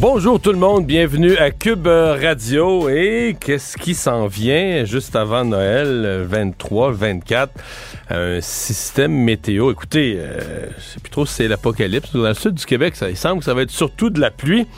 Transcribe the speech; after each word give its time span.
Bonjour 0.00 0.40
tout 0.40 0.52
le 0.52 0.58
monde, 0.58 0.86
bienvenue 0.86 1.36
à 1.38 1.50
Cube 1.50 1.88
Radio. 1.88 2.88
Et 2.88 3.36
qu'est-ce 3.40 3.76
qui 3.76 3.96
s'en 3.96 4.28
vient 4.28 4.84
juste 4.84 5.16
avant 5.16 5.44
Noël 5.44 6.24
23, 6.24 6.92
24? 6.92 7.52
Un 8.08 8.40
système 8.40 9.10
météo. 9.10 9.72
Écoutez, 9.72 10.14
euh, 10.18 10.68
je 10.78 10.82
sais 10.84 11.00
plus 11.00 11.10
trop 11.10 11.26
si 11.26 11.34
c'est 11.34 11.48
l'apocalypse. 11.48 12.12
Dans 12.12 12.28
le 12.28 12.34
sud 12.34 12.54
du 12.54 12.64
Québec, 12.64 12.94
ça, 12.94 13.10
il 13.10 13.16
semble 13.16 13.40
que 13.40 13.44
ça 13.44 13.54
va 13.54 13.62
être 13.62 13.72
surtout 13.72 14.08
de 14.08 14.20
la 14.20 14.30
pluie. 14.30 14.68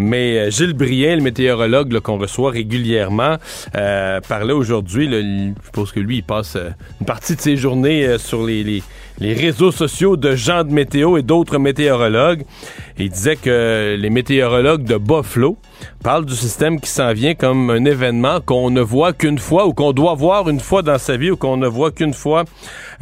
Mais 0.00 0.38
euh, 0.38 0.50
Gilles 0.50 0.72
Brien, 0.72 1.14
le 1.14 1.22
météorologue 1.22 2.00
qu'on 2.00 2.16
reçoit 2.16 2.50
régulièrement, 2.52 3.36
euh, 3.76 4.20
parlait 4.22 4.54
aujourd'hui, 4.54 5.10
je 5.10 5.70
pense 5.72 5.92
que 5.92 6.00
lui, 6.00 6.18
il 6.18 6.22
passe 6.22 6.56
euh, 6.56 6.70
une 7.00 7.06
partie 7.06 7.36
de 7.36 7.40
ses 7.40 7.56
journées 7.58 8.06
euh, 8.06 8.18
sur 8.18 8.46
les, 8.46 8.64
les, 8.64 8.82
les, 9.20 9.34
réseaux 9.34 9.70
sociaux 9.70 10.16
de 10.16 10.34
gens 10.34 10.64
de 10.64 10.72
météo 10.72 11.16
et 11.16 11.22
d'autres 11.22 11.58
météorologues. 11.58 12.42
Et 12.98 13.04
il 13.04 13.10
que 13.36 13.96
les 13.98 14.10
météorologues 14.10 14.84
de 14.84 14.96
Buffalo 14.96 15.56
parlent 16.02 16.24
du 16.24 16.34
système 16.34 16.80
qui 16.80 16.88
s'en 16.88 17.12
vient 17.12 17.34
comme 17.34 17.70
un 17.70 17.84
événement 17.84 18.40
qu'on 18.40 18.70
ne 18.70 18.80
voit 18.80 19.12
qu'une 19.12 19.38
fois 19.38 19.66
ou 19.66 19.74
qu'on 19.74 19.92
doit 19.92 20.14
voir 20.14 20.48
une 20.48 20.60
fois 20.60 20.82
dans 20.82 20.98
sa 20.98 21.16
vie 21.16 21.30
ou 21.30 21.36
qu'on 21.36 21.56
ne 21.56 21.66
voit 21.66 21.90
qu'une 21.90 22.14
fois 22.14 22.44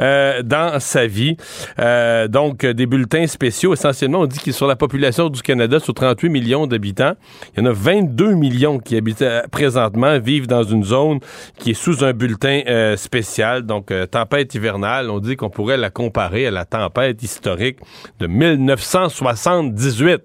euh, 0.01 0.43
dans 0.43 0.79
sa 0.81 1.07
vie. 1.07 1.37
Euh, 1.79 2.29
donc, 2.29 2.65
des 2.65 2.87
bulletins 2.87 3.27
spéciaux. 3.27 3.73
Essentiellement, 3.73 4.21
on 4.21 4.27
dit 4.27 4.39
que 4.39 4.53
sur 4.53 4.67
la 4.67 4.77
population 4.77 5.29
du 5.29 5.43
Canada, 5.43 5.81
sur 5.81 5.95
38 5.95 6.29
millions 6.29 6.67
d'habitants, 6.67 7.15
il 7.57 7.61
y 7.63 7.67
en 7.67 7.71
a 7.71 7.73
22 7.73 8.35
millions 8.35 8.79
qui 8.79 8.97
habitent 8.97 9.23
euh, 9.23 9.43
présentement, 9.51 10.19
vivent 10.19 10.47
dans 10.47 10.63
une 10.65 10.85
zone 10.85 11.21
qui 11.59 11.71
est 11.71 11.75
sous 11.75 12.05
un 12.05 12.13
bulletin 12.13 12.95
spécial. 12.97 13.63
Donc, 13.63 13.93
tempête 14.11 14.55
hivernale, 14.55 15.11
on 15.11 15.19
dit 15.19 15.37
qu'on 15.37 15.51
pourrait 15.51 15.77
la 15.77 15.91
comparer 15.91 16.47
à 16.47 16.51
la 16.51 16.65
tempête 16.65 17.23
historique 17.23 17.79
de 18.21 18.27
1978. 18.27 20.23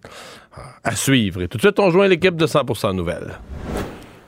À 0.84 0.96
suivre. 0.96 1.42
Et 1.42 1.48
tout 1.48 1.58
de 1.58 1.64
suite, 1.64 1.80
on 1.80 1.90
joint 1.90 2.08
l'équipe 2.08 2.36
de 2.36 2.46
100% 2.46 2.94
Nouvelles. 2.94 3.40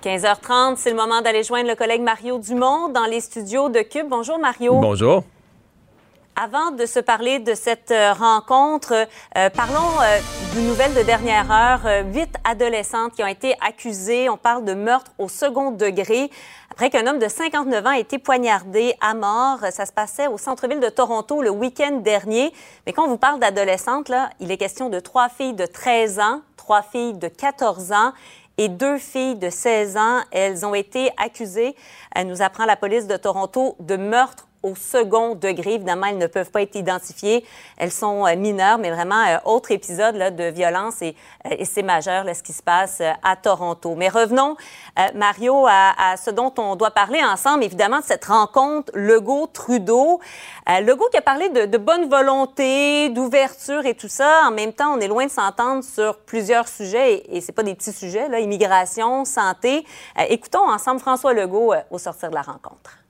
15h30, 0.04 0.76
c'est 0.78 0.92
le 0.92 0.96
moment 0.96 1.22
d'aller 1.22 1.44
joindre 1.44 1.70
le 1.70 1.76
collègue 1.76 2.02
Mario 2.02 2.38
Dumont 2.38 2.90
dans 2.90 3.06
les 3.06 3.22
studios 3.22 3.70
de 3.70 3.80
Cube. 3.80 4.08
Bonjour 4.10 4.38
Mario. 4.38 4.80
Bonjour. 4.80 5.24
Avant 6.36 6.72
de 6.72 6.86
se 6.86 7.00
parler 7.00 7.40
de 7.40 7.54
cette 7.54 7.92
euh, 7.92 8.12
rencontre, 8.12 8.94
euh, 9.38 9.50
parlons 9.50 10.02
euh, 10.02 10.20
d'une 10.54 10.68
nouvelle 10.68 10.94
de 10.94 11.02
dernière 11.02 11.50
heure. 11.50 12.04
Huit 12.14 12.36
adolescentes 12.44 13.14
qui 13.14 13.24
ont 13.24 13.28
été 13.28 13.56
accusées, 13.66 14.28
on 14.30 14.36
parle 14.36 14.66
de 14.66 14.74
meurtre 14.74 15.12
au 15.18 15.30
second 15.30 15.72
degré, 15.72 16.30
après 16.76 16.90
qu'un 16.90 17.08
homme 17.08 17.20
de 17.20 17.30
59 17.30 17.86
ans 17.86 17.92
ait 17.92 18.02
été 18.02 18.20
poignardé 18.20 18.96
à 19.00 19.14
mort. 19.14 19.60
Ça 19.72 19.86
se 19.86 19.94
passait 19.94 20.28
au 20.28 20.38
centre-ville 20.38 20.82
de 20.82 20.90
Toronto 20.90 21.42
le 21.42 21.50
week-end 21.50 22.02
dernier. 22.04 22.52
Mais 22.86 22.92
quand 22.92 23.06
on 23.06 23.08
vous 23.08 23.18
parle 23.18 23.40
d'adolescentes, 23.40 24.12
il 24.42 24.52
est 24.52 24.58
question 24.58 24.90
de 24.90 25.00
trois 25.00 25.30
filles 25.30 25.54
de 25.54 25.66
13 25.66 26.20
ans, 26.20 26.42
trois 26.58 26.82
filles 26.82 27.14
de 27.14 27.30
14 27.30 27.94
ans 27.94 28.12
et 28.58 28.68
deux 28.68 28.98
filles 28.98 29.38
de 29.38 29.50
16 29.50 29.96
ans. 29.96 30.20
Elles 30.32 30.66
ont 30.66 30.76
été 30.76 31.12
accusées, 31.16 31.78
elle 32.14 32.28
nous 32.28 32.42
apprend 32.42 32.66
la 32.66 32.76
police 32.76 33.08
de 33.08 33.16
Toronto, 33.16 33.78
de 33.80 33.96
meurtre 33.96 34.50
au 34.66 34.76
second 34.76 35.36
degré. 35.36 35.76
Évidemment, 35.76 36.08
elles 36.08 36.18
ne 36.18 36.28
peuvent 36.28 36.50
pas 36.50 36.64
être 36.64 36.76
identifiées. 36.76 37.46
Elles 37.78 37.92
sont 37.92 38.26
euh, 38.26 38.36
mineures, 38.36 38.80
mais 38.80 38.90
vraiment, 38.90 39.24
euh, 39.28 39.38
autre 39.46 39.72
épisode 39.72 40.36
de 40.36 40.46
violence 40.46 41.02
et, 41.04 41.16
euh, 41.46 41.56
c'est 41.64 41.84
majeur 41.84 42.26
ce 42.36 42.42
qui 42.42 42.54
se 42.54 42.64
passe 42.64 43.02
à 43.24 43.36
Toronto. 43.36 43.96
Mais 43.96 44.10
revenons, 44.10 44.56
Mario, 45.14 45.68
à, 45.68 46.16
ce 46.18 46.32
dont 46.32 46.54
on 46.58 46.76
doit 46.76 46.92
parler 46.92 47.22
ensemble, 47.24 47.64
évidemment, 47.64 48.00
de 48.00 48.04
cette 48.04 48.26
rencontre 48.26 48.92
Legault-Trudeau. 48.96 50.20
Legault 50.68 51.10
qui 51.12 51.18
a 51.18 51.22
parlé 51.22 51.50
de, 51.50 51.78
bonne 51.78 52.10
volonté, 52.10 53.10
d'ouverture 53.10 53.86
et 53.86 53.94
tout 53.94 54.08
ça. 54.08 54.42
En 54.48 54.52
même 54.52 54.74
temps, 54.74 54.96
on 54.96 55.00
est 55.00 55.08
loin 55.08 55.26
de 55.26 55.32
s'entendre 55.32 55.84
sur 55.84 56.18
plusieurs 56.20 56.68
sujets 56.68 57.16
et, 57.16 57.38
et 57.38 57.42
c'est 57.42 57.52
pas 57.52 57.64
des 57.64 57.76
petits 57.76 57.94
sujets, 57.94 58.28
immigration, 58.42 59.26
santé. 59.26 59.86
Écoutons 60.30 60.70
ensemble 60.70 61.00
François 61.00 61.34
Legault 61.34 61.74
au 61.92 61.98
sortir 61.98 62.30
de 62.30 62.36
la 62.36 62.42
rencontre. 62.42 63.05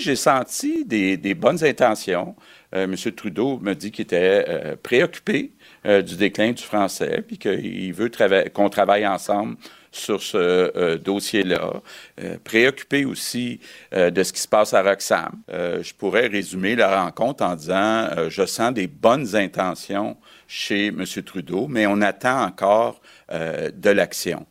J'ai 0.00 0.16
senti 0.16 0.84
des, 0.84 1.16
des, 1.16 1.34
bonnes 1.34 1.64
intentions. 1.64 2.34
Euh, 2.74 2.84
M. 2.84 2.96
Trudeau 3.12 3.58
me 3.60 3.74
dit 3.74 3.92
qu'il 3.92 4.02
était 4.02 4.44
euh, 4.48 4.76
préoccupé 4.82 5.52
euh, 5.86 6.02
du 6.02 6.16
déclin 6.16 6.52
du 6.52 6.62
français, 6.62 7.22
puis 7.26 7.38
qu'il 7.38 7.92
veut 7.94 8.10
qu'on 8.52 8.68
travaille 8.68 9.06
ensemble 9.06 9.56
sur 9.94 10.22
ce 10.22 10.36
euh, 10.36 10.98
dossier-là. 10.98 11.80
Euh, 12.20 12.36
préoccupé 12.42 13.04
aussi 13.04 13.60
euh, 13.94 14.10
de 14.10 14.22
ce 14.22 14.32
qui 14.32 14.40
se 14.40 14.48
passe 14.48 14.74
à 14.74 14.82
Roxham. 14.82 15.42
je 15.48 15.94
pourrais 15.94 16.26
résumer 16.26 16.74
la 16.74 17.02
rencontre 17.04 17.44
en 17.44 17.54
disant 17.54 18.08
je 18.28 18.44
sens 18.44 18.72
des 18.74 18.86
bonnes 18.86 19.36
intentions 19.36 20.16
chez 20.48 20.88
M. 20.88 21.04
Trudeau, 21.24 21.68
mais 21.68 21.86
on 21.86 22.00
attend 22.00 22.44
encore 22.44 23.00
de 23.30 23.90
l'action. 23.90 24.46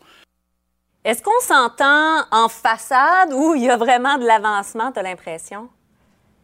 Est-ce 1.05 1.21
qu'on 1.21 1.39
s'entend 1.41 2.21
en 2.31 2.47
façade 2.47 3.33
ou 3.33 3.55
il 3.55 3.63
y 3.63 3.69
a 3.69 3.75
vraiment 3.75 4.17
de 4.17 4.25
l'avancement, 4.25 4.89
tu 4.93 4.99
as 4.99 5.03
l'impression? 5.03 5.67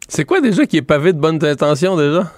C'est 0.06 0.26
quoi 0.26 0.42
déjà 0.42 0.66
qui 0.66 0.76
est 0.76 0.82
pavé 0.82 1.14
de 1.14 1.18
bonnes 1.18 1.42
intentions 1.42 1.96
déjà? 1.96 2.30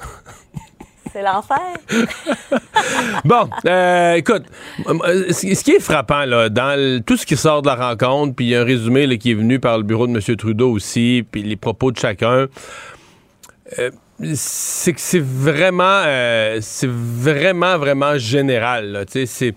C'est 1.12 1.22
l'enfer. 1.22 1.58
bon, 3.24 3.50
euh, 3.66 4.14
écoute, 4.14 4.44
ce 4.86 5.62
qui 5.64 5.72
est 5.72 5.80
frappant, 5.80 6.24
là, 6.24 6.48
dans 6.48 6.78
le, 6.78 7.00
tout 7.00 7.16
ce 7.16 7.26
qui 7.26 7.36
sort 7.36 7.60
de 7.60 7.66
la 7.66 7.74
rencontre, 7.74 8.36
puis 8.36 8.46
il 8.46 8.48
y 8.50 8.56
a 8.56 8.60
un 8.60 8.64
résumé 8.64 9.06
là, 9.06 9.16
qui 9.16 9.32
est 9.32 9.34
venu 9.34 9.58
par 9.58 9.76
le 9.76 9.82
bureau 9.82 10.06
de 10.06 10.12
M. 10.12 10.36
Trudeau 10.36 10.70
aussi, 10.70 11.26
puis 11.28 11.42
les 11.42 11.56
propos 11.56 11.90
de 11.90 11.98
chacun, 11.98 12.46
euh, 13.78 13.90
c'est 14.34 14.92
que 14.92 15.00
c'est 15.00 15.22
vraiment, 15.22 16.02
euh, 16.06 16.58
c'est 16.62 16.88
vraiment, 16.90 17.78
vraiment 17.78 18.16
général. 18.16 19.04
Tu 19.06 19.12
sais, 19.12 19.26
c'est 19.26 19.54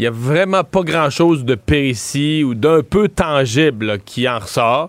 il 0.00 0.04
n'y 0.04 0.06
a 0.06 0.10
vraiment 0.10 0.64
pas 0.64 0.80
grand-chose 0.80 1.44
de 1.44 1.54
précis 1.54 2.42
ou 2.42 2.54
d'un 2.54 2.80
peu 2.82 3.06
tangible 3.08 3.98
qui 3.98 4.26
en 4.26 4.38
ressort. 4.38 4.88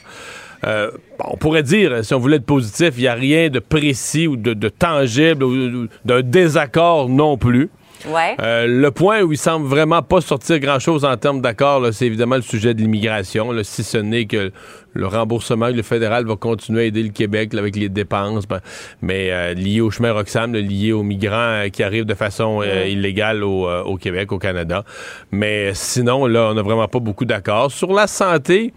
Euh, 0.63 0.89
on 1.19 1.35
pourrait 1.35 1.63
dire, 1.63 2.05
si 2.05 2.13
on 2.13 2.19
voulait 2.19 2.37
être 2.37 2.45
positif, 2.45 2.93
il 2.95 3.01
n'y 3.01 3.07
a 3.07 3.13
rien 3.13 3.49
de 3.49 3.59
précis 3.59 4.25
ou 4.25 4.37
de, 4.37 4.69
tangible 4.69 5.43
ou 5.43 5.87
d'un 6.05 6.21
désaccord 6.21 7.09
non 7.09 7.37
plus. 7.37 7.69
Ouais. 8.07 8.35
Euh, 8.41 8.67
le 8.67 8.91
point 8.91 9.21
où 9.21 9.31
il 9.31 9.37
semble 9.37 9.67
vraiment 9.67 10.01
pas 10.01 10.21
sortir 10.21 10.59
grand-chose 10.59 11.05
en 11.05 11.15
termes 11.17 11.41
d'accord, 11.41 11.87
c'est 11.91 12.05
évidemment 12.05 12.35
le 12.35 12.41
sujet 12.41 12.73
de 12.73 12.81
l'immigration, 12.81 13.51
si 13.63 13.83
ce 13.83 13.97
n'est 13.97 14.25
que 14.25 14.51
le 14.93 15.07
remboursement 15.07 15.67
que 15.67 15.77
le 15.77 15.83
fédéral 15.83 16.25
va 16.25 16.35
continuer 16.35 16.81
à 16.81 16.85
aider 16.85 17.03
le 17.03 17.09
Québec 17.09 17.53
là, 17.53 17.59
avec 17.59 17.75
les 17.75 17.89
dépenses, 17.89 18.47
ben, 18.47 18.59
mais 19.01 19.31
euh, 19.31 19.53
lié 19.53 19.81
au 19.81 19.91
chemin 19.91 20.11
Roxham, 20.11 20.53
lié 20.53 20.91
aux 20.91 21.03
migrants 21.03 21.35
euh, 21.35 21.69
qui 21.69 21.83
arrivent 21.83 22.05
de 22.05 22.13
façon 22.13 22.61
euh, 22.61 22.85
illégale 22.85 23.43
au, 23.43 23.69
au, 23.69 23.97
Québec, 23.97 24.31
au 24.31 24.39
Canada. 24.39 24.83
Mais 25.31 25.71
sinon, 25.73 26.25
là, 26.25 26.49
on 26.51 26.53
n'a 26.53 26.61
vraiment 26.61 26.87
pas 26.87 26.99
beaucoup 26.99 27.25
d'accords. 27.25 27.71
Sur 27.71 27.93
la 27.93 28.07
santé, 28.07 28.73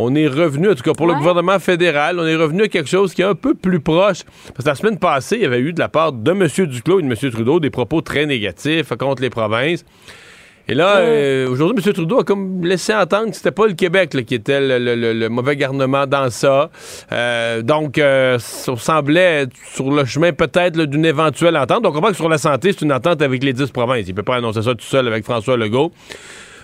on 0.00 0.14
est 0.14 0.28
revenu, 0.28 0.70
en 0.70 0.74
tout 0.74 0.82
cas 0.82 0.92
pour 0.92 1.06
ouais. 1.06 1.12
le 1.12 1.18
gouvernement 1.18 1.58
fédéral, 1.58 2.18
on 2.20 2.26
est 2.26 2.36
revenu 2.36 2.62
à 2.62 2.68
quelque 2.68 2.88
chose 2.88 3.12
qui 3.14 3.22
est 3.22 3.26
un 3.26 3.34
peu 3.34 3.54
plus 3.54 3.80
proche. 3.80 4.22
Parce 4.54 4.64
que 4.64 4.68
la 4.68 4.74
semaine 4.76 4.98
passée, 4.98 5.36
il 5.36 5.42
y 5.42 5.46
avait 5.46 5.58
eu 5.58 5.72
de 5.72 5.80
la 5.80 5.88
part 5.88 6.12
de 6.12 6.30
M. 6.30 6.46
Duclos 6.66 7.00
et 7.00 7.02
de 7.02 7.08
M. 7.08 7.30
Trudeau 7.32 7.58
des 7.58 7.70
propos 7.70 8.00
très 8.00 8.24
négatifs 8.24 8.88
contre 8.96 9.22
les 9.22 9.30
provinces. 9.30 9.84
Et 10.70 10.74
là, 10.74 10.98
euh, 10.98 11.48
aujourd'hui, 11.48 11.82
M. 11.84 11.92
Trudeau 11.94 12.20
a 12.20 12.24
comme 12.24 12.64
laissé 12.64 12.94
entendre 12.94 13.30
que 13.30 13.36
c'était 13.36 13.50
pas 13.50 13.66
le 13.66 13.72
Québec 13.72 14.10
qui 14.26 14.34
était 14.34 14.60
le, 14.60 15.28
mauvais 15.28 15.56
garnement 15.56 16.06
dans 16.06 16.28
ça. 16.28 16.70
Euh, 17.10 17.62
donc, 17.62 17.96
euh, 17.96 18.38
ça 18.38 18.76
semblait 18.76 19.42
être 19.42 19.52
sur 19.72 19.90
le 19.90 20.04
chemin 20.04 20.32
peut-être 20.32 20.78
d'une 20.82 21.06
éventuelle 21.06 21.56
entente. 21.56 21.82
Donc, 21.82 21.92
on 21.92 21.94
comprend 21.96 22.10
que 22.10 22.16
sur 22.16 22.28
la 22.28 22.36
santé, 22.36 22.72
c'est 22.72 22.84
une 22.84 22.92
entente 22.92 23.22
avec 23.22 23.42
les 23.42 23.54
dix 23.54 23.70
provinces. 23.70 24.04
Il 24.06 24.14
peut 24.14 24.22
pas 24.22 24.36
annoncer 24.36 24.60
ça 24.60 24.74
tout 24.74 24.84
seul 24.84 25.08
avec 25.08 25.24
François 25.24 25.56
Legault. 25.56 25.90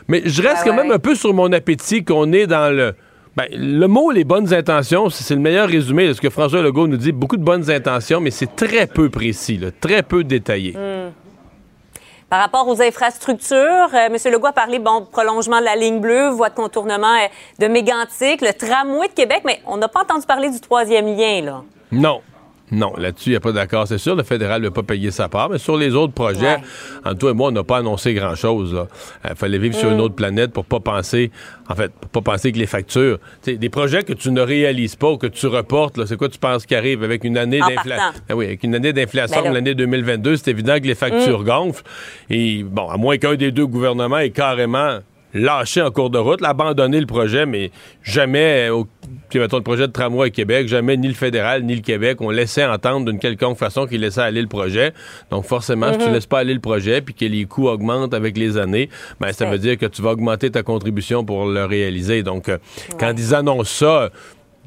Mais 0.09 0.21
je 0.27 0.43
reste 0.43 0.65
quand 0.65 0.75
même 0.75 0.91
un 0.91 0.99
peu 0.99 1.15
sur 1.15 1.33
mon 1.33 1.51
appétit 1.53 2.05
qu'on 2.05 2.31
est 2.33 2.47
dans 2.47 2.75
le... 2.75 2.95
Ben, 3.37 3.49
le 3.51 3.87
mot 3.87 4.13
les 4.13 4.23
bonnes 4.23 4.55
intentions, 4.55 5.11
c'est 5.11 5.35
le 5.35 5.41
meilleur 5.41 5.69
résumé 5.69 6.07
de 6.07 6.13
ce 6.13 6.21
que 6.21 6.31
François 6.31 6.63
Legault 6.63 6.87
nous 6.87 6.97
dit. 6.97 7.11
Beaucoup 7.11 7.37
de 7.37 7.43
bonnes 7.43 7.69
intentions, 7.69 8.21
mais 8.21 8.31
c'est 8.31 8.55
très 8.55 8.87
peu 8.87 9.11
précis, 9.11 9.61
très 9.81 10.05
peu 10.05 10.23
détaillé. 10.23 10.73
Hmm. 10.73 11.11
Par 12.31 12.41
rapport 12.41 12.67
aux 12.69 12.81
infrastructures, 12.81 13.57
euh, 13.93 14.07
M. 14.07 14.17
Legault 14.33 14.47
a 14.47 14.53
parlé, 14.53 14.79
bon, 14.79 15.07
prolongement 15.11 15.59
de 15.59 15.65
la 15.65 15.77
ligne 15.77 16.01
bleue, 16.01 16.31
voie 16.31 16.49
de 16.49 16.55
contournement 16.55 17.15
euh, 17.15 17.27
de 17.59 17.67
Mégantic, 17.67 18.41
le 18.41 18.53
tramway 18.53 19.09
de 19.09 19.13
Québec, 19.13 19.43
mais 19.45 19.61
on 19.67 19.77
n'a 19.77 19.89
pas 19.89 20.03
entendu 20.03 20.27
parler 20.27 20.51
du 20.51 20.61
troisième 20.61 21.07
lien, 21.07 21.43
là. 21.43 21.63
Non. 21.91 22.23
Non, 22.73 22.95
là-dessus, 22.97 23.31
il 23.31 23.33
n'y 23.33 23.37
a 23.37 23.41
pas 23.41 23.53
d'accord. 23.53 23.87
C'est 23.87 23.99
sûr, 23.99 24.17
le 24.17 24.23
fédéral 24.23 24.63
ne 24.63 24.69
va 24.69 24.73
pas 24.73 24.83
payer 24.83 25.11
sa 25.11 25.29
part, 25.29 25.51
mais 25.51 25.59
sur 25.59 25.77
les 25.77 25.95
autres 25.95 26.15
projets, 26.15 26.57
en 27.05 27.15
toi 27.15 27.31
et 27.31 27.35
moi, 27.35 27.49
on 27.49 27.53
n'a 27.53 27.63
pas 27.63 27.79
annoncé 27.79 28.15
grand-chose. 28.15 28.87
Il 29.25 29.31
euh, 29.31 29.35
fallait 29.35 29.59
vivre 29.59 29.77
sur 29.77 29.91
une 29.91 29.99
mm. 29.99 30.01
autre 30.01 30.15
planète 30.15 30.53
pour 30.53 30.65
pas 30.65 30.81
penser, 30.81 31.31
en 31.69 31.75
fait, 31.75 31.93
pour 31.93 32.23
pas 32.23 32.33
penser 32.33 32.53
que 32.53 32.59
les 32.59 32.67
factures, 32.67 33.19
des 33.45 33.69
projets 33.69 34.03
que 34.03 34.15
tu 34.15 34.31
ne 34.31 34.41
réalises 34.41 34.97
pas 34.97 35.11
ou 35.11 35.19
que 35.19 35.27
tu 35.27 35.47
reportes, 35.47 36.05
c'est 36.07 36.17
quoi 36.17 36.31
tu 36.31 36.39
penses 36.39 36.65
qui 36.65 36.75
arrive 36.75 37.05
avec 37.05 37.25
une 37.25 37.37
année 37.37 37.61
d'inflation? 37.61 38.21
Ah 38.29 38.35
oui, 38.35 38.47
avec 38.47 38.65
une 38.65 38.75
année 38.75 38.93
d'inflation 38.93 39.43
ben 39.43 39.53
l'année 39.53 39.75
2022, 39.75 40.37
c'est 40.37 40.51
évident 40.51 40.77
que 40.79 40.87
les 40.87 40.95
factures 40.95 41.41
mm. 41.41 41.45
gonflent. 41.45 41.85
Et 42.31 42.63
bon, 42.63 42.89
à 42.89 42.97
moins 42.97 43.19
qu'un 43.19 43.35
des 43.35 43.53
deux 43.53 43.67
gouvernements 43.67 44.19
ait 44.19 44.31
carrément 44.31 45.01
lâché 45.35 45.83
en 45.83 45.91
cours 45.91 46.11
de 46.11 46.19
route, 46.19 46.43
abandonné 46.43 47.01
le 47.01 47.07
projet, 47.07 47.45
mais 47.45 47.71
jamais, 48.03 48.71
au, 48.71 48.87
mettons, 49.35 49.57
le 49.57 49.63
projet 49.63 49.87
de 49.89 49.93
tramway 49.93 50.29
à 50.29 50.31
Québec, 50.31 50.69
jamais 50.69 50.97
ni 50.97 51.09
le 51.09 51.15
fédéral 51.15 51.65
ni 51.65 51.75
le 51.75 51.83
Québec 51.83 52.21
ont 52.21 52.31
laissé 52.31 52.65
entendre 52.65 53.07
d'une 53.07 53.19
quelconque 53.19 53.59
façon 53.59 53.87
qu'ils 53.87 54.01
laissaient 54.01 54.21
aller 54.21 54.41
le 54.41 54.49
projet. 54.49 54.93
Donc 55.31 55.45
forcément, 55.45 55.93
si 55.93 55.99
tu 55.99 56.07
mhm. 56.07 56.13
laisses 56.13 56.27
pas 56.27 56.39
aller 56.39 56.55
le 56.55 56.61
projet 56.61 57.01
puis 57.01 57.15
que 57.15 57.25
les 57.25 57.45
coûts 57.45 57.69
augmentent 57.69 58.15
avec 58.15 58.39
les 58.39 58.57
années, 58.57 58.89
ben 59.21 59.33
ça 59.33 59.47
veut 59.47 59.59
dire 59.59 59.77
que 59.77 59.87
tu 59.87 60.03
vas 60.03 60.13
augmenter 60.13 60.51
ta 60.51 60.63
contribution 60.63 61.25
pour 61.25 61.47
le 61.47 61.65
réaliser. 61.65 62.23
Donc 62.23 62.49
euh, 62.49 62.59
quand 62.99 63.13
ils 63.17 63.35
annoncent 63.35 63.85
ça, 63.85 64.11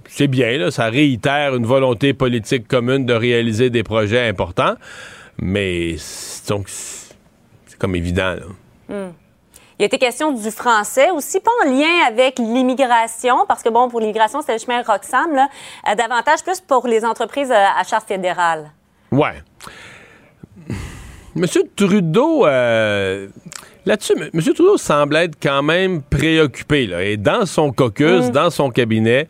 c'est 0.10 0.28
bien, 0.28 0.58
là, 0.58 0.72
ça 0.72 0.86
réitère 0.86 1.56
une 1.56 1.66
volonté 1.66 2.14
politique 2.14 2.68
commune 2.68 3.06
de 3.06 3.14
réaliser 3.14 3.69
des 3.69 3.84
projets 3.84 4.28
importants, 4.28 4.75
mais 5.40 5.96
donc 6.48 6.68
c'est 6.68 7.78
comme 7.78 7.96
évident. 7.96 8.36
Là. 8.36 8.46
Hmm. 8.90 9.12
Il 9.79 9.83
a 9.83 9.85
été 9.85 10.00
question 10.00 10.31
du 10.31 10.50
français 10.50 11.12
aussi, 11.12 11.39
pas 11.39 11.51
en 11.63 11.69
lien 11.69 12.07
avec 12.07 12.39
l'immigration, 12.39 13.45
parce 13.47 13.62
que, 13.62 13.69
bon, 13.69 13.89
pour 13.89 14.00
l'immigration, 14.00 14.41
c'est 14.44 14.53
le 14.53 14.59
chemin 14.59 14.81
Roxham, 14.81 15.35
là, 15.35 15.50
euh, 15.88 15.94
davantage 15.94 16.44
plus 16.44 16.59
pour 16.59 16.88
les 16.88 17.06
entreprises 17.06 17.51
euh, 17.51 17.65
à 17.79 17.83
charge 17.83 18.06
fédérale. 18.06 18.71
Ouais. 19.12 19.44
Monsieur 21.35 21.62
Trudeau, 21.75 22.47
euh, 22.47 23.27
là-dessus, 23.85 24.13
M. 24.18 24.41
Trudeau 24.41 24.77
semble 24.77 25.15
être 25.18 25.35
quand 25.39 25.62
même 25.62 26.01
préoccupé. 26.01 26.88
Là, 26.88 27.03
et 27.03 27.15
dans 27.15 27.45
son 27.45 27.71
caucus, 27.71 28.30
mm. 28.30 28.31
dans 28.31 28.50
son 28.50 28.71
cabinet, 28.71 29.27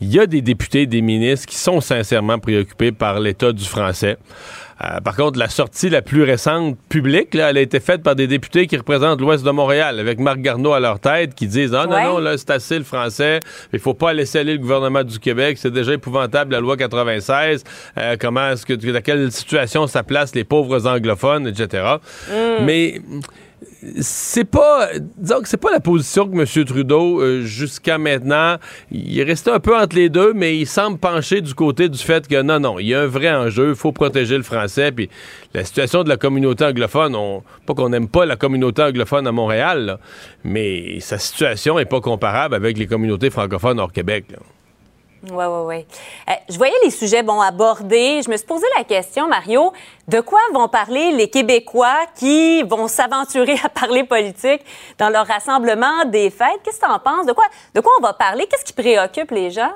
il 0.00 0.10
y 0.14 0.18
a 0.18 0.26
des 0.26 0.40
députés, 0.40 0.86
des 0.86 1.02
ministres 1.02 1.46
qui 1.46 1.56
sont 1.56 1.82
sincèrement 1.82 2.38
préoccupés 2.38 2.90
par 2.90 3.20
l'état 3.20 3.52
du 3.52 3.64
français. 3.64 4.16
Euh, 4.82 5.00
par 5.00 5.14
contre, 5.14 5.38
la 5.38 5.48
sortie 5.48 5.90
la 5.90 6.00
plus 6.00 6.22
récente 6.22 6.78
publique, 6.88 7.34
là, 7.34 7.50
elle 7.50 7.58
a 7.58 7.60
été 7.60 7.80
faite 7.80 8.02
par 8.02 8.14
des 8.14 8.26
députés 8.26 8.66
qui 8.66 8.76
représentent 8.76 9.20
l'Ouest 9.20 9.44
de 9.44 9.50
Montréal, 9.50 9.98
avec 9.98 10.18
Marc 10.20 10.38
Garneau 10.38 10.72
à 10.72 10.80
leur 10.80 11.00
tête, 11.00 11.34
qui 11.34 11.46
disent 11.46 11.74
Ah 11.74 11.86
non, 11.86 12.02
non, 12.02 12.18
là, 12.18 12.38
c'est 12.38 12.50
assez 12.50 12.78
le 12.78 12.84
français, 12.84 13.40
il 13.72 13.78
faut 13.78 13.94
pas 13.94 14.12
laisser 14.12 14.38
aller 14.38 14.52
le 14.52 14.58
gouvernement 14.58 15.04
du 15.04 15.18
Québec, 15.18 15.58
c'est 15.58 15.70
déjà 15.70 15.92
épouvantable 15.92 16.52
la 16.52 16.60
loi 16.60 16.76
96, 16.76 17.62
euh, 17.98 18.16
comment 18.18 18.50
est-ce 18.50 18.64
que, 18.64 18.72
dans 18.72 19.02
quelle 19.02 19.30
situation 19.30 19.86
ça 19.86 20.02
place 20.02 20.34
les 20.34 20.44
pauvres 20.44 20.86
anglophones, 20.86 21.46
etc. 21.46 21.96
Mm. 22.28 22.64
Mais 22.64 23.00
c'est 24.00 24.44
pas 24.44 24.88
disons 25.16 25.40
c'est 25.44 25.60
pas 25.60 25.70
la 25.70 25.80
position 25.80 26.28
que 26.28 26.38
M. 26.38 26.64
Trudeau 26.64 27.20
euh, 27.20 27.42
jusqu'à 27.42 27.98
maintenant 27.98 28.56
il 28.90 29.18
est 29.18 29.24
resté 29.24 29.50
un 29.50 29.60
peu 29.60 29.76
entre 29.76 29.96
les 29.96 30.08
deux 30.08 30.32
mais 30.32 30.56
il 30.56 30.66
semble 30.66 30.98
pencher 30.98 31.40
du 31.40 31.54
côté 31.54 31.88
du 31.88 31.98
fait 31.98 32.26
que 32.26 32.40
non 32.42 32.60
non 32.60 32.78
il 32.78 32.88
y 32.88 32.94
a 32.94 33.02
un 33.02 33.06
vrai 33.06 33.30
enjeu 33.30 33.70
il 33.70 33.74
faut 33.74 33.92
protéger 33.92 34.36
le 34.36 34.42
français 34.42 34.92
puis 34.92 35.10
la 35.54 35.64
situation 35.64 36.04
de 36.04 36.08
la 36.08 36.16
communauté 36.16 36.64
anglophone 36.64 37.14
on, 37.14 37.42
pas 37.66 37.74
qu'on 37.74 37.90
n'aime 37.90 38.08
pas 38.08 38.26
la 38.26 38.36
communauté 38.36 38.82
anglophone 38.82 39.26
à 39.26 39.32
Montréal 39.32 39.98
mais 40.44 41.00
sa 41.00 41.18
situation 41.18 41.78
est 41.78 41.84
pas 41.84 42.00
comparable 42.00 42.54
avec 42.54 42.78
les 42.78 42.86
communautés 42.86 43.30
francophones 43.30 43.80
hors 43.80 43.92
Québec 43.92 44.24
oui, 45.22 45.44
oui, 45.44 45.62
oui. 45.66 45.86
Euh, 46.28 46.32
je 46.48 46.56
voyais 46.56 46.74
les 46.82 46.90
sujets 46.90 47.22
bon, 47.22 47.40
abordés. 47.40 48.22
Je 48.24 48.30
me 48.30 48.36
suis 48.36 48.46
posé 48.46 48.64
la 48.76 48.84
question, 48.84 49.28
Mario, 49.28 49.72
de 50.08 50.20
quoi 50.20 50.40
vont 50.54 50.68
parler 50.68 51.12
les 51.12 51.28
Québécois 51.28 52.06
qui 52.16 52.62
vont 52.62 52.88
s'aventurer 52.88 53.56
à 53.62 53.68
parler 53.68 54.04
politique 54.04 54.62
dans 54.98 55.10
leur 55.10 55.26
rassemblement 55.26 56.04
des 56.06 56.30
fêtes? 56.30 56.60
Qu'est-ce 56.64 56.80
que 56.80 56.86
tu 56.86 56.90
en 56.90 56.98
penses? 56.98 57.26
De 57.26 57.32
quoi, 57.32 57.44
de 57.74 57.80
quoi 57.80 57.92
on 57.98 58.02
va 58.02 58.14
parler? 58.14 58.46
Qu'est-ce 58.50 58.64
qui 58.64 58.72
préoccupe 58.72 59.30
les 59.30 59.50
gens? 59.50 59.72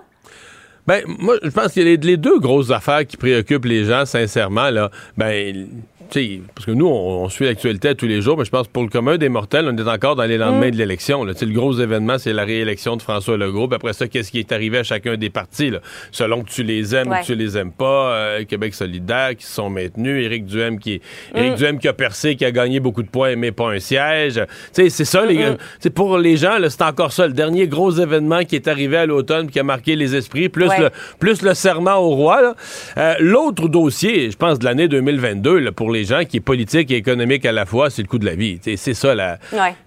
Ben, 0.86 1.02
moi, 1.06 1.36
je 1.42 1.50
pense 1.50 1.72
qu'il 1.72 1.86
y 1.86 1.92
a 1.92 1.96
les, 1.96 2.16
deux 2.16 2.38
grosses 2.38 2.70
affaires 2.70 3.06
qui 3.06 3.16
préoccupent 3.16 3.64
les 3.64 3.84
gens, 3.84 4.04
sincèrement, 4.04 4.70
là. 4.70 4.90
Ben, 5.16 5.68
parce 6.10 6.66
que 6.66 6.70
nous, 6.70 6.86
on, 6.86 7.28
suit 7.28 7.44
l'actualité 7.44 7.94
tous 7.94 8.06
les 8.06 8.20
jours, 8.20 8.36
mais 8.38 8.44
je 8.44 8.50
pense 8.50 8.66
que 8.66 8.72
pour 8.72 8.82
le 8.82 8.88
commun 8.88 9.16
des 9.16 9.28
mortels, 9.28 9.66
on 9.68 9.76
est 9.76 9.88
encore 9.88 10.16
dans 10.16 10.24
les 10.24 10.38
lendemains 10.38 10.68
mm. 10.68 10.72
de 10.72 10.76
l'élection. 10.76 11.24
Le 11.24 11.34
gros 11.52 11.72
événement, 11.78 12.18
c'est 12.18 12.32
la 12.32 12.44
réélection 12.44 12.96
de 12.96 13.02
François 13.02 13.36
Legault. 13.36 13.68
Puis 13.68 13.76
après 13.76 13.92
ça, 13.92 14.06
qu'est-ce 14.06 14.30
qui 14.30 14.38
est 14.38 14.52
arrivé 14.52 14.78
à 14.78 14.82
chacun 14.82 15.16
des 15.16 15.30
partis, 15.30 15.72
selon 16.10 16.42
que 16.42 16.50
tu 16.50 16.62
les 16.62 16.94
aimes 16.94 17.08
ou 17.08 17.14
que 17.14 17.24
tu 17.24 17.34
les 17.34 17.56
aimes 17.56 17.72
pas. 17.72 18.12
Euh, 18.14 18.44
Québec 18.44 18.74
solidaire 18.74 19.36
qui 19.36 19.44
se 19.44 19.54
sont 19.54 19.70
maintenus. 19.70 20.24
Éric 20.24 20.46
Duhem 20.46 20.78
qui, 20.78 21.00
Éric 21.34 21.52
mm. 21.52 21.56
Duhem 21.56 21.78
qui 21.78 21.88
a 21.88 21.92
percé, 21.92 22.36
qui 22.36 22.44
a 22.44 22.50
gagné 22.50 22.80
beaucoup 22.80 23.02
de 23.02 23.08
points, 23.08 23.36
mais 23.36 23.52
pas 23.52 23.70
un 23.70 23.78
siège. 23.78 24.40
c'est 24.72 24.90
ça, 24.90 25.24
les, 25.24 25.36
mm-hmm. 25.36 25.90
pour 25.90 26.18
les 26.18 26.36
gens, 26.36 26.56
c'est 26.68 26.82
encore 26.82 27.12
ça. 27.12 27.26
Le 27.26 27.32
dernier 27.32 27.66
gros 27.66 27.90
événement 27.90 28.44
qui 28.44 28.56
est 28.56 28.68
arrivé 28.68 28.96
à 28.96 29.06
l'automne 29.06 29.50
qui 29.50 29.58
a 29.58 29.62
marqué 29.62 29.96
les 29.96 30.14
esprits, 30.14 30.48
plus, 30.48 30.70
le, 30.78 30.90
plus 31.18 31.42
le 31.42 31.54
serment 31.54 31.96
au 31.96 32.10
roi. 32.10 32.54
Euh, 32.96 33.14
l'autre 33.20 33.68
dossier, 33.68 34.30
je 34.30 34.36
pense, 34.36 34.58
de 34.58 34.64
l'année 34.64 34.88
2022, 34.88 35.72
pour 35.72 35.90
les 35.94 36.04
gens 36.04 36.24
qui 36.24 36.36
est 36.36 36.40
politique 36.40 36.90
et 36.90 36.96
économique 36.96 37.46
à 37.46 37.52
la 37.52 37.64
fois, 37.64 37.88
c'est 37.88 38.02
le 38.02 38.08
coût 38.08 38.18
de 38.18 38.26
la 38.26 38.34
vie. 38.34 38.58
C'est 38.62 38.94
ça, 38.94 39.14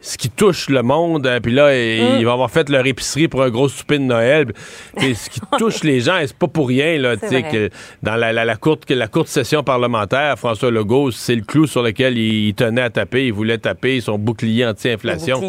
ce 0.02 0.18
qui 0.18 0.30
touche 0.30 0.70
le 0.70 0.82
monde. 0.82 1.28
Hein, 1.28 1.40
puis 1.42 1.54
là, 1.54 1.70
mm. 1.70 2.20
ils 2.20 2.26
vont 2.26 2.34
avoir 2.34 2.50
fait 2.50 2.70
leur 2.70 2.86
épicerie 2.86 3.28
pour 3.28 3.44
un 3.44 3.50
gros 3.50 3.70
souper 3.70 4.00
de 4.00 4.04
Noël. 4.04 4.48
ce 4.98 5.30
qui 5.30 5.40
touche 5.58 5.84
les 5.84 6.00
gens, 6.00 6.18
c'est 6.22 6.36
pas 6.36 6.48
pour 6.48 6.68
rien 6.68 6.98
là, 6.98 7.16
que 7.18 7.70
dans 8.02 8.16
la, 8.16 8.34
la, 8.34 8.56
courte, 8.56 8.90
la 8.90 9.08
courte 9.08 9.28
session 9.28 9.64
parlementaire, 9.64 10.38
François 10.40 10.72
Legault, 10.72 11.12
c'est 11.12 11.36
le 11.36 11.44
clou 11.44 11.68
sur 11.68 11.84
lequel 11.84 12.18
il, 12.18 12.54
tenait 12.56 12.82
à 12.82 12.90
taper. 12.90 13.28
Il 13.28 13.34
voulait 13.34 13.58
taper 13.60 14.02
son 14.02 14.18
bouclier 14.18 14.66
anti-inflation. 14.66 15.42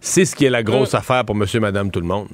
C'est 0.00 0.24
ce 0.24 0.34
qui 0.34 0.44
est 0.44 0.50
la 0.50 0.62
grosse 0.62 0.92
mm. 0.92 0.96
affaire 0.96 1.24
pour 1.24 1.36
monsieur, 1.36 1.60
madame, 1.60 1.90
tout 1.90 2.00
le 2.00 2.06
monde. 2.06 2.28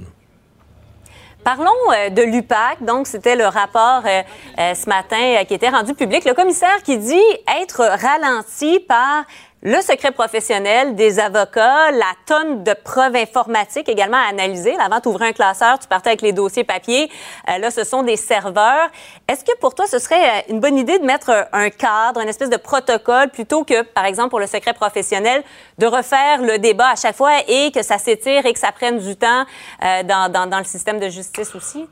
Parlons 1.48 1.70
euh, 1.92 2.10
de 2.10 2.20
l'UPAC. 2.20 2.82
Donc, 2.82 3.06
c'était 3.06 3.34
le 3.34 3.46
rapport 3.46 4.02
euh, 4.04 4.22
euh, 4.58 4.74
ce 4.74 4.86
matin 4.86 5.42
qui 5.48 5.54
était 5.54 5.70
rendu 5.70 5.94
public. 5.94 6.26
Le 6.26 6.34
commissaire 6.34 6.82
qui 6.84 6.98
dit 6.98 7.16
être 7.62 7.88
ralenti 8.02 8.80
par 8.80 9.24
le 9.62 9.80
secret 9.80 10.12
professionnel 10.12 10.94
des 10.94 11.18
avocats, 11.18 11.90
la 11.90 12.12
tonne 12.26 12.62
de 12.62 12.74
preuves 12.74 13.16
informatiques 13.16 13.88
également 13.88 14.16
à 14.16 14.28
analyser. 14.28 14.76
Avant, 14.78 15.00
tu 15.00 15.08
un 15.20 15.32
classeur, 15.32 15.78
tu 15.80 15.88
partais 15.88 16.10
avec 16.10 16.22
les 16.22 16.32
dossiers 16.32 16.62
papier. 16.62 17.10
Euh, 17.48 17.58
là, 17.58 17.70
ce 17.72 17.82
sont 17.82 18.04
des 18.04 18.16
serveurs. 18.16 18.88
Est-ce 19.26 19.44
que 19.44 19.56
pour 19.58 19.74
toi, 19.74 19.86
ce 19.88 19.98
serait 19.98 20.22
euh, 20.22 20.42
une 20.50 20.60
bonne 20.60 20.78
idée 20.78 20.98
de 21.00 21.04
mettre 21.04 21.48
un 21.52 21.70
cadre, 21.70 22.20
une 22.20 22.28
espèce 22.28 22.50
de 22.50 22.56
protocole, 22.56 23.30
plutôt 23.30 23.64
que, 23.64 23.82
par 23.82 24.04
exemple, 24.04 24.30
pour 24.30 24.38
le 24.38 24.46
secret 24.46 24.74
professionnel, 24.74 25.42
de 25.78 25.86
refaire 25.86 26.40
le 26.40 26.58
débat 26.58 26.90
à 26.90 26.96
chaque 26.96 27.16
fois 27.16 27.32
et 27.48 27.72
que 27.72 27.82
ça 27.82 27.98
s'étire 27.98 28.46
et 28.46 28.52
que 28.52 28.60
ça 28.60 28.70
prenne 28.70 28.98
du 28.98 29.16
temps 29.16 29.44
euh, 29.82 30.02
dans, 30.04 30.30
dans, 30.30 30.46
dans 30.46 30.58
le 30.58 30.64
système 30.64 31.00
de 31.00 31.08
justice 31.08 31.54
aussi? 31.56 31.88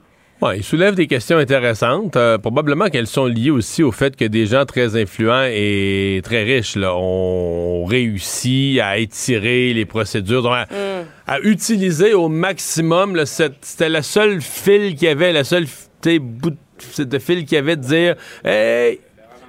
Il 0.54 0.62
soulève 0.62 0.94
des 0.94 1.06
questions 1.06 1.38
intéressantes. 1.38 2.16
Euh, 2.16 2.38
probablement 2.38 2.88
qu'elles 2.88 3.06
sont 3.06 3.26
liées 3.26 3.50
aussi 3.50 3.82
au 3.82 3.92
fait 3.92 4.16
que 4.16 4.24
des 4.24 4.46
gens 4.46 4.64
très 4.64 5.00
influents 5.00 5.44
et 5.44 6.20
très 6.22 6.44
riches 6.44 6.76
là, 6.76 6.94
ont 6.94 7.84
réussi 7.84 8.80
à 8.82 8.98
étirer 8.98 9.72
les 9.72 9.86
procédures, 9.86 10.52
à, 10.52 10.64
mm. 10.64 11.06
à, 11.26 11.40
utiliser 11.40 12.14
au 12.14 12.28
maximum. 12.28 13.24
C'était 13.24 13.88
la 13.88 14.02
seule 14.02 14.40
fil 14.40 14.94
qu'il 14.94 15.08
y 15.08 15.10
avait, 15.10 15.32
la 15.32 15.44
seule 15.44 15.66
bout 16.20 16.56
de 16.98 17.18
fil 17.18 17.44
qu'il 17.44 17.56
y 17.56 17.58
avait 17.58 17.76
de 17.76 17.82
dire 17.82 18.16
Hey, 18.44 19.00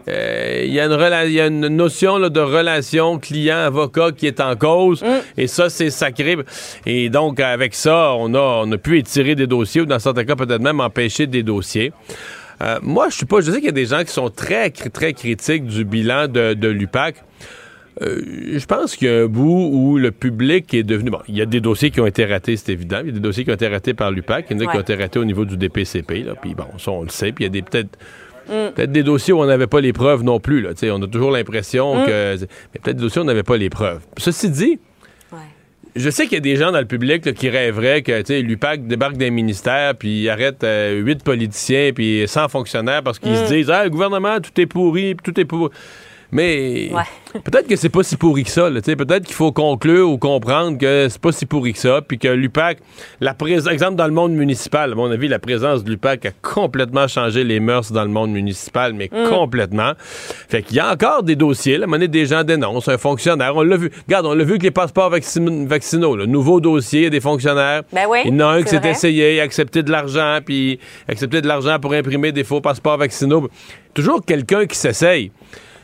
euh, 0.07 0.63
il 0.65 0.73
y, 0.73 0.79
a 0.79 1.47
une 1.47 1.67
notion 1.67 2.19
de 2.19 2.39
relation 2.39 3.19
client-avocat 3.19 4.11
qui 4.15 4.27
est 4.27 4.39
en 4.39 4.55
cause. 4.55 5.01
Mm. 5.03 5.07
Et 5.37 5.47
ça, 5.47 5.69
c'est 5.69 5.89
sacré. 5.89 6.37
Et 6.85 7.09
donc, 7.09 7.39
avec 7.39 7.75
ça, 7.75 8.13
on 8.13 8.33
a, 8.33 8.63
on 8.65 8.71
a 8.71 8.77
pu 8.77 8.97
étirer 8.97 9.35
des 9.35 9.47
dossiers 9.47 9.81
ou, 9.81 9.85
dans 9.85 9.99
certains 9.99 10.25
cas, 10.25 10.35
peut-être 10.35 10.61
même 10.61 10.79
empêcher 10.79 11.27
des 11.27 11.43
dossiers. 11.43 11.91
Euh, 12.61 12.79
moi, 12.81 13.09
je 13.09 13.17
suis 13.17 13.25
pas. 13.25 13.41
Je 13.41 13.51
sais 13.51 13.57
qu'il 13.57 13.65
y 13.65 13.69
a 13.69 13.71
des 13.71 13.85
gens 13.85 14.03
qui 14.03 14.11
sont 14.11 14.29
très, 14.29 14.69
très 14.71 15.13
critiques 15.13 15.65
du 15.65 15.83
bilan 15.83 16.27
de, 16.27 16.53
de 16.53 16.67
l'UPAC. 16.67 17.23
Euh, 18.01 18.21
je 18.53 18.65
pense 18.65 18.95
qu'il 18.95 19.07
y 19.07 19.11
a 19.11 19.23
un 19.23 19.25
bout 19.25 19.69
où 19.73 19.97
le 19.97 20.11
public 20.11 20.73
est 20.73 20.83
devenu. 20.83 21.09
Bon, 21.09 21.19
il 21.27 21.35
y 21.35 21.41
a 21.41 21.45
des 21.45 21.61
dossiers 21.61 21.89
qui 21.89 21.99
ont 21.99 22.05
été 22.05 22.25
ratés, 22.25 22.55
c'est 22.55 22.71
évident. 22.71 22.99
Il 23.01 23.07
y 23.07 23.09
a 23.09 23.13
des 23.13 23.19
dossiers 23.19 23.43
qui 23.43 23.49
ont 23.49 23.55
été 23.55 23.67
ratés 23.67 23.93
par 23.93 24.11
l'UPAC, 24.11 24.47
il 24.49 24.57
y 24.57 24.59
en 24.59 24.67
a 24.67 24.71
qui 24.71 24.77
ont 24.77 24.81
été 24.81 24.95
ratés 24.95 25.19
au 25.19 25.25
niveau 25.25 25.45
du 25.45 25.57
DPCP. 25.57 26.23
Là, 26.23 26.33
puis 26.39 26.53
bon, 26.53 26.67
ça, 26.77 26.91
on 26.91 27.03
le 27.03 27.09
sait. 27.09 27.31
Puis 27.31 27.43
il 27.43 27.47
y 27.47 27.49
a 27.49 27.51
des 27.51 27.61
peut-être. 27.61 27.97
Mm. 28.49 28.71
Peut-être 28.75 28.91
des 28.91 29.03
dossiers 29.03 29.33
où 29.33 29.39
on 29.41 29.45
n'avait 29.45 29.67
pas 29.67 29.81
les 29.81 29.93
preuves 29.93 30.23
non 30.23 30.39
plus. 30.39 30.61
Là, 30.61 30.69
on 30.93 31.01
a 31.01 31.07
toujours 31.07 31.31
l'impression 31.31 32.03
Mm. 32.03 32.05
que. 32.05 32.37
Mais 32.73 32.79
peut-être 32.81 32.97
des 32.97 33.03
dossiers 33.03 33.19
où 33.19 33.23
on 33.23 33.27
n'avait 33.27 33.43
pas 33.43 33.57
les 33.57 33.69
preuves. 33.69 34.01
Ceci 34.17 34.49
dit, 34.49 34.79
Ouais. 35.31 35.39
je 35.95 36.09
sais 36.09 36.23
qu'il 36.25 36.33
y 36.33 36.37
a 36.37 36.41
des 36.41 36.55
gens 36.55 36.71
dans 36.71 36.79
le 36.79 36.85
public 36.85 37.25
là, 37.25 37.31
qui 37.33 37.49
rêveraient 37.49 38.01
que 38.01 38.41
l'UPAC 38.41 38.87
débarque 38.87 39.17
des 39.17 39.29
ministères 39.31 39.95
puis 39.95 40.21
il 40.23 40.29
arrête 40.29 40.63
euh, 40.63 40.99
huit 41.01 41.23
politiciens 41.23 41.91
puis 41.93 42.23
100 42.27 42.47
fonctionnaires 42.49 43.03
parce 43.03 43.19
qu'ils 43.19 43.31
Mm. 43.33 43.45
se 43.47 43.53
disent 43.53 43.69
ah, 43.69 43.83
le 43.83 43.89
gouvernement, 43.89 44.39
tout 44.39 44.59
est 44.61 44.65
pourri, 44.65 45.15
tout 45.23 45.37
est 45.39 45.45
pourri. 45.45 45.71
Mais 46.31 46.89
Ouais. 46.93 47.41
peut-être 47.41 47.67
que 47.67 47.75
c'est 47.77 47.89
pas 47.89 48.03
si 48.03 48.17
pourri 48.17 48.43
que 48.43 48.49
ça. 48.49 48.69
Peut-être 48.69 49.25
qu'il 49.25 49.35
faut 49.35 49.51
conclure 49.53 50.09
ou 50.09 50.17
comprendre 50.17 50.77
que 50.77 51.07
c'est 51.09 51.21
pas 51.21 51.31
si 51.31 51.45
pourri 51.45 51.71
que 51.73 51.79
ça, 51.79 52.01
puis 52.05 52.17
que 52.19 52.27
l'UPAC, 52.27 52.79
la 53.21 53.33
présence, 53.33 53.71
exemple 53.71 53.95
dans 53.95 54.07
le 54.07 54.11
monde 54.13 54.33
municipal, 54.33 54.91
à 54.91 54.95
mon 54.95 55.09
avis, 55.09 55.27
la 55.29 55.39
présence 55.39 55.83
de 55.85 55.89
l'UPAC 55.89 56.25
a 56.25 56.31
complètement 56.41 57.07
changé 57.07 57.43
les 57.45 57.59
mœurs 57.61 57.91
dans 57.93 58.03
le 58.03 58.09
monde 58.09 58.31
municipal, 58.31 58.93
mais 58.93 59.09
Mm. 59.11 59.29
complètement. 59.29 59.93
Fait 60.49 60.63
qu'il 60.63 60.75
y 60.77 60.79
a 60.81 60.91
encore 60.91 61.23
des 61.23 61.35
dossiers, 61.37 61.77
moment 61.79 61.93
donné, 61.93 62.07
des 62.09 62.25
gens 62.25 62.43
dénoncent 62.43 62.89
un 62.89 62.97
fonctionnaire. 62.97 63.55
On 63.55 63.61
l'a 63.61 63.77
vu. 63.77 63.89
Regarde, 64.07 64.25
on 64.25 64.33
l'a 64.33 64.43
vu 64.43 64.51
avec 64.51 64.63
les 64.63 64.71
passeports 64.71 65.09
vaccin- 65.09 65.65
vaccinaux, 65.65 66.15
le 66.17 66.25
nouveau 66.25 66.59
dossier 66.59 67.09
des 67.09 67.21
fonctionnaires. 67.21 67.83
Ben 67.93 68.05
oui, 68.09 68.19
Il 68.25 68.33
y 68.33 68.35
en 68.35 68.39
a 68.47 68.51
un 68.53 68.63
qui 68.63 68.69
s'est 68.69 68.81
essayé, 68.89 69.35
il 69.35 69.39
a 69.39 69.43
accepté 69.43 69.81
de 69.83 69.91
l'argent, 69.91 70.39
puis 70.45 70.79
accepté 71.07 71.41
de 71.41 71.47
l'argent 71.47 71.79
pour 71.79 71.93
imprimer 71.93 72.31
des 72.33 72.43
faux 72.43 72.59
passeports 72.59 72.97
vaccinaux. 72.97 73.49
Toujours 73.93 74.23
quelqu'un 74.25 74.65
qui 74.65 74.77
s'essaye. 74.77 75.31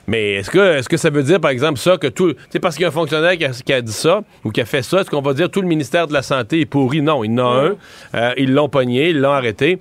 Mais 0.07 0.33
est-ce 0.33 0.49
que, 0.49 0.77
est-ce 0.77 0.89
que 0.89 0.97
ça 0.97 1.09
veut 1.09 1.23
dire, 1.23 1.39
par 1.39 1.51
exemple, 1.51 1.79
ça, 1.79 1.97
que 1.97 2.07
tout. 2.07 2.33
C'est 2.49 2.59
parce 2.59 2.75
qu'il 2.75 2.83
y 2.83 2.85
a 2.85 2.89
un 2.89 2.91
fonctionnaire 2.91 3.37
qui 3.37 3.45
a, 3.45 3.51
qui 3.51 3.73
a 3.73 3.81
dit 3.81 3.93
ça 3.93 4.21
ou 4.43 4.51
qui 4.51 4.59
a 4.59 4.65
fait 4.65 4.81
ça, 4.81 4.99
est-ce 5.01 5.09
qu'on 5.09 5.21
va 5.21 5.33
dire 5.33 5.49
tout 5.49 5.61
le 5.61 5.67
ministère 5.67 6.07
de 6.07 6.13
la 6.13 6.21
Santé 6.21 6.61
est 6.61 6.65
pourri? 6.65 7.01
Non, 7.01 7.23
il 7.23 7.31
y 7.31 7.35
en 7.35 7.45
a 7.45 7.67
un. 7.67 7.75
Euh, 8.15 8.33
ils 8.37 8.53
l'ont 8.53 8.69
pogné, 8.69 9.09
ils 9.09 9.19
l'ont 9.19 9.31
arrêté. 9.31 9.79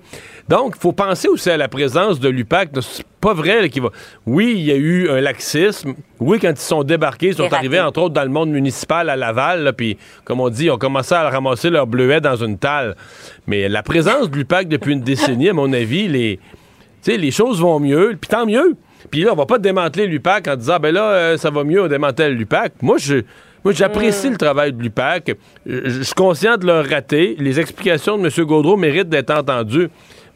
Donc, 0.48 0.74
il 0.76 0.80
faut 0.80 0.92
penser 0.92 1.28
aussi 1.28 1.50
à 1.50 1.56
la 1.56 1.68
présence 1.68 2.20
de 2.20 2.28
l'UPAC. 2.28 2.70
C'est 2.82 3.06
pas 3.20 3.34
vrai 3.34 3.68
qu'il 3.68 3.82
va. 3.82 3.90
Oui, 4.26 4.54
il 4.56 4.64
y 4.64 4.72
a 4.72 4.76
eu 4.76 5.08
un 5.08 5.20
laxisme. 5.20 5.94
Oui, 6.20 6.38
quand 6.40 6.50
ils 6.50 6.56
sont 6.56 6.84
débarqués, 6.84 7.28
ils 7.28 7.34
sont 7.34 7.52
arrivés, 7.52 7.80
entre 7.80 8.02
autres, 8.02 8.14
dans 8.14 8.22
le 8.22 8.28
monde 8.28 8.50
municipal 8.50 9.08
à 9.10 9.16
Laval, 9.16 9.72
puis, 9.76 9.96
comme 10.24 10.40
on 10.40 10.48
dit, 10.48 10.66
ils 10.66 10.70
ont 10.70 10.78
commencé 10.78 11.14
à 11.14 11.28
ramasser 11.30 11.70
leurs 11.70 11.86
bleuets 11.86 12.20
dans 12.20 12.36
une 12.36 12.58
talle. 12.58 12.96
Mais 13.46 13.68
la 13.68 13.82
présence 13.82 14.30
de 14.30 14.36
l'UPAC 14.36 14.68
depuis 14.68 14.92
une 14.92 15.00
décennie, 15.00 15.48
à 15.48 15.52
mon 15.52 15.72
avis, 15.72 16.06
les, 16.06 16.38
tu 17.02 17.12
sais, 17.12 17.16
les 17.16 17.30
choses 17.30 17.60
vont 17.60 17.80
mieux, 17.80 18.16
puis 18.20 18.28
tant 18.28 18.46
mieux. 18.46 18.76
Puis 19.12 19.20
là, 19.22 19.32
on 19.32 19.36
va 19.36 19.46
pas 19.46 19.58
démanteler 19.58 20.06
l'UPAC 20.08 20.48
en 20.48 20.56
disant, 20.56 20.78
ben 20.80 20.92
là, 20.92 21.04
euh, 21.12 21.36
ça 21.36 21.50
va 21.50 21.62
mieux, 21.62 21.80
on 21.82 21.86
démantèle 21.86 22.34
l'UPAC. 22.34 22.72
Moi, 22.82 22.96
je. 22.98 23.18
Moi, 23.64 23.72
j'apprécie 23.72 24.28
le 24.28 24.36
travail 24.36 24.72
de 24.72 24.82
l'UPAC. 24.82 25.36
Je 25.66 26.02
suis 26.02 26.14
conscient 26.14 26.56
de 26.56 26.66
leur 26.66 26.84
raté. 26.88 27.36
Les 27.38 27.60
explications 27.60 28.18
de 28.18 28.24
M. 28.24 28.44
Gaudreau 28.44 28.76
méritent 28.76 29.08
d'être 29.08 29.30
entendues. 29.30 29.88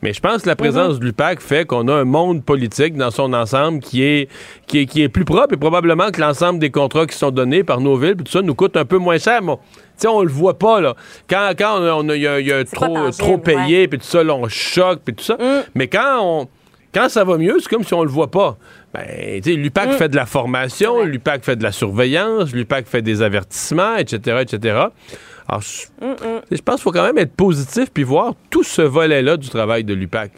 Mais 0.02 0.12
je 0.12 0.20
pense 0.20 0.42
que 0.42 0.48
la 0.48 0.54
présence 0.54 1.00
de 1.00 1.04
l'UPAC 1.06 1.40
fait 1.40 1.64
qu'on 1.66 1.88
a 1.88 1.94
un 1.94 2.04
monde 2.04 2.44
politique 2.44 2.94
dans 2.96 3.10
son 3.10 3.32
ensemble 3.32 3.80
qui 3.80 4.04
est, 4.04 4.28
qui 4.68 4.80
est, 4.80 4.86
qui 4.86 5.02
est 5.02 5.08
plus 5.08 5.24
propre 5.24 5.54
et 5.54 5.56
probablement 5.56 6.10
que 6.12 6.20
l'ensemble 6.20 6.58
des 6.60 6.70
contrats 6.70 7.06
qui 7.06 7.16
sont 7.16 7.30
donnés 7.32 7.64
par 7.64 7.80
nos 7.80 7.96
villes, 7.96 8.14
puis 8.14 8.24
tout 8.24 8.30
ça, 8.32 8.42
nous 8.42 8.54
coûte 8.54 8.76
un 8.76 8.84
peu 8.84 8.98
moins 8.98 9.18
cher. 9.18 9.42
Mais 9.42 9.52
on- 9.52 9.56
tu 9.56 9.62
sais, 9.96 10.06
on 10.08 10.22
le 10.22 10.28
voit 10.28 10.58
pas, 10.58 10.80
là. 10.82 10.94
Quand, 11.28 11.50
quand 11.58 11.80
on 11.80 11.84
a- 11.86 11.94
on 11.94 12.08
y 12.14 12.20
y 12.46 12.64
trop, 12.66 12.94
trop 13.18 13.38
payé, 13.38 13.88
puis 13.88 13.98
tout 13.98 14.04
ça, 14.06 14.22
là, 14.22 14.34
on 14.34 14.46
choque, 14.48 15.00
puis 15.04 15.14
tout 15.14 15.24
ça. 15.24 15.36
Mais 15.74 15.88
quand 15.88 16.18
on... 16.22 16.48
Quand 16.94 17.08
ça 17.08 17.24
va 17.24 17.36
mieux, 17.36 17.58
c'est 17.60 17.68
comme 17.68 17.84
si 17.84 17.94
on 17.94 18.02
le 18.02 18.10
voit 18.10 18.30
pas. 18.30 18.56
Ben, 18.94 19.40
tu 19.42 19.50
sais, 19.50 19.56
l'UPAC 19.56 19.92
fait 19.92 20.08
de 20.08 20.16
la 20.16 20.26
formation, 20.26 21.02
l'UPAC 21.02 21.44
fait 21.44 21.56
de 21.56 21.62
la 21.62 21.72
surveillance, 21.72 22.52
l'UPAC 22.52 22.86
fait 22.86 23.02
des 23.02 23.22
avertissements, 23.22 23.96
etc., 23.96 24.38
etc. 24.40 24.86
Alors, 25.48 25.60
je 25.60 25.86
je 26.50 26.62
pense 26.62 26.76
qu'il 26.76 26.82
faut 26.82 26.92
quand 26.92 27.04
même 27.04 27.18
être 27.18 27.34
positif 27.34 27.90
puis 27.92 28.02
voir 28.02 28.34
tout 28.50 28.62
ce 28.64 28.82
volet-là 28.82 29.36
du 29.36 29.48
travail 29.48 29.84
de 29.84 29.94
l'UPAC. 29.94 30.32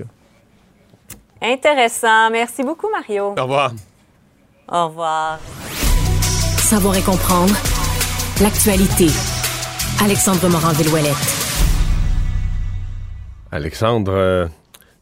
Intéressant. 1.40 2.30
Merci 2.30 2.62
beaucoup, 2.62 2.88
Mario. 2.90 3.34
Au 3.38 3.42
revoir. 3.42 3.72
Au 4.70 4.88
revoir. 4.88 5.38
Savoir 6.58 6.96
et 6.96 7.02
comprendre 7.02 7.54
l'actualité. 8.42 9.06
Alexandre 10.04 10.48
Morand-Villouellette. 10.48 11.14
Alexandre, 13.50 14.12
euh, 14.12 14.46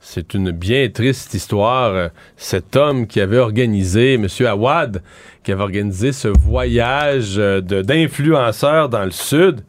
c'est 0.09 0.35
une 0.35 0.53
bien 0.53 0.89
triste 0.89 1.35
histoire. 1.35 2.11
Cet 2.37 2.77
homme 2.77 3.09
qui 3.09 3.21
avait 3.21 3.39
organisé, 3.39 4.15
M. 4.15 4.29
Awad, 4.47 5.03
qui 5.43 5.51
avait 5.51 5.65
organisé 5.65 6.13
ce 6.13 6.29
voyage 6.29 7.35
euh, 7.39 7.61
d'influenceurs 7.61 8.89
dans 8.89 9.05
le 9.05 9.11
Sud, 9.11 9.63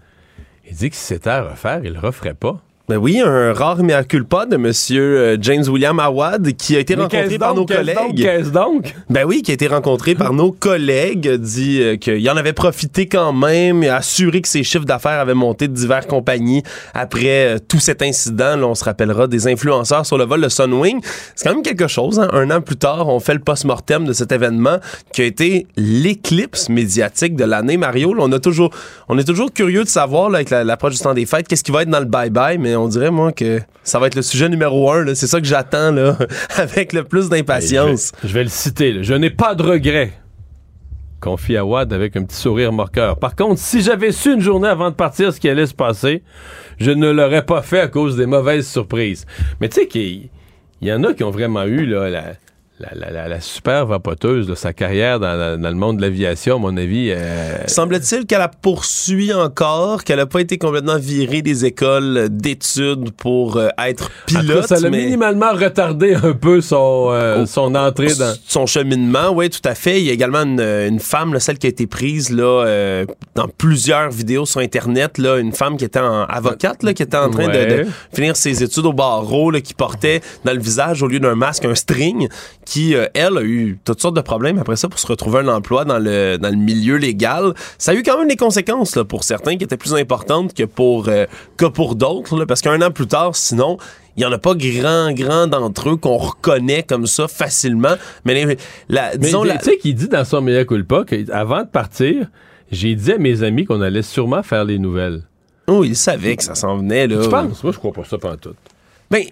il 0.70 0.76
dit 0.76 0.92
que 0.92 0.96
si 0.96 1.02
c'était 1.02 1.32
à 1.32 1.50
refaire, 1.50 1.82
il 1.84 1.94
le 1.94 2.00
referait 2.00 2.36
pas. 2.36 2.62
Ben 2.90 2.96
oui, 2.96 3.20
un 3.20 3.52
rare 3.52 3.84
mea 3.84 4.06
culpa 4.06 4.46
de 4.46 4.56
Monsieur 4.56 5.02
euh, 5.18 5.38
James 5.42 5.66
William 5.68 6.00
Awad 6.00 6.54
qui 6.56 6.74
a 6.78 6.80
été 6.80 6.96
Mais 6.96 7.02
rencontré 7.02 7.38
par 7.38 7.54
nos 7.54 7.66
donc, 7.66 7.74
collègues. 7.76 8.22
Qu'est-ce 8.22 8.50
donc? 8.50 8.96
Ben 9.10 9.26
oui, 9.28 9.42
qui 9.42 9.52
a 9.52 9.56
été 9.56 9.68
rencontré 9.68 10.16
par 10.16 10.32
nos 10.32 10.54
collègues, 10.54 11.30
dit 11.34 11.82
euh, 11.82 11.98
qu'il 11.98 12.30
en 12.30 12.38
avait 12.38 12.54
profité 12.54 13.06
quand 13.06 13.34
même 13.34 13.84
et 13.84 13.90
assuré 13.90 14.40
que 14.40 14.48
ses 14.48 14.64
chiffres 14.64 14.86
d'affaires 14.86 15.20
avaient 15.20 15.34
monté 15.34 15.68
de 15.68 15.74
diverses 15.74 16.06
compagnies 16.06 16.64
après 16.94 17.56
euh, 17.56 17.58
tout 17.60 17.80
cet 17.82 18.02
incident. 18.02 18.56
Là, 18.56 18.66
on 18.66 18.74
se 18.74 18.86
rappellera 18.86 19.28
des 19.28 19.48
influenceurs 19.50 20.06
sur 20.06 20.18
le 20.18 20.24
vol 20.24 20.40
de 20.40 20.48
Sunwing. 20.48 21.02
C'est 21.36 21.50
quand 21.50 21.56
même 21.56 21.64
quelque 21.64 21.88
chose. 21.88 22.22
hein. 22.22 22.30
Un 22.32 22.50
an 22.52 22.62
plus 22.62 22.78
tard, 22.78 23.10
on 23.10 23.20
fait 23.20 23.34
le 23.34 23.42
post-mortem 23.42 24.06
de 24.06 24.14
cet 24.14 24.32
événement 24.32 24.78
qui 25.12 25.24
a 25.24 25.26
été 25.26 25.68
l'éclipse 25.76 26.70
médiatique 26.70 27.36
de 27.36 27.44
l'année. 27.44 27.76
Mario, 27.76 28.14
là, 28.14 28.24
on 28.26 28.32
a 28.32 28.40
toujours, 28.40 28.70
on 29.10 29.18
est 29.18 29.28
toujours 29.28 29.52
curieux 29.52 29.84
de 29.84 29.90
savoir 29.90 30.30
là, 30.30 30.38
avec 30.38 30.52
la- 30.52 30.64
l'approche 30.64 30.94
du 30.94 31.00
temps 31.00 31.14
des 31.14 31.26
fêtes, 31.26 31.50
qu'est-ce 31.50 31.66
qui 31.66 31.72
va 31.74 31.82
être 31.82 31.90
dans 31.90 32.00
le 32.00 32.06
bye-bye, 32.06 32.58
mais 32.58 32.77
on 32.78 32.88
dirait 32.88 33.12
moi 33.12 33.32
que 33.32 33.62
ça 33.84 34.00
va 34.00 34.08
être 34.08 34.16
le 34.16 34.22
sujet 34.22 34.50
numéro 34.50 34.92
un. 34.92 35.14
C'est 35.16 35.28
ça 35.28 35.40
que 35.40 35.48
j'attends 35.48 35.92
là, 35.92 36.18
avec 36.56 36.94
le 36.94 37.04
plus 37.04 37.30
d'impatience. 37.30 38.12
Je 38.24 38.34
vais, 38.34 38.44
le 38.44 38.50
citer. 38.50 39.04
Je 39.04 39.14
n'ai 39.14 39.30
pas 39.30 39.56
de 39.56 39.64
regrets. 39.64 40.14
Confie 41.20 41.58
Awad 41.58 41.94
avec 41.94 42.16
un 42.16 42.24
petit 42.24 42.36
sourire 42.36 42.72
moqueur. 42.72 43.18
Par 43.18 43.36
contre, 43.36 43.60
si 43.60 43.82
j'avais 43.82 44.12
su 44.12 44.34
une 44.34 44.42
journée 44.42 44.68
avant 44.68 44.92
de 44.92 44.96
partir 44.96 45.34
ce 45.34 45.40
qui 45.40 45.50
allait 45.50 45.66
se 45.66 45.74
passer, 45.74 46.24
je 46.80 46.92
ne 46.92 47.10
l'aurais 47.10 47.44
pas 47.44 47.64
fait 47.64 47.80
à 47.80 47.88
cause 47.88 48.16
des 48.16 48.28
mauvaises 48.28 48.68
surprises. 48.68 49.26
Mais 49.60 49.68
tu 49.68 49.82
sais 49.82 49.88
qu'il 49.88 50.30
il 50.82 50.88
y 50.88 50.94
en 50.94 51.04
a 51.04 51.14
qui 51.14 51.24
ont 51.24 51.32
vraiment 51.32 51.64
eu 51.64 51.88
là, 51.88 52.10
la, 52.10 52.24
la, 52.80 52.90
la- 52.94 53.12
la- 53.12 53.28
la 53.28 53.42
super 53.42 53.88
vapoteuse 53.88 54.46
de 54.46 54.54
sa 54.54 54.72
carrière 54.72 55.20
dans, 55.20 55.34
la- 55.36 55.58
dans 55.58 55.70
le 55.70 55.76
monde 55.76 55.98
de 55.98 56.02
l'aviation, 56.04 56.58
à 56.58 56.60
mon 56.60 56.78
avis. 56.78 57.10
euh, 57.10 57.56
Semble-t-il 57.66 58.28
qu'elle 58.28 58.38
la 58.38 58.50
poursuit 58.50 59.34
encore, 59.34 60.04
qu'elle 60.04 60.18
n'a 60.20 60.28
pas 60.28 60.42
été 60.42 60.60
complètement 60.60 60.98
virée 61.00 61.42
des 61.42 61.66
écoles 61.66 62.28
d'études 62.30 63.10
pour 63.18 63.58
euh, 63.58 63.70
être 63.84 64.10
cas, 64.28 64.42
pilote. 64.42 64.68
ça 64.68 64.76
a 64.76 64.90
mais 64.92 65.06
minimalement 65.06 65.54
retardé 65.54 66.14
un 66.14 66.34
peu 66.34 66.62
son, 66.62 67.10
euh, 67.12 67.38
Oh. 67.42 67.46
son 67.48 67.74
entrée 67.74 68.14
dans. 68.14 68.36
son 68.48 68.68
cheminement, 68.68 69.32
oui, 69.32 69.50
tout 69.50 69.60
à 69.68 69.74
fait. 69.74 70.00
Il 70.00 70.06
y 70.06 70.10
a 70.12 70.14
également 70.14 70.44
une, 70.44 70.62
une 70.62 71.00
femme, 71.00 71.34
là, 71.34 71.40
celle 71.40 71.58
qui 71.58 71.66
a 71.66 71.70
été 71.72 71.88
prise 71.88 72.30
là, 72.30 72.64
euh, 72.68 73.06
dans 73.34 73.48
plusieurs 73.48 74.12
vidéos 74.12 74.46
sur 74.46 74.62
Internet, 74.62 75.18
là, 75.18 75.38
une 75.38 75.52
femme 75.52 75.78
qui 75.78 75.86
était 75.86 76.00
en 76.00 76.26
avocate, 76.26 76.84
là, 76.84 76.94
qui 76.94 77.02
était 77.02 77.18
en 77.18 77.32
train 77.32 77.48
de- 77.48 77.54
de, 77.84 77.86
finir 78.14 78.36
ses 78.36 78.62
études 78.64 78.86
au 78.86 78.94
barreau, 78.94 79.50
là, 79.50 79.62
qui 79.62 79.74
portait 79.74 80.22
dans 80.46 80.54
le 80.54 80.60
visage, 80.60 81.02
au 81.02 81.08
lieu 81.08 81.20
d'un 81.20 81.34
masque, 81.36 81.66
un 81.66 81.74
string, 81.76 82.28
qui, 82.68 82.96
euh, 82.96 83.08
elle, 83.14 83.38
a 83.38 83.44
eu 83.44 83.80
toutes 83.86 84.02
sortes 84.02 84.18
de 84.18 84.22
problèmes 84.22 84.60
après 84.60 84.76
ça 84.76 84.90
pour 84.90 85.00
se 85.00 85.08
retrouver 85.08 85.40
un 85.40 85.48
emploi 85.48 85.86
dans 85.86 86.00
le, 86.00 86.36
dans 86.38 86.50
le 86.50 86.58
milieu 86.58 86.98
légal. 86.98 87.54
Ça 87.78 87.92
a 87.92 87.94
eu 87.96 88.04
quand 88.04 88.20
même 88.20 88.28
des 88.28 88.36
conséquences 88.36 88.98
là, 88.98 89.06
pour 89.06 89.24
certains 89.24 89.56
qui 89.56 89.64
étaient 89.64 89.78
plus 89.78 89.94
importantes 89.94 90.54
que 90.54 90.64
pour, 90.66 91.08
euh, 91.08 91.26
que 91.56 91.66
pour 91.66 91.96
d'autres, 91.96 92.44
parce 92.44 92.60
qu'un 92.60 92.82
an 92.82 92.92
plus 92.92 93.08
tard, 93.08 93.38
sinon, 93.38 93.78
il 94.18 94.24
y 94.24 94.26
en 94.26 94.34
a 94.34 94.38
pas 94.38 94.54
grand, 94.54 95.14
grand 95.14 95.48
d'entre 95.48 95.92
eux 95.92 95.96
qu'on 95.96 96.18
reconnaît 96.18 96.84
comme 96.84 97.08
ça 97.08 97.30
facilement. 97.30 97.96
Mais 98.26 98.34
les- 98.34 98.58
la, 98.90 99.12
Mais 99.14 99.18
disons, 99.20 99.44
tu 99.44 99.50
sais 99.62 99.78
qu'il 99.78 99.96
dit 99.96 100.10
dans 100.10 100.26
son 100.26 100.42
meilleur 100.42 100.66
culpa 100.66 101.06
qu'avant 101.06 101.62
de 101.62 101.70
partir, 101.70 102.28
j'ai 102.70 102.96
dit 102.96 103.14
à 103.14 103.18
mes 103.18 103.44
amis 103.44 103.64
qu'on 103.64 103.80
allait 103.80 104.02
sûrement 104.02 104.44
faire 104.44 104.66
les 104.66 104.78
nouvelles. 104.78 105.24
oh, 105.68 105.86
il 105.86 105.96
savait 105.96 106.36
que 106.36 106.44
ça 106.44 106.54
s'en 106.56 106.76
venait. 106.80 107.08
Là. 107.08 107.24
Tu 107.24 107.30
penses? 107.30 107.64
Moi, 107.64 107.72
je 107.72 107.78
crois 107.78 107.94
pas 107.94 108.04
ça 108.04 108.18
tout. 108.42 108.56
Ben, 109.12 109.24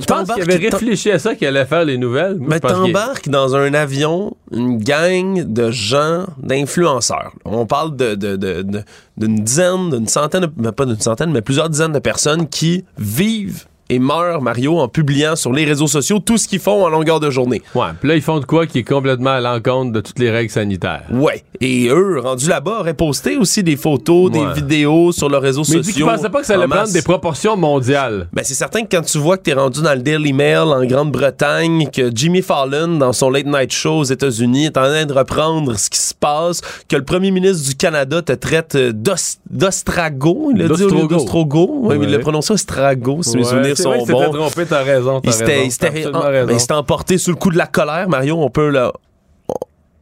Je 0.00 0.04
pense 0.06 0.32
qu'il 0.32 0.42
avait 0.42 0.68
réfléchi 0.70 1.10
à 1.10 1.18
ça, 1.18 1.34
qu'il 1.34 1.46
allait 1.46 1.66
faire 1.66 1.84
les 1.84 1.98
nouvelles. 1.98 2.36
Moi, 2.38 2.48
Mais 2.50 2.60
qu'il- 2.60 2.70
t'embarques 2.70 3.28
dans 3.28 3.54
un 3.56 3.74
avion 3.74 4.34
une 4.52 4.78
gang 4.78 5.42
de 5.44 5.70
gens, 5.70 6.24
d'influenceurs. 6.42 7.32
On 7.44 7.66
parle 7.66 7.94
de, 7.96 8.14
de- 8.14 8.36
de- 8.36 8.62
de- 8.62 8.82
d'une 9.18 9.42
dizaine, 9.44 9.90
d'une 9.90 10.06
centaine, 10.08 10.46
ben, 10.56 10.72
pas 10.72 10.86
d'une 10.86 10.98
centaine, 11.00 11.30
mais 11.30 11.42
plusieurs 11.42 11.68
dizaines 11.68 11.92
de 11.92 11.98
personnes 11.98 12.48
qui 12.48 12.84
vivent 12.96 13.66
et 13.88 13.98
meurent, 13.98 14.42
Mario, 14.42 14.78
en 14.78 14.88
publiant 14.88 15.36
sur 15.36 15.52
les 15.52 15.64
réseaux 15.64 15.86
sociaux 15.86 16.18
tout 16.18 16.38
ce 16.38 16.48
qu'ils 16.48 16.58
font 16.60 16.84
en 16.84 16.88
longueur 16.88 17.20
de 17.20 17.30
journée. 17.30 17.62
Ouais, 17.74 17.86
puis 18.00 18.08
là, 18.08 18.16
ils 18.16 18.22
font 18.22 18.40
de 18.40 18.44
quoi 18.44 18.66
qui 18.66 18.78
est 18.78 18.84
complètement 18.84 19.30
à 19.30 19.40
l'encontre 19.40 19.92
de 19.92 20.00
toutes 20.00 20.18
les 20.18 20.30
règles 20.30 20.50
sanitaires? 20.50 21.04
Ouais. 21.12 21.44
Et 21.60 21.88
eux, 21.88 22.18
rendus 22.20 22.48
là-bas, 22.48 22.80
auraient 22.80 22.94
posté 22.94 23.36
aussi 23.36 23.62
des 23.62 23.76
photos, 23.76 24.30
des 24.30 24.40
Ouais. 24.40 24.52
vidéos 24.54 25.12
sur 25.12 25.28
leurs 25.28 25.40
réseaux 25.42 25.60
Mais 25.62 25.66
sociaux. 25.66 25.80
dis 25.82 25.92
qu'ils 25.94 26.04
pensaient 26.04 26.28
pas 26.28 26.40
que 26.40 26.46
ça 26.46 26.54
allait 26.54 26.64
en 26.64 26.68
prendre 26.68 26.92
des 26.92 27.02
proportions 27.02 27.56
mondiales. 27.56 28.28
Ben, 28.32 28.42
c'est 28.44 28.54
certain 28.54 28.82
que 28.82 28.88
quand 28.94 29.02
tu 29.02 29.18
vois 29.18 29.38
que 29.38 29.42
t'es 29.44 29.52
rendu 29.54 29.80
dans 29.82 29.94
le 29.94 30.00
Daily 30.02 30.32
Mail 30.32 30.58
en 30.58 30.84
Grande-Bretagne, 30.84 31.88
que 31.92 32.10
Jimmy 32.14 32.42
Fallon, 32.42 32.98
dans 32.98 33.12
son 33.12 33.30
Late 33.30 33.46
Night 33.46 33.72
Show 33.72 33.98
aux 34.00 34.04
États-Unis, 34.04 34.66
est 34.66 34.76
en 34.76 34.82
train 34.82 35.06
de 35.06 35.12
reprendre 35.12 35.78
ce 35.78 35.88
qui 35.88 35.98
se 35.98 36.12
passe, 36.14 36.60
que 36.88 36.96
le 36.96 37.04
premier 37.04 37.30
ministre 37.30 37.68
du 37.68 37.74
Canada 37.74 38.20
te 38.22 38.32
traite 38.32 38.76
d'os- 38.76 39.38
d'ostrago, 39.50 40.50
il 40.54 40.62
a 40.62 40.68
dit 40.68 40.72
au 40.72 40.76
lieu 40.76 40.82
D'ostrogo. 40.84 41.06
d'ostrogo. 41.14 41.78
Ouais, 41.82 41.96
mais 41.98 42.04
il 42.04 42.10
Ouais. 42.10 42.16
l'a 42.16 42.18
prononcé 42.18 42.52
ostrago, 42.52 43.22
si 43.22 43.36
mes 43.36 43.42
Ouais, 43.44 43.48
souvenirs 43.48 43.75
sont 43.82 43.90
vrai 43.90 44.26
bons. 44.28 44.32
trompé, 44.32 44.66
t'as 44.66 44.82
raison, 44.82 45.20
Il 45.24 45.32
s'était- 45.32 46.06
en- 46.14 46.20
ben, 46.46 46.58
emporté 46.76 47.18
sous 47.18 47.30
le 47.30 47.36
coup 47.36 47.50
de 47.50 47.58
la 47.58 47.66
colère, 47.66 48.08
Mario. 48.08 48.36
On 48.38 48.50
peut 48.50 48.70
le, 48.70 48.90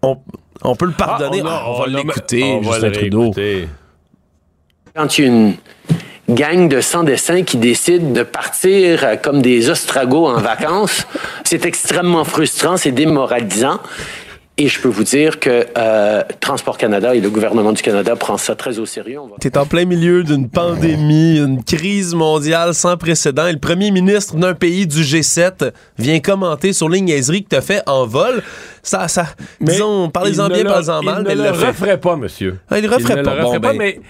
on, 0.03 0.19
on 0.63 0.75
peut 0.77 0.87
le 0.87 0.93
pardonner. 0.93 1.43
Ah, 1.45 1.63
Ah, 1.65 1.71
on, 1.71 1.75
a- 1.83 1.87
va 1.87 1.87
l'écouter, 1.87 2.61
Justin 2.63 2.91
Trudeau. 2.91 3.33
Quand 4.97 5.19
il 5.19 5.25
y 5.25 5.29
a 5.29 5.31
une 5.31 5.55
gang 6.31 6.69
de 6.69 6.81
sans-dessins 6.81 7.43
qui 7.43 7.57
décide 7.57 8.13
de 8.13 8.23
partir 8.23 9.05
euh, 9.05 9.17
comme 9.17 9.43
des 9.43 9.69
ostragos 9.71 10.27
en 10.27 10.39
vacances, 10.41 11.07
c'est 11.45 11.65
extrêmement 11.67 12.25
frustrant, 12.25 12.77
c'est 12.77 12.93
démoralisant. 12.93 13.79
Et 14.57 14.69
je 14.69 14.81
peux 14.81 14.89
vous 14.89 15.03
dire 15.03 15.41
que 15.41 15.67
euh, 15.77 16.23
Transport 16.39 16.79
Canada 16.79 17.13
et 17.13 17.21
le 17.21 17.29
gouvernement 17.29 17.73
du 17.73 17.83
Canada 17.83 18.15
prend 18.15 18.37
ça 18.39 18.55
très 18.55 18.79
au 18.79 18.87
sérieux. 18.87 19.19
Va- 19.19 19.35
T'es 19.41 19.59
en 19.59 19.67
plein 19.67 19.85
milieu 19.85 20.23
d'une 20.23 20.49
pandémie, 20.49 21.39
une 21.39 21.65
crise 21.65 22.15
mondiale 22.15 22.73
sans 22.73 22.97
précédent, 22.97 23.49
et 23.49 23.53
le 23.53 23.59
premier 23.59 23.91
ministre 23.91 24.37
d'un 24.37 24.55
pays 24.55 24.87
du 24.87 25.03
G7 25.03 25.73
vient 25.99 26.21
commenter 26.21 26.73
sur 26.73 26.89
les 26.89 27.01
niaiseries 27.01 27.43
que 27.43 27.49
t'as 27.49 27.63
fait 27.63 27.83
en 27.87 28.07
vol. 28.07 28.45
Ça, 28.85 29.09
ça, 29.09 29.27
disons, 29.61 30.09
parlez-en 30.09 30.47
il 30.47 30.53
bien, 30.53 30.63
le- 30.63 30.71
parlez-en 30.71 31.03
mal, 31.03 31.17
il 31.23 31.27
mais 31.27 31.33
il 31.33 31.39
ne 31.39 31.43
le 31.45 31.51
referait 31.51 31.99
pas, 31.99 32.15
monsieur. 32.15 32.61
Ah, 32.71 32.79
il 32.79 32.85
le 32.87 32.95
referait 32.95 33.17
ne 33.17 33.23
pas. 33.23 33.35
le 33.35 33.41
Bon, 33.43 33.47
referait 33.49 33.59
ben. 33.59 33.69
pas, 33.71 33.75
mais 33.77 33.97
euh, 33.99 34.01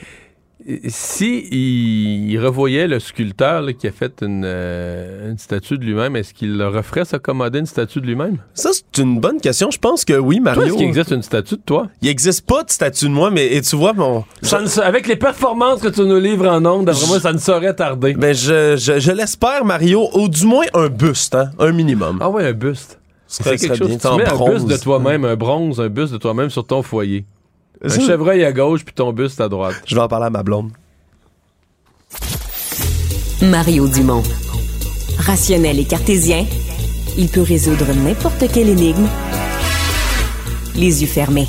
si 0.89 1.47
il, 1.51 2.31
il 2.31 2.39
revoyait 2.39 2.87
le 2.87 2.99
sculpteur 2.99 3.63
là, 3.63 3.73
qui 3.73 3.87
a 3.87 3.93
fait 3.93 4.23
une, 4.23 4.45
euh, 4.45 5.31
une 5.31 5.39
statue 5.39 5.77
de 5.79 5.85
lui-même, 5.85 6.17
est-ce 6.17 6.33
qu'il 6.33 6.57
le 6.57 6.69
referait 6.69 7.05
s'accommoder 7.05 7.59
une 7.59 7.67
statue 7.67 8.01
de 8.01 8.07
lui-même? 8.07 8.39
Ça, 8.55 8.71
c'est 8.73 9.03
une 9.03 9.21
bonne 9.21 9.41
question. 9.41 9.71
Je 9.71 9.79
pense 9.79 10.05
que 10.05 10.15
oui, 10.15 10.41
Mario. 10.41 10.63
est-ce 10.65 10.75
qu'il 10.75 10.87
existe 10.87 11.11
une 11.11 11.23
statue 11.23 11.57
de 11.57 11.63
toi? 11.65 11.89
Il 12.03 12.09
existe 12.09 12.47
pas 12.47 12.63
de 12.63 12.71
statut 12.71 13.07
de 13.07 13.11
moi, 13.11 13.31
mais 13.31 13.47
et 13.55 13.61
tu 13.61 13.77
vois, 13.77 13.93
mon. 13.93 14.25
Ça 14.43 14.61
ne 14.61 14.81
avec 14.81 15.07
les 15.07 15.17
performances 15.17 15.81
que 15.81 15.89
tu 15.89 16.01
nous 16.03 16.19
livres 16.19 16.49
en 16.49 16.65
ondes, 16.65 16.87
d'après 16.87 17.07
moi, 17.07 17.21
ça 17.21 17.33
ne 17.33 17.39
saurait 17.39 17.75
tarder. 17.75 18.15
Ben, 18.15 18.35
je, 18.35 18.77
je, 18.77 18.99
je 18.99 19.13
l'espère, 19.13 19.65
Mario, 19.65 20.09
ou 20.15 20.29
du 20.29 20.47
moins 20.47 20.65
un 20.75 20.89
buste, 20.89 21.35
hein, 21.35 21.51
un 21.59 21.73
minimum. 21.73 22.19
Ah 22.21 22.31
ouais, 22.31 22.47
un 22.47 22.53
buste. 22.53 22.99
Ce 23.27 23.43
C'est 23.43 23.57
quelque 23.57 23.77
chose. 23.77 23.89
bien, 23.89 23.99
Tu 23.99 24.07
en 24.07 24.17
mets 24.17 24.27
un 24.29 24.45
buste 24.53 24.67
de 24.67 24.77
toi-même, 24.77 25.25
un 25.25 25.37
bronze, 25.37 25.81
un 25.81 25.89
buste 25.89 26.13
de 26.13 26.19
toi-même 26.19 26.51
sur 26.51 26.67
ton 26.67 26.83
foyer. 26.83 27.25
Un 27.83 27.89
Ça- 27.89 28.01
chevreuil 28.01 28.45
à 28.45 28.53
gauche 28.53 28.85
puis 28.85 28.95
ton 28.95 29.13
buste 29.13 29.41
à 29.41 29.49
droite. 29.49 29.75
Je 29.87 29.95
vais 29.95 30.01
en 30.01 30.09
parler 30.09 30.27
à 30.27 30.31
ma 30.31 30.43
blonde. 30.43 30.71
Mario 33.43 33.89
Dumont. 33.89 34.23
Rationnel 35.19 35.79
et 35.79 35.85
cartésien, 35.85 36.45
il 37.19 37.29
peut 37.29 37.43
résoudre 37.43 37.87
n'importe 37.95 38.51
quelle 38.53 38.69
énigme 38.69 39.07
les 40.77 41.03
yeux 41.03 41.09
fermés. 41.09 41.47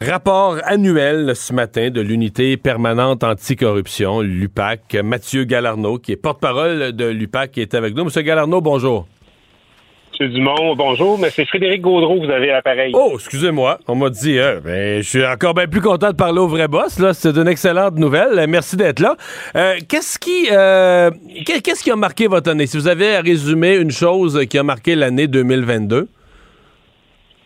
Rapport 0.00 0.58
annuel 0.64 1.34
ce 1.34 1.52
matin 1.54 1.90
de 1.90 2.00
l'unité 2.00 2.56
permanente 2.56 3.24
anticorruption, 3.24 4.20
l'UPAC. 4.20 4.96
Mathieu 5.02 5.44
Galarno, 5.44 5.98
qui 5.98 6.12
est 6.12 6.16
porte-parole 6.16 6.92
de 6.92 7.06
l'UPAC, 7.06 7.52
qui 7.52 7.60
est 7.60 7.74
avec 7.74 7.94
nous. 7.94 8.04
Monsieur 8.04 8.22
Galarno, 8.22 8.60
bonjour. 8.60 9.06
Monsieur 10.20 10.28
Dumont, 10.32 10.76
bonjour, 10.76 11.18
mais 11.18 11.28
c'est 11.30 11.44
Frédéric 11.44 11.80
Gaudreau 11.80 12.20
que 12.20 12.26
vous 12.26 12.30
avez 12.30 12.50
à 12.50 12.54
l'appareil. 12.54 12.92
Oh, 12.94 13.12
excusez-moi. 13.16 13.80
On 13.88 13.96
m'a 13.96 14.10
dit, 14.10 14.38
euh, 14.38 14.60
ben, 14.64 15.02
je 15.02 15.08
suis 15.08 15.26
encore 15.26 15.54
bien 15.54 15.66
plus 15.66 15.80
content 15.80 16.10
de 16.12 16.16
parler 16.16 16.38
au 16.38 16.46
vrai 16.46 16.68
boss. 16.68 17.00
Là, 17.00 17.12
c'est 17.14 17.36
une 17.36 17.48
excellente 17.48 17.96
nouvelle. 17.96 18.38
Euh, 18.38 18.46
Merci 18.48 18.76
d'être 18.76 19.00
là. 19.00 19.16
Euh, 19.56 19.74
qu'est-ce 19.88 20.20
qui, 20.20 20.46
euh, 20.52 21.10
qu'est- 21.44 21.60
qu'est-ce 21.60 21.82
qui 21.82 21.90
a 21.90 21.96
marqué 21.96 22.28
votre 22.28 22.48
année? 22.48 22.66
Si 22.68 22.76
vous 22.76 22.86
avez 22.86 23.16
à 23.16 23.22
résumer 23.22 23.74
une 23.74 23.90
chose 23.90 24.40
qui 24.48 24.56
a 24.56 24.62
marqué 24.62 24.94
l'année 24.94 25.26
2022. 25.26 26.06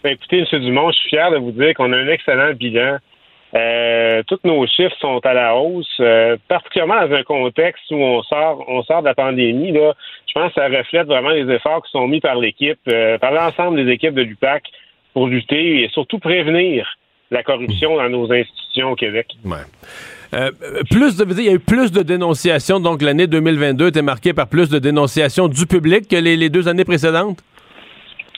Ben, 0.04 0.12
écoutez, 0.12 0.40
M. 0.52 0.60
Dumont, 0.60 0.90
je 0.90 0.98
suis 0.98 1.08
fier 1.08 1.30
de 1.30 1.38
vous 1.38 1.52
dire 1.52 1.72
qu'on 1.74 1.90
a 1.94 1.96
un 1.96 2.08
excellent 2.08 2.52
bilan. 2.52 2.98
Euh, 3.54 4.22
tous 4.26 4.40
nos 4.44 4.66
chiffres 4.66 4.96
sont 5.00 5.20
à 5.24 5.32
la 5.32 5.56
hausse, 5.56 5.86
euh, 6.00 6.36
particulièrement 6.48 7.06
dans 7.06 7.14
un 7.14 7.22
contexte 7.22 7.84
où 7.90 7.96
on 7.96 8.22
sort, 8.22 8.64
on 8.68 8.82
sort 8.82 9.00
de 9.00 9.06
la 9.06 9.14
pandémie. 9.14 9.72
Là, 9.72 9.94
je 10.26 10.32
pense 10.34 10.52
que 10.52 10.60
ça 10.60 10.68
reflète 10.68 11.06
vraiment 11.06 11.30
les 11.30 11.50
efforts 11.54 11.82
qui 11.82 11.90
sont 11.90 12.06
mis 12.06 12.20
par 12.20 12.36
l'équipe, 12.36 12.78
euh, 12.88 13.16
par 13.16 13.32
l'ensemble 13.32 13.82
des 13.82 13.90
équipes 13.90 14.14
de 14.14 14.22
l'UPAC 14.22 14.64
pour 15.14 15.28
lutter 15.28 15.82
et 15.82 15.88
surtout 15.88 16.18
prévenir 16.18 16.86
la 17.30 17.42
corruption 17.42 17.96
dans 17.96 18.08
nos 18.10 18.30
institutions 18.30 18.92
au 18.92 18.96
Québec. 18.96 19.28
Ouais. 19.44 19.56
Plus 20.90 21.16
de, 21.16 21.24
il 21.38 21.46
y 21.46 21.48
a 21.48 21.54
eu 21.54 21.58
plus 21.58 21.90
de 21.90 22.02
dénonciations, 22.02 22.80
donc 22.80 23.00
l'année 23.00 23.26
2022 23.26 23.88
était 23.88 24.02
marquée 24.02 24.34
par 24.34 24.46
plus 24.46 24.68
de 24.68 24.78
dénonciations 24.78 25.48
du 25.48 25.66
public 25.66 26.06
que 26.06 26.16
les, 26.16 26.36
les 26.36 26.50
deux 26.50 26.68
années 26.68 26.84
précédentes? 26.84 27.38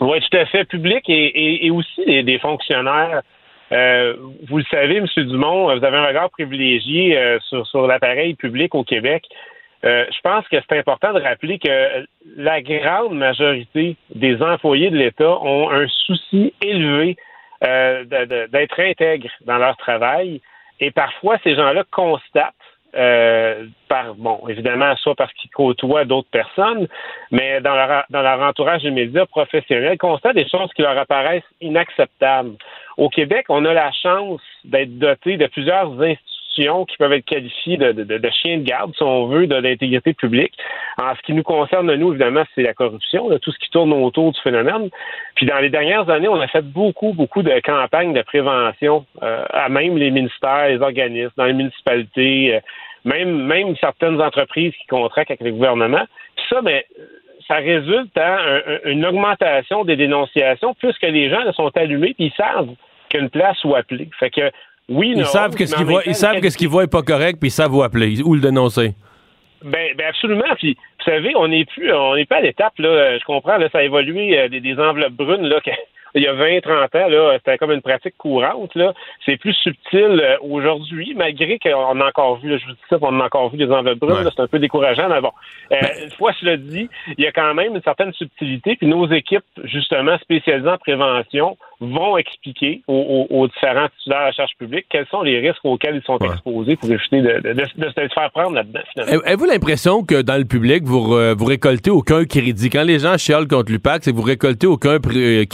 Oui, 0.00 0.18
tout 0.20 0.36
à 0.36 0.46
fait. 0.46 0.64
Public 0.64 1.02
et, 1.08 1.12
et, 1.12 1.66
et 1.66 1.70
aussi 1.70 2.04
des, 2.06 2.22
des 2.22 2.38
fonctionnaires. 2.38 3.22
Euh, 3.72 4.14
vous 4.48 4.58
le 4.58 4.64
savez, 4.64 4.96
M. 4.96 5.06
Dumont, 5.16 5.76
vous 5.76 5.84
avez 5.84 5.96
un 5.96 6.06
regard 6.06 6.30
privilégié 6.30 7.16
euh, 7.16 7.38
sur, 7.40 7.66
sur 7.66 7.86
l'appareil 7.86 8.34
public 8.34 8.74
au 8.74 8.84
Québec. 8.84 9.24
Euh, 9.84 10.04
je 10.12 10.20
pense 10.20 10.46
que 10.48 10.56
c'est 10.60 10.78
important 10.78 11.12
de 11.12 11.20
rappeler 11.20 11.58
que 11.58 12.04
la 12.36 12.60
grande 12.60 13.16
majorité 13.16 13.96
des 14.14 14.42
employés 14.42 14.90
de 14.90 14.96
l'État 14.96 15.38
ont 15.40 15.70
un 15.70 15.86
souci 15.88 16.52
élevé 16.60 17.16
euh, 17.64 18.04
d'être 18.04 18.80
intègres 18.80 19.30
dans 19.46 19.56
leur 19.56 19.76
travail. 19.76 20.42
Et 20.80 20.90
parfois, 20.90 21.38
ces 21.44 21.54
gens-là 21.54 21.84
constatent 21.90 22.54
euh, 22.96 23.66
par 23.88 24.14
bon, 24.14 24.40
évidemment, 24.48 24.96
soit 24.96 25.14
parce 25.14 25.32
qu'ils 25.34 25.50
côtoient 25.50 26.04
d'autres 26.04 26.30
personnes, 26.30 26.88
mais 27.30 27.60
dans 27.60 27.74
leur 27.74 28.04
dans 28.10 28.22
leur 28.22 28.40
entourage 28.40 28.82
immédiat 28.84 29.26
professionnel, 29.26 29.96
constatent 29.98 30.34
des 30.34 30.48
choses 30.48 30.72
qui 30.74 30.82
leur 30.82 30.98
apparaissent 30.98 31.42
inacceptables. 31.60 32.56
Au 32.96 33.08
Québec, 33.08 33.46
on 33.48 33.64
a 33.64 33.72
la 33.72 33.92
chance 33.92 34.40
d'être 34.64 34.98
doté 34.98 35.36
de 35.36 35.46
plusieurs 35.46 35.92
institutions 35.92 36.29
qui 36.86 36.96
peuvent 36.96 37.12
être 37.12 37.24
qualifiées 37.24 37.76
de, 37.76 38.30
chiens 38.30 38.58
de 38.58 38.64
garde, 38.64 38.94
si 38.96 39.02
on 39.02 39.26
veut, 39.26 39.46
de 39.46 39.54
l'intégrité 39.56 40.12
publique. 40.14 40.54
En 41.00 41.14
ce 41.14 41.20
qui 41.22 41.32
nous 41.32 41.42
concerne, 41.42 41.92
nous, 41.94 42.10
évidemment, 42.10 42.44
c'est 42.54 42.62
la 42.62 42.74
corruption, 42.74 43.28
tout 43.40 43.52
ce 43.52 43.58
qui 43.58 43.70
tourne 43.70 43.92
autour 43.92 44.32
du 44.32 44.40
phénomène. 44.40 44.90
Puis 45.34 45.46
dans 45.46 45.58
les 45.58 45.70
dernières 45.70 46.08
années, 46.10 46.28
on 46.28 46.40
a 46.40 46.48
fait 46.48 46.62
beaucoup, 46.62 47.12
beaucoup 47.12 47.42
de 47.42 47.58
campagnes 47.60 48.12
de 48.12 48.22
prévention 48.22 49.04
euh, 49.22 49.44
à 49.50 49.68
même 49.68 49.96
les 49.96 50.10
ministères, 50.10 50.68
les 50.68 50.80
organismes, 50.80 51.32
dans 51.36 51.46
les 51.46 51.52
municipalités, 51.54 52.56
euh, 52.56 52.60
même, 53.04 53.76
certaines 53.80 54.20
entreprises 54.20 54.74
qui 54.74 54.86
contractent 54.86 55.30
avec 55.30 55.40
le 55.42 55.52
gouvernement. 55.52 56.04
Puis 56.36 56.44
ça, 56.50 56.60
mais 56.62 56.84
ça 57.48 57.56
résulte 57.56 58.16
un- 58.18 58.60
une 58.84 59.04
augmentation 59.06 59.84
des 59.84 59.96
dénonciations 59.96 60.74
puisque 60.74 61.02
les 61.02 61.30
gens 61.30 61.50
sont 61.54 61.70
allumés 61.76 62.14
puis 62.14 62.26
ils 62.26 62.32
savent 62.36 62.68
qu'une 63.08 63.30
place 63.30 63.62
ou 63.64 63.74
appelée. 63.74 64.08
Fait 64.20 64.30
que 64.30 64.50
oui, 64.90 65.12
Ils 65.14 65.18
une 65.20 65.24
savent 65.24 65.54
que 65.56 65.64
ce 65.66 65.74
qu'ils 65.74 65.84
en 65.86 65.88
voient, 65.88 66.02
ils 66.04 66.14
savent 66.14 66.40
que 66.40 66.50
ce 66.50 66.58
qu'ils 66.58 66.68
voient 66.68 66.84
est 66.84 66.92
pas 66.92 67.02
correct, 67.02 67.38
puis 67.40 67.48
ils 67.48 67.52
savent 67.52 67.74
où 67.74 67.82
appeler 67.82 68.20
ou 68.22 68.34
le 68.34 68.40
dénoncer. 68.40 68.94
ben, 69.64 69.88
ben 69.96 70.06
absolument. 70.08 70.44
Puis, 70.58 70.74
vous 70.98 71.04
savez, 71.04 71.32
on 71.36 71.48
n'est 71.48 71.64
plus, 71.64 71.92
on 71.92 72.14
n'est 72.16 72.26
pas 72.26 72.36
à 72.36 72.40
l'étape 72.42 72.78
là. 72.78 73.18
Je 73.18 73.24
comprends 73.24 73.56
là, 73.56 73.68
ça 73.70 73.78
a 73.78 73.82
évolué 73.82 74.38
euh, 74.38 74.48
des, 74.48 74.60
des 74.60 74.78
enveloppes 74.78 75.12
brunes 75.14 75.46
là. 75.46 75.60
que- 75.60 75.70
il 76.14 76.22
y 76.22 76.26
a 76.26 76.32
20, 76.32 76.60
30 76.60 76.94
ans 76.96 77.08
là, 77.08 77.36
c'était 77.38 77.58
comme 77.58 77.72
une 77.72 77.82
pratique 77.82 78.16
courante 78.18 78.74
là. 78.74 78.92
C'est 79.26 79.36
plus 79.36 79.54
subtil 79.54 80.20
euh, 80.22 80.36
aujourd'hui, 80.42 81.14
malgré 81.16 81.58
qu'on 81.58 82.00
a 82.00 82.06
encore 82.08 82.38
vu, 82.40 82.50
là, 82.50 82.56
je 82.58 82.66
vous 82.66 82.72
dis 82.72 82.78
ça, 82.88 82.98
on 83.00 83.20
a 83.20 83.24
encore 83.24 83.50
vu 83.50 83.58
des 83.58 83.70
enveloppes 83.70 83.98
brunes. 83.98 84.24
Ouais. 84.24 84.30
c'est 84.34 84.42
un 84.42 84.46
peu 84.48 84.58
décourageant, 84.58 85.08
mais 85.08 85.20
bon. 85.20 85.32
Euh, 85.72 85.76
Une 86.04 86.10
fois 86.12 86.32
cela 86.40 86.56
dit, 86.56 86.88
il 87.18 87.24
y 87.24 87.26
a 87.26 87.32
quand 87.32 87.54
même 87.54 87.74
une 87.76 87.82
certaine 87.82 88.12
subtilité. 88.12 88.76
Puis 88.76 88.86
nos 88.86 89.08
équipes, 89.10 89.44
justement 89.64 90.18
spécialisées 90.18 90.68
en 90.68 90.78
prévention, 90.78 91.56
vont 91.82 92.18
expliquer 92.18 92.82
aux, 92.88 93.26
aux- 93.30 93.34
aux 93.40 93.48
différents 93.48 93.88
titulaires 93.98 94.20
de 94.20 94.24
la 94.26 94.32
charge 94.32 94.50
publique 94.58 94.84
quels 94.90 95.06
sont 95.06 95.22
les 95.22 95.38
risques 95.40 95.64
auxquels 95.64 95.96
ils 95.96 96.02
sont 96.04 96.18
Ouais. 96.20 96.28
exposés 96.28 96.76
pour 96.76 96.90
éviter 96.90 97.22
de, 97.22 97.40
de, 97.40 97.52
de- 97.54 97.54
de 97.54 97.88
se 97.88 98.08
faire 98.14 98.30
prendre 98.32 98.52
là-dedans. 98.54 98.80
Finalement. 98.92 99.22
Avez-vous 99.24 99.44
l'impression 99.46 100.04
que 100.04 100.20
dans 100.20 100.36
le 100.36 100.44
public, 100.44 100.82
vous, 100.84 101.00
vous 101.36 101.44
récoltez 101.46 101.90
aucun 101.90 102.24
crédit? 102.26 102.68
Quand 102.68 102.82
les 102.84 102.98
gens 102.98 103.16
chialent 103.16 103.48
contre 103.48 103.72
l'UPAC, 103.72 104.04
c'est 104.04 104.10
que 104.12 104.16
vous 104.16 104.22
récoltez 104.22 104.66
aucun 104.66 104.96
pr- 104.96 105.46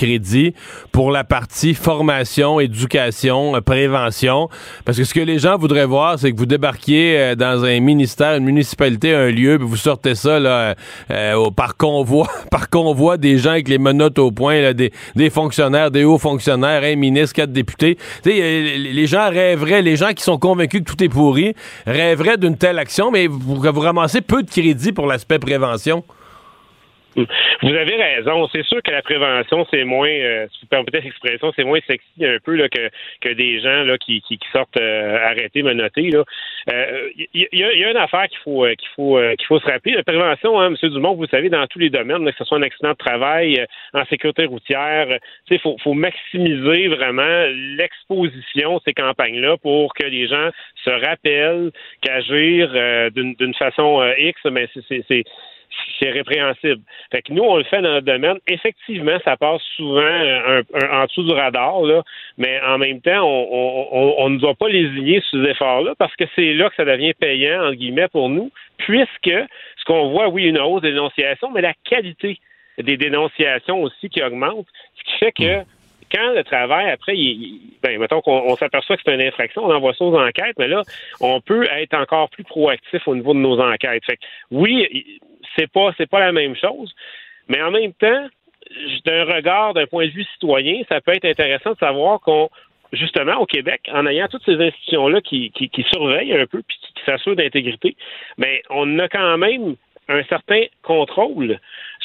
pour 0.92 1.10
la 1.10 1.24
partie 1.24 1.74
formation, 1.74 2.60
éducation, 2.60 3.56
euh, 3.56 3.60
prévention. 3.60 4.48
Parce 4.84 4.98
que 4.98 5.04
ce 5.04 5.14
que 5.14 5.20
les 5.20 5.38
gens 5.38 5.56
voudraient 5.56 5.86
voir, 5.86 6.18
c'est 6.18 6.32
que 6.32 6.36
vous 6.36 6.46
débarquiez 6.46 7.18
euh, 7.18 7.34
dans 7.34 7.64
un 7.64 7.80
ministère, 7.80 8.36
une 8.36 8.44
municipalité, 8.44 9.14
un 9.14 9.30
lieu, 9.30 9.58
puis 9.58 9.66
vous 9.66 9.76
sortez 9.76 10.14
ça 10.14 10.38
là, 10.38 10.74
euh, 11.10 11.50
par 11.50 11.76
convoi, 11.76 12.28
par 12.50 12.68
convoi 12.68 13.16
des 13.16 13.38
gens 13.38 13.50
avec 13.50 13.68
les 13.68 13.78
menottes 13.78 14.18
au 14.18 14.30
poing, 14.30 14.60
là, 14.60 14.72
des, 14.72 14.90
fonctionnaires, 15.30 15.90
des 15.90 16.04
hauts 16.04 16.18
fonctionnaires, 16.18 16.82
un 16.82 16.96
ministre, 16.96 17.34
quatre 17.34 17.52
députés. 17.52 17.98
Les 18.24 19.06
gens 19.06 19.30
rêveraient, 19.30 19.82
les 19.82 19.96
gens 19.96 20.12
qui 20.12 20.22
sont 20.22 20.38
convaincus 20.38 20.80
que 20.80 20.90
tout 20.90 21.02
est 21.02 21.08
pourri, 21.08 21.54
rêveraient 21.86 22.36
d'une 22.36 22.56
telle 22.56 22.78
action, 22.78 23.10
mais 23.10 23.26
vous, 23.26 23.56
vous 23.56 23.80
ramassez 23.80 24.20
peu 24.20 24.42
de 24.42 24.50
crédit 24.50 24.92
pour 24.92 25.06
l'aspect 25.06 25.38
prévention. 25.38 26.04
Vous 27.16 27.74
avez 27.74 27.96
raison. 27.96 28.46
C'est 28.52 28.64
sûr 28.66 28.82
que 28.82 28.90
la 28.90 29.00
prévention, 29.00 29.66
c'est 29.70 29.84
moins, 29.84 30.08
euh, 30.08 30.46
si 30.52 30.60
vous 30.62 30.66
permettez 30.68 31.00
l'expression, 31.00 31.50
c'est 31.56 31.64
moins 31.64 31.78
sexy 31.86 32.24
un 32.24 32.36
peu 32.44 32.54
là, 32.54 32.68
que, 32.68 32.90
que 33.22 33.32
des 33.32 33.60
gens 33.60 33.84
là, 33.84 33.96
qui, 33.96 34.20
qui, 34.20 34.38
sortent 34.52 34.76
euh, 34.76 35.18
arrêter, 35.24 35.62
menotter. 35.62 36.02
Il 36.02 36.16
euh, 36.16 37.10
y, 37.16 37.46
y, 37.52 37.84
a 37.84 37.90
une 37.90 37.96
affaire 37.96 38.28
qu'il 38.28 38.38
faut, 38.40 38.66
euh, 38.66 38.74
qu'il 38.74 38.88
faut, 38.94 39.18
qu'il 39.38 39.46
faut 39.46 39.58
se 39.58 39.64
rappeler. 39.64 39.94
La 39.94 40.02
prévention, 40.02 40.60
hein, 40.60 40.74
M. 40.74 40.90
Dumont, 40.90 41.14
vous 41.14 41.26
savez, 41.26 41.48
dans 41.48 41.66
tous 41.66 41.78
les 41.78 41.88
domaines, 41.88 42.30
que 42.30 42.36
ce 42.36 42.44
soit 42.44 42.58
un 42.58 42.62
accident 42.62 42.90
de 42.90 42.96
travail, 42.96 43.64
en 43.94 44.04
sécurité 44.04 44.44
routière, 44.44 45.06
il 45.50 45.58
faut, 45.60 45.76
faut 45.82 45.94
maximiser 45.94 46.88
vraiment 46.88 47.46
l'exposition 47.78 48.78
ces 48.84 48.92
campagnes-là 48.92 49.56
pour 49.56 49.94
que 49.94 50.04
les 50.04 50.28
gens 50.28 50.50
se 50.84 50.90
rappellent 50.90 51.70
qu'agir 52.02 53.10
d'une 53.12 53.54
façon 53.54 54.06
X, 54.18 54.38
mais 54.50 54.68
c'est 54.88 55.24
c'est 55.98 56.10
répréhensible. 56.10 56.82
Fait 57.10 57.22
que 57.22 57.32
nous, 57.32 57.42
on 57.42 57.56
le 57.56 57.64
fait 57.64 57.82
dans 57.82 57.92
notre 57.92 58.06
domaine. 58.06 58.38
Effectivement, 58.46 59.18
ça 59.24 59.36
passe 59.36 59.62
souvent 59.76 60.00
euh, 60.00 60.62
en 60.90 61.04
dessous 61.04 61.22
du 61.22 61.32
radar, 61.32 61.82
là, 61.82 62.02
mais 62.38 62.60
en 62.62 62.78
même 62.78 63.00
temps, 63.00 63.24
on 63.24 64.28
ne 64.30 64.38
doit 64.38 64.54
pas 64.54 64.68
lésigner 64.68 65.22
ces 65.30 65.38
efforts-là 65.38 65.94
parce 65.98 66.14
que 66.16 66.24
c'est 66.34 66.54
là 66.54 66.68
que 66.68 66.76
ça 66.76 66.84
devient 66.84 67.14
payant, 67.14 67.64
entre 67.64 67.74
guillemets, 67.74 68.08
pour 68.08 68.28
nous, 68.28 68.50
puisque 68.78 69.08
ce 69.30 69.84
qu'on 69.86 70.10
voit, 70.10 70.28
oui, 70.28 70.44
une 70.44 70.58
hausse 70.58 70.82
des 70.82 70.92
dénonciations, 70.92 71.50
mais 71.50 71.60
la 71.60 71.74
qualité 71.84 72.38
des 72.78 72.96
dénonciations 72.96 73.82
aussi 73.82 74.08
qui 74.08 74.22
augmente, 74.22 74.66
ce 74.96 75.04
qui 75.04 75.18
fait 75.18 75.32
que 75.32 75.66
quand 76.12 76.32
le 76.32 76.44
travail, 76.44 76.90
après, 76.90 77.16
il, 77.16 77.60
ben, 77.82 77.98
mettons 77.98 78.20
qu'on 78.20 78.54
s'aperçoit 78.56 78.96
que 78.96 79.02
c'est 79.04 79.14
une 79.14 79.22
infraction, 79.22 79.64
on 79.64 79.74
envoie 79.74 79.92
ça 79.94 80.04
aux 80.04 80.16
enquêtes, 80.16 80.56
mais 80.58 80.68
là, 80.68 80.82
on 81.20 81.40
peut 81.40 81.66
être 81.70 81.94
encore 81.94 82.30
plus 82.30 82.44
proactif 82.44 83.06
au 83.08 83.14
niveau 83.14 83.34
de 83.34 83.38
nos 83.38 83.60
enquêtes. 83.60 84.04
Fait 84.04 84.16
que, 84.16 84.22
oui, 84.50 85.18
c'est 85.56 85.70
pas 85.70 85.92
c'est 85.96 86.08
pas 86.08 86.20
la 86.20 86.32
même 86.32 86.56
chose, 86.56 86.94
mais 87.48 87.60
en 87.62 87.70
même 87.70 87.92
temps, 87.92 88.26
d'un 89.04 89.24
regard, 89.24 89.74
d'un 89.74 89.86
point 89.86 90.06
de 90.06 90.12
vue 90.12 90.24
citoyen, 90.34 90.82
ça 90.88 91.00
peut 91.00 91.12
être 91.12 91.24
intéressant 91.24 91.72
de 91.72 91.78
savoir 91.78 92.20
qu'on 92.20 92.50
justement 92.92 93.36
au 93.38 93.46
Québec, 93.46 93.82
en 93.92 94.06
ayant 94.06 94.28
toutes 94.28 94.44
ces 94.44 94.60
institutions-là 94.60 95.20
qui, 95.20 95.50
qui, 95.50 95.86
surveillent 95.92 96.34
un 96.34 96.46
peu 96.46 96.62
puis 96.62 96.76
qui, 96.94 97.04
s'assurent 97.04 97.36
d'intégrité, 97.36 97.96
mais 98.38 98.62
on 98.70 98.98
a 98.98 99.08
quand 99.08 99.38
même 99.38 99.76
un 100.08 100.22
certain 100.24 100.62
contrôle 100.82 101.58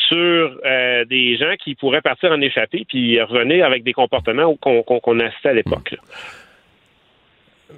sur 0.09 0.59
euh, 0.65 1.05
des 1.05 1.37
gens 1.37 1.53
qui 1.63 1.75
pourraient 1.75 2.01
partir 2.01 2.31
en 2.31 2.41
échappée 2.41 2.85
puis 2.87 3.21
revenir 3.21 3.65
avec 3.65 3.83
des 3.83 3.93
comportements 3.93 4.55
qu'on 4.55 5.19
assistait 5.19 5.49
à 5.49 5.53
l'époque. 5.53 5.95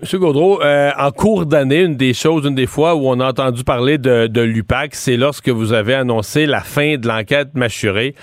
Monsieur 0.01 0.19
Gaudreau, 0.19 0.61
euh, 0.61 0.91
en 0.97 1.11
cours 1.11 1.45
d'année, 1.45 1.81
une 1.81 1.95
des 1.95 2.13
choses, 2.13 2.45
une 2.45 2.55
des 2.55 2.67
fois 2.67 2.95
où 2.95 3.07
on 3.07 3.19
a 3.19 3.29
entendu 3.29 3.63
parler 3.63 3.97
de, 3.97 4.27
de 4.27 4.41
l'UPAC, 4.41 4.95
c'est 4.95 5.17
lorsque 5.17 5.49
vous 5.49 5.71
avez 5.71 5.93
annoncé 5.93 6.45
la 6.45 6.61
fin 6.61 6.97
de 6.97 7.07
l'enquête 7.07 7.49
mâchurée. 7.53 8.15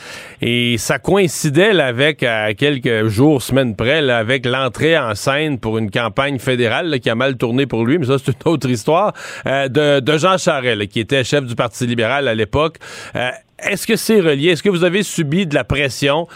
Et 0.42 0.76
ça 0.78 0.98
coïncidait 0.98 1.80
avec, 1.80 2.22
à 2.22 2.52
quelques 2.54 3.06
jours, 3.06 3.42
semaines 3.42 3.76
près, 3.76 4.08
avec 4.10 4.46
l'entrée 4.46 4.98
en 4.98 5.14
scène 5.14 5.58
pour 5.58 5.78
une 5.78 5.90
campagne 5.90 6.38
fédérale 6.38 7.00
qui 7.00 7.08
a 7.08 7.14
mal 7.14 7.36
tourné 7.36 7.66
pour 7.66 7.86
lui, 7.86 7.98
mais 7.98 8.06
ça, 8.06 8.16
c'est 8.18 8.32
une 8.32 8.52
autre 8.52 8.68
histoire, 8.68 9.12
euh, 9.46 9.68
de, 9.68 10.00
de, 10.00 10.18
Jean 10.18 10.36
Charest, 10.38 10.88
qui 10.88 11.00
était 11.00 11.24
chef 11.24 11.44
du 11.44 11.54
Parti 11.54 11.86
libéral 11.86 12.28
à 12.28 12.34
l'époque. 12.34 12.76
Euh, 13.16 13.30
est-ce 13.58 13.86
que 13.86 13.96
c'est 13.96 14.20
relié? 14.20 14.50
Est-ce 14.50 14.62
que 14.62 14.70
vous 14.70 14.84
avez 14.84 15.02
subi 15.02 15.46
de 15.46 15.54
la 15.54 15.64
pression 15.64 16.26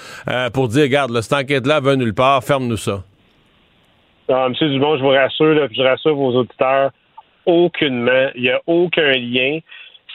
pour 0.53 0.69
dire, 0.69 0.83
regarde, 0.83 1.11
là, 1.11 1.23
cette 1.23 1.33
enquête-là 1.33 1.81
va 1.81 1.97
nulle 1.97 2.13
part, 2.13 2.45
ferme-nous 2.45 2.77
ça? 2.77 3.03
Ah, 4.27 4.49
Monsieur 4.49 4.69
Dumont, 4.71 4.97
je 4.97 5.03
vous 5.03 5.11
rassure, 5.11 5.69
je 5.71 5.83
rassure 5.83 6.15
vos 6.15 6.35
auditeurs, 6.35 6.93
aucunement. 7.45 8.31
Il 8.35 8.43
n'y 8.43 8.51
a 8.51 8.61
aucun 8.67 9.13
lien. 9.13 9.59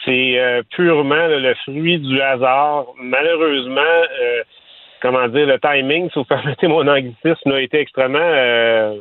C'est 0.04 0.36
euh, 0.36 0.62
purement 0.70 1.28
le 1.28 1.54
fruit 1.64 1.98
du 1.98 2.20
hasard. 2.20 2.86
Malheureusement, 2.98 3.80
euh, 3.80 4.42
comment 5.00 5.28
dire, 5.28 5.46
le 5.46 5.60
timing, 5.60 6.10
si 6.10 6.18
vous 6.18 6.24
permettez 6.28 6.66
mon 6.66 6.88
anglicisme, 6.88 7.52
a 7.52 7.60
été 7.60 7.78
extrêmement 7.78 8.18
euh, 8.20 8.96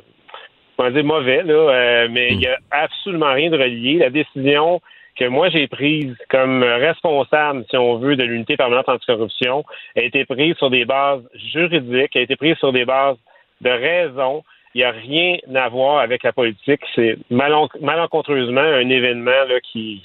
comment 0.78 0.92
dire, 0.92 1.04
mauvais, 1.04 1.42
là, 1.42 2.08
mais 2.10 2.30
il 2.30 2.38
n'y 2.38 2.48
a 2.48 2.60
absolument 2.70 3.34
rien 3.34 3.50
de 3.50 3.58
relié. 3.58 3.98
La 3.98 4.12
décision 4.12 4.80
que 5.18 5.26
moi 5.26 5.50
j'ai 5.50 5.68
prise 5.68 6.16
comme 6.30 6.64
responsable, 6.64 7.66
si 7.70 7.78
on 7.78 7.98
veut, 7.98 8.16
de 8.16 8.24
l'unité 8.24 8.58
permanente 8.58 8.88
anticorruption 8.88 9.66
a 9.98 10.02
été 10.02 10.24
prise 10.26 10.56
sur 10.58 10.70
des 10.70 10.86
bases 10.86 11.24
juridiques, 11.52 12.16
a 12.16 12.22
été 12.22 12.36
prise 12.36 12.56
sur 12.58 12.72
des 12.72 12.86
bases 12.86 13.18
de 13.62 13.70
raison, 13.70 14.44
il 14.76 14.80
n'y 14.80 14.84
a 14.84 14.92
rien 14.92 15.38
à 15.56 15.70
voir 15.70 16.00
avec 16.00 16.24
la 16.24 16.34
politique. 16.34 16.82
C'est 16.96 17.18
malencontreusement 17.30 18.62
un 18.62 18.90
événement 18.90 19.32
là, 19.48 19.60
qui. 19.62 20.02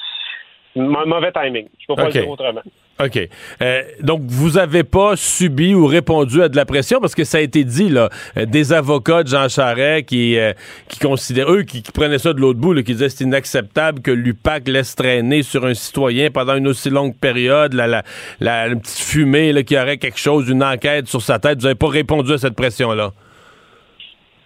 Mauvais 0.77 1.31
timing. 1.31 1.69
Je 1.79 1.85
ne 1.89 1.95
peux 1.95 2.03
pas 2.03 2.07
le 2.07 2.13
dire 2.13 2.29
autrement. 2.29 2.63
OK. 3.03 3.29
Euh, 3.61 3.83
donc, 4.01 4.23
vous 4.25 4.51
n'avez 4.51 4.85
pas 4.85 5.15
subi 5.17 5.75
ou 5.75 5.87
répondu 5.87 6.43
à 6.43 6.49
de 6.49 6.57
la 6.57 6.65
pression? 6.65 7.01
Parce 7.01 7.15
que 7.15 7.25
ça 7.25 7.39
a 7.39 7.41
été 7.41 7.65
dit, 7.65 7.89
là, 7.89 8.09
euh, 8.37 8.45
des 8.45 8.73
avocats 8.73 9.23
de 9.23 9.29
Jean 9.29 9.49
Charest 9.49 10.07
qui, 10.07 10.37
euh, 10.37 10.53
qui 10.89 10.99
considèrent, 11.01 11.51
eux, 11.51 11.63
qui, 11.63 11.83
prenaient 11.83 12.19
ça 12.19 12.33
de 12.33 12.41
l'autre 12.41 12.59
bout, 12.59 12.75
qui 12.83 12.93
disaient 12.93 13.09
c'est 13.09 13.25
inacceptable 13.25 14.01
que 14.01 14.11
l'UPAC 14.11 14.69
laisse 14.69 14.95
traîner 14.95 15.43
sur 15.43 15.65
un 15.65 15.75
citoyen 15.75 16.31
pendant 16.31 16.55
une 16.55 16.69
aussi 16.69 16.91
longue 16.91 17.17
période, 17.17 17.73
la, 17.73 17.87
la, 17.87 18.03
la, 18.41 18.69
petite 18.77 18.99
fumée, 18.99 19.53
là, 19.53 19.63
qui 19.63 19.77
aurait 19.77 19.99
quelque 19.99 20.19
chose, 20.19 20.49
une 20.49 20.63
enquête 20.63 21.09
sur 21.09 21.23
sa 21.23 21.39
tête. 21.39 21.59
Vous 21.59 21.65
n'avez 21.65 21.75
pas 21.75 21.89
répondu 21.89 22.33
à 22.33 22.39
cette 22.39 22.55
pression-là? 22.55 23.13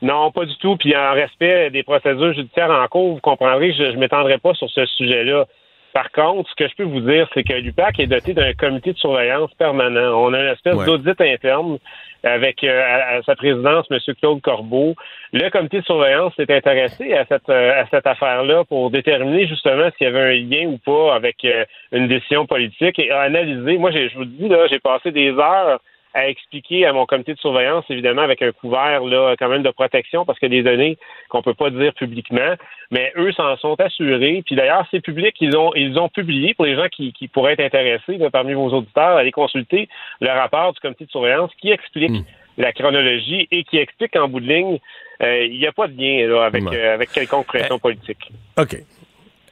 Non, 0.02 0.30
pas 0.30 0.44
du 0.44 0.56
tout. 0.58 0.76
Puis 0.76 0.96
en 0.96 1.12
respect 1.12 1.70
des 1.70 1.82
procédures 1.82 2.32
judiciaires 2.32 2.70
en 2.70 2.86
cours, 2.88 3.14
vous 3.14 3.20
comprendrez 3.20 3.70
que 3.70 3.76
je 3.76 3.82
ne 3.84 3.96
m'étendrai 3.96 4.38
pas 4.38 4.54
sur 4.54 4.70
ce 4.70 4.86
sujet-là. 4.86 5.46
Par 5.94 6.12
contre, 6.12 6.48
ce 6.50 6.54
que 6.54 6.68
je 6.68 6.74
peux 6.76 6.84
vous 6.84 7.00
dire, 7.00 7.28
c'est 7.34 7.42
que 7.42 7.54
l'UPAC 7.54 7.98
est 7.98 8.06
doté 8.06 8.34
d'un 8.34 8.52
comité 8.52 8.92
de 8.92 8.98
surveillance 8.98 9.52
permanent. 9.54 10.22
On 10.22 10.32
a 10.34 10.40
une 10.40 10.52
espèce 10.52 10.76
d'audit 10.84 11.20
interne 11.20 11.78
avec 12.22 12.62
euh, 12.62 13.18
à, 13.18 13.22
sa 13.22 13.34
présidence 13.34 13.86
M. 13.90 13.98
Claude 14.20 14.40
Corbeau. 14.42 14.94
Le 15.32 15.48
comité 15.50 15.80
de 15.80 15.84
surveillance 15.84 16.34
s'est 16.36 16.52
intéressé 16.54 17.14
à 17.14 17.24
cette, 17.24 17.48
euh, 17.48 17.82
à 17.82 17.86
cette 17.90 18.06
affaire-là 18.06 18.64
pour 18.64 18.90
déterminer 18.90 19.46
justement 19.46 19.88
s'il 19.96 20.06
y 20.06 20.10
avait 20.10 20.20
un 20.20 20.32
lien 20.34 20.68
ou 20.68 20.78
pas 20.78 21.14
avec 21.14 21.44
euh, 21.44 21.64
une 21.92 22.06
décision 22.06 22.46
politique 22.46 22.98
et 22.98 23.10
a 23.10 23.22
analysé. 23.22 23.78
Moi, 23.78 23.90
je 23.90 24.14
vous 24.16 24.24
dis, 24.24 24.48
là, 24.48 24.66
j'ai 24.68 24.80
passé 24.80 25.10
des 25.10 25.30
heures 25.30 25.80
à 26.14 26.28
expliquer 26.28 26.86
à 26.86 26.92
mon 26.92 27.06
comité 27.06 27.34
de 27.34 27.38
surveillance, 27.38 27.84
évidemment, 27.90 28.22
avec 28.22 28.42
un 28.42 28.52
couvert 28.52 29.04
là, 29.04 29.34
quand 29.38 29.48
même 29.48 29.62
de 29.62 29.70
protection, 29.70 30.24
parce 30.24 30.38
qu'il 30.38 30.52
y 30.52 30.58
a 30.58 30.62
des 30.62 30.70
données 30.70 30.98
qu'on 31.28 31.42
peut 31.42 31.54
pas 31.54 31.70
dire 31.70 31.92
publiquement, 31.94 32.54
mais 32.90 33.12
eux 33.16 33.32
s'en 33.32 33.56
sont 33.56 33.78
assurés. 33.80 34.42
Puis 34.44 34.56
d'ailleurs, 34.56 34.86
c'est 34.90 35.00
public, 35.00 35.34
ils 35.40 35.56
ont 35.56 35.72
ils 35.74 35.98
ont 35.98 36.08
publié 36.08 36.54
pour 36.54 36.64
les 36.64 36.76
gens 36.76 36.88
qui, 36.88 37.12
qui 37.12 37.28
pourraient 37.28 37.52
être 37.52 37.64
intéressés 37.64 38.18
parmi 38.32 38.54
vos 38.54 38.68
auditeurs, 38.68 39.16
aller 39.16 39.32
consulter 39.32 39.88
le 40.20 40.28
rapport 40.28 40.72
du 40.72 40.80
comité 40.80 41.04
de 41.04 41.10
surveillance 41.10 41.50
qui 41.60 41.70
explique 41.70 42.10
hmm. 42.10 42.24
la 42.56 42.72
chronologie 42.72 43.46
et 43.50 43.64
qui 43.64 43.78
explique 43.78 44.12
qu'en 44.12 44.28
bout 44.28 44.40
de 44.40 44.48
ligne, 44.48 44.78
euh, 45.22 45.44
il 45.44 45.58
n'y 45.58 45.66
a 45.66 45.72
pas 45.72 45.88
de 45.88 45.96
lien 46.00 46.40
avec, 46.42 46.64
euh, 46.64 46.94
avec 46.94 47.10
quelconque 47.10 47.46
pression 47.46 47.76
eh, 47.76 47.80
politique. 47.80 48.30
OK. 48.56 48.76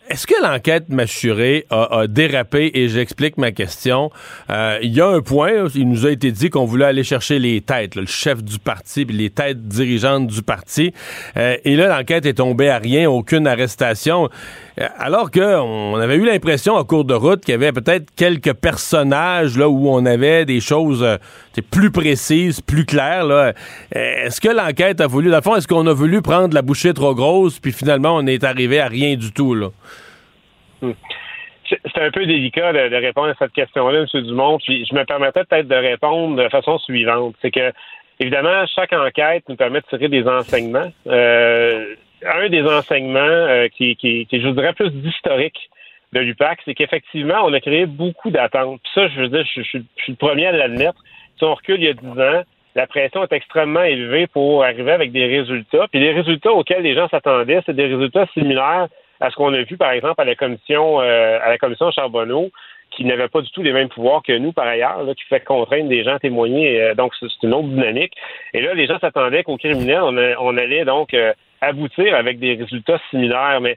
Est-ce 0.09 0.29
que 0.29 0.41
l'enquête 0.41 0.89
mâchurée 0.89 1.67
a, 1.69 1.99
a, 2.01 2.07
dérapé? 2.07 2.71
Et 2.75 2.89
j'explique 2.89 3.39
ma 3.39 3.51
question? 3.51 4.13
Euh, 4.51 4.79
il 4.81 4.95
y 4.95 5.01
a 5.01 5.09
un 5.09 5.21
point, 5.21 5.67
il 5.75 5.89
nous 5.89 6.07
a 6.07 6.13
été 6.13 6.31
dit 6.31 6.49
qu'on 6.49 6.65
voulait 6.65 6.85
aller 6.85 7.03
chercher 7.03 7.41
les 7.41 7.61
têtes, 7.61 7.97
le 7.97 8.07
chef 8.07 8.45
du 8.45 8.61
parti, 8.61 9.05
puis 9.05 9.17
les 9.17 9.31
têtes 9.31 9.67
dirigeantes 9.67 10.29
du 10.29 10.43
parti. 10.43 10.93
Euh, 11.37 11.57
et 11.65 11.75
là, 11.75 11.89
l'enquête 11.89 12.25
est 12.25 12.35
tombée 12.35 12.71
à 12.71 12.79
rien, 12.79 13.11
aucune 13.11 13.49
arrestation. 13.49 14.29
Euh, 14.81 14.87
alors 14.97 15.33
qu'on 15.33 15.97
avait 15.97 16.17
eu 16.17 16.25
l'impression 16.25 16.75
en 16.75 16.85
cours 16.85 17.05
de 17.05 17.15
route 17.15 17.45
qu'il 17.45 17.53
y 17.53 17.57
avait 17.57 17.73
peut-être 17.73 18.07
quelques 18.15 18.53
personnages 18.53 19.59
là 19.59 19.69
où 19.69 19.89
on 19.89 20.07
avait 20.07 20.45
des 20.45 20.61
choses 20.61 21.05
plus 21.71 21.91
précises, 21.91 22.61
plus 22.61 22.85
claires. 22.85 23.55
Est-ce 23.91 24.41
que 24.41 24.51
l'enquête 24.51 25.01
a 25.01 25.09
voulu, 25.09 25.31
dans 25.31 25.37
le 25.37 25.43
fond, 25.43 25.57
est-ce 25.57 25.67
qu'on 25.67 25.87
a 25.89 25.93
voulu 25.93 26.23
prendre 26.23 26.55
la 26.55 26.63
bouchée 26.63 26.95
trop 26.95 27.15
grosse, 27.15 27.59
puis 27.59 27.73
finalement 27.73 28.15
on 28.15 28.27
est 28.27 28.45
arrivé 28.45 28.79
à 28.79 28.87
rien 28.87 29.17
du 29.17 29.33
tout 29.33 29.55
là? 29.55 29.71
Hmm. 30.83 30.93
C'est 31.69 32.01
un 32.01 32.11
peu 32.13 32.25
délicat 32.27 32.73
de, 32.73 32.95
répondre 32.95 33.29
à 33.29 33.35
cette 33.39 33.53
question-là, 33.53 34.01
M. 34.01 34.23
Dumont. 34.23 34.59
Puis 34.59 34.87
je 34.87 34.95
me 34.95 35.05
permettrais 35.05 35.45
peut-être 35.45 35.67
de 35.67 35.75
répondre 35.75 36.41
de 36.41 36.49
façon 36.49 36.79
suivante. 36.79 37.35
C'est 37.43 37.51
que, 37.51 37.73
évidemment, 38.21 38.65
chaque 38.67 38.93
enquête 38.93 39.43
nous 39.49 39.57
permet 39.57 39.81
de 39.81 39.87
tirer 39.87 40.09
des 40.09 40.29
enseignements. 40.29 40.93
Euh, 41.09 41.95
un 42.25 42.49
des 42.49 42.63
enseignements 42.63 43.19
euh, 43.19 43.69
qui, 43.69 43.97
je 44.31 44.47
voudrais 44.47 44.75
plus 44.75 44.91
d'historique 44.91 45.71
de 46.13 46.21
l'UPAC, 46.21 46.61
c'est 46.65 46.75
qu'effectivement, 46.75 47.43
on 47.45 47.53
a 47.53 47.61
créé 47.61 47.87
beaucoup 47.87 48.31
d'attentes. 48.31 48.81
Puis 48.83 48.93
ça, 48.95 49.09
je 49.09 49.23
veux 49.23 49.29
dire, 49.29 49.45
je, 49.55 49.63
suis 49.63 49.85
le 50.09 50.15
premier 50.15 50.47
à 50.47 50.53
l'admettre. 50.53 51.03
Si 51.37 51.45
on 51.45 51.55
recule 51.55 51.81
il 51.81 51.85
y 51.85 51.89
a 51.89 51.95
10 51.95 52.07
ans, 52.07 52.43
la 52.77 52.87
pression 52.87 53.25
est 53.25 53.33
extrêmement 53.33 53.83
élevée 53.83 54.27
pour 54.27 54.63
arriver 54.63 54.93
avec 54.93 55.11
des 55.11 55.27
résultats. 55.27 55.87
Puis 55.91 56.01
les 56.01 56.13
résultats 56.13 56.53
auxquels 56.53 56.83
les 56.83 56.95
gens 56.95 57.09
s'attendaient, 57.09 57.61
c'est 57.67 57.75
des 57.75 57.87
résultats 57.87 58.27
similaires 58.35 58.87
à 59.21 59.31
ce 59.31 59.37
qu'on 59.37 59.53
a 59.55 59.63
vu, 59.63 59.77
par 59.77 59.93
exemple, 59.93 60.21
à 60.21 60.25
la 60.25 60.35
commission, 60.35 61.01
euh, 61.01 61.39
à 61.43 61.49
la 61.49 61.59
commission 61.59 61.91
Charbonneau, 61.91 62.51
qui 62.91 63.05
n'avait 63.05 63.29
pas 63.29 63.41
du 63.41 63.51
tout 63.51 63.63
les 63.63 63.73
mêmes 63.73 63.89
pouvoirs 63.89 64.23
que 64.23 64.37
nous 64.37 64.53
par 64.53 64.67
ailleurs, 64.67 65.03
là, 65.03 65.15
qui 65.15 65.25
fait 65.25 65.45
contraindre 65.45 65.89
des 65.89 66.05
gens 66.05 66.15
à 66.15 66.19
témoigner. 66.19 66.81
Euh, 66.81 66.95
donc, 66.95 67.13
c'est 67.19 67.27
une 67.43 67.55
autre 67.55 67.69
dynamique. 67.69 68.15
Et 68.55 68.61
là, 68.61 68.75
les 68.75 68.87
gens 68.87 68.99
s'attendaient 68.99 69.43
qu'au 69.43 69.57
criminel, 69.57 70.01
on, 70.03 70.17
on, 70.17 70.57
allait 70.57 70.85
donc 70.85 71.13
euh, 71.15 71.33
aboutir 71.61 72.15
avec 72.15 72.39
des 72.39 72.55
résultats 72.55 73.01
similaires. 73.11 73.61
Mais 73.61 73.77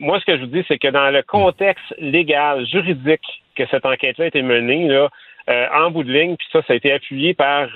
moi, 0.00 0.20
ce 0.20 0.24
que 0.24 0.36
je 0.36 0.40
vous 0.42 0.46
dis, 0.46 0.64
c'est 0.68 0.78
que 0.78 0.88
dans 0.88 1.10
le 1.10 1.22
contexte 1.22 1.94
légal, 1.98 2.66
juridique 2.66 3.42
que 3.56 3.66
cette 3.70 3.86
enquête-là 3.86 4.24
a 4.24 4.28
été 4.28 4.42
menée, 4.42 4.88
là, 4.88 5.08
euh, 5.48 5.66
en 5.74 5.90
bout 5.90 6.04
de 6.04 6.12
ligne, 6.12 6.36
puis 6.36 6.46
ça, 6.52 6.60
ça 6.66 6.72
a 6.72 6.76
été 6.76 6.92
appuyé 6.92 7.34
par 7.34 7.68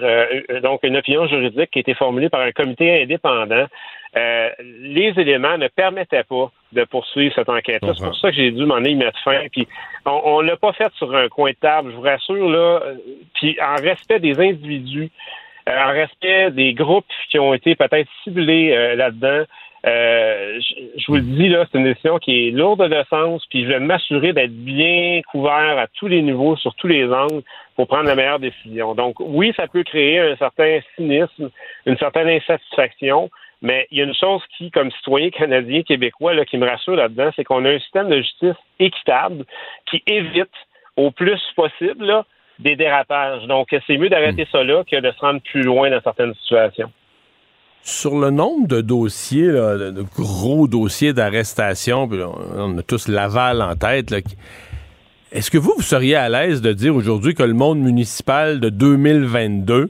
donc 0.62 0.80
une 0.82 0.96
opinion 0.96 1.26
juridique 1.26 1.70
qui 1.70 1.78
a 1.78 1.80
été 1.80 1.94
formulée 1.94 2.28
par 2.28 2.40
un 2.40 2.52
comité 2.52 3.02
indépendant. 3.02 3.66
les 4.14 5.12
éléments 5.16 5.56
ne 5.56 5.68
permettaient 5.68 6.24
pas 6.24 6.50
de 6.72 6.84
poursuivre 6.84 7.34
cette 7.34 7.48
enquête-là. 7.48 7.92
C'est 7.96 8.04
pour 8.04 8.16
ça 8.16 8.30
que 8.30 8.36
j'ai 8.36 8.50
dû 8.50 8.64
m'en 8.64 8.78
y 8.78 8.94
mettre 8.94 9.18
fin. 9.22 9.40
Puis 9.50 9.66
on 10.04 10.42
ne 10.42 10.48
l'a 10.48 10.56
pas 10.56 10.72
fait 10.72 10.92
sur 10.94 11.14
un 11.14 11.28
coin 11.28 11.50
de 11.50 11.56
table, 11.56 11.90
je 11.90 11.96
vous 11.96 12.02
rassure, 12.02 12.48
là. 12.48 12.80
Puis 13.34 13.56
en 13.60 13.76
respect 13.76 14.20
des 14.20 14.38
individus, 14.38 15.10
euh, 15.68 15.78
en 15.78 15.92
respect 15.92 16.50
des 16.50 16.74
groupes 16.74 17.06
qui 17.30 17.38
ont 17.38 17.54
été 17.54 17.76
peut-être 17.76 18.08
ciblés 18.24 18.72
euh, 18.72 18.96
là-dedans. 18.96 19.44
Euh, 19.84 20.60
je, 20.96 21.06
vous 21.08 21.16
le 21.16 21.22
dis, 21.22 21.48
là, 21.48 21.66
c'est 21.70 21.78
une 21.78 21.84
décision 21.84 22.18
qui 22.18 22.48
est 22.48 22.50
lourde 22.52 22.88
de 22.88 23.04
sens, 23.10 23.44
puis 23.50 23.64
je 23.64 23.68
vais 23.68 23.80
m'assurer 23.80 24.32
d'être 24.32 24.52
bien 24.52 25.20
couvert 25.30 25.78
à 25.78 25.86
tous 25.88 26.06
les 26.06 26.22
niveaux, 26.22 26.56
sur 26.56 26.74
tous 26.76 26.86
les 26.86 27.04
angles, 27.12 27.42
pour 27.74 27.88
prendre 27.88 28.04
la 28.04 28.14
meilleure 28.14 28.38
décision. 28.38 28.94
Donc, 28.94 29.16
oui, 29.18 29.52
ça 29.56 29.66
peut 29.66 29.82
créer 29.82 30.20
un 30.20 30.36
certain 30.36 30.78
cynisme, 30.94 31.50
une 31.86 31.98
certaine 31.98 32.28
insatisfaction, 32.28 33.30
mais 33.60 33.86
il 33.90 33.98
y 33.98 34.00
a 34.00 34.04
une 34.04 34.14
chose 34.14 34.42
qui, 34.56 34.70
comme 34.70 34.90
citoyen 34.92 35.30
canadien, 35.30 35.82
québécois, 35.82 36.34
là, 36.34 36.44
qui 36.44 36.58
me 36.58 36.68
rassure 36.68 36.96
là-dedans, 36.96 37.30
c'est 37.34 37.44
qu'on 37.44 37.64
a 37.64 37.70
un 37.70 37.78
système 37.78 38.08
de 38.08 38.18
justice 38.18 38.56
équitable 38.78 39.44
qui 39.86 40.02
évite 40.06 40.50
au 40.96 41.10
plus 41.10 41.40
possible 41.56 42.24
des 42.58 42.76
dérapages. 42.76 43.46
Donc, 43.46 43.68
c'est 43.86 43.96
mieux 43.96 44.08
d'arrêter 44.08 44.46
ça 44.52 44.62
là 44.62 44.84
que 44.84 45.00
de 45.00 45.10
se 45.10 45.18
rendre 45.18 45.40
plus 45.40 45.62
loin 45.62 45.90
dans 45.90 46.00
certaines 46.00 46.34
situations. 46.34 46.90
Sur 47.84 48.18
le 48.18 48.30
nombre 48.30 48.68
de 48.68 48.80
dossiers, 48.80 49.48
de 49.48 50.04
gros 50.16 50.68
dossiers 50.68 51.12
d'arrestation, 51.12 52.08
on 52.56 52.78
a 52.78 52.82
tous 52.82 53.08
Laval 53.08 53.60
en 53.60 53.74
tête, 53.74 54.14
est-ce 55.32 55.50
que 55.50 55.58
vous, 55.58 55.72
vous 55.76 55.82
seriez 55.82 56.14
à 56.14 56.28
l'aise 56.28 56.60
de 56.60 56.72
dire 56.72 56.94
aujourd'hui 56.94 57.34
que 57.34 57.42
le 57.42 57.54
monde 57.54 57.80
municipal 57.80 58.60
de 58.60 58.68
2022 58.68 59.88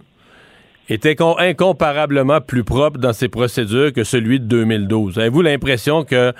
était 0.89 1.17
incomparablement 1.21 2.41
plus 2.41 2.65
propre 2.65 2.99
dans 2.99 3.13
ses 3.13 3.29
procédures 3.29 3.93
que 3.93 4.05
celui 4.05 4.41
de 4.41 4.47
2012. 4.47 5.19
Avez-vous 5.19 5.43
l'impression 5.43 6.05
que 6.05 6.33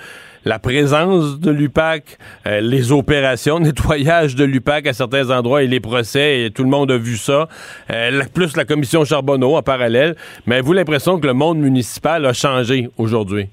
la 0.45 0.59
présence 0.59 1.39
de 1.39 1.51
l'UPAC, 1.51 2.17
euh, 2.45 2.59
les 2.61 2.91
opérations 2.91 3.59
de 3.59 3.65
nettoyage 3.67 4.35
de 4.35 4.43
l'UPAC 4.43 4.87
à 4.87 4.93
certains 4.93 5.29
endroits 5.31 5.63
et 5.63 5.67
les 5.67 5.79
procès, 5.79 6.41
et 6.41 6.51
tout 6.51 6.63
le 6.63 6.69
monde 6.69 6.91
a 6.91 6.97
vu 6.97 7.15
ça, 7.15 7.47
euh, 7.91 8.21
plus 8.33 8.57
la 8.57 8.65
commission 8.65 9.05
Charbonneau 9.05 9.55
en 9.55 9.61
parallèle, 9.61 10.15
mais 10.45 10.55
avez-vous 10.55 10.73
l'impression 10.73 11.19
que 11.19 11.27
le 11.27 11.33
monde 11.33 11.59
municipal 11.59 12.25
a 12.25 12.33
changé 12.33 12.89
aujourd'hui? 12.97 13.47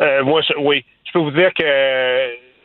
Euh, 0.00 0.24
moi, 0.24 0.40
oui. 0.58 0.84
Je 1.06 1.12
peux 1.12 1.18
vous 1.18 1.30
dire 1.32 1.52
que 1.54 1.64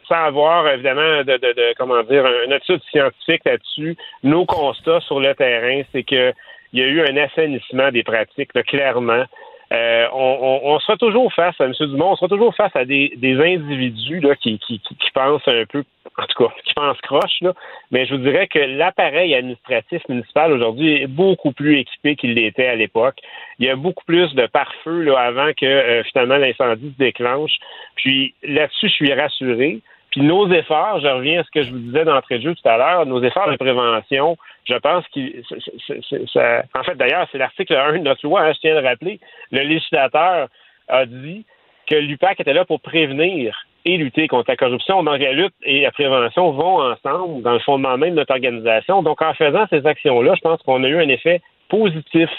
sans 0.08 0.26
avoir 0.26 0.68
évidemment 0.68 1.24
de, 1.24 1.74
comment 1.78 2.04
dire 2.04 2.26
une 2.46 2.54
étude 2.54 2.82
scientifique 2.92 3.42
là-dessus, 3.46 3.98
nos 4.24 4.46
constats 4.46 5.02
sur 5.02 5.20
le 5.20 5.34
terrain, 5.34 5.82
c'est 5.92 6.04
que 6.04 6.32
il 6.76 6.82
y 6.82 6.84
a 6.84 6.88
eu 6.88 7.02
un 7.02 7.16
assainissement 7.16 7.90
des 7.90 8.04
pratiques, 8.04 8.52
clairement. 8.68 9.24
Euh, 9.74 10.08
on, 10.12 10.78
sera 10.80 10.98
toujours 10.98 11.34
face 11.34 11.60
à 11.60 11.66
M. 11.66 11.74
Dumont, 11.80 12.12
on 12.12 12.16
sera 12.18 12.28
toujours 12.28 12.54
face 12.54 12.76
à 12.76 12.84
des, 12.86 13.12
individus 13.24 14.22
qui, 14.42 14.60
pensent 15.14 15.48
un 15.48 15.66
peu, 15.66 15.84
en 16.18 16.26
tout 16.28 16.44
cas, 16.44 16.54
qui 16.66 16.74
pensent 16.74 17.02
croche, 17.02 17.42
mais 17.92 18.06
je 18.06 18.14
vous 18.14 18.22
dirais 18.22 18.48
que 18.48 18.60
l'appareil 18.60 19.34
administratif 19.34 20.04
municipal 20.10 20.52
aujourd'hui 20.52 21.02
est 21.02 21.08
beaucoup 21.08 21.54
plus 21.54 21.80
équipé 21.80 22.16
qu'il 22.18 22.34
l'était 22.34 22.68
à 22.68 22.76
l'époque. 22.76 23.16
Il 23.58 23.66
y 23.66 23.70
a 23.70 23.76
beaucoup 23.78 24.04
plus 24.06 24.36
de 24.36 24.46
pare-feu 24.46 25.16
avant 25.16 25.52
que 25.54 25.66
euh, 25.66 26.04
finalement 26.04 26.38
l'incendie 26.38 26.94
se 26.94 27.04
déclenche. 27.04 27.54
Puis 27.96 28.36
là-dessus, 28.44 28.90
je 28.90 28.94
suis 28.94 29.14
rassuré. 29.14 29.80
Puis 30.16 30.24
nos 30.24 30.50
efforts, 30.50 31.02
je 31.02 31.08
reviens 31.08 31.42
à 31.42 31.44
ce 31.44 31.52
que 31.52 31.62
je 31.62 31.72
vous 31.72 31.78
disais 31.78 32.06
d'entrée 32.06 32.38
de 32.38 32.44
jeu 32.44 32.56
tout 32.56 32.70
à 32.70 32.78
l'heure, 32.78 33.06
nos 33.06 33.22
efforts 33.22 33.52
de 33.52 33.58
prévention, 33.58 34.38
je 34.64 34.76
pense 34.76 35.06
qu'il. 35.10 35.44
En 36.74 36.84
fait, 36.84 36.96
d'ailleurs, 36.96 37.28
c'est 37.34 37.38
l'article 37.38 37.76
1 37.76 37.98
de 37.98 37.98
notre 37.98 38.26
loi, 38.26 38.44
hein, 38.44 38.54
je 38.54 38.60
tiens 38.62 38.78
à 38.78 38.82
le 38.82 38.88
rappeler. 38.88 39.20
Le 39.52 39.64
législateur 39.64 40.48
a 40.88 41.06
dit 41.06 41.46
que 41.90 41.96
l'UPAC 41.96 42.40
était 42.40 42.54
là 42.54 42.64
pour 42.64 42.80
prévenir 42.80 43.58
et 43.84 43.98
lutter 43.98 44.30
contre 44.30 44.50
la 44.50 44.56
corruption. 44.56 45.04
Donc, 45.04 45.20
la 45.20 45.34
lutte 45.34 45.54
et 45.64 45.82
la 45.82 45.92
prévention 45.92 46.52
vont 46.52 46.82
ensemble 46.82 47.42
dans 47.42 47.52
le 47.52 47.60
fondement 47.60 47.98
même 47.98 48.12
de 48.12 48.16
notre 48.16 48.32
organisation. 48.32 49.04
Donc, 49.04 49.22
en 49.22 49.34
faisant 49.34 49.66
ces 49.70 49.86
actions-là, 49.86 50.36
je 50.38 50.42
pense 50.42 50.62
qu'on 50.62 50.82
a 50.86 50.88
eu 50.88 50.98
un 50.98 51.10
effet 51.10 51.42
positif 51.68 52.30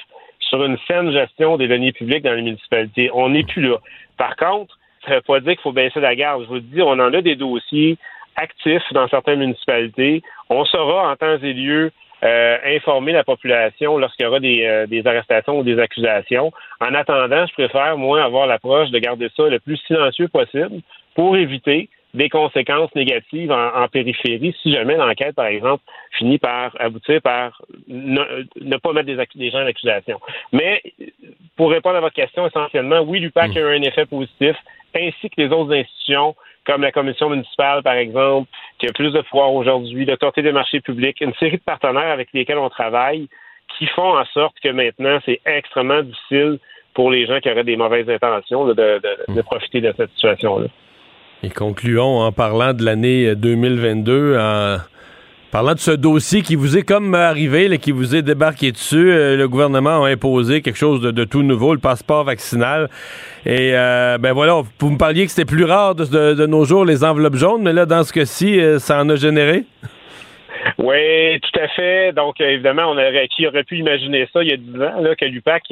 sur 0.41 0.65
une 0.65 0.79
saine 0.89 1.13
gestion 1.13 1.59
des 1.59 1.69
deniers 1.69 1.93
publics 1.93 2.23
dans 2.23 2.33
les 2.33 2.41
municipalités. 2.41 3.11
On 3.13 3.29
n'est 3.29 3.45
plus 3.45 3.69
là. 3.69 3.77
Par 4.17 4.35
contre, 4.37 4.79
ne 5.11 5.15
veut 5.17 5.23
pas 5.23 5.41
dire 5.41 5.53
qu'il 5.53 5.63
faut 5.63 5.73
baisser 5.73 6.01
la 6.01 6.15
garde. 6.15 6.43
Je 6.45 6.49
vous 6.49 6.61
dis, 6.61 6.83
on 6.83 6.91
en 6.91 7.13
a 7.13 7.23
des 7.23 7.37
dossiers 7.37 7.97
actifs 8.37 8.93
dans 8.93 9.09
certaines 9.09 9.41
municipalités. 9.41 10.23
On 10.51 10.65
saura 10.65 11.11
en 11.11 11.17
temps 11.17 11.39
et 11.43 11.53
lieu 11.53 11.91
euh, 12.25 12.57
informer 12.65 13.13
la 13.13 13.25
population 13.25 13.99
lorsqu'il 13.99 14.25
y 14.25 14.27
aura 14.27 14.39
euh, 14.43 14.87
des, 14.87 15.07
arrestations 15.07 15.59
ou 15.59 15.63
des 15.63 15.79
accusations. 15.79 16.51
En 16.81 16.95
attendant, 16.95 17.47
je 17.47 17.53
préfère, 17.53 17.99
moi, 17.99 18.23
avoir 18.23 18.47
l'approche 18.47 18.91
de 18.91 18.99
garder 18.99 19.29
ça 19.37 19.49
le 19.49 19.59
plus 19.59 19.77
silencieux 19.87 20.29
possible 20.29 20.81
pour 21.15 21.37
éviter 21.37 21.91
des 22.15 22.31
conséquences 22.31 22.95
négatives 22.95 23.53
en, 23.53 23.87
périphérie 23.89 24.57
si 24.63 24.73
jamais 24.73 24.97
l'enquête, 24.97 25.35
par 25.35 25.47
exemple, 25.47 25.85
finit 26.13 26.39
par 26.39 26.75
aboutir 26.81 27.21
par 27.21 27.61
ne, 27.89 28.77
pas 28.79 28.93
mettre 28.95 29.07
des, 29.07 29.19
des 29.35 29.51
gens 29.51 29.63
en 29.63 29.67
accusation. 29.67 30.19
Mais 30.53 30.83
pour 31.57 31.71
répondre 31.71 31.97
à 31.97 32.01
votre 32.01 32.15
question, 32.15 32.47
essentiellement, 32.47 33.01
oui, 33.01 33.21
l'UPAC 33.21 33.51
mmh. 33.51 33.57
a 33.59 33.61
eu 33.61 33.77
un 33.77 33.83
effet 33.83 34.07
positif 34.07 34.57
ainsi 34.97 35.31
que 35.31 35.41
les 35.41 35.49
autres 35.49 35.75
institutions, 35.75 36.35
comme 36.67 36.83
la 36.83 36.93
commission 36.93 37.31
municipale, 37.31 37.83
par 37.83 37.95
exemple, 37.95 38.49
qui 38.79 38.87
a 38.87 38.93
plus 38.93 39.13
de 39.13 39.21
pouvoir 39.23 39.53
aujourd'hui, 39.53 40.05
l'autorité 40.05 40.43
des 40.43 40.53
marchés 40.53 40.81
publics, 40.81 41.21
une 41.21 41.35
série 41.35 41.59
de 41.59 41.63
partenaires 41.63 42.11
avec 42.11 42.29
lesquels 42.33 42.59
on 42.59 42.69
travaille, 42.69 43.29
qui 43.79 43.87
font 43.89 44.17
en 44.17 44.25
sorte 44.27 44.57
que 44.63 44.69
maintenant, 44.69 45.19
c'est 45.25 45.41
extrêmement 45.45 46.03
difficile 46.03 46.59
pour 46.95 47.11
les 47.11 47.27
gens 47.27 47.41
qui 47.41 47.51
auraient 47.51 47.65
des 47.65 47.77
mauvaises 47.77 48.09
intentions 48.09 48.67
de, 48.67 48.73
de 48.73 49.43
profiter 49.43 49.81
de 49.81 49.93
cette 49.97 50.11
situation-là. 50.13 50.67
Et 51.43 51.51
concluons 51.51 52.21
en 52.21 52.33
parlant 52.33 52.73
de 52.73 52.83
l'année 52.83 53.35
2022 53.37 54.39
en 54.39 54.79
Parlant 55.53 55.75
de 55.75 55.79
ce 55.79 55.93
dossier 55.93 56.43
qui 56.43 56.57
vous 56.57 56.77
est 56.77 56.83
comme 56.83 57.15
arrivé, 57.15 57.79
qui 57.79 57.93
vous 57.93 58.17
est 58.17 58.23
débarqué 58.23 58.73
dessus, 58.73 59.13
euh, 59.13 59.37
le 59.37 59.49
gouvernement 59.49 60.05
a 60.05 60.09
imposé 60.09 60.61
quelque 60.61 60.77
chose 60.77 61.01
de, 61.01 61.25
tout 61.25 61.43
nouveau, 61.43 61.73
le 61.73 61.79
passeport 61.79 62.25
vaccinal. 62.25 62.89
Et 63.47 63.71
euh, 63.75 64.19
ben 64.19 64.33
voilà, 64.33 64.61
vous 64.81 64.91
me 64.91 64.99
parliez 64.99 65.25
que 65.25 65.31
c'était 65.31 65.45
plus 65.45 65.65
rare 65.65 65.95
de, 65.95 66.47
nos 66.47 66.65
jours 66.65 66.85
les 66.85 67.05
enveloppes 67.05 67.37
jaunes, 67.37 67.63
mais 67.63 67.73
là, 67.73 67.87
dans 67.87 68.03
ce 68.03 68.13
cas-ci, 68.13 68.59
euh, 68.59 68.81
ça 68.81 69.01
en 69.01 69.09
a 69.09 69.15
généré? 69.15 69.65
Oui, 70.79 71.41
tout 71.41 71.61
à 71.61 71.69
fait. 71.69 72.13
Donc, 72.13 72.41
évidemment, 72.41 72.91
on 72.91 72.95
aurait, 72.95 73.29
qui 73.29 73.47
aurait 73.47 73.65
pu 73.65 73.79
imaginer 73.79 74.29
ça 74.33 74.43
il 74.43 74.51
y 74.51 74.53
a 74.53 74.57
10 74.57 74.83
ans, 74.83 75.01
là, 75.01 75.15
que 75.15 75.25
l'UPAC 75.27 75.63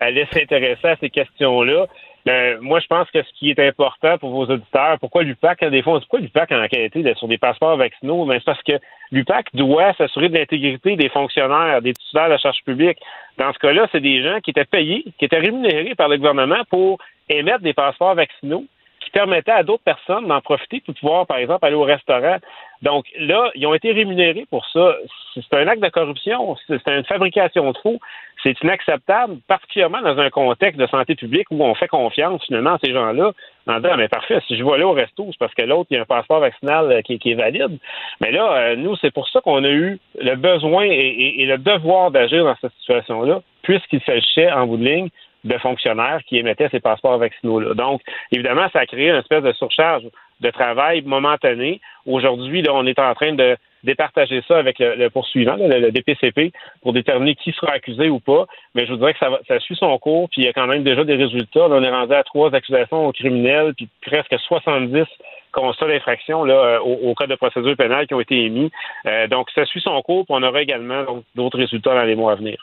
allait 0.00 0.26
s'intéresser 0.32 0.88
à 0.88 0.96
ces 0.96 1.10
questions-là. 1.10 1.86
Ben, 2.24 2.58
moi, 2.60 2.80
je 2.80 2.86
pense 2.86 3.10
que 3.10 3.22
ce 3.22 3.28
qui 3.38 3.50
est 3.50 3.58
important 3.58 4.16
pour 4.16 4.30
vos 4.30 4.46
auditeurs, 4.46 4.98
pourquoi 4.98 5.22
l'UPAC, 5.22 5.62
des 5.66 5.82
fois, 5.82 6.00
pourquoi 6.00 6.20
l'UPAC 6.20 6.52
a 6.52 6.62
enquêté 6.62 7.14
sur 7.16 7.28
des 7.28 7.36
passeports 7.36 7.76
vaccinaux? 7.76 8.24
Ben, 8.24 8.38
c'est 8.38 8.44
parce 8.44 8.62
que 8.62 8.78
l'UPAC 9.12 9.48
doit 9.52 9.92
s'assurer 9.94 10.30
de 10.30 10.38
l'intégrité 10.38 10.96
des 10.96 11.10
fonctionnaires, 11.10 11.82
des 11.82 11.92
titulaires 11.92 12.26
de 12.26 12.32
la 12.32 12.38
charge 12.38 12.62
publique. 12.64 12.98
Dans 13.36 13.52
ce 13.52 13.58
cas-là, 13.58 13.88
c'est 13.92 14.00
des 14.00 14.22
gens 14.22 14.40
qui 14.40 14.50
étaient 14.50 14.64
payés, 14.64 15.04
qui 15.18 15.26
étaient 15.26 15.38
rémunérés 15.38 15.94
par 15.94 16.08
le 16.08 16.16
gouvernement 16.16 16.64
pour 16.70 16.98
émettre 17.28 17.60
des 17.60 17.74
passeports 17.74 18.14
vaccinaux 18.14 18.64
qui 19.04 19.10
permettaient 19.10 19.52
à 19.52 19.62
d'autres 19.62 19.84
personnes 19.84 20.26
d'en 20.26 20.40
profiter 20.40 20.80
pour 20.80 20.94
pouvoir, 20.94 21.26
par 21.26 21.38
exemple, 21.38 21.64
aller 21.64 21.76
au 21.76 21.82
restaurant. 21.82 22.36
Donc 22.82 23.06
là, 23.18 23.50
ils 23.54 23.66
ont 23.66 23.74
été 23.74 23.92
rémunérés 23.92 24.46
pour 24.50 24.66
ça. 24.66 24.96
C'est 25.34 25.54
un 25.54 25.66
acte 25.68 25.82
de 25.82 25.88
corruption, 25.88 26.56
c'est 26.66 26.86
une 26.86 27.04
fabrication 27.04 27.70
de 27.72 27.78
faux. 27.78 27.98
C'est 28.42 28.60
inacceptable, 28.62 29.38
particulièrement 29.48 30.02
dans 30.02 30.18
un 30.18 30.28
contexte 30.28 30.78
de 30.78 30.86
santé 30.88 31.14
publique 31.14 31.46
où 31.50 31.64
on 31.64 31.74
fait 31.74 31.88
confiance 31.88 32.44
finalement 32.44 32.74
à 32.74 32.78
ces 32.84 32.92
gens-là 32.92 33.32
en 33.66 33.80
disant 33.80 33.96
mais 33.96 34.08
parfait, 34.08 34.38
si 34.46 34.58
je 34.58 34.62
vais 34.62 34.72
aller 34.72 34.84
au 34.84 34.92
resto, 34.92 35.26
c'est 35.30 35.38
parce 35.38 35.54
que 35.54 35.62
l'autre 35.62 35.86
il 35.90 35.94
y 35.94 35.98
a 35.98 36.02
un 36.02 36.04
passeport 36.04 36.40
vaccinal 36.40 36.92
euh, 36.92 37.00
qui, 37.00 37.18
est 37.24 37.34
valide. 37.34 37.78
Mais 38.20 38.32
là, 38.32 38.52
euh, 38.52 38.76
nous, 38.76 38.96
c'est 38.96 39.12
pour 39.12 39.28
ça 39.28 39.40
qu'on 39.40 39.64
a 39.64 39.70
eu 39.70 39.98
le 40.20 40.34
besoin 40.36 40.84
et, 40.84 41.34
et 41.38 41.46
le 41.46 41.56
devoir 41.56 42.10
d'agir 42.10 42.44
dans 42.44 42.56
cette 42.60 42.74
situation-là, 42.80 43.40
puisqu'il 43.62 44.02
s'agissait 44.02 44.52
en 44.52 44.66
bout 44.66 44.76
de 44.76 44.84
ligne 44.84 45.08
de 45.44 45.58
fonctionnaires 45.58 46.20
qui 46.26 46.38
émettaient 46.38 46.68
ces 46.70 46.80
passeports 46.80 47.18
vaccinaux-là. 47.18 47.74
Donc, 47.74 48.00
évidemment, 48.32 48.68
ça 48.72 48.80
a 48.80 48.86
créé 48.86 49.10
une 49.10 49.16
espèce 49.16 49.42
de 49.42 49.52
surcharge. 49.52 50.04
de 50.40 50.50
travail 50.50 51.00
momentané. 51.02 51.80
Aujourd'hui, 52.06 52.60
là, 52.60 52.72
on 52.74 52.84
est 52.86 52.98
en 52.98 53.14
train 53.14 53.32
de 53.32 53.56
départager 53.84 54.42
ça 54.48 54.56
avec 54.56 54.78
le, 54.80 55.08
poursuivant, 55.08 55.56
le, 55.56 55.90
DPCP, 55.90 56.52
pour 56.82 56.92
déterminer 56.92 57.34
qui 57.36 57.52
sera 57.52 57.72
accusé 57.72 58.08
ou 58.08 58.18
pas. 58.18 58.46
Mais 58.74 58.84
je 58.84 58.92
vous 58.92 58.98
dirais 58.98 59.14
que 59.14 59.20
ça, 59.20 59.60
suit 59.60 59.76
son 59.76 59.96
cours, 59.98 60.28
puis 60.30 60.42
il 60.42 60.44
y 60.46 60.48
a 60.48 60.52
quand 60.52 60.66
même 60.66 60.82
déjà 60.82 61.04
des 61.04 61.14
résultats. 61.14 61.68
on 61.68 61.82
est 61.82 61.90
rendu 61.90 62.14
à 62.14 62.24
trois 62.24 62.52
accusations 62.54 63.12
criminelles, 63.12 63.74
puis 63.74 63.88
presque 64.04 64.36
70 64.38 65.04
constats 65.52 65.86
d'infraction 65.86 66.44
là, 66.44 66.82
au, 66.82 67.10
au, 67.10 67.14
code 67.14 67.30
de 67.30 67.36
procédure 67.36 67.76
pénale 67.76 68.06
qui 68.06 68.14
ont 68.14 68.20
été 68.20 68.44
émis. 68.44 68.70
Euh, 69.06 69.28
donc, 69.28 69.48
ça 69.54 69.64
suit 69.66 69.80
son 69.80 70.00
cours, 70.02 70.24
puis 70.26 70.34
on 70.36 70.42
aura 70.42 70.62
également 70.62 71.04
d'autres 71.34 71.58
résultats 71.58 71.94
dans 71.94 72.02
les 72.02 72.16
mois 72.16 72.32
à 72.32 72.34
venir. 72.34 72.56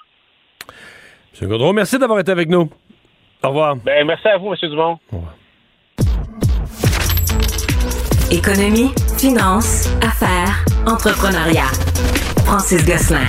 M. 1.40 1.48
Gaudreau, 1.48 1.74
merci 1.74 1.98
d'avoir 1.98 2.20
été 2.20 2.32
avec 2.32 2.50
nous. 2.50 2.70
Au 3.44 3.48
revoir. 3.48 3.76
Ben, 3.78 4.06
merci 4.06 4.28
à 4.28 4.38
vous, 4.38 4.54
M. 4.54 4.58
Dumont. 4.70 5.00
Au 5.12 5.16
revoir. 5.16 5.36
Économie, 8.32 8.92
finance, 9.18 9.90
affaires, 10.02 10.66
entrepreneuriat. 10.86 11.68
Francis 12.46 12.86
Gosselin. 12.86 13.28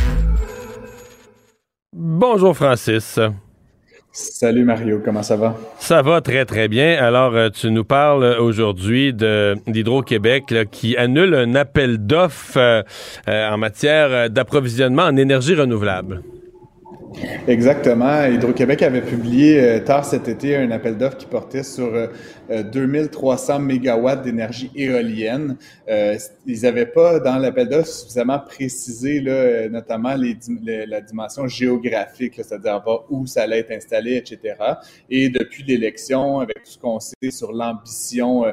Bonjour, 1.92 2.56
Francis. 2.56 3.18
Salut 4.12 4.64
Mario, 4.64 5.00
comment 5.02 5.22
ça 5.22 5.36
va? 5.36 5.56
Ça 5.78 6.02
va 6.02 6.20
très 6.20 6.44
très 6.44 6.68
bien. 6.68 7.02
Alors, 7.02 7.34
euh, 7.34 7.48
tu 7.48 7.70
nous 7.70 7.84
parles 7.84 8.36
aujourd'hui 8.38 9.14
d'Hydro-Québec 9.14 10.68
qui 10.70 10.96
annule 10.98 11.34
un 11.34 11.54
appel 11.54 11.96
d'offres 11.98 12.58
euh, 12.58 12.82
euh, 13.28 13.50
en 13.50 13.56
matière 13.56 14.28
d'approvisionnement 14.28 15.04
en 15.04 15.16
énergie 15.16 15.54
renouvelable. 15.54 16.22
Exactement. 17.46 18.24
Hydro-Québec 18.26 18.82
avait 18.82 19.02
publié 19.02 19.60
euh, 19.60 19.80
tard 19.80 20.04
cet 20.04 20.28
été 20.28 20.56
un 20.56 20.70
appel 20.70 20.96
d'offres 20.96 21.18
qui 21.18 21.26
portait 21.26 21.62
sur 21.62 21.90
2300 21.90 21.94
euh, 21.94 22.06
euh, 22.52 23.58
mégawatts 23.58 24.22
d'énergie 24.22 24.70
éolienne. 24.74 25.56
ils 26.46 26.62
n'avaient 26.62 26.86
pas 26.86 27.20
dans 27.20 27.38
l'appel 27.38 27.68
d'offres 27.68 27.88
suffisamment 27.88 28.38
précisé 28.38 29.20
là, 29.20 29.68
notamment 29.68 30.14
les, 30.14 30.36
la 30.86 31.00
dimension 31.00 31.46
géographique, 31.46 32.34
c'est-à-dire 32.36 32.82
où 33.10 33.26
ça 33.26 33.42
allait 33.42 33.60
être 33.60 33.72
installé, 33.72 34.16
etc. 34.16 34.54
Et 35.10 35.28
depuis 35.28 35.62
l'élection, 35.62 36.40
avec 36.40 36.64
tout 36.64 36.72
ce 36.72 36.78
qu'on 36.78 37.00
sait 37.00 37.30
sur 37.30 37.52
l'ambition 37.52 38.44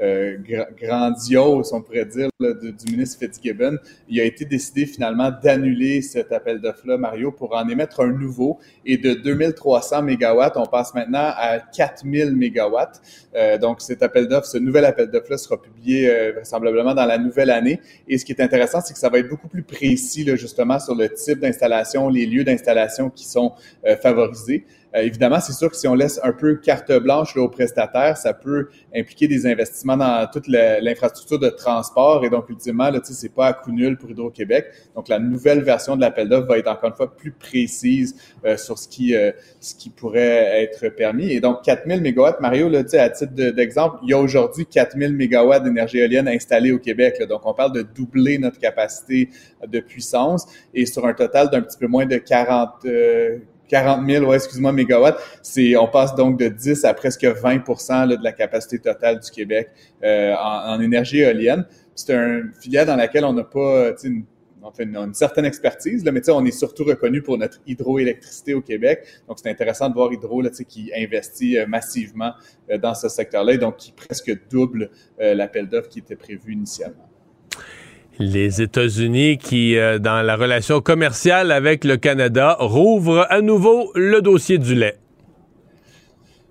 euh, 0.00 0.36
grandiose, 0.80 1.72
on 1.72 1.82
pourrait 1.82 2.04
dire, 2.04 2.28
du 2.38 2.92
ministre 2.92 3.18
Fitzgibbon, 3.18 3.78
il 4.08 4.20
a 4.20 4.24
été 4.24 4.44
décidé 4.44 4.86
finalement 4.86 5.32
d'annuler 5.42 6.02
cet 6.02 6.30
appel 6.30 6.60
d'offres-là, 6.60 6.96
Mario, 6.96 7.32
pour 7.32 7.52
en 7.56 7.68
émettre 7.68 8.00
un 8.00 8.12
nouveau. 8.12 8.60
Et 8.86 8.96
de 8.96 9.14
2300 9.14 10.02
mégawatts, 10.02 10.56
on 10.56 10.66
passe 10.66 10.94
maintenant 10.94 11.32
à 11.36 11.58
4000 11.58 12.36
mégawatts. 12.36 13.00
Euh, 13.38 13.56
donc, 13.56 13.80
cet 13.80 14.02
appel 14.02 14.26
d'offres, 14.26 14.46
ce 14.48 14.58
nouvel 14.58 14.84
appel 14.84 15.10
d'offres-là 15.10 15.38
sera 15.38 15.60
publié 15.60 16.10
euh, 16.10 16.32
vraisemblablement 16.32 16.94
dans 16.94 17.06
la 17.06 17.18
nouvelle 17.18 17.50
année. 17.50 17.80
Et 18.08 18.18
ce 18.18 18.24
qui 18.24 18.32
est 18.32 18.42
intéressant, 18.42 18.80
c'est 18.80 18.92
que 18.92 18.98
ça 18.98 19.08
va 19.08 19.18
être 19.18 19.28
beaucoup 19.28 19.48
plus 19.48 19.62
précis, 19.62 20.24
là, 20.24 20.34
justement, 20.34 20.80
sur 20.80 20.94
le 20.94 21.08
type 21.08 21.38
d'installation, 21.38 22.08
les 22.08 22.26
lieux 22.26 22.44
d'installation 22.44 23.10
qui 23.10 23.26
sont 23.26 23.52
euh, 23.86 23.96
favorisés. 23.96 24.64
Euh, 24.94 25.00
évidemment, 25.00 25.40
c'est 25.40 25.52
sûr 25.52 25.70
que 25.70 25.76
si 25.76 25.86
on 25.86 25.94
laisse 25.94 26.18
un 26.22 26.32
peu 26.32 26.56
carte 26.56 26.92
blanche 26.92 27.34
là, 27.34 27.42
aux 27.42 27.48
prestataires, 27.48 28.16
ça 28.16 28.32
peut 28.32 28.68
impliquer 28.94 29.28
des 29.28 29.46
investissements 29.46 29.96
dans 29.96 30.26
toute 30.32 30.48
l'infrastructure 30.48 31.38
de 31.38 31.50
transport 31.50 32.24
et 32.24 32.30
donc 32.30 32.48
ultimement, 32.48 32.90
là, 32.90 33.00
c'est 33.02 33.34
pas 33.34 33.48
à 33.48 33.52
coup 33.52 33.72
nul 33.72 33.98
pour 33.98 34.10
Hydro-Québec. 34.10 34.66
Donc 34.94 35.08
la 35.08 35.18
nouvelle 35.18 35.62
version 35.62 35.96
de 35.96 36.00
l'appel 36.00 36.28
d'offres 36.28 36.48
va 36.48 36.58
être 36.58 36.68
encore 36.68 36.90
une 36.90 36.96
fois 36.96 37.14
plus 37.14 37.32
précise 37.32 38.16
euh, 38.44 38.56
sur 38.56 38.78
ce 38.78 38.88
qui 38.88 39.14
euh, 39.14 39.32
ce 39.60 39.74
qui 39.74 39.90
pourrait 39.90 40.62
être 40.62 40.88
permis. 40.88 41.30
Et 41.30 41.40
donc 41.40 41.62
4000 41.62 42.00
mégawatts, 42.00 42.40
Mario, 42.40 42.68
là, 42.68 42.82
à 42.92 43.10
titre 43.10 43.34
d'exemple, 43.34 43.98
il 44.02 44.10
y 44.10 44.14
a 44.14 44.18
aujourd'hui 44.18 44.66
4000 44.66 45.14
mégawatts 45.14 45.64
d'énergie 45.64 45.98
éolienne 45.98 46.28
installés 46.28 46.72
au 46.72 46.78
Québec. 46.78 47.16
Là, 47.20 47.26
donc 47.26 47.42
on 47.44 47.52
parle 47.52 47.72
de 47.72 47.82
doubler 47.82 48.38
notre 48.38 48.58
capacité 48.58 49.28
de 49.66 49.80
puissance 49.80 50.46
et 50.72 50.86
sur 50.86 51.06
un 51.06 51.12
total 51.12 51.50
d'un 51.50 51.60
petit 51.60 51.78
peu 51.78 51.86
moins 51.86 52.06
de 52.06 52.16
40 52.16 52.86
40 53.68 54.08
000, 54.08 54.24
ouais, 54.24 54.36
excuse-moi, 54.36 54.72
mégawatts. 54.72 55.18
C'est, 55.42 55.76
on 55.76 55.86
passe 55.86 56.14
donc 56.14 56.38
de 56.38 56.48
10 56.48 56.84
à 56.84 56.94
presque 56.94 57.24
20 57.24 57.66
là, 58.06 58.16
de 58.16 58.24
la 58.24 58.32
capacité 58.32 58.78
totale 58.78 59.20
du 59.20 59.30
Québec 59.30 59.68
euh, 60.02 60.34
en, 60.34 60.80
énergie 60.80 61.20
éolienne. 61.20 61.66
C'est 61.94 62.14
un 62.14 62.42
filière 62.60 62.86
dans 62.86 62.96
laquelle 62.96 63.24
on 63.24 63.32
n'a 63.32 63.44
pas, 63.44 63.92
une, 64.04 64.24
une, 64.78 64.96
une, 64.96 65.14
certaine 65.14 65.44
expertise, 65.44 66.04
là, 66.04 66.12
mais 66.12 66.28
on 66.30 66.44
est 66.44 66.50
surtout 66.52 66.84
reconnu 66.84 67.22
pour 67.22 67.36
notre 67.38 67.60
hydroélectricité 67.66 68.54
au 68.54 68.60
Québec. 68.60 69.04
Donc, 69.26 69.38
c'est 69.42 69.50
intéressant 69.50 69.88
de 69.88 69.94
voir 69.94 70.12
Hydro 70.12 70.42
là, 70.42 70.50
qui 70.50 70.92
investit 70.96 71.58
euh, 71.58 71.66
massivement 71.66 72.32
euh, 72.70 72.78
dans 72.78 72.94
ce 72.94 73.08
secteur-là 73.08 73.54
et 73.54 73.58
donc 73.58 73.76
qui 73.76 73.92
presque 73.92 74.32
double 74.50 74.90
l'appel 75.18 75.68
d'offres 75.68 75.88
qui 75.88 75.98
était 75.98 76.16
prévu 76.16 76.52
initialement 76.52 77.07
les 78.18 78.60
États-Unis 78.60 79.38
qui, 79.38 79.76
euh, 79.76 79.98
dans 79.98 80.22
la 80.22 80.36
relation 80.36 80.80
commerciale 80.80 81.52
avec 81.52 81.84
le 81.84 81.96
Canada, 81.96 82.56
rouvrent 82.58 83.26
à 83.30 83.40
nouveau 83.40 83.92
le 83.94 84.20
dossier 84.20 84.58
du 84.58 84.74
lait. 84.74 84.96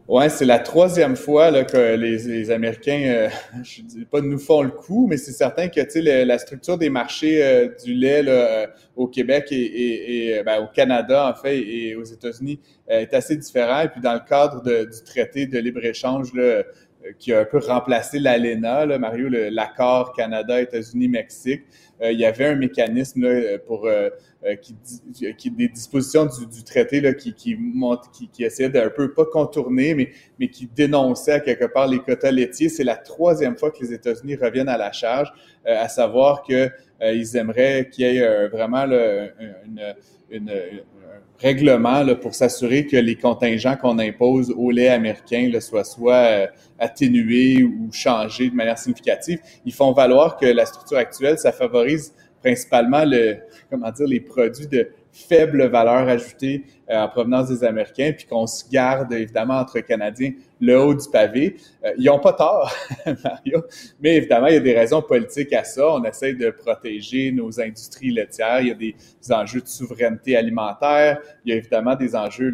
Ouais, 0.08 0.30
c'est 0.30 0.46
la 0.46 0.60
troisième 0.60 1.18
fois 1.18 1.66
que 1.66 1.96
les, 1.96 2.50
Américains, 2.50 3.04
euh, 3.08 3.30
je 3.64 3.82
dis 3.82 4.06
pas 4.06 4.22
nous 4.22 4.40
font 4.40 4.62
le 4.62 4.70
coup, 4.70 5.06
mais 5.06 5.18
c'est 5.18 5.34
certain 5.34 5.68
que 5.68 5.82
le, 5.82 6.24
la 6.24 6.38
structure 6.38 6.78
des 6.78 6.90
marchés 6.90 7.44
euh, 7.44 7.68
du 7.84 7.94
lait 7.94 8.24
au 8.96 9.08
Québec 9.08 9.48
et, 9.52 10.42
ben, 10.46 10.62
au 10.62 10.68
Canada 10.74 11.30
en 11.30 11.40
fait 11.40 11.58
et 11.60 11.96
aux 11.96 12.06
États-Unis 12.06 12.58
est 12.88 13.14
assez 13.14 13.36
différent. 13.36 13.82
Et 13.82 13.90
puis 13.90 14.00
dans 14.00 14.14
le 14.14 14.22
cadre 14.28 14.64
du 14.64 15.04
traité 15.04 15.46
de 15.46 15.60
libre 15.60 15.84
échange 15.84 16.34
là, 16.34 16.44
euh, 16.44 16.64
qui 17.20 17.34
a 17.34 17.42
un 17.42 17.46
peu 17.46 17.60
remplacé 17.60 18.20
l'ALENA, 18.20 18.86
là, 18.86 19.00
Mario, 19.00 19.30
l'accord 19.30 20.14
Canada, 20.14 20.62
États-Unis, 20.62 21.08
Mexique. 21.08 21.64
Euh, 22.02 22.12
il 22.12 22.20
y 22.20 22.26
avait 22.26 22.46
un 22.46 22.56
mécanisme 22.56 23.24
là, 23.24 23.58
pour 23.60 23.88
euh, 23.88 24.10
qui, 24.62 24.76
qui, 25.36 25.52
des 25.52 25.68
dispositions 25.68 26.26
du, 26.26 26.64
traité 26.64 27.02
là, 27.02 27.14
qui, 27.14 27.34
qui, 27.34 27.58
qui, 28.14 28.28
qui 28.28 28.44
essayait 28.44 28.70
d'un 28.70 28.90
peu 28.90 29.14
pas 29.14 29.26
contourner, 29.26 29.96
mais, 29.96 30.12
mais 30.40 30.50
qui 30.50 30.68
dénonçait 30.68 31.34
à 31.34 31.40
quelque 31.40 31.66
part 31.66 31.88
les 31.88 32.00
quotas 32.00 32.32
laitiers. 32.32 32.70
C'est 32.70 32.84
la 32.84 32.98
troisième 32.98 33.58
fois 33.58 33.72
que 33.72 33.80
les 33.82 33.94
États-Unis 33.94 34.36
reviennent 34.36 34.70
à 34.70 34.78
la 34.78 34.92
charge, 34.92 35.32
à 35.66 35.90
savoir 35.90 36.44
que 36.44 36.70
ils 37.02 37.36
aimeraient 37.36 37.90
qu'il 37.92 38.06
y 38.06 38.18
ait 38.18 38.48
vraiment 38.48 38.86
là, 38.86 39.28
une, 39.66 39.94
règlement 41.40 42.04
là, 42.04 42.16
pour 42.16 42.34
s'assurer 42.34 42.86
que 42.86 42.98
les 42.98 43.16
contingents 43.16 43.76
qu'on 43.76 44.00
impose 44.00 44.52
au 44.56 44.72
lait 44.72 44.90
américain 44.90 45.50
là, 45.52 45.62
soient 45.62 45.84
soit 45.84 46.14
euh, 46.14 46.48
atténués 46.80 47.64
ou 47.64 47.90
changés 47.92 48.50
de 48.50 48.56
manière 48.56 48.78
significative. 48.78 49.40
Ils 49.66 49.74
font 49.74 49.92
valoir 49.92 50.38
que 50.38 50.46
la 50.46 50.66
structure 50.66 50.98
actuelle, 50.98 51.38
ça 51.38 51.52
favorise 51.52 52.14
principalement 52.42 53.04
le, 53.06 53.38
comment 53.70 53.92
dire, 53.92 54.08
les 54.08 54.20
produits 54.20 54.68
de 54.68 54.90
faible 55.18 55.66
valeur 55.68 56.08
ajoutée 56.08 56.64
euh, 56.90 56.96
en 56.96 57.10
provenance 57.10 57.50
des 57.50 57.64
Américains, 57.64 58.14
puis 58.16 58.26
qu'on 58.26 58.48
se 58.48 58.64
garde 58.70 59.12
évidemment 59.14 59.60
entre 59.60 59.80
Canadiens 59.80 60.32
le 60.60 60.80
haut 60.80 60.94
du 60.94 61.10
pavé. 61.10 61.56
Euh, 61.84 61.94
ils 61.98 62.06
n'ont 62.06 62.20
pas 62.20 62.34
tort, 62.34 62.74
Mario, 63.24 63.64
mais 64.00 64.18
évidemment, 64.18 64.48
il 64.48 64.54
y 64.54 64.58
a 64.58 64.62
des 64.62 64.74
raisons 64.74 65.02
politiques 65.02 65.54
à 65.54 65.64
ça. 65.64 65.88
On 65.94 66.04
essaie 66.04 66.34
de 66.34 66.50
protéger 66.50 67.32
nos 67.32 67.60
industries 67.60 68.12
laitières. 68.12 68.62
Il 68.62 68.68
y 68.68 68.72
a 68.72 68.76
des, 68.76 68.96
enjeux 69.30 69.62
de 69.62 69.68
souveraineté 69.68 70.38
alimentaire. 70.38 71.20
Il 71.44 71.52
y 71.52 71.54
a 71.54 71.58
évidemment 71.58 71.96
des 71.96 72.16
enjeux 72.16 72.52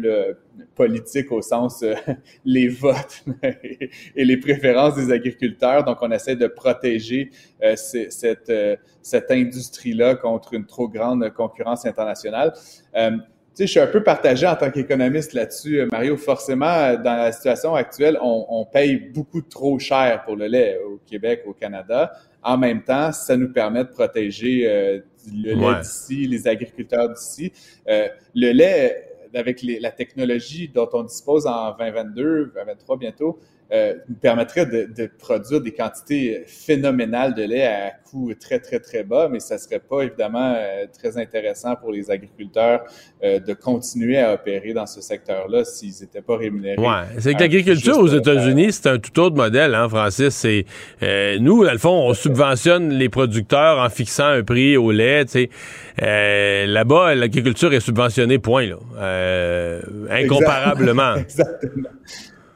politiques 0.74 1.30
au 1.32 1.42
sens 1.42 1.82
euh, 1.82 1.94
les 2.44 2.68
votes 2.68 3.24
et 3.42 4.24
les 4.24 4.36
préférences 4.36 4.96
des 4.96 5.12
agriculteurs. 5.12 5.84
Donc, 5.84 5.98
on 6.00 6.10
essaie 6.10 6.36
de 6.36 6.46
protéger 6.46 7.30
cette, 7.76 8.52
cette 9.02 9.30
industrie-là 9.30 10.16
contre 10.16 10.54
une 10.54 10.66
trop 10.66 10.88
grande 10.88 11.28
concurrence 11.30 11.86
internationale 11.86 12.52
sais, 13.54 13.66
je 13.66 13.70
suis 13.70 13.80
un 13.80 13.86
peu 13.86 14.02
partagé 14.02 14.46
en 14.46 14.56
tant 14.56 14.70
qu'économiste 14.70 15.32
là-dessus, 15.32 15.80
euh, 15.80 15.88
Mario. 15.90 16.16
Forcément, 16.16 16.66
euh, 16.66 16.96
dans 16.96 17.16
la 17.16 17.32
situation 17.32 17.74
actuelle, 17.74 18.18
on, 18.20 18.46
on, 18.48 18.64
paye 18.64 18.96
beaucoup 18.96 19.40
trop 19.40 19.78
cher 19.78 20.22
pour 20.24 20.36
le 20.36 20.46
lait 20.46 20.78
au 20.84 21.00
Québec, 21.06 21.42
au 21.46 21.52
Canada. 21.52 22.12
En 22.42 22.58
même 22.58 22.82
temps, 22.82 23.12
ça 23.12 23.36
nous 23.36 23.52
permet 23.52 23.84
de 23.84 23.88
protéger 23.88 24.68
euh, 24.68 25.00
le 25.32 25.54
lait 25.54 25.80
d'ici, 25.80 26.26
les 26.26 26.46
agriculteurs 26.46 27.08
d'ici. 27.10 27.52
Euh, 27.88 28.08
le 28.34 28.52
lait, 28.52 29.13
avec 29.34 29.62
les, 29.62 29.80
la 29.80 29.90
technologie 29.90 30.68
dont 30.68 30.88
on 30.92 31.02
dispose 31.02 31.46
en 31.46 31.76
2022, 31.76 32.52
2023 32.54 32.96
bientôt, 32.96 33.38
euh, 33.72 33.94
nous 34.10 34.16
permettrait 34.16 34.66
de, 34.66 34.88
de, 34.94 35.10
produire 35.18 35.60
des 35.60 35.72
quantités 35.72 36.44
phénoménales 36.46 37.34
de 37.34 37.42
lait 37.42 37.66
à 37.66 37.90
coût 37.90 38.30
très, 38.38 38.58
très, 38.58 38.78
très 38.78 39.04
bas, 39.04 39.28
mais 39.32 39.40
ça 39.40 39.56
serait 39.56 39.80
pas 39.80 40.02
évidemment 40.02 40.54
euh, 40.54 40.84
très 40.92 41.16
intéressant 41.16 41.74
pour 41.74 41.90
les 41.90 42.10
agriculteurs 42.10 42.84
euh, 43.22 43.40
de 43.40 43.54
continuer 43.54 44.18
à 44.18 44.34
opérer 44.34 44.74
dans 44.74 44.84
ce 44.84 45.00
secteur-là 45.00 45.64
s'ils 45.64 45.94
n'étaient 46.02 46.20
pas 46.20 46.36
rémunérés. 46.36 46.78
Ouais, 46.78 47.18
c'est 47.18 47.32
que 47.32 47.40
l'agriculture 47.40 47.98
aux 47.98 48.08
États-Unis, 48.08 48.72
c'est 48.72 48.88
un 48.88 48.98
tout 48.98 49.18
autre 49.18 49.34
modèle, 49.34 49.74
hein, 49.74 49.88
Francis. 49.88 50.34
C'est 50.34 50.66
nous, 51.40 51.64
dans 51.64 51.72
le 51.72 51.78
fond, 51.78 52.08
on 52.08 52.12
subventionne 52.12 52.90
les 52.90 53.08
producteurs 53.08 53.78
en 53.78 53.88
fixant 53.88 54.26
un 54.26 54.42
prix 54.42 54.76
au 54.76 54.92
lait. 54.92 55.24
Là-bas, 55.98 57.14
l'agriculture 57.14 57.72
est 57.72 57.80
subventionnée, 57.80 58.38
point 58.38 58.66
là, 58.66 59.80
incomparablement. 60.10 61.14
Exactement. 61.18 61.88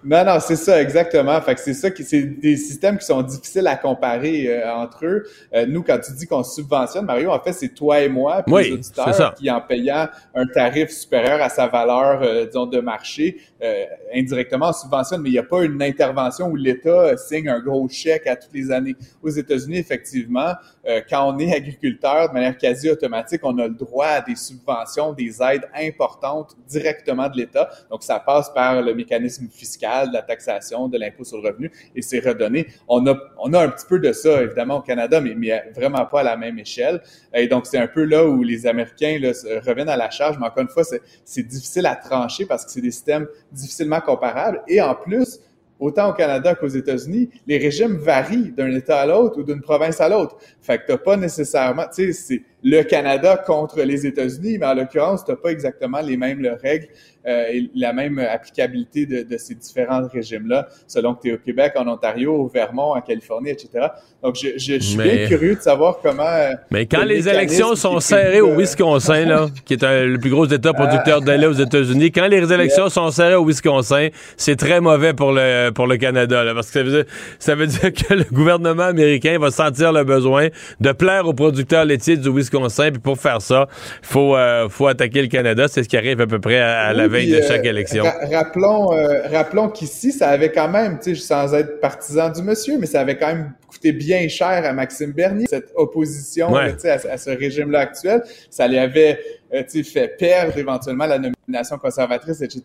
Non, 0.04 0.24
non, 0.24 0.38
c'est 0.40 0.56
ça, 0.56 0.80
exactement. 0.80 1.40
Fait 1.40 1.54
que 1.54 1.60
c'est 1.60 1.74
ça 1.74 1.90
qui, 1.90 2.04
c'est 2.04 2.22
des 2.22 2.56
systèmes 2.56 2.98
qui 2.98 3.06
sont 3.06 3.20
difficiles 3.22 3.66
à 3.66 3.76
comparer 3.76 4.46
euh, 4.48 4.72
entre 4.72 5.04
eux. 5.04 5.26
Euh, 5.54 5.66
nous, 5.66 5.82
quand 5.82 5.98
tu 5.98 6.12
dis 6.12 6.26
qu'on 6.26 6.44
subventionne, 6.44 7.04
Mario, 7.04 7.30
en 7.30 7.40
fait, 7.40 7.52
c'est 7.52 7.74
toi 7.74 8.00
et 8.00 8.08
moi, 8.08 8.42
puis 8.44 8.54
Oui, 8.54 8.64
les 8.64 8.72
auditeurs, 8.74 9.34
qui 9.34 9.50
en 9.50 9.60
payant 9.60 10.08
un 10.34 10.46
tarif 10.46 10.90
supérieur 10.90 11.42
à 11.42 11.48
sa 11.48 11.66
valeur, 11.66 12.22
euh, 12.22 12.46
disons, 12.46 12.66
de 12.66 12.80
marché, 12.80 13.38
euh, 13.60 13.84
indirectement, 14.14 14.68
on 14.68 14.72
subventionne, 14.72 15.20
mais 15.20 15.30
il 15.30 15.32
n'y 15.32 15.38
a 15.38 15.42
pas 15.42 15.64
une 15.64 15.82
intervention 15.82 16.46
où 16.46 16.54
l'État 16.56 17.16
signe 17.16 17.48
un 17.48 17.58
gros 17.58 17.88
chèque 17.88 18.28
à 18.28 18.36
toutes 18.36 18.54
les 18.54 18.70
années. 18.70 18.94
Aux 19.20 19.30
États-Unis, 19.30 19.78
effectivement, 19.78 20.52
euh, 20.86 21.00
quand 21.08 21.34
on 21.34 21.38
est 21.38 21.52
agriculteur, 21.52 22.28
de 22.28 22.34
manière 22.34 22.56
quasi 22.56 22.88
automatique, 22.88 23.40
on 23.42 23.58
a 23.58 23.66
le 23.66 23.74
droit 23.74 24.06
à 24.06 24.20
des 24.20 24.36
subventions, 24.36 25.12
des 25.12 25.42
aides 25.42 25.68
importantes 25.74 26.56
directement 26.68 27.28
de 27.28 27.36
l'État. 27.36 27.68
Donc, 27.90 28.04
ça 28.04 28.20
passe 28.20 28.48
par 28.50 28.80
le 28.80 28.94
mécanisme 28.94 29.48
fiscal, 29.50 29.87
de 30.06 30.12
la 30.12 30.22
taxation, 30.22 30.88
de 30.88 30.98
l'impôt 30.98 31.24
sur 31.24 31.40
le 31.40 31.48
revenu, 31.48 31.70
et 31.94 32.02
c'est 32.02 32.20
redonné. 32.20 32.66
On 32.88 33.06
a, 33.06 33.16
on 33.38 33.52
a 33.52 33.64
un 33.64 33.68
petit 33.68 33.86
peu 33.86 33.98
de 33.98 34.12
ça, 34.12 34.42
évidemment, 34.42 34.76
au 34.76 34.82
Canada, 34.82 35.20
mais, 35.20 35.34
mais 35.34 35.70
vraiment 35.74 36.04
pas 36.06 36.20
à 36.20 36.24
la 36.24 36.36
même 36.36 36.58
échelle. 36.58 37.00
Et 37.34 37.48
donc, 37.48 37.66
c'est 37.66 37.78
un 37.78 37.88
peu 37.88 38.04
là 38.04 38.26
où 38.26 38.42
les 38.42 38.66
Américains 38.66 39.18
reviennent 39.66 39.88
à 39.88 39.96
la 39.96 40.10
charge, 40.10 40.38
mais 40.38 40.46
encore 40.46 40.62
une 40.62 40.68
fois, 40.68 40.84
c'est 41.24 41.42
difficile 41.42 41.86
à 41.86 41.96
trancher 41.96 42.46
parce 42.46 42.64
que 42.64 42.70
c'est 42.70 42.80
des 42.80 42.90
systèmes 42.90 43.26
difficilement 43.52 44.00
comparables. 44.00 44.62
Et 44.68 44.80
en 44.80 44.94
plus, 44.94 45.40
autant 45.78 46.10
au 46.10 46.12
Canada 46.12 46.54
qu'aux 46.54 46.68
États-Unis, 46.68 47.30
les 47.46 47.58
régimes 47.58 47.96
varient 47.96 48.52
d'un 48.52 48.70
État 48.74 49.00
à 49.00 49.06
l'autre 49.06 49.38
ou 49.38 49.44
d'une 49.44 49.60
province 49.60 50.00
à 50.00 50.08
l'autre. 50.08 50.36
Fait 50.60 50.78
que 50.78 50.86
t'as 50.88 50.98
pas 50.98 51.16
nécessairement, 51.16 51.84
tu 51.94 52.12
sais, 52.12 52.12
c'est 52.12 52.42
le 52.62 52.82
Canada 52.82 53.36
contre 53.36 53.82
les 53.82 54.06
États-Unis, 54.06 54.58
mais 54.58 54.66
en 54.66 54.74
l'occurrence, 54.74 55.24
t'as 55.24 55.36
pas 55.36 55.50
exactement 55.50 56.00
les 56.00 56.16
mêmes 56.16 56.44
règles 56.60 56.88
et 57.52 57.70
la 57.74 57.92
même 57.92 58.18
applicabilité 58.18 59.06
de, 59.06 59.22
de 59.22 59.36
ces 59.36 59.54
différents 59.54 60.02
régimes-là, 60.12 60.68
selon 60.86 61.14
que 61.14 61.22
tu 61.22 61.28
es 61.30 61.32
au 61.34 61.38
Québec, 61.38 61.72
en 61.76 61.86
Ontario, 61.88 62.34
au 62.34 62.48
Vermont, 62.48 62.94
en 62.96 63.00
Californie, 63.00 63.50
etc. 63.50 63.86
Donc, 64.22 64.36
je, 64.36 64.48
je, 64.56 64.74
je 64.74 64.78
suis 64.80 64.96
Mais- 64.98 65.16
bien 65.16 65.28
curieux 65.28 65.54
de 65.56 65.60
savoir 65.60 65.98
comment... 66.02 66.22
euh, 66.26 66.52
Mais 66.70 66.86
quand 66.86 67.02
le 67.02 67.08
les 67.08 67.28
élections 67.28 67.74
sont 67.76 68.00
serrées 68.00 68.40
au 68.40 68.50
euh, 68.52 68.56
Wisconsin, 68.56 69.24
là, 69.24 69.46
qui 69.64 69.74
est 69.74 69.84
un- 69.84 70.04
le 70.06 70.18
plus 70.18 70.30
gros 70.30 70.46
État 70.46 70.72
producteur 70.72 71.20
de 71.20 71.30
lait 71.32 71.46
aux 71.46 71.52
États-Unis, 71.52 72.10
quand 72.12 72.26
les 72.26 72.52
élections 72.52 72.88
sont 72.88 73.10
serrées 73.10 73.34
au 73.36 73.44
Wisconsin, 73.44 74.08
c'est 74.36 74.56
très 74.56 74.80
mauvais 74.80 75.12
pour 75.14 75.32
le, 75.32 75.70
pour 75.70 75.86
le 75.86 75.96
Canada, 75.96 76.44
là, 76.44 76.54
parce 76.54 76.68
que 76.68 76.72
ça 76.74 76.82
veut, 76.82 76.90
dire, 76.90 77.04
ça 77.38 77.54
veut 77.54 77.66
dire 77.66 77.92
que 77.92 78.14
le 78.14 78.24
gouvernement 78.24 78.84
américain 78.84 79.38
va 79.38 79.50
sentir 79.50 79.92
le 79.92 80.04
besoin 80.04 80.48
de 80.80 80.92
plaire 80.92 81.26
aux 81.26 81.34
producteurs 81.34 81.84
laitiers 81.84 82.16
du 82.16 82.30
Wisconsin, 82.30 82.90
puis 82.90 83.00
pour 83.00 83.18
faire 83.18 83.40
ça, 83.42 83.66
il 84.02 84.06
faut, 84.06 84.36
euh, 84.36 84.68
faut 84.68 84.86
attaquer 84.86 85.22
le 85.22 85.28
Canada. 85.28 85.66
C'est 85.68 85.82
ce 85.82 85.88
qui 85.88 85.96
arrive 85.96 86.20
à 86.20 86.26
peu 86.26 86.38
près 86.38 86.58
à, 86.60 86.80
à 86.86 86.92
la 86.92 87.08
veille 87.18 87.30
de 87.30 87.36
euh, 87.36 87.48
chaque 87.48 87.64
élection. 87.64 88.04
ra- 88.04 88.18
rappelons 88.32 88.92
euh, 88.92 89.22
rappelons 89.30 89.68
qu'ici, 89.68 90.12
ça 90.12 90.28
avait 90.28 90.50
quand 90.52 90.68
même, 90.68 90.98
sans 91.14 91.54
être 91.54 91.80
partisan 91.80 92.30
du 92.30 92.42
monsieur, 92.42 92.78
mais 92.78 92.86
ça 92.86 93.00
avait 93.00 93.16
quand 93.16 93.28
même 93.28 93.52
coûté 93.68 93.92
bien 93.92 94.26
cher 94.28 94.48
à 94.64 94.72
Maxime 94.72 95.12
Bernier, 95.12 95.46
cette 95.48 95.70
opposition 95.74 96.52
Ouais. 96.52 96.74
là, 96.84 96.92
à, 97.04 97.12
à 97.12 97.18
ce 97.18 97.30
régime-là 97.30 97.80
actuel. 97.80 98.22
Ça 98.50 98.66
lui 98.66 98.78
avait 98.78 99.18
euh, 99.54 99.62
fait 99.84 100.16
perdre 100.18 100.56
éventuellement 100.58 101.06
la 101.06 101.18
nomination 101.18 101.78
conservatrice, 101.78 102.40
etc. 102.42 102.62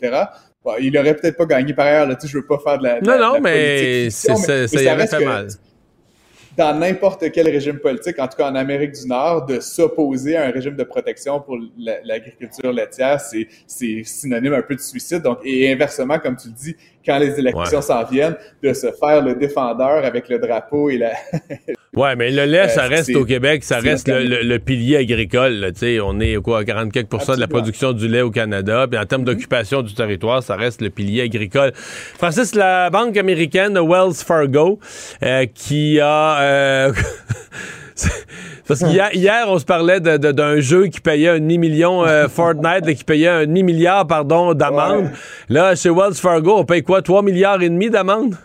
Bon, 0.63 0.73
il 0.79 0.97
aurait 0.97 1.15
peut-être 1.15 1.37
pas 1.37 1.45
gagné 1.45 1.73
par 1.73 1.85
ailleurs, 1.87 2.07
là, 2.07 2.17
je 2.23 2.37
veux 2.37 2.45
pas 2.45 2.57
faire 2.59 2.77
de 2.77 2.83
la. 2.83 2.99
de 3.01 3.05
Non, 3.05 3.11
la- 3.13 3.17
non, 3.19 3.29
de 3.31 3.33
la 3.35 3.39
mais 3.41 3.99
politique 4.03 4.11
ça- 4.11 4.33
mais- 4.33 4.67
ça 4.67 4.77
mais 4.77 4.83
y 4.83 4.87
avait 4.87 5.07
fait 5.07 5.17
que 5.19 5.23
mal. 5.23 5.47
Dans 6.55 6.77
n'importe 6.77 7.31
quel 7.31 7.49
régime 7.49 7.79
politique, 7.79 8.19
en 8.19 8.27
tout 8.27 8.37
cas 8.37 8.49
en 8.51 8.55
Amérique 8.55 8.91
du 8.91 9.07
Nord, 9.07 9.45
de 9.47 9.59
s'opposer 9.59 10.37
à 10.37 10.45
un 10.45 10.51
régime 10.51 10.75
de 10.75 10.83
protection 10.83 11.39
pour 11.39 11.57
la- 11.77 12.01
l'agriculture 12.03 12.71
laitière, 12.71 13.19
c'est 13.19 13.47
c'est 13.65 14.03
synonyme 14.03 14.53
un 14.53 14.61
peu 14.61 14.75
de 14.75 14.79
suicide. 14.81 15.23
Donc, 15.23 15.39
et 15.43 15.71
inversement, 15.73 16.19
comme 16.19 16.35
tu 16.37 16.49
le 16.49 16.53
dis, 16.53 16.75
quand 17.03 17.17
les 17.17 17.39
élections 17.39 17.77
Ouais. 17.77 17.81
s'en 17.81 18.03
viennent, 18.03 18.35
de 18.61 18.71
se 18.73 18.91
faire 18.91 19.23
le 19.23 19.33
défendeur 19.33 20.05
avec 20.05 20.29
le 20.29 20.37
drapeau 20.37 20.89
et 20.91 20.97
la. 20.99 21.13
Ouais, 21.95 22.15
mais 22.15 22.31
le 22.31 22.45
lait, 22.45 22.69
ça 22.69 22.83
reste 22.83 23.15
au 23.15 23.23
Québec, 23.23 23.63
ça 23.63 23.77
reste 23.77 24.07
le, 24.07 24.15
organique. 24.15 24.39
le- 24.41 24.47
le 24.47 24.59
pilier 24.59 24.97
agricole. 24.97 25.71
sais, 25.75 25.99
on 25.99 26.19
est 26.19 26.35
quoi, 26.41 26.59
à 26.59 26.63
40 26.63 26.91
quelques 26.91 27.09
de 27.11 27.39
la 27.39 27.47
production 27.47 27.93
du 27.93 28.07
lait 28.07 28.21
au 28.21 28.31
Canada. 28.31 28.87
Puis 28.89 28.99
en 28.99 29.05
termes 29.05 29.23
d'occupation 29.23 29.81
du 29.83 29.93
territoire, 29.93 30.41
ça 30.41 30.55
reste 30.55 30.81
le 30.81 30.89
pilier 30.89 31.21
agricole. 31.21 31.71
Francis, 32.17 32.55
la 32.55 32.89
banque 32.89 33.15
américaine 33.17 33.77
Wells 33.79 34.15
Fargo, 34.25 34.79
euh, 35.21 35.45
qui 35.53 35.99
a... 35.99 36.41
euh, 36.41 36.93
Parce 38.67 38.79
qu'hier, 38.83 39.09
hier, 39.13 39.45
on 39.47 39.59
se 39.59 39.65
parlait 39.65 39.99
d'un 39.99 40.59
jeu 40.59 40.87
qui 40.87 40.99
payait 40.99 41.29
un 41.29 41.39
demi-million 41.39 42.05
euh, 42.05 42.27
Fortnite, 42.33 42.85
là, 42.85 42.93
qui 42.93 43.03
payait 43.03 43.27
un 43.27 43.45
demi-milliard, 43.45 44.07
pardon, 44.07 44.53
d'amende. 44.53 45.05
Ouais. 45.05 45.11
Là, 45.49 45.75
chez 45.75 45.89
Wells 45.89 46.15
Fargo, 46.15 46.55
on 46.57 46.65
paye 46.65 46.81
quoi? 46.81 47.01
3 47.01 47.21
milliards 47.21 47.61
et 47.61 47.69
demi 47.69 47.89
d'amende? 47.89 48.35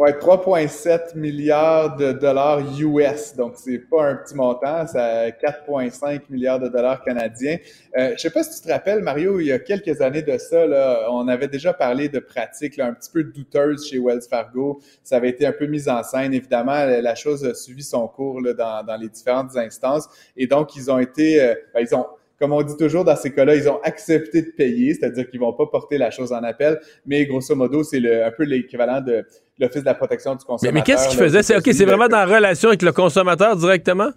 Ouais, 0.00 0.12
3,7 0.12 1.14
milliards 1.14 1.94
de 1.94 2.12
dollars 2.12 2.60
US. 2.80 3.36
Donc, 3.36 3.52
c'est 3.56 3.80
pas 3.80 4.06
un 4.06 4.14
petit 4.14 4.34
montant, 4.34 4.86
c'est 4.86 4.98
4,5 5.42 6.22
milliards 6.30 6.58
de 6.58 6.68
dollars 6.68 7.04
canadiens. 7.04 7.58
Euh, 7.98 8.12
je 8.16 8.22
sais 8.22 8.30
pas 8.30 8.42
si 8.42 8.58
tu 8.58 8.66
te 8.66 8.72
rappelles, 8.72 9.02
Mario, 9.02 9.40
il 9.40 9.48
y 9.48 9.52
a 9.52 9.58
quelques 9.58 10.00
années 10.00 10.22
de 10.22 10.38
ça, 10.38 10.66
là, 10.66 11.06
on 11.10 11.28
avait 11.28 11.48
déjà 11.48 11.74
parlé 11.74 12.08
de 12.08 12.18
pratiques 12.18 12.78
là, 12.78 12.86
un 12.86 12.94
petit 12.94 13.10
peu 13.10 13.24
douteuses 13.24 13.90
chez 13.90 13.98
Wells 13.98 14.22
Fargo. 14.22 14.80
Ça 15.04 15.16
avait 15.16 15.28
été 15.28 15.44
un 15.44 15.52
peu 15.52 15.66
mis 15.66 15.86
en 15.86 16.02
scène. 16.02 16.32
Évidemment, 16.32 16.86
la 16.86 17.14
chose 17.14 17.44
a 17.44 17.52
suivi 17.52 17.82
son 17.82 18.08
cours 18.08 18.40
là, 18.40 18.54
dans, 18.54 18.82
dans 18.82 18.96
les 18.96 19.10
différentes 19.10 19.54
instances. 19.58 20.08
Et 20.34 20.46
donc, 20.46 20.76
ils 20.76 20.90
ont 20.90 20.98
été, 20.98 21.42
euh, 21.42 21.54
ben, 21.74 21.80
ils 21.86 21.94
ont, 21.94 22.06
comme 22.40 22.54
on 22.54 22.62
dit 22.62 22.76
toujours 22.78 23.04
dans 23.04 23.16
ces 23.16 23.34
cas-là, 23.34 23.54
ils 23.54 23.68
ont 23.68 23.80
accepté 23.82 24.40
de 24.40 24.50
payer, 24.50 24.94
c'est-à-dire 24.94 25.28
qu'ils 25.28 25.40
vont 25.40 25.52
pas 25.52 25.66
porter 25.66 25.98
la 25.98 26.10
chose 26.10 26.32
en 26.32 26.42
appel, 26.42 26.80
mais 27.04 27.26
grosso 27.26 27.54
modo, 27.54 27.84
c'est 27.84 27.98
un 28.24 28.30
peu 28.30 28.44
l'équivalent 28.44 29.02
de 29.02 29.26
l'Office 29.60 29.82
de 29.82 29.86
la 29.86 29.94
protection 29.94 30.34
du 30.34 30.44
consommateur. 30.44 30.72
mais 30.72 30.82
qu'est-ce 30.82 31.08
qu'il 31.08 31.18
faisait? 31.18 31.42
C'est, 31.42 31.56
OK, 31.56 31.68
c'est 31.72 31.84
vraiment 31.84 32.08
dans 32.08 32.24
la 32.24 32.26
relation 32.26 32.68
avec 32.68 32.82
le 32.82 32.92
consommateur 32.92 33.56
directement? 33.56 34.10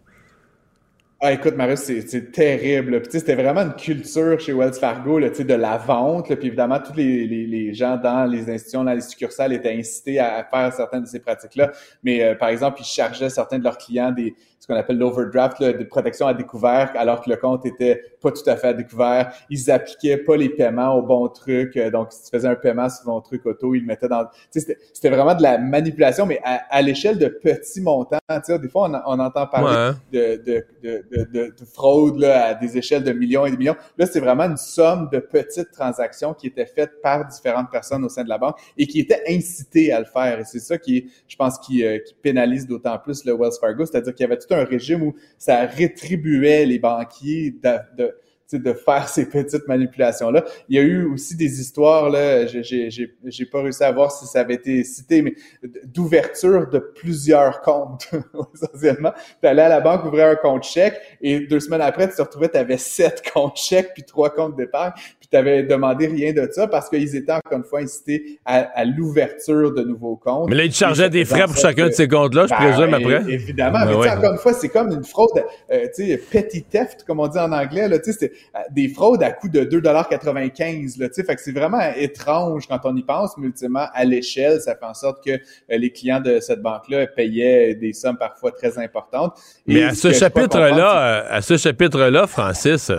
Ah, 1.26 1.32
écoute, 1.32 1.56
Marius, 1.56 1.80
c'est, 1.80 2.34
terrible. 2.34 3.02
Puis, 3.02 3.12
c'était 3.14 3.36
vraiment 3.36 3.62
une 3.62 3.76
culture 3.76 4.38
chez 4.42 4.52
Wells 4.52 4.74
Fargo, 4.74 5.20
là, 5.20 5.30
de 5.30 5.54
la 5.54 5.78
vente. 5.78 6.28
là. 6.28 6.36
Puis 6.36 6.48
évidemment, 6.48 6.80
tous 6.86 6.98
les, 6.98 7.26
les, 7.26 7.48
les 7.48 7.74
gens 7.74 7.96
dans 7.96 8.30
les 8.30 8.50
institutions, 8.50 8.84
dans 8.84 8.92
les 8.92 9.00
succursales 9.00 9.54
étaient 9.54 9.74
incités 9.74 10.20
à, 10.20 10.40
à 10.40 10.44
faire 10.44 10.74
certaines 10.74 11.04
de 11.04 11.08
ces 11.08 11.22
pratiques-là. 11.22 11.72
Mais 12.04 12.22
euh, 12.22 12.36
par 12.36 12.50
exemple, 12.50 12.82
ils 12.82 12.86
chargeaient 12.86 13.30
certains 13.30 13.58
de 13.58 13.64
leurs 13.64 13.78
clients 13.78 14.12
des 14.12 14.36
ce 14.64 14.68
qu'on 14.68 14.76
appelle 14.76 14.98
l'overdraft, 14.98 15.62
de 15.62 15.84
protection 15.84 16.26
à 16.26 16.34
découvert, 16.34 16.94
alors 16.96 17.22
que 17.22 17.30
le 17.30 17.36
compte 17.36 17.66
était 17.66 18.02
pas 18.22 18.32
tout 18.32 18.50
à 18.50 18.56
fait 18.56 18.68
à 18.70 18.74
découvert. 18.74 19.34
Ils 19.50 19.70
appliquaient 19.70 20.16
pas 20.20 20.38
les 20.38 20.48
paiements 20.48 20.96
au 20.96 21.02
bon 21.02 21.28
truc. 21.28 21.76
Euh, 21.76 21.92
Donc, 21.92 22.14
si 22.14 22.24
tu 22.24 22.30
faisais 22.38 22.48
un 22.48 22.56
paiement 22.56 22.88
sur 22.88 23.04
ton 23.04 23.20
truc 23.20 23.46
auto, 23.46 23.76
ils 23.76 23.82
le 23.82 23.86
mettaient 23.88 24.08
dans... 24.08 24.26
C'était, 24.50 25.10
vraiment 25.10 25.36
de 25.36 25.42
la 25.44 25.58
manipulation, 25.58 26.26
mais 26.26 26.40
à, 26.46 26.62
à 26.70 26.82
l'échelle 26.82 27.18
de 27.18 27.28
petits 27.28 27.82
montants. 27.82 28.20
Des 28.48 28.70
fois, 28.70 28.90
on, 29.06 29.18
on 29.18 29.20
entend 29.20 29.48
parler 29.48 29.94
Ouais. 30.14 30.38
de, 30.38 30.44
de, 30.44 30.66
de, 30.82 31.06
de, 31.12 31.24
de- 31.34 31.54
de 31.60 31.66
fraude 31.66 32.20
là, 32.20 32.46
à 32.46 32.54
des 32.54 32.78
échelles 32.78 33.04
de 33.04 33.12
millions 33.12 33.46
et 33.46 33.52
de 33.52 33.58
millions. 33.58 33.76
Là, 33.98 34.06
c'est 34.06 34.22
vraiment 34.22 34.44
une 34.46 34.56
somme 34.56 35.10
de 35.12 35.20
petites 35.20 35.72
transactions 35.72 36.34
qui 36.34 36.48
étaient 36.48 36.66
faites 36.66 37.02
par 37.02 37.28
différentes 37.28 37.70
personnes 37.70 38.06
au 38.06 38.10
sein 38.10 38.24
de 38.24 38.30
la 38.30 38.38
banque 38.38 38.56
et 38.78 38.88
qui 38.88 39.02
étaient 39.02 39.24
incitées 39.28 39.92
à 39.92 40.00
le 40.00 40.06
faire. 40.06 40.40
Et 40.40 40.46
c'est 40.46 40.60
ça 40.60 40.78
qui, 40.78 41.12
je 41.28 41.36
pense, 41.36 41.60
qui, 41.60 41.86
euh, 41.86 42.00
qui 42.00 42.14
pénalise 42.14 42.66
d'autant 42.66 42.98
plus 42.98 43.26
le 43.26 43.34
Wells 43.34 43.52
Fargo, 43.60 43.86
c'est-à-dire 43.86 44.14
qu'il 44.14 44.24
y 44.24 44.28
avait 44.32 44.38
tout 44.38 44.53
un 44.54 44.66
régime 44.66 45.04
où 45.04 45.16
ça 45.38 45.66
rétribuait 45.66 46.66
les 46.66 46.80
banquiers 46.80 47.56
de, 47.98 48.14
de 48.58 48.74
faire 48.74 49.10
ces 49.10 49.30
petites 49.30 49.68
manipulations-là. 49.68 50.44
Il 50.70 50.76
y 50.76 50.80
a 50.80 50.82
eu 50.82 51.06
aussi 51.06 51.36
des 51.36 51.60
histoires, 51.60 52.10
là, 52.10 52.46
j'ai 52.46 53.46
pas 53.52 53.62
réussi 53.62 53.84
à 53.84 53.92
voir 53.92 54.12
si 54.12 54.26
ça 54.26 54.42
avait 54.42 54.56
été 54.56 54.84
cité, 54.84 55.22
mais 55.22 55.34
d'ouverture 55.86 56.70
de 56.70 56.80
plusieurs 56.80 57.62
comptes, 57.62 58.10
essentiellement. 58.54 59.14
Tu 59.42 59.48
allais 59.48 59.64
à 59.64 59.70
la 59.70 59.82
banque 59.82 60.06
ouvrir 60.06 60.28
un 60.28 60.36
compte 60.36 60.64
chèque 60.64 61.00
et 61.22 61.42
deux 61.42 61.60
semaines 61.60 61.82
après, 61.82 62.10
tu 62.10 62.16
te 62.16 62.22
retrouvais, 62.22 62.50
tu 62.50 62.58
avais 62.58 62.78
sept 62.78 63.24
comptes 63.34 63.58
chèques 63.58 63.92
puis 63.94 64.04
trois 64.04 64.30
comptes 64.30 64.56
d'épargne, 64.56 64.94
puis 65.34 65.42
tu 65.42 65.50
avais 65.50 65.64
demandé 65.64 66.08
rien 66.08 66.34
de 66.34 66.48
ça 66.52 66.68
parce 66.68 66.90
qu'ils 66.90 67.16
étaient 67.16 67.32
encore 67.32 67.58
une 67.58 67.64
fois 67.64 67.82
incités 67.82 68.40
à, 68.46 68.60
à 68.76 68.86
l'ouverture 68.86 69.74
de 69.74 69.84
nouveaux 69.84 70.16
comptes. 70.16 70.50
Mais 70.50 70.56
là, 70.56 70.66
il 70.66 70.72
te 70.72 70.76
chargeait 70.76 71.08
Et 71.08 71.10
des 71.10 71.26
frais 71.26 71.46
pour 71.46 71.58
chacun 71.58 71.88
de 71.88 71.92
ces 71.92 72.08
comptes-là, 72.08 72.46
je 72.46 72.50
ben, 72.52 72.58
présume, 72.58 72.94
après. 72.94 73.34
Évidemment, 73.34 73.80
Ben 73.80 73.86
mais 73.86 73.96
tu 73.96 74.02
sais, 74.04 74.10
ouais. 74.10 74.18
encore 74.18 74.32
une 74.34 74.40
fois, 74.40 74.54
c'est 74.54 74.70
comme 74.70 74.92
une 74.92 75.04
fraude, 75.04 75.30
euh, 75.72 75.88
tu 75.96 76.06
sais, 76.08 76.18
petty 76.18 76.64
theft, 76.64 77.04
comme 77.06 77.20
on 77.20 77.28
dit 77.28 77.40
en 77.40 77.52
anglais, 77.52 77.88
là, 77.88 78.00
tu 78.00 78.12
sais, 78.12 78.18
c'est 78.20 78.32
euh, 78.56 78.60
des 78.72 78.88
fraudes 78.90 79.24
à 79.24 79.32
coût 79.32 79.50
de 79.50 79.62
2,95 79.62 81.00
là, 81.00 81.08
tu 81.10 81.16
sais, 81.16 81.24
fait 81.24 81.36
que 81.36 81.42
c'est 81.42 81.52
vraiment 81.52 81.82
étrange 81.96 82.68
quand 82.68 82.80
on 82.84 82.96
y 82.96 83.04
pense, 83.04 83.38
mais 83.38 83.48
ultimement, 83.48 83.88
à 83.94 84.06
l'échelle, 84.06 84.60
ça 84.62 84.76
fait 84.76 84.86
en 84.86 84.94
sorte 84.94 85.24
que 85.24 85.32
euh, 85.32 85.40
les 85.70 85.92
clients 85.92 86.22
de 86.22 86.40
cette 86.40 86.62
banque-là 86.62 87.08
payaient 87.08 87.76
des 87.76 87.94
sommes 87.94 88.18
parfois 88.18 88.52
très 88.52 88.78
importantes. 88.78 89.38
Et 89.68 89.76
Mais 89.76 89.84
à 89.84 89.94
ce 89.94 90.12
chapitre-là, 90.12 91.24
euh, 91.24 91.38
à 91.38 91.42
ce 91.42 91.58
chapitre-là, 91.58 92.28
Francis, 92.28 92.92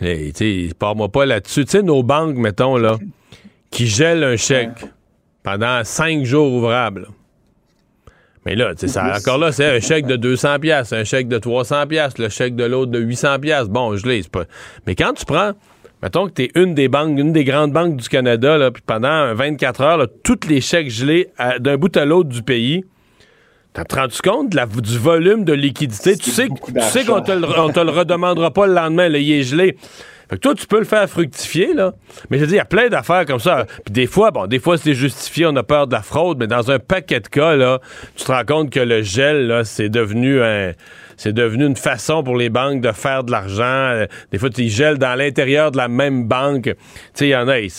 hey, 0.00 0.32
tu 0.32 0.68
sais, 0.68 0.74
pars-moi 0.74 1.08
pas 1.08 1.26
là-dessus. 1.26 1.64
Tu 1.64 1.70
sais, 1.72 1.82
nos 1.82 2.02
banques, 2.02 2.36
mettons, 2.36 2.76
là, 2.76 2.98
qui 3.70 3.86
gèlent 3.86 4.24
un 4.24 4.36
chèque 4.36 4.84
pendant 5.42 5.82
cinq 5.84 6.24
jours 6.24 6.52
ouvrables. 6.52 7.08
Mais 8.44 8.54
là, 8.54 8.72
ça- 8.76 9.16
encore 9.16 9.38
là, 9.38 9.50
c'est 9.50 9.64
un 9.76 9.80
chèque 9.80 10.06
de 10.06 10.14
200 10.16 10.60
pièces, 10.60 10.92
un 10.92 11.02
chèque 11.04 11.26
de 11.26 11.38
300 11.38 11.86
pièces, 11.88 12.16
le 12.18 12.28
chèque 12.28 12.54
de 12.54 12.64
l'autre 12.64 12.92
de 12.92 13.00
800 13.00 13.40
pièces. 13.40 13.68
Bon, 13.68 13.96
je 13.96 14.06
l'ai, 14.06 14.22
pas. 14.22 14.44
Mais 14.86 14.94
quand 14.94 15.12
tu 15.14 15.24
prends 15.24 15.52
mettons 16.02 16.28
que 16.28 16.32
tu 16.34 16.42
es 16.44 16.50
une 16.54 16.74
des 16.74 16.88
banques, 16.88 17.18
une 17.18 17.32
des 17.32 17.42
grandes 17.42 17.72
banques 17.72 17.96
du 17.96 18.08
Canada, 18.08 18.58
là, 18.58 18.70
puis 18.70 18.82
pendant 18.86 19.34
24 19.34 19.80
heures, 19.80 19.96
là, 19.96 20.06
tous 20.22 20.46
les 20.48 20.60
chèques 20.60 20.90
gelés 20.90 21.28
d'un 21.58 21.76
bout 21.76 21.96
à 21.96 22.04
l'autre 22.04 22.28
du 22.28 22.42
pays, 22.42 22.84
t'as 23.76 23.84
te 23.84 23.94
rendu 23.94 24.16
compte 24.22 24.50
de 24.50 24.56
la- 24.56 24.66
du 24.66 24.98
volume 24.98 25.44
de 25.44 25.52
liquidité? 25.52 26.16
Tu 26.16 26.30
sais, 26.30 26.48
tu 26.48 26.80
sais 26.80 27.04
qu'on 27.04 27.20
te, 27.20 27.32
le- 27.32 27.72
te 27.72 27.80
le 27.80 27.90
redemandera 27.90 28.50
pas 28.50 28.66
le 28.66 28.74
lendemain, 28.74 29.08
là, 29.08 29.18
il 29.18 29.30
est 29.32 29.42
gelé. 29.42 29.76
Fait 30.28 30.34
que 30.36 30.40
toi, 30.40 30.54
tu 30.56 30.66
peux 30.66 30.78
le 30.80 30.84
faire 30.84 31.08
fructifier, 31.08 31.72
là. 31.72 31.92
Mais 32.30 32.38
je 32.38 32.42
veux 32.42 32.46
dire, 32.48 32.54
il 32.56 32.58
y 32.58 32.60
a 32.60 32.64
plein 32.64 32.88
d'affaires 32.88 33.24
comme 33.26 33.38
ça. 33.38 33.64
Puis 33.84 33.92
des 33.92 34.06
fois, 34.06 34.32
bon, 34.32 34.46
des 34.48 34.58
fois, 34.58 34.76
c'est 34.76 34.94
justifié, 34.94 35.46
on 35.46 35.54
a 35.54 35.62
peur 35.62 35.86
de 35.86 35.92
la 35.92 36.02
fraude, 36.02 36.38
mais 36.38 36.48
dans 36.48 36.68
un 36.70 36.80
paquet 36.80 37.20
de 37.20 37.28
cas, 37.28 37.54
là, 37.54 37.80
tu 38.16 38.24
te 38.24 38.32
rends 38.32 38.44
compte 38.44 38.70
que 38.70 38.80
le 38.80 39.02
gel, 39.02 39.46
là, 39.46 39.62
c'est 39.62 39.88
devenu 39.88 40.42
un. 40.42 40.72
C'est 41.16 41.32
devenu 41.32 41.66
une 41.66 41.76
façon 41.76 42.22
pour 42.22 42.36
les 42.36 42.48
banques 42.50 42.80
de 42.80 42.92
faire 42.92 43.24
de 43.24 43.30
l'argent. 43.30 43.62
Euh, 43.64 44.06
Des 44.32 44.38
fois, 44.38 44.50
y 44.58 44.68
gèles 44.68 44.98
dans 44.98 45.14
l'intérieur 45.14 45.70
de 45.70 45.76
la 45.76 45.88
même 45.88 46.24
banque. 46.28 46.64
Tu 46.64 46.74
sais, 47.14 47.26
il 47.28 47.30
y 47.30 47.36
en 47.36 47.48
a. 47.48 47.58
ils- 47.58 47.72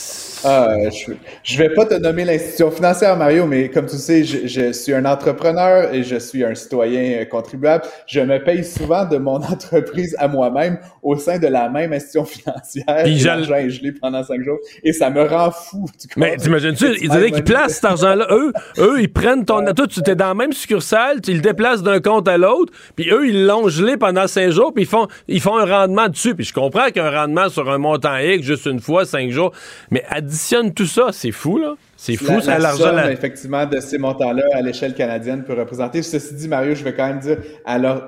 Ah, 0.43 0.75
je, 0.89 1.13
je 1.43 1.57
vais 1.57 1.69
pas 1.69 1.85
te 1.85 1.93
nommer 1.95 2.25
l'institution 2.25 2.71
financière, 2.71 3.15
Mario, 3.17 3.45
mais 3.45 3.69
comme 3.69 3.85
tu 3.85 3.97
sais, 3.97 4.23
je, 4.23 4.47
je 4.47 4.71
suis 4.71 4.93
un 4.93 5.05
entrepreneur 5.05 5.93
et 5.93 6.03
je 6.03 6.17
suis 6.17 6.43
un 6.43 6.55
citoyen 6.55 7.21
euh, 7.21 7.25
contribuable. 7.25 7.83
Je 8.07 8.19
me 8.21 8.43
paye 8.43 8.63
souvent 8.63 9.05
de 9.05 9.17
mon 9.17 9.35
entreprise 9.53 10.15
à 10.19 10.27
moi-même 10.27 10.79
au 11.03 11.15
sein 11.15 11.37
de 11.39 11.47
la 11.47 11.69
même 11.69 11.93
institution 11.93 12.25
financière. 12.25 13.03
Puis 13.03 13.19
l'argent 13.19 13.55
est 13.55 13.69
gelé 13.69 13.91
pendant 13.91 14.23
cinq 14.23 14.41
jours 14.43 14.57
et 14.83 14.93
ça 14.93 15.09
me 15.09 15.23
rend 15.23 15.51
fou. 15.51 15.85
tu 15.99 16.07
Mais 16.17 16.37
t'imagines-tu, 16.37 16.85
ils 17.01 17.09
disaient 17.09 17.31
qu'ils 17.31 17.43
placent 17.43 17.75
cet 17.75 17.85
argent-là? 17.85 18.27
Eux, 18.31 18.51
eux, 18.79 19.01
ils 19.01 19.11
prennent 19.11 19.45
ton. 19.45 19.63
Toi, 19.73 19.87
tu 19.87 19.99
étais 19.99 20.15
dans 20.15 20.27
la 20.29 20.33
même 20.33 20.53
succursale, 20.53 21.21
tu 21.21 21.31
ils 21.31 21.37
le 21.37 21.41
déplacent 21.41 21.83
d'un 21.83 21.99
compte 21.99 22.27
à 22.27 22.37
l'autre, 22.37 22.73
puis 22.95 23.09
eux, 23.11 23.26
ils 23.27 23.45
l'ont 23.45 23.69
gelé 23.69 23.97
pendant 23.97 24.27
cinq 24.27 24.49
jours, 24.49 24.73
puis 24.73 24.83
ils 24.83 24.87
font, 24.87 25.07
ils 25.27 25.41
font 25.41 25.57
un 25.57 25.65
rendement 25.65 26.07
dessus. 26.09 26.35
Puis 26.35 26.45
je 26.45 26.53
comprends 26.53 26.89
qu'un 26.89 27.09
rendement 27.11 27.49
sur 27.49 27.69
un 27.69 27.77
montant 27.77 28.17
X, 28.17 28.45
juste 28.45 28.65
une 28.65 28.79
fois, 28.79 29.05
cinq 29.05 29.29
jours. 29.31 29.51
Mais 29.91 30.03
additionne 30.09 30.73
tout 30.73 30.85
ça, 30.85 31.09
c'est 31.11 31.31
fou, 31.31 31.57
là. 31.57 31.75
C'est 31.99 32.15
fou, 32.15 32.33
La, 32.33 32.41
ça, 32.41 32.51
la 32.51 32.59
l'argent. 32.59 32.91
là. 32.91 33.11
effectivement, 33.11 33.65
de 33.65 33.79
ces 33.79 33.97
montants-là 33.97 34.43
à 34.53 34.61
l'échelle 34.61 34.93
canadienne 34.93 35.43
peut 35.43 35.53
représenter. 35.53 36.03
Ceci 36.03 36.35
dit, 36.35 36.47
Mario, 36.47 36.75
je 36.75 36.83
vais 36.83 36.93
quand 36.93 37.07
même 37.07 37.19
dire, 37.19 37.37
alors, 37.65 38.01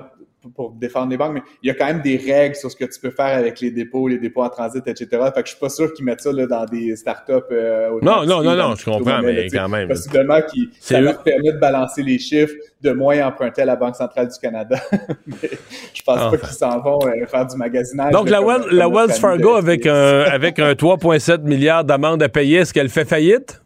pour- 0.54 0.72
défendre 0.72 1.10
les 1.10 1.16
banques, 1.16 1.34
mais 1.34 1.42
il 1.62 1.68
y 1.68 1.70
a 1.70 1.74
quand 1.74 1.86
même 1.86 2.00
des 2.02 2.16
règles 2.16 2.54
sur 2.54 2.70
ce 2.70 2.76
que 2.76 2.84
tu 2.84 2.98
peux 3.00 3.10
faire 3.10 3.36
avec 3.38 3.60
les 3.60 3.70
dépôts, 3.70 4.08
les 4.08 4.18
dépôts 4.18 4.42
en 4.42 4.48
transit, 4.48 4.86
etc. 4.86 5.06
Fait 5.34 5.42
que 5.42 5.46
je 5.48 5.50
suis 5.52 5.60
pas 5.60 5.68
sûr 5.68 5.92
qu'ils 5.92 6.04
mettent 6.04 6.20
ça 6.22 6.32
là, 6.32 6.46
dans 6.46 6.64
des 6.64 6.96
startups. 6.96 7.32
Euh, 7.52 7.90
Non, 8.02 8.24
non, 8.24 8.42
non, 8.42 8.56
non, 8.56 8.74
je 8.74 8.84
comprends, 8.84 9.20
mais 9.22 9.48
quand 9.48 9.68
même. 9.68 9.88
Possiblement 9.88 10.40
qui 10.50 10.70
C'est 10.80 10.94
ça 10.94 11.00
leur 11.00 11.22
permet 11.22 11.52
de 11.52 11.58
balancer 11.58 12.02
les 12.02 12.18
chiffres, 12.18 12.54
de 12.80 12.92
moins 12.92 13.26
emprunter 13.26 13.62
à 13.62 13.66
la 13.66 13.76
Banque 13.76 13.96
centrale 13.96 14.28
du 14.28 14.38
Canada. 14.40 14.76
mais 15.26 15.50
je 15.94 16.02
pense 16.02 16.16
Enfin. 16.18 16.30
pas 16.30 16.36
qu'ils 16.38 16.56
s'en 16.56 16.80
vont 16.80 16.98
euh, 17.06 17.26
faire 17.26 17.46
du 17.46 17.56
magasinage. 17.56 18.12
Donc, 18.12 18.30
la, 18.30 18.40
Wells 18.40 19.12
Fargo, 19.12 19.54
avec 19.56 19.86
un, 19.86 20.20
avec 20.22 20.58
un 20.58 20.72
3,7 20.72 21.42
milliards 21.42 21.84
d'amende 21.84 22.22
à 22.22 22.28
payer, 22.28 22.58
est-ce 22.58 22.72
qu'elle 22.72 22.88
fait 22.88 23.04
faillite? 23.04 23.60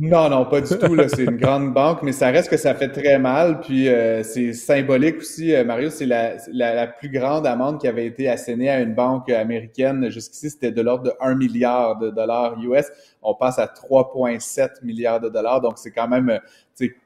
Non, 0.00 0.30
non, 0.30 0.46
pas 0.46 0.62
du 0.62 0.68
tout. 0.78 0.96
C'est 1.08 1.24
une 1.24 1.36
grande 1.36 1.74
banque, 1.74 2.02
mais 2.02 2.12
ça 2.12 2.30
reste 2.30 2.48
que 2.48 2.56
ça 2.56 2.74
fait 2.74 2.88
très 2.88 3.18
mal. 3.18 3.60
Puis 3.60 3.88
euh, 3.88 4.22
c'est 4.22 4.54
symbolique 4.54 5.18
aussi, 5.18 5.54
euh, 5.54 5.62
Mario. 5.62 5.90
C'est 5.90 6.06
la, 6.06 6.36
la, 6.52 6.74
la 6.74 6.86
plus 6.86 7.10
grande 7.10 7.46
amende 7.46 7.78
qui 7.78 7.86
avait 7.86 8.06
été 8.06 8.28
assénée 8.28 8.70
à 8.70 8.80
une 8.80 8.94
banque 8.94 9.28
américaine. 9.30 10.10
Jusqu'ici, 10.10 10.50
c'était 10.50 10.72
de 10.72 10.80
l'ordre 10.80 11.04
de 11.04 11.12
1 11.20 11.34
milliard 11.34 11.98
de 11.98 12.10
dollars 12.10 12.56
US. 12.62 12.86
On 13.22 13.34
passe 13.34 13.58
à 13.58 13.66
3,7 13.66 14.82
milliards 14.82 15.20
de 15.20 15.28
dollars. 15.28 15.60
Donc 15.60 15.74
c'est 15.76 15.90
quand 15.90 16.08
même 16.08 16.40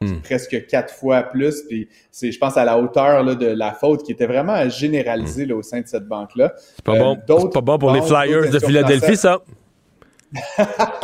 Hmm. 0.01 0.20
presque 0.22 0.66
quatre 0.66 0.95
fois 0.95 1.22
plus. 1.22 1.62
Puis 1.68 1.88
c'est, 2.11 2.30
je 2.30 2.38
pense, 2.38 2.57
à 2.57 2.64
la 2.64 2.78
hauteur 2.78 3.22
là, 3.22 3.34
de 3.34 3.47
la 3.47 3.72
faute 3.72 4.03
qui 4.05 4.12
était 4.12 4.26
vraiment 4.26 4.68
généralisée 4.68 5.47
là, 5.47 5.57
au 5.57 5.62
sein 5.62 5.80
de 5.80 5.86
cette 5.86 6.07
banque-là. 6.07 6.47
Hmm. 6.47 6.61
C'est 6.76 6.84
pas, 6.84 6.92
Euh, 6.92 7.14
bon, 7.26 7.49
pas 7.49 7.61
bon 7.61 7.78
pour 7.78 7.92
les 7.92 8.03
Flyers 8.03 8.51
de 8.51 8.59
Philadelphie, 8.59 9.16
ça. 9.16 9.40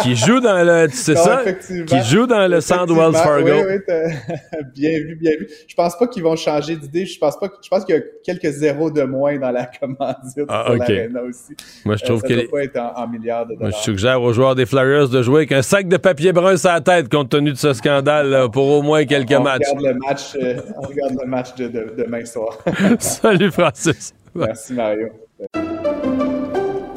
Qui 0.02 0.16
jouent 0.16 0.40
dans 0.40 0.62
le. 0.64 0.88
Tu 0.88 0.96
sais 0.96 1.14
Non, 1.14 1.20
ça? 1.24 1.42
Qui 1.86 2.02
jouent 2.04 2.26
dans 2.26 2.46
le 2.48 2.60
centre 2.60 2.92
Wells 2.94 3.12
Fargo. 3.14 3.44
Oui, 3.46 3.62
oui, 3.68 3.74
t'as- 3.86 4.62
bien 4.74 4.90
vu, 4.98 5.16
bien 5.16 5.32
vu. 5.38 5.48
Je 5.68 5.74
pense 5.74 5.96
pas 5.96 6.06
qu'ils 6.06 6.22
vont 6.22 6.36
changer 6.36 6.76
d'idée. 6.76 7.06
Je 7.06 7.18
pense 7.18 7.38
pas. 7.38 7.48
que- 7.48 7.54
Je 7.62 7.68
pense 7.68 7.84
qu'il 7.84 7.94
y 7.94 7.98
a 7.98 8.02
quelques 8.24 8.50
zéros 8.50 8.90
de 8.90 9.02
moins 9.02 9.38
dans 9.38 9.50
la 9.50 9.66
commandite 9.80 10.44
Ah, 10.48 10.64
pour 10.66 10.74
ok. 10.76 10.88
l'Arena 10.88 11.22
aussi. 11.22 11.54
Moi, 11.84 11.96
je 11.96 12.04
trouve 12.04 12.18
Euh, 12.24 12.28
ça 12.28 12.34
que. 12.34 12.40
doit 12.40 12.50
pas 12.50 12.64
être 12.64 12.76
en, 12.78 13.02
en 13.04 13.08
milliards 13.08 13.46
de 13.46 13.54
Moi, 13.54 13.64
dollars. 13.68 13.78
je 13.78 13.82
suggère 13.84 14.22
aux 14.22 14.32
joueurs 14.32 14.54
des 14.54 14.66
Flyers 14.66 15.08
de 15.08 15.22
jouer 15.22 15.36
avec 15.38 15.52
un 15.52 15.62
sac 15.62 15.88
de 15.88 15.96
papier 15.96 16.32
brun 16.32 16.56
sur 16.56 16.70
la 16.70 16.80
tête 16.80 17.08
compte 17.08 17.28
tenu 17.30 17.52
de 17.52 17.56
ce 17.58 17.72
scandale 17.72 18.28
là, 18.30 18.48
pour 18.48 18.66
au 18.68 18.82
moins 18.82 19.04
quelques 19.04 19.30
on 19.32 19.42
matchs. 19.42 19.62
Regarde 19.68 19.94
le 19.94 19.94
match, 20.06 20.20
euh, 20.42 20.60
on 20.76 20.82
regarde 20.82 21.16
le 21.20 21.26
match 21.28 21.54
de, 21.56 21.68
de- 21.68 21.94
demain 21.96 22.24
soir. 22.24 22.58
Salut 22.98 23.50
Francis. 23.50 24.12
Merci 24.34 24.72
Mario. 24.74 25.08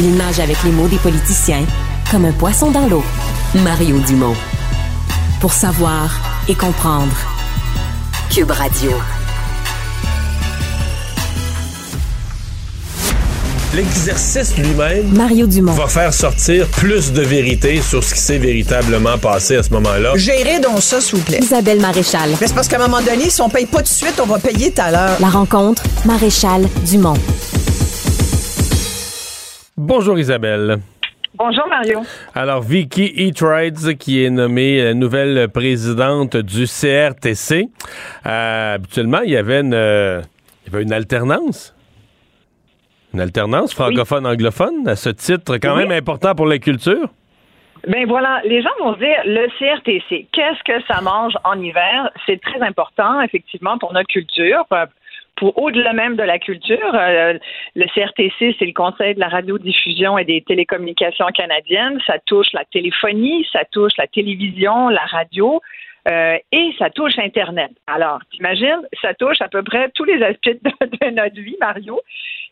Il 0.00 0.14
nage 0.14 0.38
avec 0.38 0.62
les 0.62 0.70
mots 0.70 0.86
des 0.86 0.98
politiciens 0.98 1.64
comme 2.08 2.24
un 2.24 2.30
poisson 2.30 2.70
dans 2.70 2.86
l'eau. 2.86 3.02
Mario 3.64 3.98
Dumont. 3.98 4.36
Pour 5.40 5.52
savoir 5.52 6.20
et 6.48 6.54
comprendre. 6.54 7.16
Cube 8.30 8.52
Radio. 8.52 8.92
L'exercice 13.74 14.56
lui-même 14.56 15.08
Mario 15.16 15.48
Dumont. 15.48 15.72
va 15.72 15.88
faire 15.88 16.14
sortir 16.14 16.68
plus 16.68 17.12
de 17.12 17.22
vérité 17.22 17.82
sur 17.82 18.04
ce 18.04 18.14
qui 18.14 18.20
s'est 18.20 18.38
véritablement 18.38 19.18
passé 19.18 19.56
à 19.56 19.64
ce 19.64 19.70
moment-là. 19.70 20.12
Gérez 20.14 20.60
donc 20.60 20.80
ça, 20.80 21.00
s'il 21.00 21.18
vous 21.18 21.24
plaît. 21.24 21.40
Isabelle 21.42 21.80
Maréchal. 21.80 22.30
Mais 22.40 22.46
c'est 22.46 22.54
parce 22.54 22.68
qu'à 22.68 22.76
un 22.76 22.86
moment 22.86 23.02
donné, 23.02 23.30
si 23.30 23.40
on 23.40 23.48
paye 23.48 23.66
pas 23.66 23.78
tout 23.78 23.84
de 23.84 23.88
suite, 23.88 24.20
on 24.22 24.26
va 24.26 24.38
payer 24.38 24.70
tout 24.70 24.80
à 24.80 24.92
l'heure. 24.92 25.16
La 25.18 25.28
rencontre, 25.28 25.82
Maréchal 26.04 26.68
Dumont. 26.86 27.18
Bonjour 29.80 30.18
Isabelle. 30.18 30.78
Bonjour 31.34 31.68
Mario. 31.68 32.00
Alors, 32.34 32.62
Vicky 32.62 33.12
Eatrides, 33.16 33.96
qui 33.96 34.24
est 34.24 34.30
nommée 34.30 34.82
la 34.82 34.92
nouvelle 34.92 35.48
présidente 35.48 36.36
du 36.36 36.64
CRTC. 36.64 37.68
Euh, 38.26 38.74
habituellement, 38.74 39.20
il 39.20 39.30
y 39.30 39.36
avait 39.36 39.60
une, 39.60 39.72
euh, 39.72 40.20
il 40.66 40.72
y 40.72 40.74
avait 40.74 40.82
une 40.82 40.92
alternance. 40.92 41.76
Une 43.14 43.20
alternance 43.20 43.72
francophone-anglophone 43.72 44.88
à 44.88 44.96
ce 44.96 45.10
titre 45.10 45.58
quand 45.58 45.76
Oui. 45.76 45.84
même 45.86 45.92
important 45.92 46.34
pour 46.34 46.46
la 46.46 46.58
culture? 46.58 47.08
Ben 47.86 48.04
voilà, 48.08 48.40
les 48.44 48.60
gens 48.60 48.70
vont 48.80 48.94
se 48.94 48.98
dire 48.98 49.16
le 49.24 49.46
CRTC, 49.60 50.26
qu'est-ce 50.32 50.62
que 50.64 50.84
ça 50.92 51.00
mange 51.00 51.34
en 51.44 51.58
hiver? 51.62 52.10
C'est 52.26 52.40
très 52.40 52.60
important 52.60 53.20
effectivement 53.20 53.78
pour 53.78 53.92
notre 53.92 54.08
culture. 54.08 54.64
Pour 55.38 55.56
au-delà 55.62 55.92
même 55.92 56.16
de 56.16 56.22
la 56.24 56.38
culture, 56.38 56.94
Euh, 56.94 57.38
le 57.76 57.86
CRTC, 57.94 58.56
c'est 58.58 58.66
le 58.66 58.72
Conseil 58.72 59.14
de 59.14 59.20
la 59.20 59.28
radiodiffusion 59.28 60.18
et 60.18 60.24
des 60.24 60.42
télécommunications 60.42 61.26
canadiennes. 61.28 62.00
Ça 62.06 62.18
touche 62.26 62.52
la 62.52 62.64
téléphonie, 62.64 63.46
ça 63.52 63.64
touche 63.70 63.92
la 63.98 64.06
télévision, 64.06 64.88
la 64.88 65.04
radio. 65.06 65.60
euh, 66.10 66.38
et 66.52 66.72
ça 66.78 66.88
touche 66.90 67.18
Internet. 67.18 67.70
Alors, 67.86 68.20
t'imagines, 68.30 68.80
ça 69.02 69.12
touche 69.14 69.40
à 69.42 69.48
peu 69.48 69.62
près 69.62 69.90
tous 69.94 70.04
les 70.04 70.22
aspects 70.22 70.56
de, 70.64 70.70
de 71.06 71.10
notre 71.10 71.40
vie, 71.40 71.56
Mario. 71.60 72.00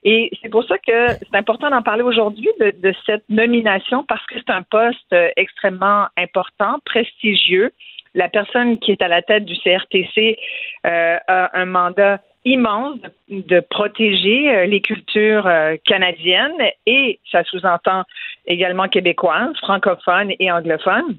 Et 0.04 0.30
c'est 0.42 0.50
pour 0.50 0.64
ça 0.64 0.76
que 0.78 1.08
c'est 1.18 1.34
important 1.34 1.70
d'en 1.70 1.82
parler 1.82 2.02
aujourd'hui 2.02 2.50
de, 2.60 2.70
de 2.70 2.92
cette 3.06 3.24
nomination 3.30 4.04
parce 4.04 4.24
que 4.26 4.34
c'est 4.36 4.50
un 4.52 4.62
poste 4.62 5.12
euh, 5.12 5.30
extrêmement 5.36 6.06
important, 6.18 6.74
prestigieux. 6.84 7.72
La 8.14 8.28
personne 8.28 8.78
qui 8.78 8.92
est 8.92 9.02
à 9.02 9.08
la 9.08 9.22
tête 9.22 9.44
du 9.44 9.56
CRTC 9.62 10.36
euh, 10.86 11.16
a 11.26 11.58
un 11.58 11.66
mandat 11.66 12.20
immense 12.46 12.98
de, 13.28 13.60
protéger 13.60 14.48
euh, 14.48 14.66
les 14.66 14.80
cultures 14.80 15.46
euh, 15.46 15.76
canadiennes 15.84 16.54
et 16.86 17.18
ça 17.30 17.42
sous-entend 17.44 18.04
également 18.46 18.88
québécoises, 18.88 19.54
francophones 19.58 20.32
et 20.38 20.50
anglophones. 20.50 21.18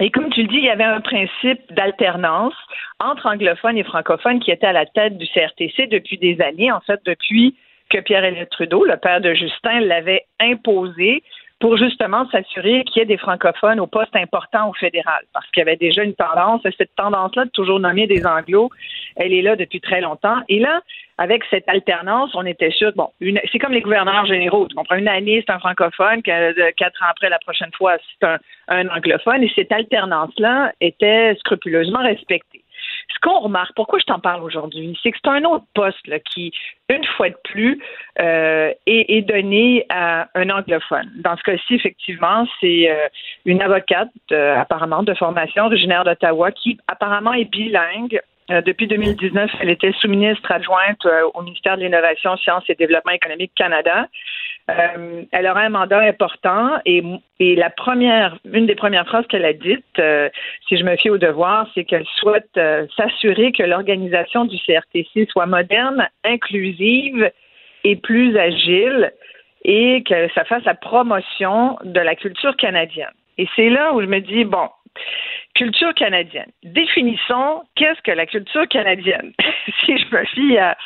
Et 0.00 0.10
comme 0.10 0.28
tu 0.30 0.42
le 0.42 0.48
dis, 0.48 0.56
il 0.56 0.64
y 0.64 0.68
avait 0.68 0.84
un 0.84 1.00
principe 1.00 1.72
d'alternance 1.72 2.54
entre 2.98 3.26
anglophones 3.26 3.78
et 3.78 3.84
francophones 3.84 4.40
qui 4.40 4.50
était 4.50 4.66
à 4.66 4.72
la 4.72 4.86
tête 4.86 5.16
du 5.16 5.26
CRTC 5.28 5.86
depuis 5.86 6.18
des 6.18 6.38
années, 6.42 6.72
en 6.72 6.80
fait 6.80 7.00
depuis 7.06 7.56
que 7.88 7.98
Pierre-Éliott 7.98 8.50
Trudeau, 8.50 8.84
le 8.84 8.96
père 8.96 9.20
de 9.20 9.32
Justin, 9.34 9.80
l'avait 9.80 10.24
imposé 10.40 11.22
pour 11.58 11.76
justement 11.78 12.28
s'assurer 12.30 12.84
qu'il 12.84 13.00
y 13.00 13.02
ait 13.02 13.06
des 13.06 13.16
francophones 13.16 13.80
au 13.80 13.86
poste 13.86 14.14
important 14.14 14.68
au 14.68 14.74
fédéral, 14.74 15.22
parce 15.32 15.46
qu'il 15.50 15.60
y 15.60 15.62
avait 15.62 15.76
déjà 15.76 16.02
une 16.02 16.14
tendance, 16.14 16.60
cette 16.76 16.94
tendance-là 16.96 17.46
de 17.46 17.50
toujours 17.50 17.80
nommer 17.80 18.06
des 18.06 18.26
anglos, 18.26 18.70
elle 19.16 19.32
est 19.32 19.42
là 19.42 19.56
depuis 19.56 19.80
très 19.80 20.02
longtemps. 20.02 20.36
Et 20.50 20.58
là, 20.58 20.82
avec 21.16 21.42
cette 21.48 21.66
alternance, 21.68 22.34
on 22.34 22.44
était 22.44 22.70
sûr, 22.70 22.92
bon, 22.94 23.08
c'est 23.20 23.58
comme 23.58 23.72
les 23.72 23.80
gouverneurs 23.80 24.26
généraux, 24.26 24.68
tu 24.68 24.74
comprends, 24.74 24.96
une 24.96 25.08
année 25.08 25.42
c'est 25.46 25.52
un 25.52 25.58
francophone, 25.58 26.22
quatre 26.22 27.02
ans 27.02 27.08
après 27.10 27.30
la 27.30 27.38
prochaine 27.38 27.70
fois 27.76 27.96
c'est 28.20 28.26
un, 28.26 28.38
un 28.68 28.88
anglophone, 28.88 29.42
et 29.42 29.50
cette 29.54 29.72
alternance-là 29.72 30.72
était 30.82 31.34
scrupuleusement 31.36 32.02
respectée 32.02 32.62
ce 33.08 33.18
qu'on 33.20 33.40
remarque, 33.40 33.74
pourquoi 33.74 33.98
je 33.98 34.04
t'en 34.04 34.18
parle 34.18 34.42
aujourd'hui, 34.42 34.98
c'est 35.02 35.10
que 35.10 35.18
c'est 35.22 35.30
un 35.30 35.44
autre 35.44 35.64
poste 35.74 36.06
qui, 36.24 36.52
une 36.88 37.04
fois 37.16 37.30
de 37.30 37.36
plus, 37.44 37.80
euh, 38.20 38.72
est, 38.86 39.22
donné 39.22 39.86
à 39.88 40.28
un 40.34 40.50
anglophone. 40.50 41.10
Dans 41.16 41.36
ce 41.36 41.42
cas-ci, 41.42 41.74
effectivement, 41.74 42.46
c'est 42.60 42.90
euh, 42.90 43.08
une 43.44 43.62
avocate, 43.62 44.10
apparemment, 44.30 45.02
de 45.02 45.14
formation 45.14 45.64
originaire 45.64 46.04
d'Ottawa, 46.04 46.50
qui 46.52 46.78
apparemment 46.88 47.32
est 47.32 47.44
bilingue 47.44 48.20
euh, 48.50 48.62
depuis 48.62 48.86
2019, 48.86 49.50
elle 49.60 49.70
était 49.70 49.92
sous-ministre 50.00 50.52
adjointe 50.52 51.04
au 51.34 51.42
ministère 51.42 51.76
de 51.76 51.82
l'Innovation, 51.82 52.36
Sciences 52.36 52.64
et 52.68 52.74
Développement 52.74 53.12
économique 53.12 53.52
Canada. 53.56 54.06
Euh, 54.68 55.22
elle 55.30 55.46
aura 55.46 55.60
un 55.60 55.68
mandat 55.68 56.00
important 56.00 56.78
et, 56.84 57.02
la 57.38 57.70
première, 57.70 58.36
une 58.52 58.66
des 58.66 58.74
premières 58.74 59.06
phrases 59.06 59.26
qu'elle 59.28 59.44
a 59.44 59.52
dites, 59.52 60.02
si 60.68 60.76
je 60.76 60.84
me 60.84 60.96
fie 60.96 61.10
au 61.10 61.18
devoir, 61.18 61.68
c'est 61.74 61.84
qu'elle 61.84 62.06
souhaite 62.16 62.58
s'assurer 62.96 63.52
que 63.52 63.62
l'organisation 63.62 64.44
du 64.44 64.58
CRTC 64.58 65.28
soit 65.30 65.46
moderne, 65.46 66.08
inclusive 66.24 67.30
et 67.84 67.94
plus 67.96 68.36
agile 68.36 69.12
et 69.62 70.02
que 70.02 70.28
ça 70.34 70.44
fasse 70.44 70.64
la 70.64 70.74
promotion 70.74 71.78
de 71.84 72.00
la 72.00 72.16
culture 72.16 72.56
canadienne. 72.56 73.14
Et 73.38 73.46
c'est 73.54 73.68
là 73.68 73.92
où 73.92 74.00
je 74.00 74.06
me 74.06 74.20
dis, 74.20 74.44
bon, 74.44 74.68
Culture 75.54 75.94
canadienne. 75.94 76.50
Définissons 76.64 77.62
qu'est-ce 77.76 78.00
que 78.02 78.12
la 78.12 78.26
culture 78.26 78.68
canadienne. 78.68 79.32
si 79.84 79.96
je 79.96 80.14
me 80.14 80.24
fie 80.24 80.58
à 80.58 80.76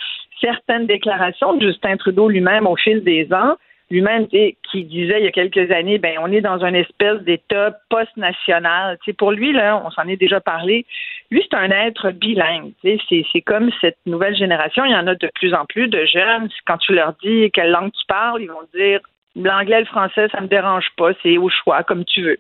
certaines 0.41 0.87
déclarations 0.87 1.55
de 1.55 1.67
Justin 1.67 1.97
Trudeau 1.97 2.29
lui-même 2.29 2.67
au 2.67 2.77
fil 2.77 3.03
des 3.03 3.33
ans, 3.33 3.57
lui-même 3.91 4.27
qui 4.29 4.85
disait 4.85 5.21
il 5.21 5.25
y 5.25 5.29
a 5.29 5.33
quelques 5.33 5.71
années, 5.71 5.99
ben 5.99 6.17
on 6.21 6.31
est 6.31 6.41
dans 6.41 6.65
une 6.65 6.77
espèce 6.77 7.21
d'état 7.23 7.77
post-national. 7.89 8.99
pour 9.19 9.33
lui 9.33 9.53
là, 9.53 9.83
on 9.85 9.91
s'en 9.91 10.07
est 10.09 10.17
déjà 10.17 10.41
parlé. 10.41 10.87
Lui 11.31 11.43
c'est 11.51 11.57
un 11.57 11.71
être 11.71 12.11
bilingue. 12.11 12.73
C'est 12.83 13.41
comme 13.43 13.71
cette 13.81 13.99
nouvelle 14.07 14.37
génération. 14.37 14.85
Il 14.85 14.93
y 14.93 14.97
en 14.97 15.07
a 15.07 15.15
de 15.15 15.31
plus 15.35 15.55
en 15.55 15.65
plus 15.65 15.89
de 15.89 16.05
jeunes. 16.05 16.49
Quand 16.67 16.79
tu 16.79 16.95
leur 16.95 17.15
dis 17.23 17.51
quelle 17.53 17.71
langue 17.71 17.93
tu 17.93 18.07
parles, 18.07 18.43
ils 18.43 18.49
vont 18.49 18.67
dire 18.75 19.01
L'anglais 19.37 19.81
le 19.81 19.87
français, 19.87 20.29
ça 20.33 20.41
me 20.41 20.49
dérange 20.49 20.89
pas, 20.97 21.11
c'est 21.23 21.39
au 21.39 21.49
choix, 21.49 21.85
comme 21.85 22.05
tu 22.05 22.23
veux. 22.23 22.39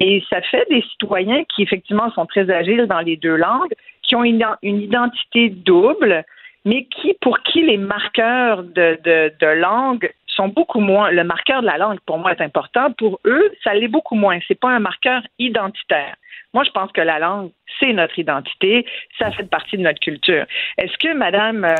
Et 0.00 0.22
ça 0.28 0.42
fait 0.42 0.66
des 0.68 0.82
citoyens 0.82 1.44
qui, 1.44 1.62
effectivement, 1.62 2.10
sont 2.12 2.26
très 2.26 2.50
agiles 2.50 2.86
dans 2.86 3.00
les 3.00 3.16
deux 3.16 3.36
langues, 3.36 3.72
qui 4.02 4.16
ont 4.16 4.24
une, 4.24 4.44
identité 4.62 5.48
double, 5.48 6.24
mais 6.66 6.84
qui, 6.84 7.14
pour 7.22 7.40
qui 7.40 7.62
les 7.62 7.78
marqueurs 7.78 8.62
de, 8.64 8.98
de, 9.04 9.46
langue 9.46 10.12
sont 10.40 10.48
beaucoup 10.48 10.80
moins. 10.80 11.10
Le 11.10 11.24
marqueur 11.24 11.60
de 11.60 11.66
la 11.66 11.76
langue, 11.76 11.98
pour 12.06 12.18
moi, 12.18 12.32
est 12.32 12.40
important. 12.40 12.92
Pour 12.92 13.20
eux, 13.26 13.52
ça 13.62 13.74
l'est 13.74 13.88
beaucoup 13.88 14.14
moins. 14.14 14.38
C'est 14.48 14.58
pas 14.58 14.70
un 14.70 14.80
marqueur 14.80 15.22
identitaire. 15.38 16.14
Moi, 16.54 16.64
je 16.64 16.70
pense 16.70 16.90
que 16.92 17.00
la 17.00 17.18
langue, 17.18 17.50
c'est 17.78 17.92
notre 17.92 18.18
identité. 18.18 18.86
Ça 19.18 19.30
fait 19.32 19.48
partie 19.48 19.76
de 19.76 19.82
notre 19.82 20.00
culture. 20.00 20.46
Est-ce 20.78 20.96
que 20.98 21.14
Madame 21.14 21.64
euh, 21.64 21.74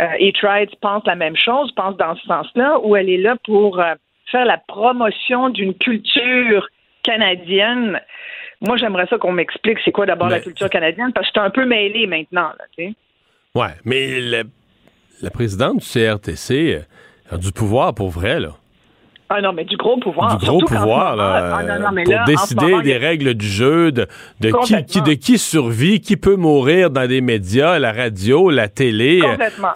euh, 0.00 0.62
pense 0.80 1.04
la 1.06 1.14
même 1.14 1.36
chose, 1.36 1.72
pense 1.72 1.96
dans 1.96 2.16
ce 2.16 2.26
sens-là, 2.26 2.78
où 2.82 2.96
elle 2.96 3.10
est 3.10 3.18
là 3.18 3.36
pour 3.44 3.80
euh, 3.80 3.94
faire 4.30 4.46
la 4.46 4.58
promotion 4.58 5.50
d'une 5.50 5.74
culture 5.74 6.68
canadienne? 7.02 8.00
Moi, 8.62 8.76
j'aimerais 8.76 9.06
ça 9.06 9.18
qu'on 9.18 9.32
m'explique 9.32 9.78
c'est 9.84 9.92
quoi 9.92 10.06
d'abord 10.06 10.28
la 10.28 10.40
culture 10.40 10.68
canadienne, 10.68 11.12
parce 11.14 11.26
que 11.28 11.32
je 11.34 11.40
suis 11.40 11.46
un 11.46 11.50
peu 11.50 11.64
mêlé 11.64 12.06
maintenant. 12.06 12.48
Là, 12.58 12.64
tu 12.76 12.84
sais. 12.84 12.94
Ouais, 13.54 13.74
mais 13.84 14.20
la 15.22 15.30
présidente 15.30 15.78
du 15.78 15.86
CRTC 15.86 16.84
du 17.38 17.52
pouvoir 17.52 17.94
pour 17.94 18.10
vrai, 18.10 18.40
là. 18.40 18.59
Ah 19.32 19.40
non, 19.40 19.52
mais 19.52 19.64
du 19.64 19.76
gros 19.76 19.96
pouvoir. 19.96 20.38
Du 20.38 20.46
gros 20.46 20.58
pouvoir, 20.58 21.14
là, 21.14 21.60
ah, 21.60 21.92
pour 22.04 22.24
décider 22.26 22.82
des 22.82 22.96
règles 22.96 23.34
du 23.34 23.46
jeu, 23.46 23.92
de, 23.92 24.08
de 24.40 24.50
qui, 24.64 24.84
qui, 24.86 25.02
de 25.02 25.12
qui 25.12 25.38
survit, 25.38 26.00
qui 26.00 26.16
peut 26.16 26.34
mourir 26.34 26.90
dans 26.90 27.06
des 27.06 27.20
médias, 27.20 27.78
la 27.78 27.92
radio, 27.92 28.50
la 28.50 28.66
télé, 28.66 29.22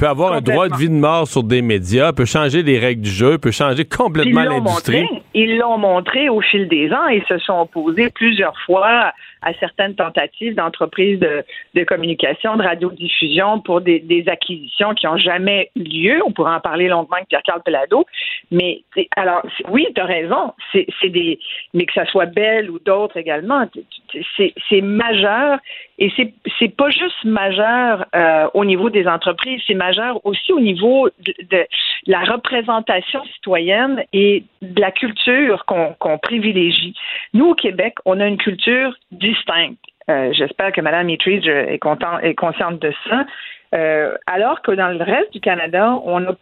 peut 0.00 0.08
avoir 0.08 0.32
un 0.32 0.40
droit 0.40 0.68
de 0.68 0.74
vie 0.74 0.88
de 0.88 0.94
mort 0.94 1.28
sur 1.28 1.44
des 1.44 1.62
médias, 1.62 2.12
peut 2.12 2.24
changer 2.24 2.64
les 2.64 2.80
règles 2.80 3.02
du 3.02 3.10
jeu, 3.10 3.38
peut 3.38 3.52
changer 3.52 3.84
complètement 3.84 4.42
l'industrie. 4.42 5.06
Ils 5.34 5.56
l'ont 5.56 5.78
montré 5.78 6.28
au 6.28 6.40
fil 6.40 6.66
des 6.66 6.92
ans 6.92 7.06
et 7.06 7.22
se 7.28 7.38
sont 7.38 7.60
opposés 7.60 8.10
plusieurs 8.10 8.58
fois 8.66 9.12
à 9.44 9.52
certaines 9.60 9.94
tentatives 9.94 10.54
d'entreprises 10.54 11.20
de, 11.20 11.84
communication, 11.84 12.56
de 12.56 12.62
radiodiffusion 12.62 13.60
pour 13.60 13.80
des, 13.80 14.24
acquisitions 14.26 14.94
qui 14.94 15.06
n'ont 15.06 15.18
jamais 15.18 15.70
eu 15.76 15.82
lieu. 15.82 16.22
On 16.26 16.32
pourrait 16.32 16.54
en 16.54 16.60
parler 16.60 16.88
longuement 16.88 17.16
avec 17.16 17.28
Pierre-Carl 17.28 17.62
Pelado. 17.62 18.06
Mais 18.50 18.82
alors, 19.16 19.42
oui, 19.68 19.86
tu 19.94 20.00
as 20.00 20.04
raison. 20.04 20.52
C'est 20.72 21.08
des, 21.08 21.38
mais 21.72 21.86
que 21.86 21.92
ça 21.92 22.06
soit 22.06 22.26
Belle 22.26 22.70
ou 22.70 22.78
d'autres 22.78 23.16
également, 23.16 23.66
c'est 24.38 24.80
majeur. 24.80 25.58
Et 25.98 26.12
c'est 26.58 26.76
pas 26.76 26.90
juste 26.90 27.24
majeur 27.24 28.04
euh, 28.16 28.48
au 28.54 28.64
niveau 28.64 28.90
des 28.90 29.06
entreprises, 29.06 29.62
c'est 29.66 29.74
majeur 29.74 30.24
aussi 30.26 30.52
au 30.52 30.60
niveau 30.60 31.08
de, 31.20 31.66
la 32.06 32.20
représentation 32.20 33.22
citoyenne 33.34 34.02
et 34.12 34.44
de 34.60 34.80
la 34.80 34.90
culture 34.90 35.64
qu'on 35.66 36.18
privilégie. 36.18 36.94
Nous 37.32 37.46
au 37.46 37.54
Québec, 37.54 37.94
on 38.04 38.18
a 38.20 38.26
une 38.26 38.38
culture 38.38 38.94
distincte. 39.12 39.78
Euh, 40.10 40.32
j'espère 40.32 40.72
que 40.72 40.80
Mme 40.80 41.06
Mitridge 41.06 41.46
est 41.46 41.78
consciente 41.78 42.80
de 42.80 42.92
ça. 43.08 43.24
Euh, 43.74 44.16
alors 44.26 44.62
que 44.62 44.72
dans 44.72 44.88
le 44.88 45.02
reste 45.02 45.32
du 45.32 45.40
Canada, 45.40 45.98
on 46.04 46.24
a 46.24 46.34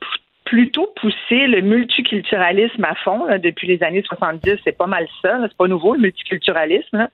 plutôt 0.44 0.92
poussé 0.96 1.46
le 1.46 1.60
multiculturalisme 1.60 2.84
à 2.84 2.94
fond 2.96 3.26
depuis 3.38 3.66
les 3.66 3.82
années 3.82 4.02
70. 4.02 4.58
C'est 4.64 4.76
pas 4.76 4.86
mal 4.86 5.06
ça. 5.20 5.38
C'est 5.42 5.56
pas 5.56 5.68
nouveau, 5.68 5.94
le 5.94 6.00
multiculturalisme. 6.00 7.08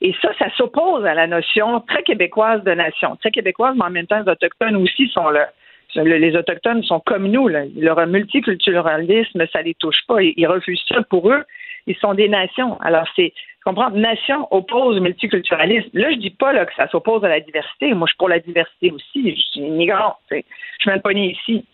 Et 0.00 0.14
ça, 0.22 0.30
ça 0.38 0.50
s'oppose 0.56 1.04
à 1.04 1.14
la 1.14 1.26
notion 1.26 1.80
très 1.80 2.02
québécoise 2.02 2.62
de 2.64 2.72
nation. 2.72 3.16
Très 3.16 3.30
québécoise, 3.30 3.74
mais 3.76 3.84
en 3.84 3.90
même 3.90 4.06
temps, 4.06 4.20
les 4.20 4.30
Autochtones 4.30 4.76
aussi 4.76 5.08
sont 5.08 5.28
là. 5.30 5.50
Les 5.94 6.36
Autochtones 6.36 6.82
sont 6.84 7.00
comme 7.00 7.26
nous. 7.26 7.48
Là. 7.48 7.64
Leur 7.76 8.06
multiculturalisme, 8.06 9.46
ça 9.52 9.62
les 9.62 9.74
touche 9.74 10.00
pas. 10.06 10.22
Ils 10.22 10.46
refusent 10.46 10.84
ça 10.88 11.02
pour 11.02 11.30
eux. 11.30 11.44
Ils 11.86 11.96
sont 11.96 12.14
des 12.14 12.28
nations. 12.28 12.80
Alors, 12.80 13.06
c'est, 13.16 13.32
comprends, 13.64 13.90
nation 13.90 14.46
oppose 14.50 15.00
multiculturalisme. 15.00 15.90
Là, 15.94 16.12
je 16.12 16.16
dis 16.16 16.30
pas 16.30 16.64
que 16.64 16.74
ça 16.74 16.88
s'oppose 16.88 17.24
à 17.24 17.28
la 17.28 17.40
diversité. 17.40 17.92
Moi, 17.94 18.06
je 18.06 18.12
suis 18.12 18.18
pour 18.18 18.28
la 18.28 18.38
diversité 18.38 18.92
aussi. 18.92 19.34
Je 19.34 19.40
suis 19.40 19.60
immigrante. 19.60 20.16
Je 20.30 20.36
suis 20.78 20.90
même 20.90 21.02
pas 21.02 21.12
née 21.12 21.32
ici. 21.32 21.64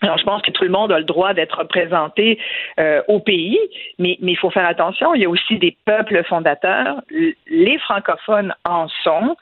Alors, 0.00 0.18
je 0.18 0.24
pense 0.24 0.42
que 0.42 0.50
tout 0.50 0.64
le 0.64 0.70
monde 0.70 0.92
a 0.92 0.98
le 0.98 1.04
droit 1.04 1.34
d'être 1.34 1.58
représenté 1.58 2.38
euh, 2.78 3.02
au 3.08 3.20
pays, 3.20 3.58
mais, 3.98 4.16
il 4.20 4.38
faut 4.38 4.50
faire 4.50 4.66
attention. 4.66 5.14
Il 5.14 5.22
y 5.22 5.24
a 5.24 5.28
aussi 5.28 5.58
des 5.58 5.76
peuples 5.84 6.22
fondateurs. 6.24 7.00
Les 7.48 7.78
francophones 7.78 8.54
en 8.64 8.88
sont. 9.02 9.36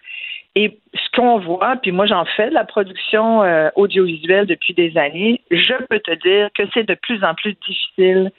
Et 0.55 0.79
ce 0.95 1.11
qu'on 1.15 1.39
voit, 1.39 1.77
puis 1.77 1.93
moi 1.93 2.07
j'en 2.07 2.25
fais 2.25 2.49
de 2.49 2.55
la 2.55 2.65
production 2.65 3.43
euh, 3.43 3.69
audiovisuelle 3.77 4.47
depuis 4.47 4.73
des 4.73 4.97
années, 4.97 5.43
je 5.51 5.75
peux 5.91 6.01
te 6.01 6.13
dire 6.13 6.49
que 6.57 6.63
c'est 6.73 6.85
de 6.85 6.95
plus 6.95 7.23
en 7.23 7.35
plus 7.35 7.55
difficile 7.67 8.31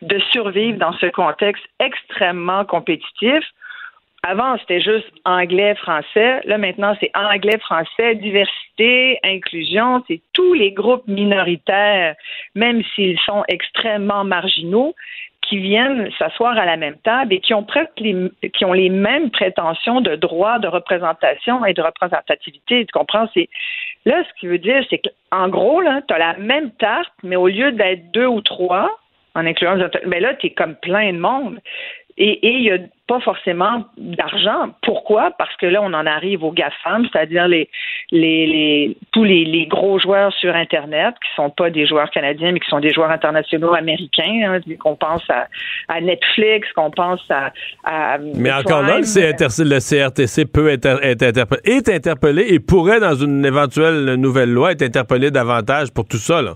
de 0.00 0.18
survivre 0.32 0.78
dans 0.78 0.94
ce 0.94 1.06
contexte 1.06 1.64
extrêmement 1.78 2.64
compétitif 2.64 3.44
avant, 4.26 4.58
c'était 4.58 4.80
juste 4.80 5.10
anglais-français. 5.24 6.40
Là, 6.44 6.58
maintenant, 6.58 6.96
c'est 7.00 7.10
anglais-français, 7.14 8.16
diversité, 8.16 9.18
inclusion. 9.24 10.02
C'est 10.08 10.20
tous 10.32 10.54
les 10.54 10.72
groupes 10.72 11.06
minoritaires, 11.06 12.14
même 12.54 12.82
s'ils 12.94 13.18
sont 13.20 13.44
extrêmement 13.48 14.24
marginaux, 14.24 14.94
qui 15.42 15.58
viennent 15.58 16.10
s'asseoir 16.18 16.58
à 16.58 16.64
la 16.64 16.76
même 16.76 16.96
table 17.04 17.34
et 17.34 17.38
qui 17.38 17.54
ont, 17.54 17.62
presque 17.62 17.98
les, 17.98 18.30
qui 18.52 18.64
ont 18.64 18.72
les 18.72 18.88
mêmes 18.88 19.30
prétentions 19.30 20.00
de 20.00 20.16
droit 20.16 20.58
de 20.58 20.66
représentation 20.66 21.64
et 21.64 21.72
de 21.72 21.82
représentativité. 21.82 22.84
Tu 22.84 22.92
comprends? 22.92 23.28
C'est, 23.32 23.48
là, 24.04 24.24
ce 24.24 24.40
qui 24.40 24.48
veut 24.48 24.58
dire, 24.58 24.84
c'est 24.90 25.00
qu'en 25.00 25.48
gros, 25.48 25.82
tu 25.82 26.14
as 26.14 26.18
la 26.18 26.36
même 26.38 26.72
tarte, 26.72 27.12
mais 27.22 27.36
au 27.36 27.46
lieu 27.46 27.70
d'être 27.72 28.10
deux 28.10 28.26
ou 28.26 28.40
trois, 28.40 28.90
en 29.36 29.46
incluant 29.46 29.76
mais 29.76 30.06
ben 30.06 30.22
là, 30.22 30.34
tu 30.34 30.48
es 30.48 30.50
comme 30.50 30.74
plein 30.76 31.12
de 31.12 31.18
monde. 31.18 31.60
Et 32.18 32.38
il 32.42 32.62
n'y 32.62 32.70
a 32.70 32.78
pas 33.06 33.20
forcément 33.20 33.84
d'argent. 33.98 34.70
Pourquoi? 34.82 35.32
Parce 35.38 35.54
que 35.56 35.66
là, 35.66 35.80
on 35.82 35.92
en 35.92 36.06
arrive 36.06 36.42
aux 36.44 36.50
GAFAM, 36.50 37.06
c'est-à-dire 37.12 37.46
les, 37.46 37.68
les, 38.10 38.46
les, 38.46 38.96
tous 39.12 39.22
les, 39.22 39.44
les, 39.44 39.66
gros 39.66 39.98
joueurs 39.98 40.32
sur 40.32 40.54
Internet, 40.54 41.14
qui 41.22 41.28
sont 41.36 41.50
pas 41.50 41.68
des 41.68 41.86
joueurs 41.86 42.10
canadiens, 42.10 42.52
mais 42.52 42.60
qui 42.60 42.70
sont 42.70 42.80
des 42.80 42.92
joueurs 42.92 43.10
internationaux 43.10 43.74
américains. 43.74 44.58
Hein, 44.58 44.60
qu'on 44.80 44.96
pense 44.96 45.22
à, 45.28 45.46
à, 45.88 46.00
Netflix, 46.00 46.66
qu'on 46.74 46.90
pense 46.90 47.20
à, 47.30 47.52
à 47.84 48.18
Mais 48.18 48.52
encore 48.52 48.82
là, 48.82 48.98
le, 48.98 49.78
CRTC 49.78 50.46
peut 50.46 50.70
être, 50.70 50.98
être 51.02 51.22
interpellé, 51.22 51.60
est 51.64 51.88
interpellé 51.90 52.46
et 52.48 52.60
pourrait, 52.60 53.00
dans 53.00 53.14
une 53.14 53.44
éventuelle 53.44 54.14
nouvelle 54.14 54.50
loi, 54.50 54.72
être 54.72 54.82
interpellé 54.82 55.30
davantage 55.30 55.92
pour 55.92 56.06
tout 56.06 56.16
ça. 56.16 56.40
Là. 56.40 56.54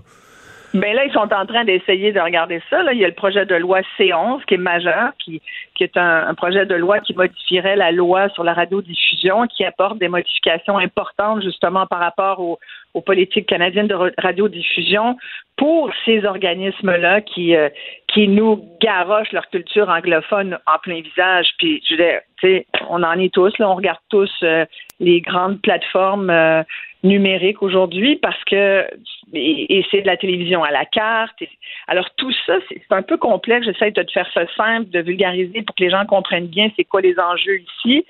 Ben 0.73 0.95
là, 0.95 1.03
ils 1.03 1.11
sont 1.11 1.33
en 1.33 1.45
train 1.45 1.65
d'essayer 1.65 2.13
de 2.13 2.19
regarder 2.19 2.61
ça. 2.69 2.81
Là. 2.81 2.93
Il 2.93 2.99
y 2.99 3.03
a 3.03 3.07
le 3.09 3.13
projet 3.13 3.45
de 3.45 3.55
loi 3.55 3.81
C11 3.97 4.45
qui 4.45 4.53
est 4.53 4.57
majeur, 4.57 5.11
qui, 5.19 5.41
qui 5.75 5.83
est 5.83 5.97
un, 5.97 6.33
projet 6.33 6.65
de 6.65 6.75
loi 6.75 6.99
qui 6.99 7.13
modifierait 7.13 7.75
la 7.75 7.91
loi 7.91 8.29
sur 8.29 8.45
la 8.45 8.53
radiodiffusion, 8.53 9.47
qui 9.47 9.65
apporte 9.65 9.97
des 9.97 10.07
modifications 10.07 10.77
importantes 10.77 11.43
justement 11.43 11.87
par 11.87 11.99
rapport 11.99 12.39
aux, 12.39 12.57
aux 12.93 13.01
politiques 13.01 13.47
canadiennes 13.47 13.87
de 13.87 13.95
ra- 13.95 14.09
radiodiffusion 14.17 15.17
pour 15.57 15.91
ces 16.05 16.25
organismes-là 16.25 17.21
qui, 17.21 17.55
euh, 17.55 17.69
qui 18.07 18.29
nous 18.29 18.65
garochent 18.81 19.31
leur 19.33 19.49
culture 19.49 19.89
anglophone 19.89 20.57
en 20.65 20.79
plein 20.79 21.01
visage. 21.01 21.49
Puis, 21.59 21.83
je 21.87 21.95
veux 21.95 22.03
dire, 22.43 22.61
on 22.89 23.03
en 23.03 23.19
est 23.19 23.33
tous, 23.33 23.55
là, 23.59 23.69
on 23.69 23.75
regarde 23.75 23.99
tous 24.09 24.31
euh, 24.43 24.65
les 25.01 25.19
grandes 25.19 25.59
plateformes 25.61 26.29
euh, 26.29 26.63
numériques 27.03 27.61
aujourd'hui 27.61 28.15
parce 28.15 28.41
que 28.45 28.85
et, 29.33 29.77
et 29.77 29.85
c'est 29.89 30.01
de 30.01 30.07
la 30.07 30.17
télévision 30.17 30.63
à 30.63 30.71
la 30.71 30.85
carte. 30.85 31.41
Alors 31.87 32.09
tout 32.15 32.31
ça, 32.45 32.57
c'est 32.69 32.81
un 32.91 33.01
peu 33.01 33.17
complexe. 33.17 33.65
J'essaie 33.65 33.91
de 33.91 34.03
te 34.03 34.11
faire 34.11 34.29
ça 34.33 34.45
simple, 34.55 34.89
de 34.89 35.01
vulgariser 35.01 35.63
pour 35.63 35.75
que 35.75 35.83
les 35.83 35.89
gens 35.89 36.05
comprennent 36.05 36.47
bien 36.47 36.69
c'est 36.75 36.83
quoi 36.83 37.01
les 37.01 37.17
enjeux 37.19 37.59
ici. 37.59 38.05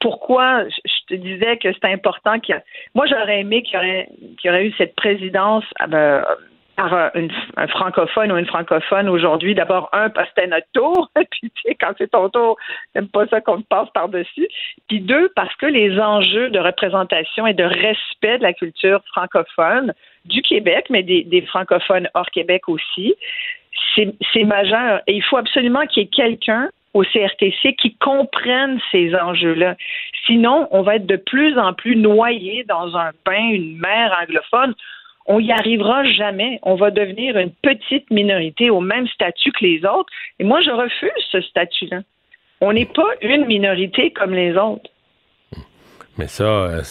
Pourquoi 0.00 0.64
je 0.68 1.14
te 1.14 1.14
disais 1.14 1.56
que 1.58 1.68
c'est 1.72 1.92
important 1.92 2.40
qu'il 2.40 2.56
y. 2.56 2.58
Moi, 2.96 3.06
j'aurais 3.06 3.40
aimé 3.40 3.62
qu'il 3.62 3.74
y 3.74 3.76
aurait, 3.76 4.08
qu'il 4.38 4.48
y 4.48 4.50
aurait 4.50 4.66
eu 4.66 4.74
cette 4.76 4.96
présidence 4.96 5.64
ben, 5.88 6.24
par 6.76 6.92
un, 6.94 7.66
francophone 7.68 8.32
ou 8.32 8.36
une 8.36 8.46
francophone 8.46 9.08
aujourd'hui. 9.08 9.54
D'abord, 9.54 9.88
un, 9.92 10.10
parce 10.10 10.28
que 10.28 10.34
c'était 10.36 10.48
notre 10.48 10.66
tour. 10.72 11.10
Puis, 11.30 11.50
tu 11.50 11.62
sais, 11.64 11.74
quand 11.74 11.92
c'est 11.98 12.10
ton 12.10 12.28
tour, 12.28 12.56
j'aime 12.94 13.08
pas 13.08 13.26
ça 13.28 13.40
qu'on 13.40 13.60
te 13.60 13.66
passe 13.66 13.88
par-dessus. 13.90 14.48
Puis 14.88 15.00
deux, 15.00 15.30
parce 15.34 15.54
que 15.56 15.66
les 15.66 15.98
enjeux 15.98 16.50
de 16.50 16.58
représentation 16.58 17.46
et 17.46 17.54
de 17.54 17.64
respect 17.64 18.38
de 18.38 18.42
la 18.42 18.52
culture 18.52 19.00
francophone 19.12 19.92
du 20.24 20.42
Québec, 20.42 20.86
mais 20.90 21.02
des, 21.02 21.44
francophones 21.48 22.08
hors 22.14 22.30
Québec 22.30 22.68
aussi, 22.68 23.14
c'est 23.94 24.14
c'est 24.32 24.44
majeur. 24.44 25.00
Et 25.06 25.14
il 25.14 25.22
faut 25.22 25.36
absolument 25.36 25.86
qu'il 25.86 26.02
y 26.02 26.06
ait 26.06 26.08
quelqu'un 26.08 26.70
au 26.94 27.02
CRTC 27.04 27.74
qui 27.76 27.96
comprenne 27.96 28.78
ces 28.90 29.14
enjeux-là. 29.14 29.76
Sinon, 30.26 30.68
on 30.70 30.82
va 30.82 30.96
être 30.96 31.06
de 31.06 31.16
plus 31.16 31.58
en 31.58 31.72
plus 31.72 31.96
noyé 31.96 32.64
dans 32.64 32.96
un 32.96 33.10
bain, 33.24 33.48
une 33.50 33.78
mer 33.78 34.16
anglophone. 34.22 34.74
On 35.26 35.38
y 35.38 35.52
arrivera 35.52 36.04
jamais. 36.04 36.58
On 36.62 36.74
va 36.74 36.90
devenir 36.90 37.36
une 37.38 37.50
petite 37.50 38.10
minorité 38.10 38.70
au 38.70 38.80
même 38.80 39.06
statut 39.08 39.52
que 39.52 39.64
les 39.64 39.84
autres. 39.84 40.12
Et 40.38 40.44
moi, 40.44 40.60
je 40.60 40.70
refuse 40.70 41.24
ce 41.30 41.40
statut-là. 41.40 42.00
On 42.60 42.72
n'est 42.72 42.86
pas 42.86 43.08
une 43.22 43.46
minorité 43.46 44.12
comme 44.12 44.34
les 44.34 44.56
autres. 44.56 44.90
Mais 46.18 46.28
ça, 46.28 46.44
euh, 46.44 46.82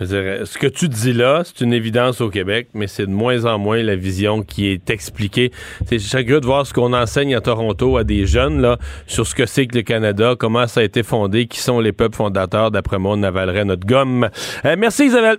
je 0.00 0.44
ce 0.46 0.56
que 0.56 0.66
tu 0.66 0.88
dis 0.88 1.12
là, 1.12 1.42
c'est 1.44 1.60
une 1.62 1.74
évidence 1.74 2.22
au 2.22 2.30
Québec, 2.30 2.68
mais 2.72 2.86
c'est 2.86 3.06
de 3.06 3.10
moins 3.10 3.44
en 3.44 3.58
moins 3.58 3.82
la 3.82 3.96
vision 3.96 4.42
qui 4.42 4.68
est 4.68 4.88
expliquée. 4.88 5.50
C'est 5.86 5.98
chacun 5.98 6.40
de 6.40 6.46
voir 6.46 6.66
ce 6.66 6.72
qu'on 6.72 6.94
enseigne 6.94 7.34
à 7.34 7.42
Toronto 7.42 7.98
à 7.98 8.04
des 8.04 8.26
jeunes 8.26 8.76
sur 9.06 9.26
ce 9.26 9.34
que 9.34 9.44
c'est 9.44 9.66
que 9.66 9.76
le 9.76 9.82
Canada, 9.82 10.36
comment 10.38 10.66
ça 10.66 10.80
a 10.80 10.84
été 10.84 11.02
fondé, 11.02 11.46
qui 11.46 11.60
sont 11.60 11.80
les 11.80 11.92
peuples 11.92 12.16
fondateurs. 12.16 12.70
D'après 12.70 12.98
moi, 12.98 13.14
on 13.14 13.22
avalerait 13.22 13.66
notre 13.66 13.86
gomme. 13.86 14.30
Euh, 14.64 14.76
merci 14.78 15.04
Isabelle. 15.04 15.38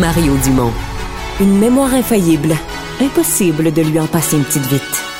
Mario 0.00 0.36
Dumont. 0.44 0.72
Une 1.40 1.58
mémoire 1.58 1.94
infaillible. 1.94 2.54
Impossible 3.00 3.72
de 3.72 3.82
lui 3.82 4.00
en 4.00 4.06
passer 4.06 4.36
une 4.36 4.44
petite 4.44 4.66
vite. 4.66 5.13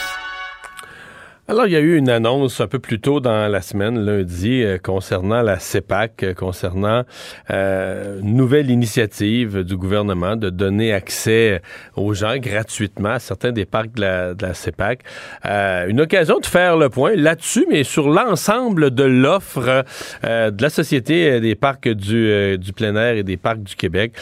Alors, 1.46 1.66
il 1.66 1.72
y 1.72 1.76
a 1.76 1.80
eu 1.80 1.98
une 1.98 2.08
annonce 2.08 2.62
un 2.62 2.66
peu 2.66 2.78
plus 2.78 3.00
tôt 3.00 3.20
dans 3.20 3.52
la 3.52 3.60
semaine, 3.60 4.02
lundi, 4.02 4.62
euh, 4.62 4.78
concernant 4.78 5.42
la 5.42 5.58
CEPAC, 5.58 6.22
euh, 6.22 6.32
concernant 6.32 7.02
euh, 7.50 8.20
une 8.22 8.34
nouvelle 8.34 8.70
initiative 8.70 9.62
du 9.62 9.76
gouvernement 9.76 10.36
de 10.36 10.48
donner 10.48 10.94
accès 10.94 11.60
aux 11.96 12.14
gens 12.14 12.38
gratuitement 12.38 13.10
à 13.10 13.18
certains 13.18 13.52
des 13.52 13.66
parcs 13.66 13.92
de 13.92 14.00
la, 14.00 14.32
de 14.32 14.46
la 14.46 14.54
CEPAC. 14.54 15.00
Euh, 15.44 15.86
une 15.86 16.00
occasion 16.00 16.38
de 16.38 16.46
faire 16.46 16.78
le 16.78 16.88
point 16.88 17.14
là-dessus, 17.14 17.66
mais 17.68 17.84
sur 17.84 18.08
l'ensemble 18.08 18.90
de 18.90 19.04
l'offre 19.04 19.84
de 20.22 20.62
la 20.62 20.70
Société 20.70 21.40
des 21.40 21.54
parcs 21.56 21.90
du, 21.90 22.56
du 22.56 22.72
plein 22.72 22.96
air 22.96 23.16
et 23.16 23.22
des 23.22 23.36
parcs 23.36 23.62
du 23.62 23.76
Québec. 23.76 24.14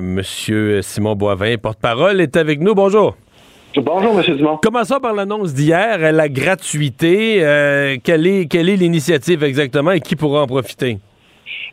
Monsieur 0.00 0.80
Simon 0.80 1.14
Boivin, 1.14 1.58
porte-parole, 1.58 2.22
est 2.22 2.36
avec 2.36 2.60
nous. 2.60 2.74
Bonjour. 2.74 3.16
Bonjour, 3.76 4.20
M. 4.20 4.36
Dumont. 4.36 4.58
Commençons 4.62 5.00
par 5.00 5.14
l'annonce 5.14 5.52
d'hier, 5.52 5.96
euh, 6.00 6.12
la 6.12 6.28
gratuité. 6.28 7.44
Euh, 7.44 7.96
quelle 8.02 8.26
est 8.26 8.50
quelle 8.50 8.68
est 8.68 8.76
l'initiative 8.76 9.42
exactement 9.42 9.90
et 9.90 10.00
qui 10.00 10.14
pourra 10.14 10.42
en 10.42 10.46
profiter? 10.46 10.98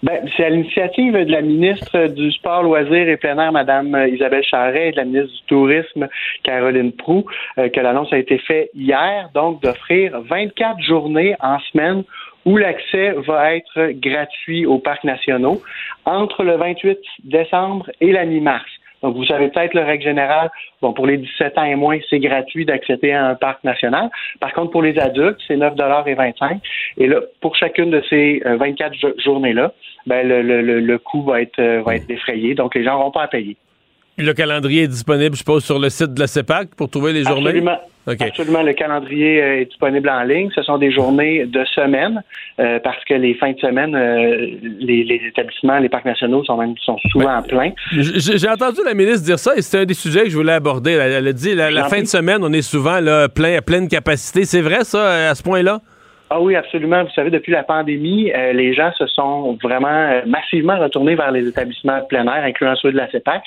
Ben, 0.03 0.27
c'est 0.35 0.45
à 0.45 0.49
l'initiative 0.49 1.13
de 1.13 1.31
la 1.31 1.41
ministre 1.41 2.07
du 2.07 2.31
Sport, 2.31 2.63
Loisirs 2.63 3.07
et 3.07 3.17
Plein 3.17 3.37
Air, 3.37 3.51
Mme 3.51 4.07
Isabelle 4.11 4.43
Charret, 4.43 4.89
et 4.89 4.91
de 4.93 4.97
la 4.97 5.05
ministre 5.05 5.29
du 5.29 5.45
Tourisme, 5.47 6.07
Caroline 6.43 6.91
Proux, 6.91 7.25
euh, 7.59 7.69
que 7.69 7.79
l'annonce 7.79 8.11
a 8.11 8.17
été 8.17 8.39
faite 8.39 8.71
hier, 8.73 9.29
donc 9.35 9.61
d'offrir 9.61 10.19
24 10.21 10.81
journées 10.81 11.35
en 11.39 11.59
semaine 11.71 12.03
où 12.45 12.57
l'accès 12.57 13.11
va 13.27 13.53
être 13.55 13.91
gratuit 13.99 14.65
aux 14.65 14.79
parcs 14.79 15.03
nationaux 15.03 15.61
entre 16.05 16.43
le 16.43 16.55
28 16.55 16.97
décembre 17.25 17.91
et 18.01 18.11
la 18.11 18.25
mi-mars. 18.25 18.65
Donc, 19.01 19.15
vous 19.15 19.25
savez 19.25 19.49
peut-être 19.49 19.73
le 19.73 19.81
règle 19.81 20.03
générale, 20.03 20.49
bon, 20.81 20.93
pour 20.93 21.07
les 21.07 21.17
17 21.17 21.57
ans 21.57 21.63
et 21.63 21.75
moins, 21.75 21.97
c'est 22.09 22.19
gratuit 22.19 22.65
d'accéder 22.65 23.11
à 23.11 23.27
un 23.27 23.35
parc 23.35 23.63
national. 23.63 24.09
Par 24.39 24.53
contre, 24.53 24.71
pour 24.71 24.81
les 24.81 24.97
adultes, 24.99 25.39
c'est 25.47 25.57
9,25 25.57 26.59
Et 26.97 27.07
là, 27.07 27.21
pour 27.41 27.55
chacune 27.55 27.89
de 27.89 28.01
ces 28.09 28.41
euh, 28.45 28.57
24 28.57 28.93
jo- 28.93 29.13
journées-là, 29.17 29.71
ben, 30.05 30.27
le, 30.27 30.41
le, 30.41 30.79
le, 30.79 30.97
coût 30.97 31.23
va 31.23 31.41
être, 31.41 31.59
euh, 31.59 31.81
va 31.81 31.95
être 31.95 32.07
défrayé. 32.07 32.55
Donc, 32.55 32.75
les 32.75 32.83
gens 32.83 32.97
n'auront 32.97 33.11
pas 33.11 33.27
payer. 33.27 33.57
Le 34.17 34.33
calendrier 34.33 34.83
est 34.83 34.87
disponible, 34.87 35.33
je 35.35 35.39
suppose, 35.39 35.63
sur 35.63 35.79
le 35.79 35.89
site 35.89 36.13
de 36.13 36.19
la 36.19 36.27
CEPAC 36.27 36.75
pour 36.75 36.89
trouver 36.89 37.13
les 37.13 37.23
journées? 37.23 37.47
Absolument. 37.47 37.77
OK. 38.07 38.21
Absolument, 38.21 38.63
le 38.63 38.73
calendrier 38.73 39.41
euh, 39.41 39.61
est 39.61 39.65
disponible 39.65 40.09
en 40.09 40.23
ligne. 40.23 40.49
Ce 40.55 40.63
sont 40.63 40.77
des 40.79 40.91
journées 40.91 41.45
de 41.45 41.63
semaine 41.75 42.21
euh, 42.59 42.79
parce 42.83 43.03
que 43.05 43.13
les 43.13 43.35
fins 43.35 43.51
de 43.51 43.59
semaine, 43.59 43.95
euh, 43.95 44.47
les, 44.79 45.03
les 45.03 45.21
établissements, 45.27 45.77
les 45.77 45.87
parcs 45.87 46.05
nationaux 46.05 46.43
sont 46.43 46.57
même 46.57 46.73
sont 46.83 46.97
souvent 47.11 47.41
pleins. 47.43 47.71
J- 47.91 48.37
J'ai 48.37 48.49
entendu 48.49 48.79
la 48.83 48.95
ministre 48.95 49.23
dire 49.23 49.37
ça 49.39 49.55
et 49.55 49.61
c'était 49.61 49.83
un 49.83 49.85
des 49.85 49.93
sujets 49.93 50.23
que 50.23 50.29
je 50.29 50.35
voulais 50.37 50.53
aborder. 50.53 50.91
Elle, 50.93 51.11
elle 51.11 51.27
a 51.27 51.33
dit 51.33 51.53
la, 51.53 51.69
la 51.69 51.83
fin 51.85 52.01
de 52.01 52.07
semaine, 52.07 52.39
on 52.43 52.51
est 52.53 52.63
souvent 52.63 52.99
là, 52.99 53.29
plein, 53.29 53.57
à 53.57 53.61
pleine 53.61 53.87
capacité. 53.87 54.45
C'est 54.45 54.61
vrai, 54.61 54.83
ça, 54.83 55.29
à 55.29 55.35
ce 55.35 55.43
point-là? 55.43 55.79
Ah 56.33 56.39
oui, 56.39 56.55
absolument. 56.55 57.03
Vous 57.03 57.09
savez, 57.09 57.29
depuis 57.29 57.51
la 57.51 57.63
pandémie, 57.63 58.31
euh, 58.31 58.53
les 58.53 58.73
gens 58.73 58.89
se 58.97 59.05
sont 59.05 59.57
vraiment 59.61 59.89
euh, 59.89 60.21
massivement 60.25 60.79
retournés 60.79 61.15
vers 61.15 61.29
les 61.29 61.45
établissements 61.45 61.99
de 61.99 62.05
plein 62.05 62.23
air, 62.23 62.45
incluant 62.45 62.73
ceux 62.77 62.93
de 62.93 62.95
la 62.95 63.11
CEPAC. 63.11 63.43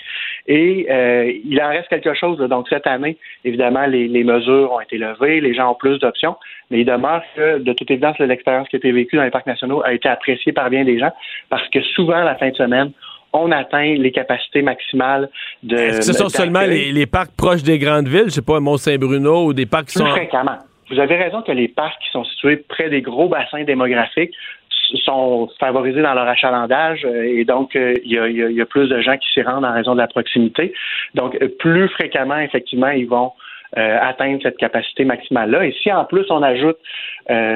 Et 0.47 0.87
euh, 0.91 1.33
il 1.47 1.59
en 1.63 1.71
reste 1.71 1.89
quelque 1.89 2.13
chose. 2.13 2.39
là. 2.39 2.47
Donc, 2.47 2.69
cette 2.69 2.87
année, 2.87 3.17
évidemment, 3.43 3.87
les, 3.87 4.07
les 4.07 4.23
mesures 4.23 4.71
ont 4.71 4.81
été 4.81 4.99
levées, 4.99 5.41
les 5.41 5.55
gens 5.55 5.71
ont 5.71 5.75
plus 5.75 5.99
d'options, 5.99 6.37
mais 6.71 6.81
il 6.81 6.85
demeure 6.85 7.23
que, 7.35 7.59
de 7.59 7.73
toute 7.73 7.91
évidence, 7.91 8.19
l'expérience 8.19 8.69
qui 8.69 8.77
a 8.77 8.81
été 8.81 8.93
vécue 8.93 9.17
dans 9.17 9.25
les 9.25 9.31
parcs 9.31 9.47
nationaux 9.47 9.83
a 9.83 9.95
été 9.95 10.11
appréciée 10.11 10.53
par 10.53 10.69
bien 10.69 10.85
des 10.85 10.99
gens 10.99 11.13
parce 11.49 11.67
que 11.71 11.81
souvent, 11.95 12.23
la 12.23 12.35
fin 12.35 12.51
de 12.51 12.57
semaine, 12.57 12.93
on 13.33 13.51
atteint 13.51 13.95
les 13.95 14.13
capacités 14.13 14.61
maximales 14.61 15.31
de. 15.63 15.75
Est-ce 15.75 15.99
que 16.01 16.05
ce 16.05 16.13
sont 16.13 16.29
seulement 16.29 16.61
les, 16.61 16.93
les 16.93 17.07
parcs 17.07 17.33
proches 17.35 17.63
des 17.63 17.79
grandes 17.79 18.09
villes, 18.09 18.27
je 18.27 18.35
sais 18.35 18.43
pas, 18.43 18.61
Mont-Saint-Bruno 18.61 19.47
ou 19.47 19.55
des 19.55 19.65
parcs 19.65 19.87
qui 19.87 19.99
Plus 19.99 20.05
sont... 20.05 20.11
fréquemment. 20.15 20.59
Vous 20.95 21.01
avez 21.01 21.17
raison 21.17 21.43
que 21.43 21.51
les 21.51 21.67
parcs 21.67 22.01
qui 22.01 22.11
sont 22.11 22.23
situés 22.23 22.57
près 22.57 22.89
des 22.89 23.03
gros 23.03 23.29
bassins 23.29 23.65
démographiques 23.65 24.35
sont 25.05 25.49
favorisés 25.59 26.03
dans 26.03 26.15
leur 26.15 26.29
achalandage 26.29 27.05
euh, 27.05 27.25
et 27.25 27.45
donc 27.45 27.75
euh, 27.75 27.95
il 28.05 28.13
y, 28.13 28.61
a, 28.61 28.67
plus 28.67 28.89
de 28.89 29.01
gens 29.01 29.17
qui 29.17 29.29
s'y 29.33 29.43
rendent 29.43 29.65
en 29.65 29.73
raison 29.73 29.95
de 29.95 29.99
la 29.99 30.07
proximité. 30.07 30.73
Donc 31.15 31.37
euh, 31.43 31.49
plus 31.59 31.89
fréquemment, 31.89 32.39
effectivement, 32.39 32.91
ils 32.91 33.09
vont 33.09 33.33
atteindre 33.77 34.39
cette 34.41 34.57
capacité 34.57 35.05
maximale-là. 35.05 35.67
Et 35.67 35.73
si 35.83 35.91
en 35.91 36.05
plus 36.05 36.25
on 36.31 36.45
ajoute 36.45 36.77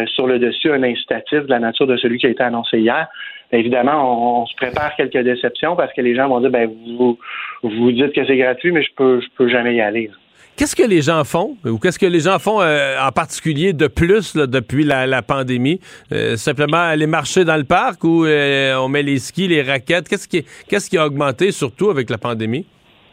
sur 0.07 0.27
le 0.27 0.41
dessus 0.41 0.73
un 0.73 0.83
incitatif 0.83 1.43
de 1.43 1.51
la 1.51 1.61
nature 1.61 1.87
de 1.87 1.97
celui 1.97 2.19
qui 2.19 2.27
a 2.27 2.31
été 2.31 2.43
annoncé 2.43 2.81
hier, 2.81 3.07
évidemment, 3.53 3.93
on, 4.03 4.43
on 4.43 4.47
se 4.47 4.57
prépare 4.57 4.97
quelques 4.97 5.23
déceptions 5.23 5.77
parce 5.77 5.93
que 5.93 6.01
les 6.01 6.17
gens 6.17 6.27
vont 6.27 6.41
dire 6.41 6.51
ben 6.51 6.69
vous 6.99 7.17
vous 7.63 7.93
dites 7.93 8.13
que 8.13 8.27
c'est 8.27 8.37
gratuit, 8.37 8.73
mais 8.73 8.83
je 8.83 8.93
peux 8.97 9.21
je 9.21 9.29
peux 9.37 9.49
jamais 9.49 9.77
y 9.77 9.81
aller. 9.81 10.11
Qu'est-ce 10.59 10.75
que 10.75 10.83
les 10.83 11.03
gens 11.03 11.23
font, 11.23 11.57
ou 11.65 11.79
qu'est-ce 11.79 12.01
que 12.01 12.07
les 12.07 12.19
gens 12.19 12.41
font 12.41 12.61
euh, 12.61 12.97
en 13.01 13.13
particulier 13.13 13.73
de 13.73 13.87
plus 13.87 14.35
là, 14.35 14.49
depuis 14.49 14.83
la, 14.83 15.07
la 15.07 15.23
pandémie? 15.23 15.79
Euh, 16.13 16.35
simplement 16.35 16.79
aller 16.79 17.07
marcher 17.07 17.45
dans 17.45 17.57
le 17.57 17.63
parc 17.63 18.03
ou 18.03 18.27
euh, 18.27 18.75
on 18.75 18.89
met 18.89 19.05
les 19.05 19.21
skis, 19.21 19.47
les 19.47 19.63
raquettes? 19.63 20.09
Qu'est-ce 20.09 20.27
qui, 20.27 20.45
qu'est-ce 20.69 20.91
qui 20.91 20.99
a 20.99 21.07
augmenté 21.07 21.53
surtout 21.53 21.91
avec 21.91 22.11
la 22.11 22.19
pandémie? 22.19 22.67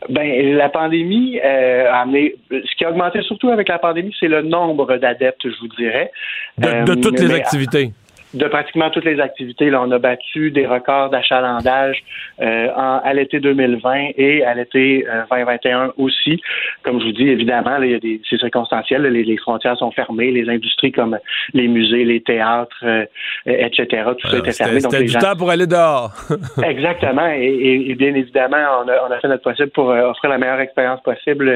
Ben, 0.10 0.56
la 0.56 0.70
pandémie 0.70 1.40
euh, 1.44 1.92
a 1.92 2.02
amené. 2.02 2.36
Ce 2.50 2.76
qui 2.78 2.84
a 2.84 2.90
augmenté 2.90 3.22
surtout 3.22 3.50
avec 3.50 3.70
la 3.70 3.78
pandémie, 3.78 4.14
c'est 4.20 4.28
le 4.28 4.42
nombre 4.42 4.98
d'adeptes, 4.98 5.42
je 5.44 5.60
vous 5.62 5.68
dirais. 5.78 6.12
De, 6.58 6.68
de 6.86 6.92
Euh, 6.92 7.02
toutes 7.02 7.20
les 7.20 7.32
activités. 7.32 7.92
De 8.34 8.46
pratiquement 8.48 8.90
toutes 8.90 9.06
les 9.06 9.20
activités. 9.22 9.70
Là, 9.70 9.82
on 9.82 9.92
a 9.92 10.00
battu 10.00 10.52
des 10.52 10.66
records 10.66 11.10
d'achalandage 11.10 12.04
euh, 12.42 12.68
en- 12.76 13.00
à 13.04 13.14
l'été 13.14 13.40
2020 13.40 14.10
et 14.18 14.44
à 14.44 14.54
l'été 14.54 15.06
euh, 15.08 15.24
2021 15.32 15.94
aussi. 15.98 16.42
Comme 16.84 17.00
je 17.00 17.06
vous 17.06 17.12
dis, 17.14 17.30
évidemment, 17.30 17.78
là, 17.78 17.86
il 17.86 17.92
y 17.92 17.96
a 17.96 18.00
des, 18.00 18.20
c'est 18.30 18.38
circonstanciel. 18.38 19.04
là, 19.04 19.10
les, 19.10 19.24
les 19.24 19.38
frontières 19.38 19.78
sont 19.78 19.92
fermées, 19.92 20.32
les 20.32 20.50
industries 20.50 20.92
comme 20.92 21.18
les 21.54 21.68
musées, 21.68 22.04
les 22.04 22.22
théâtres, 22.22 22.76
euh, 22.84 23.06
etc. 23.46 24.04
Tout 24.20 24.28
ça 24.28 24.38
était 24.40 24.52
fermé. 24.52 24.80
C'était 24.80 24.82
Donc 24.82 24.92
c'était 24.92 25.00
les 25.00 25.06
du 25.06 25.12
gens- 25.14 25.20
temps 25.20 25.36
pour 25.38 25.50
aller 25.50 25.68
dehors. 25.68 26.12
Exactement. 26.64 27.28
Et, 27.28 27.46
et- 27.46 27.92
et 27.92 27.96
bien 27.96 28.14
évidemment, 28.16 28.58
on 28.84 28.90
a, 28.90 28.94
on 29.08 29.12
a 29.12 29.20
fait 29.20 29.28
notre 29.28 29.44
possible 29.44 29.70
pour 29.72 29.92
euh, 29.92 30.10
offrir 30.10 30.30
la 30.30 30.38
meilleure 30.38 30.60
expérience 30.60 31.02
possible 31.02 31.48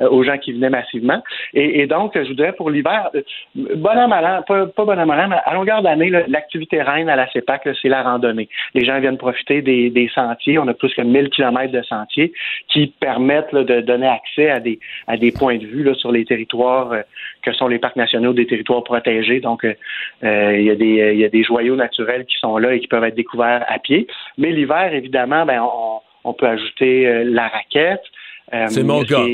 euh, 0.00 0.08
aux 0.08 0.22
gens 0.24 0.38
qui 0.38 0.52
venaient 0.52 0.70
massivement. 0.70 1.22
Et, 1.54 1.80
et 1.82 1.86
donc, 1.86 2.12
je 2.14 2.28
voudrais 2.28 2.52
pour 2.52 2.70
l'hiver, 2.70 3.10
euh, 3.14 3.22
bon 3.54 3.90
an, 3.98 4.08
mal 4.08 4.24
an, 4.24 4.42
pas, 4.46 4.66
pas 4.66 4.84
bon 4.84 4.98
an, 4.98 5.06
mal 5.06 5.20
an, 5.20 5.28
mais 5.28 5.36
à 5.44 5.54
longueur 5.54 5.82
d'année, 5.82 6.10
là, 6.10 6.21
l'activité 6.28 6.82
reine 6.82 7.08
à 7.08 7.16
la 7.16 7.30
CEPAC, 7.30 7.68
c'est 7.80 7.88
la 7.88 8.02
randonnée. 8.02 8.48
Les 8.74 8.84
gens 8.84 8.98
viennent 9.00 9.18
profiter 9.18 9.62
des, 9.62 9.90
des 9.90 10.08
sentiers. 10.14 10.58
On 10.58 10.66
a 10.68 10.74
plus 10.74 10.92
que 10.94 11.02
1000 11.02 11.30
kilomètres 11.30 11.72
de 11.72 11.82
sentiers 11.82 12.32
qui 12.68 12.88
permettent 13.00 13.52
là, 13.52 13.64
de 13.64 13.80
donner 13.80 14.06
accès 14.08 14.50
à 14.50 14.60
des, 14.60 14.78
à 15.06 15.16
des 15.16 15.32
points 15.32 15.58
de 15.58 15.66
vue 15.66 15.82
là, 15.84 15.94
sur 15.94 16.12
les 16.12 16.24
territoires 16.24 16.92
euh, 16.92 17.02
que 17.42 17.52
sont 17.52 17.68
les 17.68 17.78
parcs 17.78 17.96
nationaux, 17.96 18.32
des 18.32 18.46
territoires 18.46 18.84
protégés. 18.84 19.40
Donc, 19.40 19.64
euh, 19.64 19.74
euh, 20.24 20.56
il 20.58 20.64
y, 20.64 20.70
a 20.70 20.74
des- 20.74 21.12
il 21.14 21.18
y 21.18 21.24
a 21.24 21.28
des 21.28 21.42
joyaux 21.44 21.76
naturels 21.76 22.24
qui 22.26 22.36
sont 22.38 22.58
là 22.58 22.74
et 22.74 22.80
qui 22.80 22.86
peuvent 22.88 23.04
être 23.04 23.14
découverts 23.14 23.64
à 23.68 23.78
pied. 23.78 24.06
Mais 24.38 24.50
l'hiver, 24.52 24.92
évidemment, 24.94 25.44
ben, 25.46 25.60
on, 25.62 26.00
on 26.24 26.32
peut 26.34 26.46
ajouter 26.46 27.24
la 27.24 27.48
raquette. 27.48 28.02
C'est 28.68 28.82
mon 28.82 29.02
cas. 29.04 29.24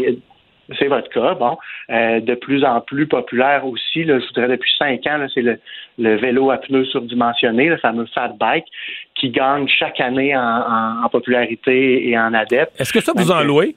C'est- 0.78 0.88
votre 0.88 1.08
cas, 1.10 1.34
bon. 1.34 1.56
Euh, 1.90 2.20
de 2.20 2.34
plus 2.34 2.64
en 2.64 2.80
plus 2.80 3.06
populaire 3.06 3.64
aussi, 3.66 4.04
là, 4.04 4.18
je 4.18 4.26
voudrais 4.26 4.48
depuis 4.48 4.70
cinq 4.78 5.06
ans, 5.06 5.24
c'est 5.32 5.42
le, 5.42 5.58
le 5.98 6.16
vélo 6.16 6.50
à 6.50 6.58
pneus 6.58 6.84
surdimensionnés, 6.86 7.68
le 7.68 7.76
fameux 7.78 8.06
fat 8.14 8.34
bike, 8.38 8.66
qui 9.14 9.30
gagne 9.30 9.66
chaque 9.68 10.00
année 10.00 10.36
en, 10.36 10.40
en- 10.40 11.04
en 11.04 11.08
popularité 11.08 12.08
et 12.08 12.18
en 12.18 12.34
adeptes. 12.34 12.72
Est-ce 12.80 12.92
que 12.92 13.00
ça, 13.00 13.12
vous 13.14 13.30
en 13.30 13.40
euh, 13.40 13.44
louez? 13.44 13.76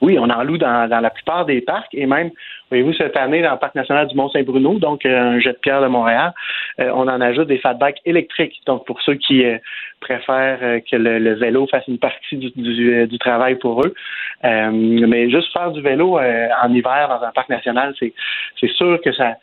Oui, 0.00 0.18
on 0.18 0.30
en 0.30 0.42
loue 0.42 0.58
dans, 0.58 0.88
dans 0.88 1.00
la 1.00 1.10
plupart 1.10 1.44
des 1.44 1.60
parcs 1.60 1.92
et 1.94 2.06
même, 2.06 2.30
voyez-vous, 2.70 2.94
cette 2.94 3.16
année, 3.16 3.42
dans 3.42 3.52
le 3.52 3.58
parc 3.58 3.74
national 3.74 4.06
du 4.08 4.16
Mont-Saint-Bruno, 4.16 4.78
donc 4.78 5.04
euh, 5.04 5.18
un 5.18 5.40
jet 5.40 5.52
de 5.52 5.58
pierre 5.58 5.82
de 5.82 5.88
Montréal, 5.88 6.32
euh, 6.80 6.90
on 6.94 7.08
en 7.08 7.20
ajoute 7.20 7.48
des 7.48 7.58
fat 7.58 7.76
électriques. 8.04 8.60
Donc, 8.66 8.86
pour 8.86 9.00
ceux 9.02 9.14
qui 9.14 9.44
euh, 9.44 9.58
préfèrent 10.00 10.80
que 10.90 10.96
le, 10.96 11.18
le 11.18 11.34
vélo 11.34 11.66
fasse 11.66 11.86
une 11.88 11.98
partie 11.98 12.36
du, 12.36 12.50
du, 12.50 13.06
du 13.06 13.18
travail 13.18 13.56
pour 13.56 13.82
eux. 13.84 13.94
Mais 14.42 15.30
juste 15.30 15.52
faire 15.52 15.70
du 15.70 15.82
vélo 15.82 16.18
en 16.18 16.72
hiver 16.72 17.08
dans 17.08 17.22
un 17.26 17.30
parc 17.32 17.50
national, 17.50 17.94
c'est 17.98 18.14
c'est 18.58 18.70
sûr 18.72 18.98
que 19.04 19.12
ça 19.12 19.34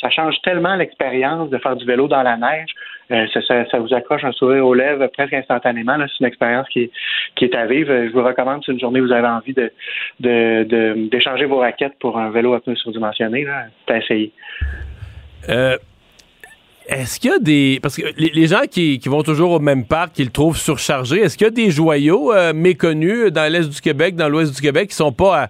ça 0.00 0.10
change 0.10 0.40
tellement 0.42 0.76
l'expérience 0.76 1.50
de 1.50 1.58
faire 1.58 1.76
du 1.76 1.84
vélo 1.84 2.08
dans 2.08 2.22
la 2.22 2.36
neige. 2.36 2.70
Euh, 3.10 3.26
ça, 3.70 3.78
vous 3.78 3.94
accroche 3.94 4.24
un 4.24 4.32
sourire 4.32 4.66
aux 4.66 4.74
lèvres 4.74 5.06
presque 5.08 5.32
instantanément. 5.32 5.96
C'est 5.98 6.20
une 6.20 6.26
expérience 6.26 6.68
qui 6.68 6.90
est, 7.40 7.54
à 7.54 7.66
vivre. 7.66 7.90
Je 7.90 8.12
vous 8.12 8.22
recommande, 8.22 8.62
si 8.64 8.70
une 8.70 8.80
journée 8.80 9.00
vous 9.00 9.12
avez 9.12 9.28
envie 9.28 9.54
de 9.54 9.72
d'échanger 11.08 11.46
vos 11.46 11.58
raquettes 11.58 11.98
pour 12.00 12.18
un 12.18 12.30
vélo 12.30 12.54
à 12.54 12.60
pneus 12.60 12.76
surdimensionné, 12.76 13.44
là, 13.44 13.66
c'est 14.06 14.30
est-ce 16.88 17.20
qu'il 17.20 17.30
y 17.30 17.34
a 17.34 17.38
des. 17.38 17.78
Parce 17.82 17.96
que 17.96 18.02
les, 18.16 18.46
gens 18.46 18.62
qui, 18.68 18.98
qui 18.98 19.08
vont 19.10 19.22
toujours 19.22 19.50
au 19.52 19.58
même 19.60 19.84
parc, 19.84 20.14
qui 20.14 20.24
le 20.24 20.30
trouvent 20.30 20.56
surchargé, 20.56 21.20
est-ce 21.20 21.36
qu'il 21.36 21.46
y 21.46 21.48
a 21.48 21.50
des 21.50 21.70
joyaux 21.70 22.32
euh, 22.32 22.54
méconnus 22.54 23.30
dans 23.30 23.50
l'Est 23.52 23.68
du 23.68 23.80
Québec, 23.82 24.16
dans 24.16 24.28
l'Ouest 24.28 24.54
du 24.54 24.60
Québec, 24.62 24.88
qui 24.88 24.96
sont 24.96 25.12
pas 25.12 25.42
à- 25.42 25.48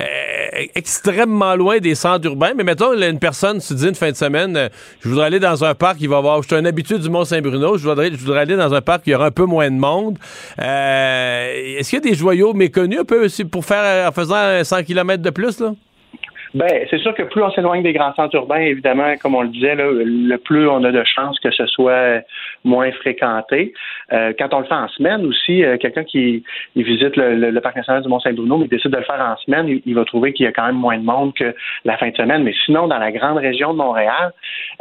euh, 0.00 0.64
extrêmement 0.74 1.56
loin 1.56 1.78
des 1.78 1.94
centres 1.94 2.24
urbains? 2.26 2.52
Mais 2.56 2.64
mettons, 2.64 2.94
une 2.94 3.18
personne 3.18 3.60
se 3.60 3.74
dit 3.74 3.86
une 3.86 3.94
fin 3.94 4.10
de 4.10 4.16
semaine, 4.16 4.56
euh, 4.56 4.68
je 5.00 5.10
voudrais 5.10 5.26
aller 5.26 5.40
dans 5.40 5.62
un 5.62 5.74
parc, 5.74 5.98
il 6.00 6.08
va 6.08 6.16
avoir. 6.16 6.40
Je 6.42 6.48
suis 6.48 6.56
un 6.56 6.64
habitué 6.64 6.98
du 6.98 7.10
Mont-Saint-Bruno, 7.10 7.76
je 7.76 7.86
voudrais, 7.86 8.10
je 8.10 8.16
voudrais 8.16 8.40
aller 8.40 8.56
dans 8.56 8.72
un 8.72 8.80
parc 8.80 9.02
il 9.06 9.10
y 9.10 9.14
aura 9.14 9.26
un 9.26 9.30
peu 9.30 9.44
moins 9.44 9.70
de 9.70 9.76
monde. 9.76 10.18
Euh, 10.58 11.76
est-ce 11.78 11.90
qu'il 11.90 11.98
y 11.98 12.02
a 12.06 12.10
des 12.10 12.16
joyaux 12.16 12.54
méconnus 12.54 13.00
un 13.00 13.04
peu 13.04 13.26
aussi 13.26 13.44
pour 13.44 13.62
faire 13.64 14.08
en 14.08 14.12
faisant 14.12 14.64
100 14.64 14.84
km 14.84 15.22
de 15.22 15.30
plus, 15.30 15.60
là? 15.60 15.74
Ben, 16.54 16.86
c'est 16.88 16.98
sûr 16.98 17.14
que 17.14 17.22
plus 17.24 17.42
on 17.42 17.50
s'éloigne 17.50 17.82
des 17.82 17.92
grands 17.92 18.14
centres 18.14 18.34
urbains, 18.34 18.60
évidemment, 18.60 19.14
comme 19.20 19.34
on 19.34 19.42
le 19.42 19.48
disait, 19.48 19.74
là, 19.74 19.84
le 19.92 20.36
plus 20.36 20.66
on 20.68 20.82
a 20.84 20.90
de 20.90 21.04
chances 21.04 21.38
que 21.40 21.50
ce 21.50 21.66
soit 21.66 22.22
moins 22.64 22.90
fréquenté. 22.92 23.74
Euh, 24.12 24.32
quand 24.38 24.54
on 24.54 24.60
le 24.60 24.64
fait 24.64 24.74
en 24.74 24.88
semaine 24.88 25.26
aussi, 25.26 25.62
euh, 25.62 25.76
quelqu'un 25.76 26.04
qui 26.04 26.42
il 26.74 26.84
visite 26.84 27.16
le, 27.16 27.34
le- 27.34 27.50
le 27.50 27.60
parc 27.60 27.76
national 27.76 28.02
du 28.02 28.08
Mont-Saint-Bruno, 28.08 28.56
mais 28.58 28.66
décide 28.68 28.90
de 28.90 28.96
le 28.96 29.02
faire 29.04 29.20
en 29.20 29.36
semaine, 29.36 29.68
il, 29.68 29.82
il 29.84 29.94
va 29.94 30.04
trouver 30.04 30.32
qu'il 30.32 30.44
y 30.44 30.48
a 30.48 30.52
quand 30.52 30.66
même 30.66 30.76
moins 30.76 30.96
de 30.96 31.04
monde 31.04 31.34
que 31.34 31.54
la 31.84 31.96
fin 31.98 32.08
de 32.08 32.16
semaine. 32.16 32.42
Mais 32.44 32.54
sinon, 32.64 32.88
dans 32.88 32.98
la 32.98 33.12
grande 33.12 33.36
région 33.38 33.72
de 33.72 33.78
Montréal, 33.78 34.32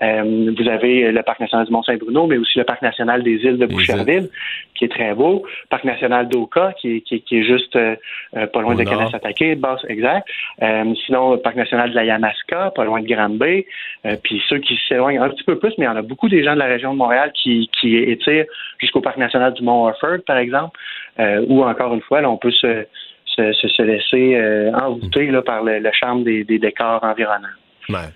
euh, 0.02 0.52
vous 0.58 0.70
avez 0.70 1.12
le 1.12 1.22
parc 1.24 1.40
national 1.42 1.66
du 1.66 1.72
Mont-Saint-Bruno, 1.74 2.28
mais 2.28 2.38
aussi 2.38 2.58
le 2.60 2.64
parc 2.64 2.82
national 2.82 3.24
des 3.24 3.34
îles 3.44 3.58
de 3.58 3.66
Boucherville, 3.66 4.30
qui 4.76 4.86
est 4.86 4.90
très 4.90 5.14
beau, 5.14 5.44
parc 5.70 5.84
national 5.84 6.30
d'Oka, 6.30 6.74
qui 6.80 6.98
est, 6.98 7.02
qui, 7.02 7.16
est- 7.16 7.20
qui 7.20 7.40
est 7.40 7.44
juste 7.44 7.74
pas 7.74 8.62
loin 8.62 8.74
Au 8.74 8.78
de. 8.78 8.84
Kanesatake, 8.84 9.60
basse, 9.60 9.84
exact. 9.90 10.28
Sinon, 11.06 11.38
parc 11.40 11.57
national 11.58 11.90
de 11.90 11.96
la 11.96 12.06
Yamaska, 12.06 12.72
pas 12.76 12.86
loin 12.86 13.02
de 13.02 13.08
Granby. 13.08 13.66
Euh, 14.06 14.16
puis 14.24 14.42
ceux 14.48 14.60
qui 14.60 14.80
s'éloignent 14.88 15.20
un 15.22 15.30
petit 15.30 15.44
peu 15.44 15.58
plus, 15.60 15.74
mais 15.78 15.84
il 15.86 15.90
y 15.90 15.90
en 15.90 15.96
a 15.98 16.02
beaucoup 16.02 16.30
des 16.30 16.44
gens 16.44 16.54
de 16.54 16.60
la 16.60 16.66
région 16.66 16.94
de 16.94 16.98
Montréal 16.98 17.32
qui, 17.34 17.70
qui 17.80 17.96
étirent 17.98 18.46
jusqu'au 18.80 19.02
parc 19.02 19.18
national 19.18 19.54
du 19.54 19.64
Mont 19.64 19.88
Orford, 19.88 20.20
par 20.26 20.38
exemple, 20.38 20.80
euh, 21.20 21.44
où 21.50 21.64
encore 21.64 21.94
une 21.94 22.02
fois, 22.02 22.22
là, 22.22 22.30
on 22.30 22.38
peut 22.38 22.52
se- 22.52 22.86
se 23.36 23.82
laisser 23.84 24.36
euh, 24.36 24.72
envoûter 24.74 25.28
là, 25.28 25.42
par 25.42 25.64
le, 25.64 25.80
le 25.80 25.92
charme 25.92 26.24
des, 26.24 26.44
des 26.44 26.58
décors 26.60 27.04
environnants. 27.04 27.48
Ouais. 27.90 28.10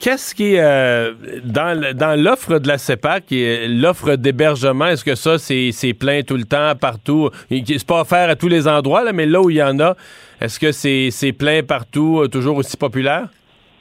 Qu'est-ce 0.00 0.32
qui 0.32 0.54
est 0.54 0.60
euh, 0.60 1.12
dans, 1.44 2.22
l'offre 2.22 2.60
de 2.60 2.68
la 2.68 2.78
CEPAC, 2.78 3.24
l'offre 3.68 4.14
d'hébergement, 4.14 4.86
est-ce 4.86 5.04
que 5.04 5.16
ça, 5.16 5.38
c'est, 5.38 5.94
plein 5.94 6.22
tout 6.22 6.36
le 6.36 6.44
temps, 6.44 6.72
partout? 6.80 7.30
C'est 7.50 7.86
pas 7.86 8.02
offert 8.02 8.30
à 8.30 8.36
tous 8.36 8.46
les 8.46 8.68
endroits, 8.68 9.02
là, 9.02 9.12
mais 9.12 9.26
là 9.26 9.40
où 9.40 9.50
il 9.50 9.56
y 9.56 9.62
en 9.62 9.80
a, 9.80 9.96
est-ce 10.40 10.60
que 10.60 10.70
c'est, 10.70 11.10
c'est 11.10 11.32
plein 11.32 11.62
partout, 11.64 12.20
euh, 12.20 12.28
toujours 12.28 12.56
aussi 12.58 12.76
populaire? 12.76 13.26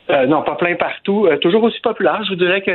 Euh, 0.09 0.25
non, 0.25 0.41
pas 0.41 0.55
plein 0.55 0.75
partout. 0.75 1.27
Euh, 1.27 1.37
toujours 1.37 1.63
aussi 1.63 1.79
populaire. 1.81 2.21
Je 2.23 2.29
vous 2.29 2.35
dirais 2.35 2.61
que 2.61 2.71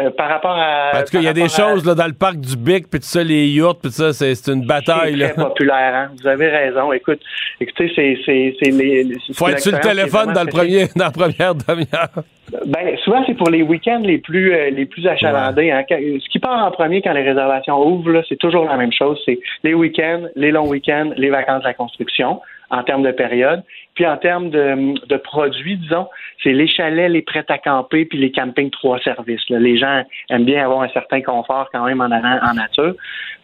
euh, 0.00 0.10
par 0.10 0.28
rapport 0.28 0.56
à. 0.56 0.90
En 0.94 1.02
tout 1.04 1.12
cas, 1.12 1.18
il 1.18 1.24
y 1.24 1.28
a 1.28 1.32
des 1.32 1.44
à- 1.44 1.48
choses 1.48 1.86
là, 1.86 1.94
dans 1.94 2.06
le 2.06 2.12
parc 2.14 2.36
du 2.36 2.56
Bic, 2.56 2.88
puis 2.90 2.98
tout 2.98 3.06
ça, 3.06 3.22
les 3.22 3.46
yachts, 3.46 3.78
puis 3.80 3.90
tout 3.90 3.96
ça, 3.96 4.12
c'est, 4.12 4.48
une 4.48 4.66
bataille. 4.66 5.12
C'est 5.12 5.16
Là. 5.16 5.28
très 5.30 5.42
populaire, 5.44 5.94
hein? 5.94 6.10
Vous 6.20 6.26
avez 6.26 6.48
raison. 6.48 6.92
Écoute, 6.92 7.20
écoutez, 7.60 7.92
c'est 7.94 8.18
c'est 8.26 8.56
c'est 8.60 8.70
les. 8.70 9.06
Faut 9.34 9.46
être 9.48 9.60
sur 9.60 9.72
le 9.72 9.78
téléphone 9.78 10.32
dans, 10.32 10.42
le 10.42 10.50
premier, 10.50 10.86
dans 10.96 11.04
la 11.04 11.10
première 11.12 11.54
demi-heure. 11.54 12.24
Ben, 12.66 12.96
souvent, 13.04 13.22
c'est 13.26 13.34
pour 13.34 13.50
les 13.50 13.62
week-ends 13.62 14.02
les 14.02 14.18
plus 14.18 14.52
euh, 14.52 14.70
les 14.70 14.86
plus 14.86 15.06
achalandés. 15.06 15.70
Hein. 15.70 15.84
Ce 15.88 16.28
qui 16.28 16.40
part 16.40 16.64
en 16.64 16.70
premier 16.72 17.00
quand 17.00 17.12
les 17.12 17.22
réservations 17.22 17.80
ouvrent, 17.80 18.22
c'est 18.28 18.38
toujours 18.38 18.64
la 18.64 18.76
même 18.76 18.92
chose. 18.92 19.20
C'est 19.24 19.38
les 19.62 19.74
week-ends, 19.74 20.22
les 20.34 20.50
longs 20.50 20.68
week-ends, 20.68 21.10
les 21.16 21.30
vacances 21.30 21.62
de 21.62 21.68
la 21.68 21.74
construction 21.74 22.40
en 22.70 22.82
termes 22.82 23.02
de 23.02 23.12
période. 23.12 23.62
Puis 23.94 24.06
en 24.06 24.16
termes 24.16 24.50
de, 24.50 25.06
de 25.06 25.16
produits, 25.16 25.76
disons, 25.76 26.08
c'est 26.42 26.52
les 26.52 26.66
chalets, 26.66 27.10
les 27.10 27.22
prêts 27.22 27.44
à 27.48 27.58
camper, 27.58 28.04
puis 28.04 28.18
les 28.18 28.32
campings 28.32 28.70
trois 28.70 28.98
services. 29.00 29.48
là. 29.48 29.58
Les 29.58 29.76
gens 29.76 30.02
aiment 30.30 30.44
bien 30.44 30.64
avoir 30.64 30.82
un 30.82 30.88
certain 30.88 31.22
confort 31.22 31.68
quand 31.72 31.84
même 31.84 32.00
en 32.00 32.10
en 32.10 32.54
nature. 32.54 32.94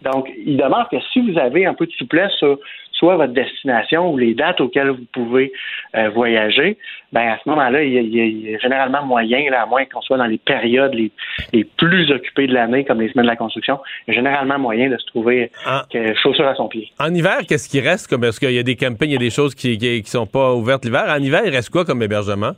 Donc, 0.03 0.29
il 0.37 0.57
demeure 0.57 0.89
que 0.91 0.97
si 1.13 1.21
vous 1.21 1.39
avez 1.39 1.67
un 1.67 1.75
peu 1.75 1.87
de 1.87 1.93
souplesse 1.93 2.33
sur 2.33 2.59
soit 3.01 3.17
votre 3.17 3.33
destination 3.33 4.13
ou 4.13 4.17
les 4.19 4.35
dates 4.35 4.61
auxquelles 4.61 4.91
vous 4.91 5.05
pouvez 5.13 5.51
euh, 5.97 6.11
voyager, 6.11 6.77
ben 7.13 7.23
à 7.33 7.39
ce 7.43 7.49
moment-là, 7.49 7.83
il 7.83 7.93
y, 7.93 7.99
a, 7.99 8.01
il 8.03 8.51
y 8.51 8.61
généralement 8.61 9.05
moyen, 9.05 9.51
là, 9.51 9.63
à 9.63 9.67
moins 9.67 9.85
qu'on 9.87 10.01
soit 10.03 10.19
dans 10.19 10.27
les 10.27 10.39
périodes 10.39 10.95
les, 10.95 11.11
les 11.53 11.65
plus 11.65 12.13
occupées 12.13 12.47
de 12.47 12.55
l'année, 12.55 12.85
comme 12.85 13.01
les 13.01 13.09
semaines 13.11 13.25
de 13.27 13.31
la 13.31 13.37
construction, 13.37 13.81
il 14.07 14.11
y 14.13 14.15
a 14.15 14.21
généralement 14.21 14.59
moyen 14.59 14.89
de 14.91 14.97
se 14.99 15.07
trouver 15.07 15.51
Ah. 15.67 15.87
que- 15.93 16.15
chaussures 16.23 16.47
à 16.47 16.55
son 16.55 16.69
pied. 16.69 16.93
En 17.01 17.13
hiver, 17.13 17.39
qu'est-ce 17.49 17.69
qui 17.69 17.81
reste? 17.81 18.07
Comme, 18.07 18.23
est-ce 18.25 18.39
qu'il 18.39 18.53
y 18.53 18.59
a 18.59 18.63
des 18.63 18.77
campings, 18.77 19.09
il 19.09 19.15
y 19.15 19.17
a 19.17 19.19
des 19.19 19.31
choses 19.31 19.55
qui, 19.55 19.77
qui 19.79 20.03
sont 20.05 20.27
pas 20.27 20.53
ouvertes 20.55 20.85
l'hiver? 20.85 21.07
En 21.09 21.21
hiver, 21.23 21.41
il 21.45 21.51
reste 21.51 21.71
quoi 21.71 21.85
comme 21.85 22.03
hébergement? 22.03 22.53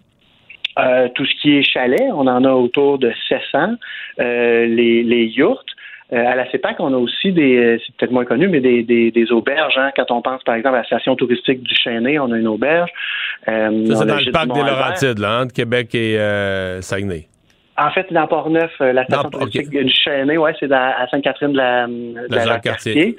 Euh, 0.78 1.08
tout 1.14 1.24
ce 1.26 1.34
qui 1.40 1.56
est 1.58 1.62
chalet, 1.62 2.00
on 2.12 2.26
en 2.26 2.44
a 2.44 2.50
autour 2.52 2.98
de 2.98 3.12
700. 3.28 3.74
Euh, 4.20 4.66
les, 4.66 5.02
les 5.02 5.26
yourtes. 5.26 5.68
Euh, 6.12 6.26
à 6.26 6.34
la 6.34 6.50
CEPAC, 6.50 6.76
on 6.80 6.92
a 6.92 6.96
aussi 6.98 7.32
des, 7.32 7.56
euh, 7.56 7.78
c'est 7.86 7.96
peut-être 7.96 8.10
moins 8.12 8.26
connu, 8.26 8.46
mais 8.48 8.60
des, 8.60 8.82
des, 8.82 9.10
des 9.10 9.32
auberges. 9.32 9.78
hein. 9.78 9.90
Quand 9.96 10.10
on 10.10 10.20
pense, 10.20 10.42
par 10.44 10.54
exemple, 10.56 10.74
à 10.76 10.80
la 10.80 10.84
station 10.84 11.16
touristique 11.16 11.62
du 11.62 11.74
Chênay, 11.74 12.18
on 12.18 12.30
a 12.32 12.36
une 12.38 12.48
auberge. 12.48 12.90
Euh, 13.48 13.86
Ça, 13.86 13.96
c'est 13.96 14.06
dans 14.06 14.16
le 14.16 14.30
parc 14.30 14.52
des. 14.52 14.60
Laurentides, 14.60 15.18
là, 15.18 15.40
entre 15.42 15.54
Québec 15.54 15.94
et 15.94 16.18
euh, 16.18 16.82
Saguenay. 16.82 17.28
En 17.78 17.90
fait, 17.90 18.12
dans 18.12 18.26
Port-Neuf, 18.26 18.70
la 18.80 19.04
station 19.04 19.22
Non, 19.24 19.30
touristique 19.38 19.70
du 19.70 19.88
Chênay, 19.88 20.36
ouais, 20.36 20.52
c'est 20.60 20.68
dans- 20.68 20.76
à 20.76 21.08
Sainte-Catherine 21.10 21.52
de 21.52 21.56
la, 21.56 21.86
de 21.86 22.14
La 22.28 22.36
la 22.36 22.44
Jacques-Cartier. 22.44 22.92
Jacques-Cartier. 22.94 23.16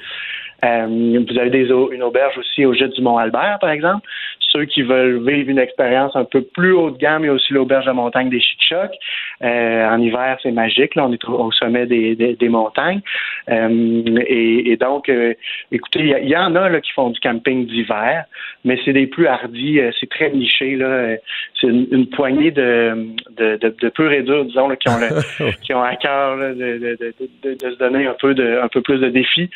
Euh, 0.64 1.26
vous 1.30 1.38
avez 1.40 1.50
des, 1.50 1.68
une 1.92 2.04
auberge 2.04 2.38
aussi 2.38 2.64
au 2.66 2.74
Gîte 2.74 2.94
du 2.94 3.02
Mont-Albert, 3.02 3.58
par 3.60 3.72
exemple. 3.72 4.08
Ceux 4.54 4.66
qui 4.66 4.84
veulent 4.84 5.28
vivre 5.28 5.50
une 5.50 5.58
expérience 5.58 6.16
un 6.16 6.26
peu 6.26 6.44
plus 6.44 6.74
haut 6.74 6.92
de 6.92 6.98
gamme, 6.98 7.24
il 7.24 7.28
y 7.28 7.30
a 7.30 7.34
aussi 7.34 7.54
l'auberge 7.54 7.88
de 7.88 7.92
montagne 7.92 8.30
des 8.30 8.40
Chic-Chocs. 8.40 8.96
Euh, 9.44 9.90
en 9.90 10.00
hiver, 10.00 10.38
c'est 10.44 10.52
magique. 10.52 10.94
Là, 10.94 11.08
on 11.08 11.12
est 11.12 11.26
au, 11.26 11.52
sommet 11.52 11.88
des, 11.88 12.16
des, 12.16 12.36
des 12.36 12.50
montagnes. 12.50 13.02
Euh, 13.50 14.04
et, 14.28 14.72
et 14.72 14.78
donc, 14.78 15.10
euh, 15.10 15.34
écoutez, 15.72 16.02
il 16.02 16.28
y, 16.28 16.32
y, 16.32 16.38
en 16.38 16.56
a 16.56 16.70
là, 16.70 16.82
qui 16.82 16.92
font 16.92 17.10
du 17.10 17.20
camping 17.20 17.66
d'hiver, 17.66 18.26
mais 18.64 18.80
c'est 18.86 18.94
des 18.94 19.08
plus 19.08 19.26
hardis. 19.26 19.80
c'est 20.00 20.10
très 20.10 20.30
niché. 20.30 20.76
Là. 20.76 21.16
C'est 21.60 21.68
une, 21.68 21.88
une 21.92 22.08
poignée 22.08 22.52
de, 22.52 23.08
de, 23.38 23.58
de, 23.58 24.12
et 24.12 24.22
disons, 24.22 24.68
là, 24.68 24.76
qui 24.76 24.90
ont 24.90 25.00
le, 25.00 25.52
qui 25.64 25.74
ont 25.74 25.82
à 25.82 25.96
cœur 25.96 26.36
là, 26.36 26.54
de, 26.54 26.98
de 27.44 27.72
se 27.72 27.78
donner 27.80 28.06
un 28.06 28.16
peu 28.20 28.36
de 28.36 28.60
un 28.62 28.68
peu 28.68 28.82
plus 28.82 29.00
de 29.00 29.10
défis. 29.10 29.50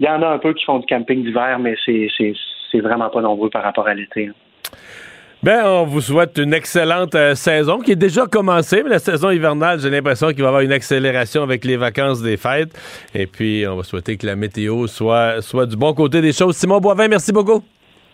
Il 0.00 0.06
y 0.06 0.08
en 0.08 0.22
a 0.22 0.28
un 0.28 0.38
peu 0.38 0.54
qui 0.54 0.64
font 0.64 0.78
du 0.78 0.86
camping 0.86 1.22
d'hiver, 1.24 1.58
mais 1.58 1.76
c'est 1.84 2.08
c'est 2.72 2.80
vraiment 2.80 3.08
pas 3.10 3.20
nombreux 3.20 3.50
par 3.50 3.62
rapport 3.62 3.86
à 3.86 3.94
l'été. 3.94 4.28
hein. 4.28 4.32
Ben, 5.40 5.64
on 5.64 5.84
vous 5.84 6.00
souhaite 6.00 6.36
une 6.36 6.52
excellente 6.52 7.14
euh, 7.14 7.36
saison 7.36 7.78
qui 7.78 7.92
est 7.92 7.96
déjà 7.96 8.26
commencée, 8.26 8.82
mais 8.82 8.90
la 8.90 8.98
saison 8.98 9.30
hivernale, 9.30 9.78
j'ai 9.78 9.88
l'impression 9.88 10.28
qu'il 10.30 10.38
va 10.40 10.46
y 10.46 10.48
avoir 10.48 10.62
une 10.62 10.72
accélération 10.72 11.44
avec 11.44 11.64
les 11.64 11.76
vacances 11.76 12.20
des 12.20 12.36
fêtes. 12.36 12.76
Et 13.14 13.28
puis, 13.28 13.64
on 13.68 13.76
va 13.76 13.84
souhaiter 13.84 14.16
que 14.16 14.26
la 14.26 14.34
météo 14.34 14.88
soit, 14.88 15.40
soit 15.40 15.66
du 15.66 15.76
bon 15.76 15.94
côté 15.94 16.20
des 16.20 16.32
choses. 16.32 16.56
Simon 16.56 16.80
Boivin, 16.80 17.06
merci 17.06 17.30
beaucoup. 17.32 17.62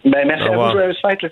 Ben, 0.05 0.27
merci 0.27 0.47
Au 0.51 0.53
à 0.53 0.67
vous, 0.67 0.73
joyeuse 0.73 0.97
fête. 1.01 1.23
là. 1.23 1.29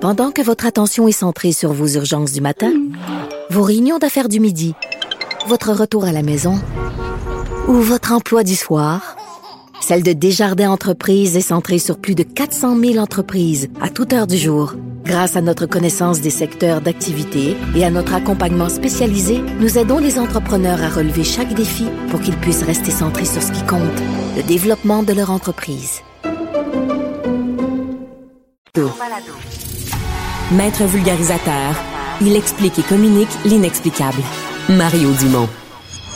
Pendant 0.00 0.32
que 0.32 0.42
votre 0.42 0.66
attention 0.66 1.06
est 1.06 1.12
centrée 1.12 1.52
sur 1.52 1.72
vos 1.72 1.86
urgences 1.86 2.32
du 2.32 2.40
matin, 2.40 2.72
vos 3.50 3.62
réunions 3.62 3.98
d'affaires 3.98 4.28
du 4.28 4.40
midi, 4.40 4.74
votre 5.46 5.70
retour 5.72 6.04
à 6.04 6.12
la 6.12 6.22
maison 6.22 6.54
ou 7.68 7.74
votre 7.74 8.12
emploi 8.12 8.42
du 8.42 8.54
soir, 8.56 9.16
celle 9.80 10.02
de 10.02 10.12
Desjardins 10.12 10.70
Entreprises 10.70 11.36
est 11.36 11.40
centrée 11.40 11.78
sur 11.78 11.98
plus 11.98 12.14
de 12.14 12.22
400 12.22 12.78
000 12.78 12.96
entreprises 12.98 13.68
à 13.80 13.88
toute 13.88 14.12
heure 14.12 14.26
du 14.26 14.36
jour. 14.36 14.74
Grâce 15.04 15.36
à 15.36 15.40
notre 15.40 15.66
connaissance 15.66 16.20
des 16.20 16.30
secteurs 16.30 16.80
d'activité 16.80 17.56
et 17.74 17.84
à 17.84 17.90
notre 17.90 18.14
accompagnement 18.14 18.68
spécialisé, 18.68 19.40
nous 19.58 19.78
aidons 19.78 19.98
les 19.98 20.18
entrepreneurs 20.18 20.82
à 20.82 20.90
relever 20.90 21.24
chaque 21.24 21.54
défi 21.54 21.86
pour 22.10 22.20
qu'ils 22.20 22.36
puissent 22.36 22.62
rester 22.62 22.90
centrés 22.90 23.24
sur 23.24 23.42
ce 23.42 23.52
qui 23.52 23.64
compte, 23.64 23.80
le 24.36 24.42
développement 24.42 25.02
de 25.02 25.14
leur 25.14 25.30
entreprise. 25.30 26.02
Maître 30.52 30.84
vulgarisateur, 30.84 31.74
il 32.20 32.36
explique 32.36 32.78
et 32.78 32.82
communique 32.82 33.28
l'inexplicable. 33.44 34.22
Mario 34.68 35.10
Dumont. 35.12 35.48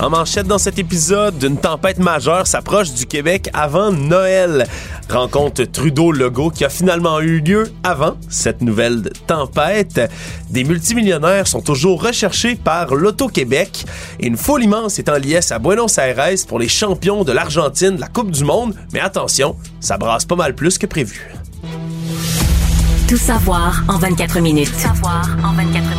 En 0.00 0.10
manchette 0.10 0.46
dans 0.46 0.58
cet 0.58 0.78
épisode, 0.78 1.42
une 1.42 1.56
tempête 1.56 1.98
majeure 1.98 2.46
s'approche 2.46 2.92
du 2.92 3.06
Québec 3.06 3.50
avant 3.52 3.92
Noël. 3.92 4.66
Rencontre 5.08 5.64
Trudeau-Legault 5.64 6.50
qui 6.50 6.64
a 6.64 6.68
finalement 6.68 7.20
eu 7.20 7.40
lieu 7.40 7.72
avant 7.82 8.16
cette 8.28 8.62
nouvelle 8.62 9.10
tempête. 9.26 10.00
Des 10.50 10.64
multimillionnaires 10.64 11.46
sont 11.46 11.60
toujours 11.60 12.02
recherchés 12.02 12.56
par 12.56 12.94
l'Auto-Québec. 12.94 13.84
Une 14.20 14.36
foule 14.36 14.64
immense 14.64 14.98
est 14.98 15.08
en 15.08 15.18
liesse 15.18 15.52
à 15.52 15.58
Buenos 15.58 15.98
Aires 15.98 16.36
pour 16.48 16.58
les 16.58 16.68
champions 16.68 17.22
de 17.24 17.32
l'Argentine 17.32 17.96
de 17.96 18.00
la 18.00 18.08
Coupe 18.08 18.30
du 18.30 18.44
Monde. 18.44 18.74
Mais 18.92 19.00
attention, 19.00 19.56
ça 19.80 19.98
brasse 19.98 20.24
pas 20.24 20.36
mal 20.36 20.54
plus 20.54 20.78
que 20.78 20.86
prévu. 20.86 21.32
Tout 23.08 23.18
savoir 23.18 23.84
en 23.88 23.98
24 23.98 24.40
minutes. 24.40 24.72
Tout 24.72 24.80
savoir 24.80 25.28
en 25.44 25.52
24 25.52 25.72
minutes. 25.72 25.91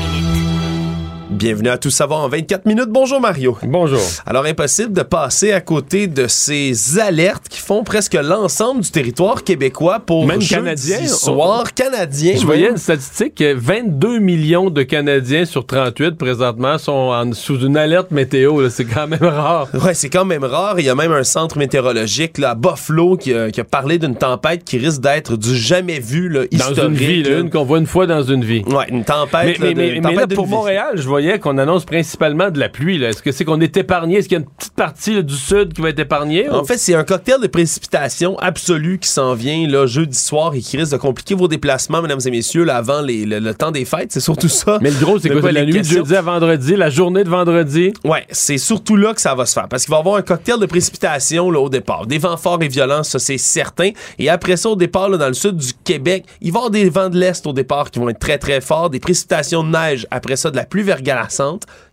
Bienvenue 1.44 1.68
à 1.72 1.78
Tout 1.78 1.90
savoir 1.90 2.22
en 2.22 2.30
24 2.30 2.66
minutes. 2.66 2.88
Bonjour 2.88 3.20
Mario. 3.20 3.58
Bonjour. 3.64 4.00
Alors 4.26 4.46
impossible 4.46 4.94
de 4.94 5.02
passer 5.02 5.52
à 5.52 5.60
côté 5.60 6.08
de 6.08 6.28
ces 6.30 7.00
alertes 7.00 7.50
qui 7.50 7.60
font 7.60 7.84
presque 7.84 8.14
l'ensemble 8.14 8.80
du 8.80 8.90
territoire 8.90 9.44
québécois 9.44 10.00
pour 10.00 10.26
Même 10.26 10.40
canadien. 10.40 11.06
soir 11.06 11.74
canadien. 11.74 12.36
Je 12.40 12.46
voyais 12.46 12.70
une 12.70 12.78
statistique 12.78 13.36
que 13.36 13.54
22 13.56 14.20
millions 14.20 14.70
de 14.70 14.84
Canadiens 14.84 15.44
sur 15.44 15.66
38 15.66 16.12
présentement 16.18 16.78
sont 16.78 16.94
en- 16.94 17.34
sous 17.34 17.60
une 17.60 17.76
alerte 17.76 18.12
météo. 18.12 18.70
C'est 18.70 18.86
quand 18.86 19.08
même 19.08 19.20
rare. 19.24 19.68
Ouais, 19.84 19.94
c'est 19.96 20.10
quand 20.10 20.24
même 20.24 20.46
rare. 20.46 20.80
Il 20.80 20.86
y 20.86 20.90
a 20.90 20.96
même 20.96 21.12
un 21.12 21.26
centre 21.26 21.58
météorologique 21.58 22.38
là, 22.38 22.52
à 22.52 22.56
Buffalo 22.56 23.18
qui 23.18 23.34
a, 23.34 23.52
qui 23.52 23.60
a 23.60 23.66
parlé 23.66 23.98
d'une 24.00 24.16
tempête 24.16 24.64
qui 24.64 24.78
risque 24.78 25.02
d'être 25.02 25.36
du 25.36 25.58
jamais 25.58 26.00
vu 26.00 26.30
là, 26.30 26.44
Dans 26.50 26.58
historique. 26.70 26.90
une 26.92 26.94
vie, 26.96 27.24
là, 27.24 27.40
une 27.40 27.50
qu'on 27.50 27.66
voit 27.66 27.80
une 27.80 27.86
fois 27.86 28.08
dans 28.08 28.24
une 28.24 28.46
vie. 28.46 28.64
Ouais, 28.66 28.86
une 28.88 29.04
tempête. 29.04 29.44
Mais, 29.46 29.52
là, 29.54 29.58
mais- 29.60 29.74
de- 29.74 29.78
mais- 29.82 29.88
une 29.90 29.94
mais 29.96 30.10
tempête 30.14 30.30
là, 30.30 30.36
pour 30.38 30.46
vie. 30.46 30.52
Montréal, 30.52 30.92
je 30.96 31.06
voyais 31.06 31.33
qu'on 31.40 31.58
annonce 31.58 31.86
principalement 31.86 32.50
de 32.52 32.60
la 32.60 32.70
pluie. 32.70 33.04
Est-ce 33.04 33.22
que 33.24 33.32
c'est 33.32 33.46
qu'on 33.46 33.62
est 33.62 33.76
épargné? 33.78 34.18
Est-ce 34.18 34.28
qu'il 34.30 34.38
y 34.38 34.42
a 34.42 34.44
une 34.44 34.50
petite 34.50 34.74
partie 34.74 35.14
là, 35.16 35.22
du 35.22 35.36
sud 35.36 35.74
qui 35.74 35.82
va 35.82 35.90
être 35.90 36.00
épargnée? 36.00 36.50
En 36.50 36.62
ou- 36.62 36.66
fait, 36.66 36.78
c'est 36.78 36.96
un 36.96 37.04
cocktail 37.04 37.40
de 37.42 37.48
précipitation 37.48 38.38
absolue 38.40 39.00
qui 39.00 39.10
s'en 39.10 39.34
vient 39.34 39.68
là, 39.68 39.86
jeudi 39.86 40.18
soir 40.18 40.54
et 40.56 40.60
qui 40.60 40.78
risque 40.78 40.92
de 40.92 40.98
compliquer 40.98 41.36
vos 41.36 41.48
déplacements, 41.48 42.02
mesdames 42.02 42.20
et 42.26 42.32
messieurs, 42.32 42.64
là, 42.64 42.76
avant 42.78 43.02
les- 43.02 43.26
le, 43.26 43.40
le 43.40 43.54
temps 43.54 43.72
des 43.72 43.86
fêtes. 43.86 44.12
C'est 44.12 44.20
surtout 44.20 44.48
ça. 44.50 44.78
Mais 44.82 44.92
le 44.92 45.00
gros, 45.00 45.20
c'est 45.20 45.30
quoi? 45.30 45.52
la 45.52 45.66
nuit 45.66 45.80
de 45.80 45.84
jeudi 45.84 46.16
à 46.16 46.22
vendredi, 46.22 46.76
la 46.76 46.90
journée 46.90 47.24
de 47.24 47.30
vendredi? 47.30 47.94
Ouais, 48.04 48.26
c'est 48.32 48.58
surtout 48.58 48.96
là 48.96 49.14
que 49.14 49.22
ça 49.22 49.36
va 49.36 49.46
se 49.46 49.54
faire. 49.54 49.68
Parce 49.68 49.84
qu'il 49.86 49.92
va 49.92 49.98
y 49.98 50.00
avoir 50.00 50.16
un 50.16 50.22
cocktail 50.22 50.60
de 50.60 50.66
précipitation 50.66 51.50
là, 51.52 51.60
au 51.60 51.70
départ. 51.70 52.06
Des 52.08 52.18
vents 52.18 52.38
forts 52.38 52.62
et 52.62 52.68
violents, 52.68 53.04
ça 53.04 53.20
c'est 53.20 53.38
certain. 53.38 53.92
Et 54.20 54.30
après 54.30 54.58
ça, 54.58 54.70
au 54.70 54.76
départ, 54.76 55.10
là, 55.10 55.18
dans 55.18 55.28
le 55.28 55.34
sud 55.34 55.56
du 55.58 55.72
Québec, 55.84 56.26
il 56.42 56.52
va 56.52 56.58
y 56.58 56.60
avoir 56.60 56.72
des 56.72 56.90
vents 56.90 57.10
de 57.10 57.18
l'Est 57.18 57.46
au 57.48 57.54
départ 57.54 57.92
qui 57.92 58.00
vont 58.00 58.10
être 58.10 58.20
très 58.20 58.38
très 58.38 58.62
forts, 58.62 58.90
des 58.90 59.00
précipitations 59.00 59.64
de 59.64 59.70
neige, 59.70 60.08
après 60.12 60.36
ça 60.36 60.52
de 60.52 60.56
la 60.56 60.66
pluie 60.66 60.84
verglaçante, 60.84 61.04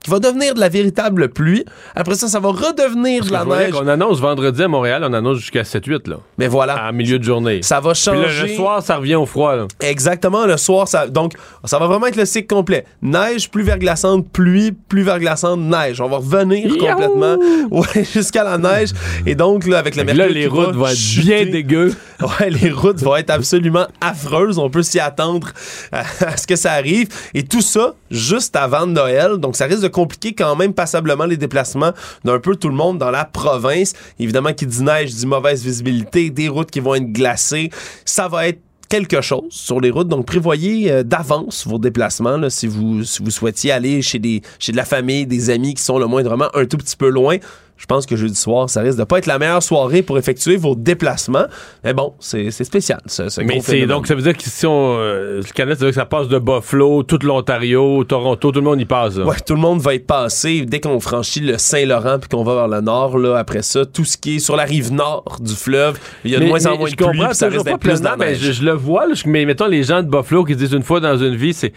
qui 0.02 0.10
va 0.10 0.18
devenir 0.18 0.54
de 0.54 0.60
la 0.60 0.68
véritable 0.68 1.28
pluie. 1.28 1.64
Après 1.94 2.14
ça, 2.14 2.28
ça 2.28 2.40
va 2.40 2.48
redevenir 2.48 3.24
de 3.24 3.32
la 3.32 3.44
neige. 3.44 3.72
qu'on 3.72 3.86
annonce 3.86 4.18
vendredi 4.20 4.62
à 4.62 4.68
Montréal, 4.68 5.04
on 5.06 5.12
annonce 5.12 5.38
jusqu'à 5.38 5.62
7-8, 5.62 6.08
là. 6.08 6.16
Mais 6.38 6.48
voilà. 6.48 6.74
À 6.74 6.92
milieu 6.92 7.18
de 7.18 7.24
journée. 7.24 7.60
Ça 7.62 7.80
va 7.80 7.92
changer. 7.92 8.48
le 8.48 8.54
soir, 8.54 8.82
ça 8.82 8.96
revient 8.96 9.16
au 9.16 9.26
froid, 9.26 9.56
là. 9.56 9.66
Exactement, 9.80 10.46
le 10.46 10.56
soir, 10.56 10.88
ça, 10.88 11.06
donc 11.06 11.34
ça 11.64 11.78
va 11.78 11.86
vraiment 11.86 12.06
être 12.06 12.16
le 12.16 12.24
cycle 12.24 12.46
complet. 12.54 12.84
Neige, 13.02 13.50
pluie 13.50 13.62
verglaçante, 13.62 14.30
pluie, 14.30 14.72
pluie 14.72 15.02
verglaçante, 15.02 15.60
neige. 15.60 16.00
On 16.00 16.08
va 16.08 16.16
revenir 16.16 16.70
complètement 16.78 17.36
ouais, 17.70 18.04
jusqu'à 18.04 18.44
la 18.44 18.56
neige. 18.56 18.90
Et 19.26 19.34
donc, 19.34 19.66
là, 19.66 19.78
avec 19.78 19.96
le 19.96 20.04
Fait 20.04 20.12
que 20.12 20.16
là, 20.16 20.24
mercure 20.28 20.40
les 20.40 20.46
routes 20.46 20.76
vont 20.76 20.86
être 20.86 21.20
bien 21.20 21.44
dégueu. 21.46 21.94
Ouais, 22.20 22.50
les 22.50 22.68
routes 22.70 23.00
vont 23.00 23.16
être 23.16 23.30
absolument 23.30 23.86
affreuses. 24.02 24.58
On 24.58 24.68
peut 24.68 24.82
s'y 24.82 25.00
attendre 25.00 25.48
à, 25.90 26.00
à 26.26 26.36
ce 26.36 26.46
que 26.46 26.54
ça 26.54 26.72
arrive. 26.72 27.08
Et 27.32 27.44
tout 27.44 27.62
ça 27.62 27.94
juste 28.10 28.56
avant 28.56 28.86
Noël. 28.86 29.09
Donc, 29.38 29.56
ça 29.56 29.66
risque 29.66 29.82
de 29.82 29.88
compliquer 29.88 30.34
quand 30.34 30.56
même 30.56 30.74
passablement 30.74 31.24
les 31.24 31.36
déplacements 31.36 31.92
d'un 32.24 32.38
peu 32.38 32.56
tout 32.56 32.68
le 32.68 32.74
monde 32.74 32.98
dans 32.98 33.10
la 33.10 33.24
province. 33.24 33.92
Évidemment, 34.18 34.52
qui 34.52 34.66
dit 34.66 34.82
neige 34.82 35.14
dit 35.14 35.26
mauvaise 35.26 35.62
visibilité, 35.62 36.30
des 36.30 36.48
routes 36.48 36.70
qui 36.70 36.80
vont 36.80 36.94
être 36.94 37.12
glacées. 37.12 37.70
Ça 38.04 38.28
va 38.28 38.48
être 38.48 38.60
quelque 38.88 39.20
chose 39.22 39.44
sur 39.50 39.80
les 39.80 39.90
routes. 39.90 40.08
Donc, 40.08 40.26
prévoyez 40.26 40.90
euh, 40.90 41.02
d'avance 41.02 41.66
vos 41.66 41.78
déplacements 41.78 42.50
si, 42.50 42.66
vous, 42.66 43.04
si 43.04 43.22
vous 43.22 43.30
souhaitiez 43.30 43.70
aller 43.72 44.02
chez, 44.02 44.18
des, 44.18 44.42
chez 44.58 44.72
de 44.72 44.76
la 44.76 44.84
famille, 44.84 45.26
des 45.26 45.48
amis 45.48 45.74
qui 45.74 45.82
sont 45.82 45.98
le 45.98 46.06
moindrement 46.06 46.48
un 46.54 46.66
tout 46.66 46.76
petit 46.76 46.96
peu 46.96 47.08
loin. 47.08 47.38
Je 47.80 47.86
pense 47.86 48.04
que 48.04 48.14
jeudi 48.14 48.34
soir, 48.36 48.68
ça 48.68 48.82
risque 48.82 48.98
de 48.98 49.04
pas 49.04 49.16
être 49.16 49.26
la 49.26 49.38
meilleure 49.38 49.62
soirée 49.62 50.02
pour 50.02 50.18
effectuer 50.18 50.56
vos 50.58 50.74
déplacements. 50.74 51.46
Mais 51.82 51.94
bon, 51.94 52.12
c'est 52.20 52.50
c'est 52.50 52.64
spécial. 52.64 53.00
Ce, 53.06 53.30
ce 53.30 53.40
Mais 53.40 53.60
c'est 53.62 53.86
donc 53.86 54.06
ça 54.06 54.14
veut 54.14 54.20
dire 54.20 54.36
que 54.36 54.42
si 54.44 54.66
on 54.66 54.98
euh, 54.98 55.38
le 55.38 55.52
Canada, 55.54 55.76
ça 55.78 55.86
veut 55.86 55.90
dire 55.90 55.94
que 56.02 56.02
ça 56.02 56.04
passe 56.04 56.28
de 56.28 56.38
Buffalo, 56.38 57.02
tout 57.04 57.18
l'Ontario, 57.22 58.04
Toronto, 58.04 58.52
tout 58.52 58.58
le 58.60 58.64
monde 58.66 58.80
y 58.82 58.84
passe. 58.84 59.16
là. 59.16 59.24
Ouais, 59.24 59.36
tout 59.46 59.54
le 59.54 59.60
monde 59.60 59.80
va 59.80 59.94
y 59.94 59.98
passer 59.98 60.66
dès 60.66 60.78
qu'on 60.78 61.00
franchit 61.00 61.40
le 61.40 61.56
Saint-Laurent 61.56 62.18
puis 62.18 62.28
qu'on 62.28 62.44
va 62.44 62.54
vers 62.54 62.68
le 62.68 62.82
nord. 62.82 63.16
Là, 63.16 63.36
après 63.38 63.62
ça, 63.62 63.86
tout 63.86 64.04
ce 64.04 64.18
qui 64.18 64.36
est 64.36 64.40
sur 64.40 64.56
la 64.56 64.64
rive 64.64 64.92
nord 64.92 65.38
du 65.40 65.54
fleuve, 65.54 65.98
il 66.26 66.32
y 66.32 66.36
a 66.36 66.38
de 66.38 66.44
Mais- 66.44 66.50
moins 66.50 66.66
en 66.66 66.76
moins 66.76 66.90
de 66.90 66.94
pluie, 66.94 67.20
ça 67.32 67.48
risque 67.48 67.64
d'être 67.64 67.78
plus 67.78 67.92
pleinement, 67.98 68.16
mais 68.18 68.34
je, 68.34 68.52
je 68.52 68.62
le 68.62 68.72
vois, 68.72 69.06
là, 69.06 69.14
je- 69.14 69.26
mais 69.26 69.46
mettons 69.46 69.66
les 69.68 69.84
gens 69.84 70.02
de 70.02 70.08
Buffalo 70.10 70.44
qui 70.44 70.54
disent 70.54 70.72
une 70.74 70.82
fois 70.82 71.00
dans 71.00 71.16
une 71.16 71.34
vie, 71.34 71.54
c'est 71.54 71.72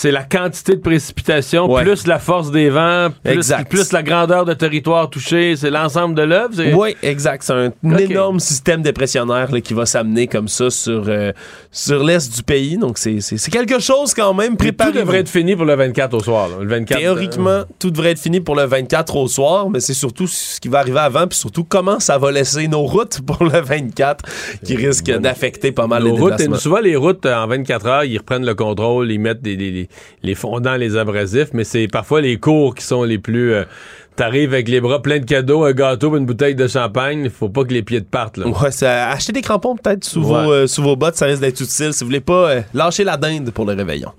c'est 0.00 0.12
la 0.12 0.22
quantité 0.22 0.76
de 0.76 0.80
précipitation, 0.80 1.68
Ouais. 1.68 1.82
plus 1.82 2.06
la 2.06 2.20
force 2.20 2.52
des 2.52 2.70
vents, 2.70 3.08
plus, 3.24 3.32
Exact. 3.32 3.68
plus 3.68 3.90
la 3.92 4.04
grandeur 4.04 4.44
de 4.44 4.54
territoire 4.54 5.10
touché, 5.10 5.56
c'est 5.56 5.70
l'ensemble 5.70 6.14
de 6.14 6.22
l'œuvre. 6.22 6.54
Oui, 6.72 6.94
exact. 7.02 7.42
C'est 7.42 7.52
un 7.52 7.72
énorme 7.98 8.38
système 8.38 8.80
dépressionnaire 8.80 9.50
là, 9.50 9.60
qui 9.60 9.74
va 9.74 9.86
s'amener 9.86 10.28
comme 10.28 10.46
ça 10.46 10.70
sur, 10.70 11.02
euh, 11.08 11.32
sur 11.72 12.04
l'est 12.04 12.32
du 12.32 12.44
pays. 12.44 12.76
Donc, 12.78 12.96
c'est- 12.96 13.18
quelque 13.50 13.80
chose 13.80 14.14
quand 14.14 14.34
même. 14.34 14.56
Puis 14.56 14.68
Tout 14.68 14.76
Préparez-vous. 14.76 14.98
devrait 15.00 15.18
être 15.18 15.28
fini 15.28 15.56
pour 15.56 15.64
le 15.64 15.74
24 15.74 16.14
au 16.14 16.20
soir. 16.20 16.48
là. 16.48 16.56
Le 16.60 16.68
24, 16.68 17.00
Théoriquement, 17.00 17.50
euh, 17.50 17.64
tout 17.80 17.90
devrait 17.90 18.12
être 18.12 18.20
fini 18.20 18.38
pour 18.40 18.54
le 18.54 18.66
24 18.66 19.16
au 19.16 19.26
soir, 19.26 19.68
mais 19.68 19.80
c'est 19.80 19.94
surtout 19.94 20.28
ce 20.28 20.60
qui 20.60 20.68
va 20.68 20.78
arriver 20.78 21.00
avant, 21.00 21.26
puis 21.26 21.36
surtout 21.36 21.64
comment 21.64 21.98
ça 21.98 22.18
va 22.18 22.30
laisser 22.30 22.68
nos 22.68 22.82
routes 22.82 23.20
pour 23.26 23.42
le 23.42 23.60
24, 23.60 24.24
qui 24.64 24.76
risque 24.76 25.10
d'affecter 25.10 25.72
pas 25.72 25.88
mal 25.88 26.04
nos 26.04 26.14
les 26.14 26.20
routes, 26.20 26.30
déplacements. 26.36 26.54
et 26.54 26.60
souvent 26.60 26.78
les 26.80 26.94
routes 26.94 27.26
euh, 27.26 27.34
en 27.34 27.48
24 27.48 27.86
heures, 27.86 28.04
ils 28.04 28.18
reprennent 28.18 28.46
le 28.46 28.54
contrôle, 28.54 29.10
ils 29.10 29.18
mettent 29.18 29.42
des, 29.42 29.56
des- 29.56 29.87
les 30.22 30.34
fondants, 30.34 30.76
les 30.76 30.96
abrasifs, 30.96 31.48
mais 31.52 31.64
c'est 31.64 31.88
parfois 31.88 32.20
les 32.20 32.38
cours 32.38 32.74
qui 32.74 32.84
sont 32.84 33.04
les 33.04 33.18
plus 33.18 33.52
euh, 33.52 33.64
T'arrives 34.16 34.52
avec 34.52 34.66
les 34.68 34.80
bras 34.80 35.00
pleins 35.00 35.20
de 35.20 35.24
cadeaux, 35.24 35.62
un 35.62 35.70
gâteau, 35.70 36.16
une 36.16 36.26
bouteille 36.26 36.56
de 36.56 36.66
champagne, 36.66 37.30
faut 37.30 37.48
pas 37.48 37.62
que 37.62 37.72
les 37.72 37.84
pieds 37.84 38.00
te 38.00 38.08
partent. 38.10 38.36
Là. 38.36 38.48
Ouais, 38.48 38.72
ça, 38.72 39.10
acheter 39.10 39.30
des 39.32 39.42
crampons 39.42 39.76
peut-être 39.76 40.02
sous, 40.02 40.18
Ouais. 40.24 40.44
vos, 40.44 40.52
euh, 40.52 40.66
sous 40.66 40.82
vos 40.82 40.96
bottes, 40.96 41.14
ça 41.14 41.26
risque 41.26 41.40
d'être 41.40 41.60
utile 41.60 41.92
si 41.92 42.00
vous 42.02 42.06
voulez 42.08 42.18
pas 42.20 42.50
euh, 42.50 42.60
lâcher 42.74 43.04
la 43.04 43.16
dinde 43.16 43.52
pour 43.52 43.64
le 43.64 43.74
réveillon. 43.74 44.10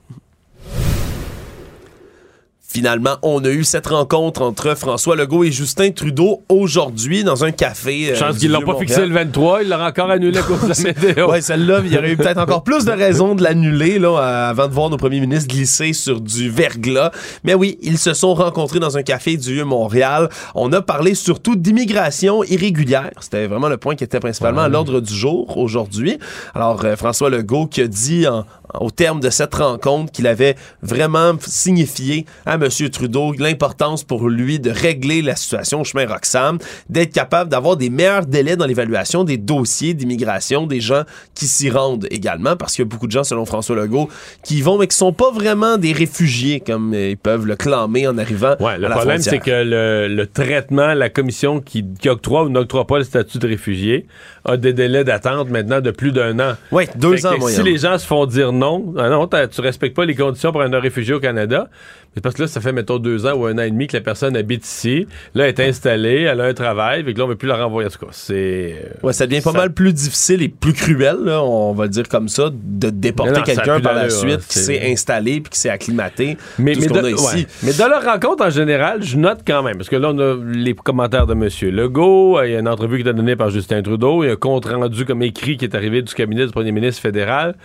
Finalement, 2.72 3.16
on 3.24 3.44
a 3.46 3.50
eu 3.50 3.64
cette 3.64 3.88
rencontre 3.88 4.44
entre 4.44 4.76
François 4.76 5.16
Legault 5.16 5.44
et 5.44 5.52
Justin 5.52 5.90
Trudeau 5.90 6.44
aujourd'hui 6.50 7.24
dans 7.24 7.44
un 7.44 7.50
café. 7.50 8.12
euh, 8.12 8.16
Chance 8.16 8.38
qu'ils 8.38 8.52
l'ont 8.52 8.62
pas 8.62 8.78
fixé 8.78 9.08
le 9.08 9.12
23, 9.12 9.64
ils 9.64 9.70
l'ont 9.70 9.82
encore 9.84 10.12
annulé 10.12 10.38
à 10.38 10.44
cause 10.44 10.62
de 10.62 10.68
la 10.68 10.76
météo. 11.10 11.32
Ouais, 11.32 11.42
celle-là, 11.42 11.82
il 11.84 11.92
y 11.92 11.98
aurait 11.98 12.12
eu 12.12 12.18
peut-être 12.18 12.38
encore 12.38 12.64
plus 12.64 12.86
de 12.86 12.92
raisons 12.92 13.34
de 13.34 13.42
l'annuler 13.42 13.98
là, 13.98 14.10
euh, 14.10 14.50
avant 14.52 14.68
de 14.68 14.74
voir 14.74 14.92
nos 14.92 14.98
premiers 14.98 15.20
ministres 15.20 15.48
glisser 15.48 15.94
sur 15.94 16.22
du 16.22 16.52
verglas. 16.52 17.10
Mais 17.44 17.56
oui, 17.56 17.80
ils 17.82 17.98
se 17.98 18.14
sont 18.14 18.36
rencontrés 18.36 18.80
dans 18.80 18.98
un 18.98 19.02
café 19.02 19.36
du 19.36 19.52
Vieux-Montréal. 19.56 20.30
On 20.54 20.72
a 20.72 20.84
parlé 20.84 21.16
surtout 21.16 21.56
d'immigration 21.56 22.44
irrégulière. 22.44 23.10
C'était 23.20 23.48
vraiment 23.48 23.70
le 23.70 23.78
point 23.78 23.96
qui 23.96 24.04
était 24.04 24.20
principalement 24.20 24.62
à 24.62 24.70
l'ordre 24.70 25.00
du 25.00 25.14
jour 25.16 25.58
aujourd'hui. 25.58 26.20
Alors, 26.54 26.86
euh, 26.86 26.96
François 26.96 27.32
Legault 27.32 27.66
qui 27.66 27.82
a 27.82 27.88
dit 27.88 28.28
en- 28.28 28.46
au 28.80 28.92
terme 28.92 29.20
de 29.20 29.30
cette 29.30 29.56
rencontre 29.56 30.12
qu'il 30.12 30.28
avait 30.28 30.56
vraiment 30.82 31.34
signifié 31.40 32.26
à 32.46 32.56
M. 32.56 32.68
Trudeau 32.92 33.34
l'importance 33.34 34.04
pour 34.04 34.30
lui 34.30 34.60
de 34.60 34.70
régler 34.70 35.22
la 35.22 35.36
situation 35.36 35.82
au 35.82 35.84
chemin 35.84 36.06
Roxham, 36.06 36.60
d'être 36.90 37.14
capable 37.14 37.50
d'avoir 37.50 37.78
des 37.78 37.90
meilleurs 37.90 38.26
délais 38.26 38.56
dans 38.56 38.66
l'évaluation 38.66 39.24
des 39.24 39.38
dossiers 39.38 39.94
d'immigration 39.94 40.68
des 40.68 40.82
gens 40.82 41.04
qui 41.34 41.46
s'y 41.46 41.70
rendent 41.70 42.08
également, 42.12 42.56
parce 42.56 42.76
qu'il 42.76 42.84
y 42.84 42.88
a 42.88 42.90
beaucoup 42.90 43.08
de 43.08 43.12
gens, 43.12 43.24
selon 43.24 43.46
François 43.46 43.76
Legault, 43.76 44.10
qui 44.44 44.58
y 44.58 44.62
vont, 44.62 44.78
mais 44.78 44.88
qui 44.88 44.96
sont 44.96 45.14
pas 45.14 45.32
vraiment 45.32 45.78
des 45.78 45.94
réfugiés, 45.94 46.60
comme 46.60 46.94
ils 46.94 47.18
peuvent 47.18 47.46
le 47.46 47.56
clamer 47.56 48.08
en 48.08 48.18
arrivant 48.18 48.56
Ouais, 48.60 48.78
le 48.78 48.86
à 48.86 48.90
la 48.90 48.96
problème, 48.96 49.22
c'est 49.22 49.40
que 49.40 49.64
le, 49.64 50.08
le 50.08 50.28
traitement, 50.28 50.94
la 50.94 51.10
commission 51.10 51.60
qui, 51.62 51.86
qui 52.00 52.10
octroie 52.10 52.44
ou 52.44 52.50
n'octroie 52.50 52.86
pas 52.88 52.98
le 52.98 53.04
statut 53.04 53.40
de 53.40 53.48
réfugié 53.48 54.06
a 54.46 54.58
des 54.58 54.74
délais 54.74 55.04
d'attente 55.04 55.50
maintenant 55.50 55.82
de 55.82 55.92
plus 55.92 56.12
d'un 56.12 56.40
an. 56.40 56.56
Oui, 56.72 56.86
deux 56.96 57.18
Fait 57.18 57.28
ans, 57.28 57.38
que. 57.40 57.50
Si 57.50 57.64
les 57.64 57.78
gens 57.78 57.98
se 57.98 58.06
font 58.06 58.26
dire 58.26 58.52
non, 58.52 58.94
ah 58.98 59.10
non, 59.10 59.28
tu 59.28 59.62
respectes 59.62 59.96
pas 59.96 60.06
les 60.06 60.16
conditions 60.16 60.52
pour 60.52 60.62
un 60.62 60.80
réfugié 60.80 61.14
au 61.14 61.20
Canada, 61.20 61.70
c'est 62.16 62.22
parce 62.22 62.36
que 62.36 62.42
là, 62.42 62.48
ça 62.48 62.60
fait, 62.60 62.72
mettons, 62.72 62.98
deux 62.98 63.26
ans 63.26 63.34
ou 63.34 63.46
un 63.46 63.54
an 63.58 63.62
et 63.62 63.70
demi 63.72 63.88
que 63.88 63.96
la 63.96 64.02
personne 64.02 64.36
habite 64.36 64.66
ici. 64.66 65.08
Là, 65.36 65.44
elle 65.48 65.50
est 65.50 65.60
installée, 65.60 66.24
elle 66.24 66.42
a 66.42 66.46
un 66.46 66.54
travail, 66.54 67.04
fait 67.04 67.14
que 67.14 67.20
là, 67.20 67.26
on 67.26 67.28
veut 67.28 67.36
plus 67.36 67.48
la 67.48 67.64
renvoyer. 67.64 67.88
En 67.88 67.92
tout 67.92 68.06
cas, 68.06 68.12
c'est. 68.12 68.76
euh, 68.84 69.08
Ouais, 69.08 69.14
ça 69.14 69.28
devient 69.28 69.42
pas 69.42 69.52
mal 69.52 69.72
plus 69.74 69.94
difficile 69.94 70.42
et 70.42 70.50
plus 70.50 70.74
cruel, 70.74 71.18
là, 71.24 71.42
on 71.44 71.74
va 71.74 71.84
le 71.86 71.90
dire 71.90 72.08
comme 72.10 72.28
ça, 72.28 72.50
de 72.54 72.90
déporter 72.90 73.40
a 73.40 73.42
quelqu'un 73.44 73.80
par 73.80 73.94
la 73.94 74.10
suite 74.10 74.34
hein, 74.40 74.46
qui 74.50 74.60
s'est 74.60 74.92
installé 74.92 75.42
puis 75.42 75.52
qui 75.52 75.60
s'est 75.60 75.70
acclimaté. 75.70 76.38
Mais, 76.58 76.74
tout 76.74 76.82
mais, 76.82 76.88
ce 76.88 76.94
de, 76.94 77.06
a 77.06 77.10
ici. 77.12 77.36
ouais. 77.38 77.48
mais 77.64 77.74
dans 77.74 77.88
leur 77.88 78.04
rencontre 78.04 78.44
en 78.46 78.50
général, 78.50 79.04
je 79.04 79.16
note 79.18 79.40
quand 79.46 79.64
même, 79.64 79.78
parce 79.78 79.90
que 79.90 79.96
là, 79.96 80.10
on 80.14 80.20
a 80.20 80.36
les 80.44 80.74
commentaires 80.74 81.28
de 81.28 81.34
M. 81.34 81.48
Legault, 81.74 82.38
euh, 82.40 82.48
il 82.48 82.54
y 82.54 82.56
a 82.56 82.60
une 82.60 82.68
entrevue 82.68 83.02
qui 83.02 83.08
est 83.08 83.14
donnée 83.14 83.36
par 83.36 83.50
Justin 83.50 83.82
Trudeau, 83.82 84.24
il 84.24 84.28
y 84.28 84.30
a 84.30 84.34
un 84.34 84.36
compte 84.36 84.66
rendu 84.66 85.06
comme 85.06 85.22
écrit 85.24 85.58
qui 85.58 85.66
est 85.66 85.76
arrivé 85.76 86.02
du 86.02 86.14
cabinet 86.14 86.46
du 86.46 86.52
premier 86.52 86.72
ministre 86.72 87.02
fédéral. 87.02 87.56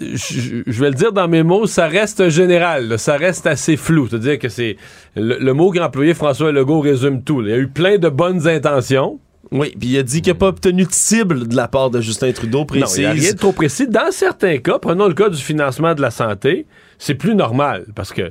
Je, 0.00 0.62
je 0.66 0.80
vais 0.80 0.88
le 0.90 0.94
dire 0.94 1.12
dans 1.12 1.28
mes 1.28 1.42
mots, 1.42 1.66
ça 1.66 1.86
reste 1.88 2.28
général, 2.28 2.88
là, 2.88 2.98
ça 2.98 3.16
reste 3.16 3.46
assez 3.46 3.76
flou. 3.76 4.08
C'est-à-dire 4.08 4.38
que 4.38 4.48
c'est 4.48 4.76
le, 5.16 5.38
le 5.38 5.52
mot 5.54 5.70
qu'a 5.70 5.86
employé 5.86 6.14
François 6.14 6.52
Legault 6.52 6.80
résume 6.80 7.22
tout. 7.22 7.40
là. 7.40 7.48
Il 7.48 7.50
y 7.50 7.54
a 7.54 7.58
eu 7.58 7.68
plein 7.68 7.98
de 7.98 8.08
bonnes 8.08 8.46
intentions. 8.48 9.18
Oui, 9.50 9.74
puis 9.80 9.88
il 9.90 9.98
a 9.98 10.02
dit 10.02 10.20
qu'il 10.20 10.32
n'a 10.32 10.38
pas 10.38 10.48
obtenu 10.48 10.84
de 10.84 10.92
cible 10.92 11.48
de 11.48 11.56
la 11.56 11.68
part 11.68 11.88
de 11.90 12.00
Justin 12.02 12.32
Trudeau 12.32 12.58
Non, 12.58 12.64
précise. 12.66 12.96
il 12.98 13.00
n'y 13.00 13.06
a 13.06 13.12
rien 13.12 13.32
de 13.32 13.38
trop 13.38 13.52
précis. 13.52 13.86
Dans 13.88 14.10
certains 14.10 14.58
cas, 14.58 14.78
prenons 14.78 15.08
le 15.08 15.14
cas 15.14 15.30
du 15.30 15.40
financement 15.40 15.94
de 15.94 16.02
la 16.02 16.10
santé, 16.10 16.66
c'est 16.98 17.14
plus 17.14 17.34
normal 17.34 17.86
parce 17.94 18.12
que 18.12 18.30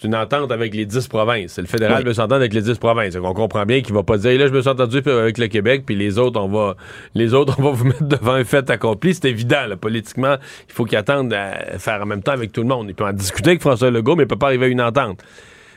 c'est 0.00 0.06
une 0.06 0.14
entente 0.16 0.50
avec 0.52 0.74
les 0.74 0.86
10 0.86 1.08
provinces. 1.08 1.58
Le 1.58 1.66
fédéral 1.66 1.98
Oui. 1.98 2.04
veut 2.04 2.14
s'entendre 2.14 2.36
avec 2.36 2.52
les 2.54 2.62
10 2.62 2.78
provinces. 2.78 3.16
On 3.22 3.32
comprend 3.34 3.64
bien 3.64 3.80
qu'il 3.80 3.94
va 3.94 4.02
pas 4.02 4.16
dire 4.18 4.38
là, 4.38 4.46
je 4.48 4.52
me 4.52 4.60
suis 4.60 4.70
entendu 4.70 4.98
avec 5.06 5.38
le 5.38 5.46
Québec, 5.46 5.84
puis 5.86 5.94
les 5.94 6.18
autres, 6.18 6.40
on 6.40 6.48
va 6.48 6.76
les 7.14 7.34
autres, 7.34 7.56
on 7.58 7.62
va 7.62 7.70
vous 7.70 7.84
mettre 7.84 8.04
devant 8.04 8.32
un 8.32 8.44
fait 8.44 8.68
accompli. 8.70 9.14
C'est 9.14 9.28
évident, 9.28 9.66
là, 9.68 9.76
politiquement, 9.76 10.36
il 10.68 10.72
faut 10.72 10.84
qu'ils 10.84 10.98
attendent 10.98 11.32
à 11.32 11.78
faire 11.78 12.02
en 12.02 12.06
même 12.06 12.22
temps 12.22 12.32
avec 12.32 12.52
tout 12.52 12.62
le 12.62 12.68
monde. 12.68 12.86
Il 12.88 12.94
peut 12.94 13.04
en 13.04 13.12
discuter 13.12 13.50
avec 13.50 13.60
François 13.60 13.90
Legault, 13.90 14.16
mais 14.16 14.24
il 14.24 14.28
peut 14.28 14.36
pas 14.36 14.46
arriver 14.46 14.66
à 14.66 14.68
une 14.68 14.82
entente. 14.82 15.22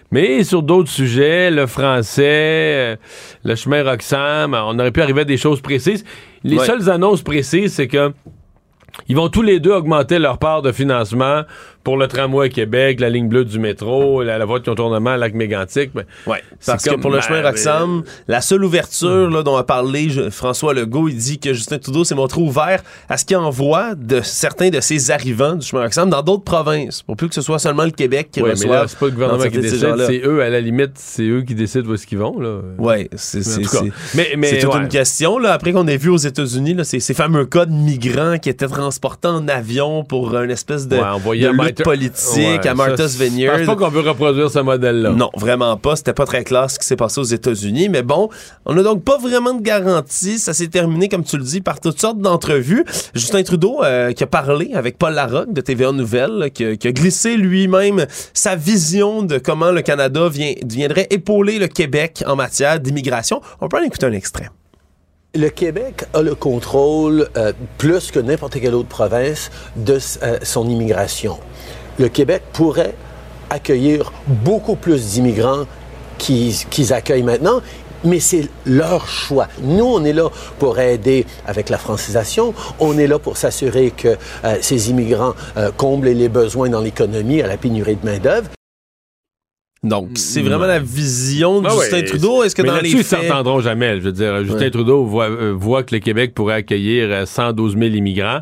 Mais 0.09 0.43
sur 0.45 0.63
d'autres 0.63 0.89
sujets, 0.89 1.51
le 1.51 1.67
français, 1.67 2.23
euh, 2.25 2.95
le 3.43 3.55
chemin 3.55 3.83
Roxham, 3.83 4.53
on 4.53 4.79
aurait 4.79 4.91
pu 4.91 5.01
arriver 5.01 5.21
à 5.21 5.25
des 5.25 5.35
choses 5.37 5.59
précises. 5.59 6.05
Les 6.43 6.59
seules 6.59 6.89
annonces 6.89 7.21
précises, 7.23 7.73
c'est 7.73 7.87
que 7.87 8.13
ils 9.09 9.15
vont 9.15 9.29
tous 9.29 9.41
les 9.41 9.59
deux 9.59 9.73
augmenter 9.73 10.17
leur 10.17 10.37
part 10.39 10.61
de 10.61 10.71
financement 10.71 11.43
pour 11.87 11.95
le 11.95 12.09
tramway 12.09 12.47
à 12.47 12.49
Québec, 12.49 12.99
la 12.99 13.09
ligne 13.09 13.29
bleue 13.29 13.45
du 13.45 13.59
métro, 13.59 14.21
la, 14.21 14.37
la 14.37 14.43
voie 14.43 14.59
de 14.59 14.65
contournement 14.65 15.11
à 15.11 15.15
Lac-Mégantic. 15.15 15.91
Ben, 15.93 16.03
Ouais, 16.25 16.43
parce 16.65 16.83
que 16.83 16.95
pour 16.95 17.09
le 17.11 17.21
chemin 17.21 17.41
ben, 17.41 17.47
Roxham, 17.47 18.03
la 18.27 18.41
seule 18.41 18.65
ouverture 18.65 19.29
là, 19.29 19.41
dont 19.41 19.55
a 19.55 19.63
parlé 19.63 20.09
je- 20.09 20.29
François 20.29 20.73
Legault, 20.73 21.07
il 21.07 21.15
dit 21.15 21.39
que 21.39 21.53
Justin 21.53 21.77
Trudeau 21.77 22.03
s'est 22.03 22.13
montré 22.13 22.41
ouvert 22.41 22.83
à 23.07 23.15
ce 23.15 23.23
qu'il 23.23 23.37
envoie 23.37 23.95
de 23.95 24.19
certains 24.19 24.67
de 24.69 24.81
ses 24.81 25.11
arrivants 25.11 25.55
du 25.55 25.65
chemin 25.65 25.83
Roxham 25.83 26.09
dans 26.09 26.21
d'autres 26.21 26.43
provinces, 26.43 27.03
pour 27.03 27.15
plus 27.15 27.29
que 27.29 27.35
ce 27.35 27.41
soit 27.41 27.57
seulement 27.57 27.85
le 27.85 27.91
Québec 27.91 28.31
qui 28.33 28.41
ouais, 28.41 28.51
mais 28.59 28.65
là, 28.67 28.83
c'est 28.85 28.99
pas 28.99 29.05
le 29.05 29.11
gouvernement 29.13 29.43
qui 29.45 29.57
décide, 29.59 29.95
c'est 30.07 30.21
eux, 30.25 30.41
à 30.43 30.49
la 30.49 30.59
limite, 30.59 30.91
c'est 30.95 31.23
eux 31.23 31.43
qui 31.43 31.55
décident 31.55 31.87
où 31.89 31.93
est-ce 31.93 32.05
qu'ils 32.05 32.17
vont. 32.17 32.37
Là. 32.37 32.59
Ouais, 32.77 33.09
c'est 33.15 33.39
Mais, 34.13 34.33
mais, 34.37 34.47
c'est 34.47 34.57
toute 34.59 34.73
ouais. 34.73 34.81
une 34.81 34.89
question. 34.89 35.39
Là, 35.39 35.53
après 35.53 35.71
qu'on 35.71 35.87
ait 35.87 35.95
vu 35.95 36.09
aux 36.09 36.17
États-Unis 36.17 36.75
ces, 36.83 36.99
ces 36.99 37.13
fameux 37.13 37.45
cas 37.45 37.65
de 37.65 37.71
migrants 37.71 38.39
qui 38.39 38.49
étaient 38.49 38.67
transportés 38.67 39.29
en 39.29 39.47
avion 39.47 40.03
pour 40.03 40.35
une 40.35 40.51
espèce 40.51 40.89
de, 40.89 40.97
Ouais, 40.97 41.03
envoyé 41.03 41.43
de 41.43 41.47
à 41.47 41.51
lutte 41.51 41.76
Politique 41.83 42.37
Ouais, 42.61 42.67
à 42.67 42.73
Martha's 42.73 43.11
ça, 43.15 43.23
Vineyard. 43.23 43.57
Je 43.59 43.65
pense 43.65 43.75
pas 43.75 43.85
qu'on 43.85 43.91
veut 43.91 44.07
reproduire 44.07 44.49
ce 44.49 44.59
modèle-là. 44.59 45.11
Non, 45.11 45.29
vraiment 45.35 45.75
pas. 45.77 45.95
C'était 45.95 46.13
pas 46.13 46.25
très 46.25 46.43
clair 46.43 46.69
ce 46.69 46.79
qui 46.79 46.85
s'est 46.85 46.95
passé 46.95 47.19
aux 47.19 47.23
États-Unis. 47.25 47.89
Mais 47.89 48.03
bon, 48.03 48.29
on 48.65 48.73
n'a 48.73 48.83
donc 48.83 49.03
pas 49.03 49.17
vraiment 49.17 49.53
de 49.53 49.61
garantie. 49.61 50.39
Ça 50.39 50.53
s'est 50.53 50.67
terminé, 50.67 51.09
comme 51.09 51.23
tu 51.23 51.37
le 51.37 51.43
dis, 51.43 51.61
par 51.61 51.79
toutes 51.79 51.99
sortes 51.99 52.19
d'entrevues. 52.19 52.83
Justin 53.13 53.43
Trudeau, 53.43 53.83
euh, 53.83 54.11
qui 54.13 54.23
a 54.23 54.27
parlé 54.27 54.71
avec 54.73 54.97
Paul 54.97 55.13
Larocque 55.13 55.53
de 55.53 55.61
TVA 55.61 55.91
Nouvelle, 55.91 56.49
qui, 56.53 56.65
a- 56.65 56.75
qui 56.75 56.87
a 56.87 56.91
glissé 56.91 57.37
lui-même 57.37 58.05
sa 58.33 58.55
vision 58.55 59.23
de 59.23 59.37
comment 59.37 59.71
le 59.71 59.81
Canada 59.81 60.27
vient, 60.29 60.53
viendrait 60.65 61.07
épauler 61.09 61.59
le 61.59 61.67
Québec 61.67 62.23
en 62.27 62.35
matière 62.35 62.79
d'immigration. 62.79 63.41
On 63.61 63.67
peut 63.67 63.77
en 63.77 63.83
écouter 63.83 64.05
un 64.05 64.13
extrait. 64.13 64.49
Le 65.35 65.49
Québec 65.49 66.05
a 66.13 66.23
le 66.23 66.33
contrôle, 66.33 67.29
euh, 67.37 67.53
plus 67.77 68.09
que 68.11 68.19
n'importe 68.19 68.59
quelle 68.59 68.73
autre 68.73 68.87
province, 68.87 69.51
de 69.75 69.99
euh, 70.23 70.39
son 70.41 70.67
immigration. 70.67 71.37
Le 71.99 72.09
Québec 72.09 72.41
pourrait 72.53 72.95
accueillir 73.49 74.11
beaucoup 74.25 74.75
plus 74.75 75.11
d'immigrants 75.11 75.65
qu'ils 76.17 76.55
qu'ils 76.69 76.91
accueillent 76.91 77.23
maintenant, 77.23 77.61
mais 78.03 78.19
c'est 78.19 78.47
leur 78.65 79.07
choix. 79.07 79.47
Nous, 79.61 79.85
on 79.85 80.03
est 80.03 80.13
là 80.13 80.29
pour 80.59 80.79
aider 80.79 81.25
avec 81.45 81.69
la 81.69 81.77
francisation. 81.77 82.53
On 82.79 82.97
est 82.97 83.07
là 83.07 83.19
pour 83.19 83.37
s'assurer 83.37 83.91
que 83.91 84.17
euh, 84.43 84.57
ces 84.61 84.89
immigrants 84.89 85.33
euh, 85.57 85.71
comblent 85.75 86.07
les 86.07 86.29
besoins 86.29 86.69
dans 86.69 86.81
l'économie 86.81 87.41
à 87.41 87.47
la 87.47 87.57
pénurie 87.57 87.95
de 87.95 88.05
main-d'œuvre. 88.05 88.49
Donc, 89.87 90.09
c'est 90.15 90.41
vraiment 90.41 90.65
la 90.65 90.79
vision 90.79 91.61
de 91.61 91.67
Ah 91.67 91.73
Justin 91.79 91.97
ouais, 91.97 92.03
Trudeau. 92.05 92.43
Est-ce 92.43 92.55
que 92.55 92.61
mais 92.61 92.69
dans 92.69 92.79
les 92.79 92.91
ils 92.91 93.03
s'entendront 93.03 93.59
jamais. 93.61 93.95
Je 93.97 94.01
veux 94.05 94.11
dire, 94.11 94.43
Justin 94.43 94.59
Ouais. 94.59 94.69
Trudeau 94.71 95.03
voit, 95.05 95.29
euh, 95.29 95.53
voit 95.57 95.83
que 95.83 95.95
le 95.95 95.99
Québec 95.99 96.33
pourrait 96.33 96.55
accueillir 96.55 97.07
euh, 97.09 97.25
112 97.25 97.73
000 97.77 97.85
immigrants. 97.95 98.39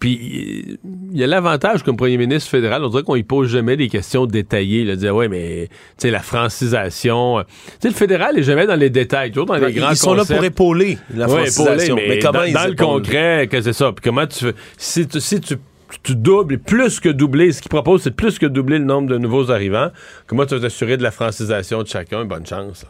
Puis, 0.00 0.78
il 1.12 1.16
y 1.16 1.22
a 1.22 1.28
l'avantage 1.28 1.84
comme 1.84 1.96
premier 1.96 2.16
ministre 2.16 2.50
fédéral, 2.50 2.82
on 2.84 2.88
dirait 2.88 3.04
qu'on 3.04 3.14
y 3.14 3.22
pose 3.22 3.48
jamais 3.48 3.76
des 3.76 3.88
questions 3.88 4.26
détaillées. 4.26 4.84
Là, 4.84 4.96
dire, 4.96 5.14
ouais, 5.14 5.28
mais, 5.28 5.68
tu 5.70 5.74
sais, 5.98 6.10
la 6.10 6.18
francisation. 6.18 7.38
euh, 7.38 7.42
Tu 7.44 7.72
sais, 7.82 7.88
le 7.88 7.94
fédéral 7.94 8.36
est 8.36 8.42
jamais 8.42 8.66
dans 8.66 8.74
les 8.74 8.90
détails, 8.90 9.30
toujours 9.30 9.46
dans 9.46 9.54
les 9.54 9.70
Ils 9.70 9.78
grands 9.78 9.94
sont 9.94 10.14
là 10.14 10.24
pour 10.24 10.42
épauler 10.42 10.98
la 11.14 11.26
Ouais, 11.28 11.46
francisation. 11.46 11.96
épauler, 11.96 12.16
mais, 12.16 12.18
comment 12.18 12.38
dans, 12.40 12.44
ils 12.44 12.52
dans 12.52 12.66
le 12.66 12.74
concret, 12.74 13.48
que 13.48 13.62
c'est 13.62 13.72
ça. 13.72 13.92
Puis 13.92 14.02
comment 14.02 14.26
tu 14.26 14.46
fais. 14.46 14.54
Si 14.76 15.06
tu, 15.06 15.20
si 15.20 15.40
tu, 15.40 15.54
tu 16.02 16.14
doubles, 16.16 16.58
plus 16.58 17.00
que 17.00 17.08
doubler, 17.08 17.52
ce 17.52 17.60
qu'ils 17.60 17.70
proposent, 17.70 18.02
c'est 18.02 18.16
plus 18.16 18.38
que 18.38 18.46
doubler 18.46 18.78
le 18.78 18.84
nombre 18.84 19.08
de 19.08 19.18
nouveaux 19.18 19.50
arrivants. 19.50 19.90
Comment 20.26 20.46
tu 20.46 20.54
vas 20.54 20.60
t'assurer 20.60 20.96
de 20.96 21.02
la 21.02 21.10
francisation 21.10 21.82
de 21.82 21.88
chacun? 21.88 22.24
Bonne 22.24 22.46
chance. 22.46 22.86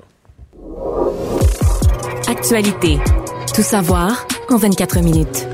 Actualité. 2.28 2.98
Tout 3.54 3.62
savoir 3.62 4.26
en 4.48 4.56
24 4.56 5.00
minutes. 5.00 5.46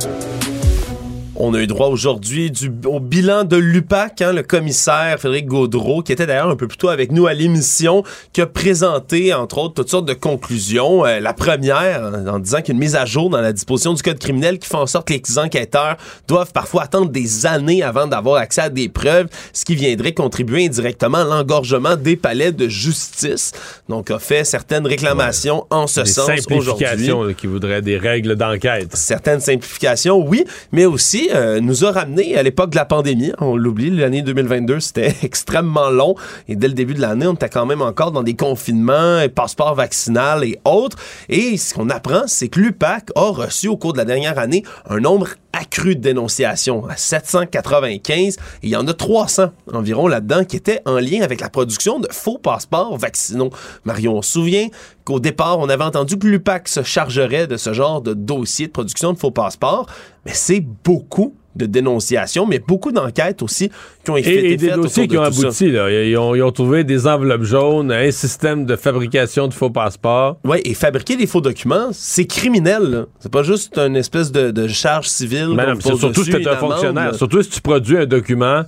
On 1.41 1.55
a 1.55 1.61
eu 1.61 1.69
droit 1.69 1.87
aujourd'hui 1.87 2.53
au 2.85 2.99
bilan 2.99 3.45
de 3.45 3.57
l'UPAC, 3.57 4.23
hein, 4.23 4.33
le 4.33 4.43
commissaire 4.43 5.21
Frédéric 5.21 5.47
Gaudreau, 5.47 6.03
qui 6.03 6.11
était 6.11 6.27
d'ailleurs 6.27 6.49
un 6.49 6.57
peu 6.57 6.67
plus 6.67 6.77
tôt 6.77 6.89
avec 6.89 7.13
nous 7.13 7.29
à 7.29 7.33
l'émission, 7.33 8.03
qui 8.33 8.41
a 8.41 8.47
présenté, 8.47 9.33
entre 9.33 9.59
autres, 9.59 9.75
toutes 9.75 9.89
sortes 9.89 10.05
de 10.05 10.15
conclusions. 10.15 11.07
Euh, 11.07 11.21
la 11.21 11.35
première, 11.35 12.03
en, 12.03 12.27
en 12.27 12.39
disant 12.41 12.59
qu'il 12.59 12.69
y 12.69 12.71
a 12.73 12.75
une 12.75 12.81
mise 12.81 12.97
à 12.97 13.05
jour 13.05 13.31
dans 13.31 13.41
la 13.41 13.53
disposition 13.53 13.95
du 13.95 14.03
code 14.03 14.19
criminel 14.19 14.59
qui 14.59 14.69
fait 14.69 14.75
en 14.75 14.89
sorte 14.89 15.07
que 15.07 15.13
les 15.13 15.39
enquêteurs 15.39 15.97
doivent 16.27 16.53
parfois 16.53 16.83
attendre 16.83 17.11
des 17.13 17.47
années 17.47 17.85
avant 17.85 18.09
d'avoir 18.09 18.41
accès 18.41 18.63
à 18.63 18.69
des 18.69 18.89
preuves, 18.89 19.29
ce 19.53 19.65
qui 19.65 19.77
viendrait 19.77 20.15
contribuer 20.15 20.67
indirectement 20.67 21.19
à 21.19 21.25
l'engorgement 21.25 21.95
des 21.95 22.17
palais 22.17 22.51
de 22.51 22.67
justice. 22.67 23.53
Donc, 23.89 24.11
a 24.11 24.19
fait 24.19 24.43
certaines 24.43 24.89
réclamations 24.89 25.65
en 25.71 25.87
ce 25.87 26.01
Des 26.01 26.07
sens 26.11 26.31
aujourd'hui 26.51 26.85
simplifications 26.85 27.33
qui 27.35 27.47
voudraient 27.47 27.83
des 27.83 27.97
règles 27.97 28.35
d'enquête. 28.35 28.97
certaines 28.97 29.41
simplifications, 29.41 30.19
oui, 30.19 30.45
mais 30.73 30.85
aussi 30.85 31.28
euh, 31.35 31.61
nous 31.61 31.85
a 31.85 31.93
ramené 31.93 32.37
à 32.37 32.43
l'époque 32.43 32.71
de 32.71 32.77
la 32.77 32.85
pandémie. 32.85 33.33
On 33.39 33.57
l'oublie, 33.57 33.91
l'année 33.91 34.23
2022, 34.23 34.81
c'était 34.81 35.15
extrêmement 35.23 35.91
long. 35.91 36.15
Et 36.49 36.57
dès 36.57 36.69
le 36.69 36.75
début 36.75 36.95
de 36.95 37.01
l'année, 37.01 37.27
on 37.27 37.35
était 37.35 37.49
quand 37.49 37.67
même 37.67 37.83
encore 37.83 38.13
dans 38.13 38.23
des 38.23 38.35
confinements, 38.35 39.21
et 39.21 39.29
passeports 39.29 39.75
vaccinal 39.75 40.45
et 40.45 40.59
autres. 40.65 40.97
Et 41.29 41.57
ce 41.57 41.75
qu'on 41.75 41.91
apprend, 41.91 42.23
c'est 42.27 42.49
que 42.49 42.61
l'UPAC 42.61 43.11
a 43.15 43.31
reçu 43.31 43.69
au 43.69 43.77
cours 43.77 43.93
de 43.93 43.99
la 43.99 44.05
dernière 44.05 44.39
année 44.39 44.63
un 44.89 45.01
nombre 45.01 45.29
accru 45.53 45.97
de 45.97 46.01
dénonciations, 46.01 46.87
à 46.87 46.97
795. 46.97 48.37
Et 48.37 48.39
il 48.63 48.71
y 48.71 48.77
en 48.77 48.87
a 48.87 48.95
300 48.95 49.51
environ 49.73 50.07
là-dedans 50.07 50.45
qui 50.45 50.57
étaient 50.57 50.83
en 50.85 50.99
lien 50.99 51.23
avec 51.23 51.41
la 51.41 51.49
production 51.49 52.01
de 52.01 52.09
faux 52.11 52.39
passeports 52.39 52.97
vaccinaux. 52.97 53.51
Mario, 53.85 54.13
on 54.13 54.23
se 54.23 54.33
souvient 54.33 54.69
qu'au 55.05 55.21
départ, 55.21 55.59
on 55.59 55.69
avait 55.69 55.85
entendu 55.85 56.19
que 56.19 56.27
l'UPAC 56.27 56.69
se 56.69 56.83
chargerait 56.83 57.47
de 57.47 57.57
ce 57.57 57.73
genre 57.73 58.03
de 58.03 58.15
dossier 58.15 58.67
de 58.67 58.73
production 58.73 59.13
de 59.13 59.19
faux 59.19 59.31
passeports, 59.31 59.87
mais 60.25 60.33
c'est 60.35 60.65
beaucoup 60.85 61.35
de 61.57 61.67
dénonciations, 61.67 62.47
mais 62.47 62.61
beaucoup 62.61 62.93
d'enquêtes 62.93 63.43
aussi 63.43 63.69
qui 64.05 64.11
ont 64.11 64.17
été 64.17 64.33
Et, 64.33 64.53
et 64.53 64.57
des 64.57 64.69
faites 64.69 64.77
dossiers 64.77 65.09
qui 65.09 65.19
ont 65.19 65.23
abouti. 65.23 65.73
Là. 65.73 65.91
Ils, 65.91 66.17
ont, 66.17 66.35
ils 66.37 66.43
ont 66.43 66.53
trouvé 66.53 66.85
des 66.85 67.09
enveloppes 67.09 67.43
jaunes, 67.43 67.91
un 67.91 68.11
système 68.13 68.65
de 68.65 68.77
fabrication 68.77 69.49
de 69.49 69.55
faux 69.55 69.71
passeports. 69.71 70.39
Oui, 70.45 70.59
et 70.65 70.75
fabriquer 70.75 71.17
des 71.17 71.27
faux 71.27 71.41
documents, 71.41 71.89
c'est 71.91 72.27
criminel. 72.27 73.07
C'est 73.19 73.33
pas 73.33 73.43
juste 73.43 73.77
une 73.77 73.97
espèce 73.97 74.31
de, 74.31 74.53
de 74.53 74.69
charge 74.69 75.09
civile. 75.09 75.49
Mais 75.57 75.67
non, 75.67 75.75
mais 75.75 75.81
surtout 75.81 76.23
si 76.23 76.31
tu 76.31 76.37
es 76.37 76.47
un 76.47 76.53
amende, 76.53 76.71
fonctionnaire. 76.71 77.15
Surtout 77.17 77.43
si 77.43 77.51
tu 77.51 77.61
produis 77.61 77.97
un 77.97 78.07
document 78.07 78.63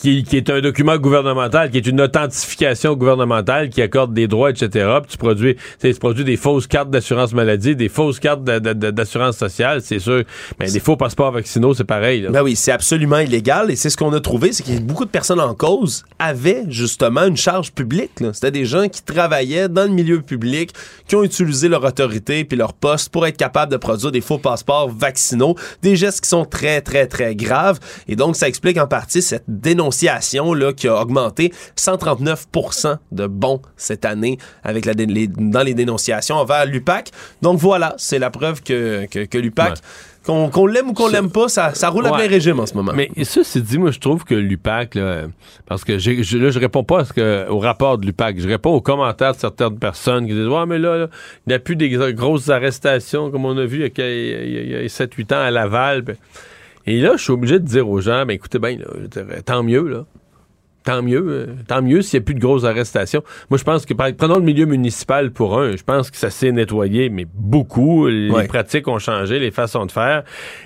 qui, 0.00 0.24
qui 0.24 0.36
est 0.36 0.50
un 0.50 0.60
document 0.60 0.96
gouvernemental, 0.96 1.70
qui 1.70 1.76
est 1.76 1.86
une 1.86 2.00
authentification 2.00 2.94
gouvernementale 2.94 3.68
qui 3.68 3.82
accorde 3.82 4.12
des 4.12 4.26
droits, 4.26 4.50
etc. 4.50 4.68
Puis 5.02 5.12
tu 5.12 5.18
produis, 5.18 5.56
tu 5.80 5.94
produis 5.94 6.24
des 6.24 6.36
fausses 6.36 6.66
cartes 6.66 6.90
d'assurance 6.90 7.32
maladie, 7.32 7.76
des 7.76 7.88
fausses 7.88 8.18
cartes 8.18 8.42
d'assurance 8.42 9.36
sociale, 9.36 9.80
c'est 9.82 9.98
sûr. 9.98 10.24
Mais 10.58 10.70
des 10.70 10.80
faux 10.80 10.96
passeports 10.96 11.32
vaccinaux, 11.32 11.74
c'est 11.74 11.84
pareil. 11.84 12.22
là. 12.22 12.30
Ben 12.30 12.42
oui, 12.42 12.56
c'est 12.56 12.72
absolument 12.72 13.18
illégal 13.18 13.70
et 13.70 13.76
c'est 13.76 13.90
ce 13.90 13.96
qu'on 13.96 14.12
a 14.12 14.20
trouvé, 14.20 14.52
c'est 14.52 14.64
que 14.64 14.80
beaucoup 14.80 15.04
de 15.04 15.10
personnes 15.10 15.40
en 15.40 15.54
cause 15.54 16.04
avaient 16.18 16.64
justement 16.68 17.24
une 17.26 17.36
charge 17.36 17.72
publique. 17.72 18.12
C'était 18.32 18.50
des 18.50 18.64
gens 18.64 18.88
qui 18.88 19.02
travaillaient 19.02 19.68
dans 19.68 19.84
le 19.84 19.94
milieu 19.94 20.20
public, 20.20 20.72
qui 21.06 21.16
ont 21.16 21.22
utilisé 21.22 21.68
leur 21.68 21.84
autorité 21.84 22.44
puis 22.44 22.56
leur 22.56 22.72
poste 22.72 23.10
pour 23.10 23.26
être 23.26 23.36
capables 23.36 23.70
de 23.70 23.76
produire 23.76 24.10
des 24.10 24.20
faux 24.20 24.38
passeports 24.38 24.90
vaccinaux, 24.90 25.54
des 25.82 25.96
gestes 25.96 26.22
qui 26.22 26.28
sont 26.28 26.44
très 26.44 26.80
très 26.80 27.06
très 27.06 27.34
graves 27.34 27.78
et 28.08 28.16
donc 28.16 28.36
ça 28.36 28.48
explique 28.48 28.78
en 28.78 28.86
partie 28.86 29.22
cette 29.22 29.44
dénonciation 29.48 29.81
là 29.90 30.72
qui 30.72 30.88
a 30.88 31.00
augmenté 31.00 31.52
139% 31.76 32.96
de 33.12 33.26
bons 33.26 33.60
cette 33.76 34.04
année 34.04 34.38
avec 34.62 34.84
la 34.84 34.94
dé- 34.94 35.06
les- 35.06 35.26
dans 35.28 35.62
les 35.62 35.74
dénonciations 35.74 36.36
envers 36.36 36.66
l'UPAC. 36.66 37.10
Donc 37.42 37.58
voilà, 37.58 37.94
c'est 37.98 38.18
la 38.18 38.30
preuve 38.30 38.62
que, 38.62 39.06
que, 39.06 39.24
que 39.24 39.38
l'UPAC 39.38 39.78
Qu'on 40.24 40.66
l'aime 40.66 40.90
ou 40.90 40.92
qu'on 40.92 41.08
l'aime 41.08 41.32
pas, 41.32 41.48
ça, 41.48 41.74
ça 41.74 41.88
roule 41.88 42.06
à 42.06 42.12
Ouais. 42.12 42.18
plein 42.18 42.28
régime 42.28 42.60
en 42.60 42.66
ce 42.66 42.74
moment. 42.74 42.92
Mais 42.94 43.10
ça, 43.24 43.40
c'est 43.42 43.60
dit, 43.60 43.76
moi, 43.76 43.90
je 43.90 43.98
trouve 43.98 44.22
que 44.22 44.36
l'UPAC, 44.36 44.96
parce 45.66 45.82
que 45.82 45.98
j'ai- 45.98 46.22
je, 46.22 46.38
là, 46.38 46.50
je 46.50 46.60
réponds 46.60 46.84
pas 46.84 47.00
à 47.00 47.04
ce 47.04 47.12
que, 47.12 47.48
au 47.48 47.58
rapport 47.58 47.98
de 47.98 48.06
l'UPAC, 48.06 48.38
je 48.38 48.46
réponds 48.46 48.70
aux 48.70 48.80
commentaires 48.80 49.32
de 49.34 49.40
certaines 49.40 49.80
personnes 49.80 50.28
qui 50.28 50.32
disent 50.32 50.46
Ouais, 50.46 50.64
mais 50.64 50.78
là, 50.78 50.96
là, 50.96 51.06
il 51.44 51.48
n'y 51.50 51.54
a 51.54 51.58
plus 51.58 51.74
des 51.74 51.90
grosses 51.90 52.48
arrestations 52.50 53.32
comme 53.32 53.44
on 53.46 53.58
a 53.58 53.64
vu 53.64 53.78
il 53.78 53.82
y 53.82 53.84
a, 53.86 53.90
quel- 53.90 54.12
il 54.12 54.52
y 54.54 54.58
a- 54.58 54.62
il 54.78 54.82
y 54.82 54.84
a 54.84 54.88
7-8 54.88 55.32
ans 55.32 55.40
à 55.40 55.50
Laval. 55.50 56.02
Ben, 56.02 56.14
Et 56.86 57.00
là, 57.00 57.12
je 57.16 57.22
suis 57.22 57.32
obligé 57.32 57.58
de 57.58 57.64
dire 57.64 57.88
aux 57.88 58.00
gens 58.00 58.24
ben 58.26 58.34
écoutez 58.34 58.58
bien, 58.58 58.76
là, 58.76 58.86
dirais, 59.10 59.42
tant 59.42 59.62
mieux, 59.62 59.86
là. 59.88 60.04
Tant 60.84 61.00
mieux, 61.00 61.24
euh, 61.28 61.46
tant 61.68 61.80
mieux 61.80 62.02
s'il 62.02 62.18
n'y 62.18 62.24
a 62.24 62.26
plus 62.26 62.34
de 62.34 62.40
grosses 62.40 62.64
arrestations. 62.64 63.22
Moi, 63.50 63.56
je 63.58 63.62
pense 63.62 63.86
que, 63.86 63.94
par- 63.94 64.12
prenons 64.18 64.34
le 64.34 64.42
milieu 64.42 64.66
municipal 64.66 65.30
pour 65.30 65.56
un, 65.56 65.76
je 65.76 65.82
pense 65.84 66.10
que 66.10 66.16
ça 66.16 66.28
s'est 66.28 66.50
nettoyé, 66.50 67.08
mais 67.08 67.24
beaucoup. 67.32 68.08
Les 68.08 68.28
Ouais. 68.32 68.48
pratiques 68.48 68.88
ont 68.88 68.98
changé, 68.98 69.38
les 69.38 69.52
façons 69.52 69.86
de 69.86 69.92
faire, 69.92 70.24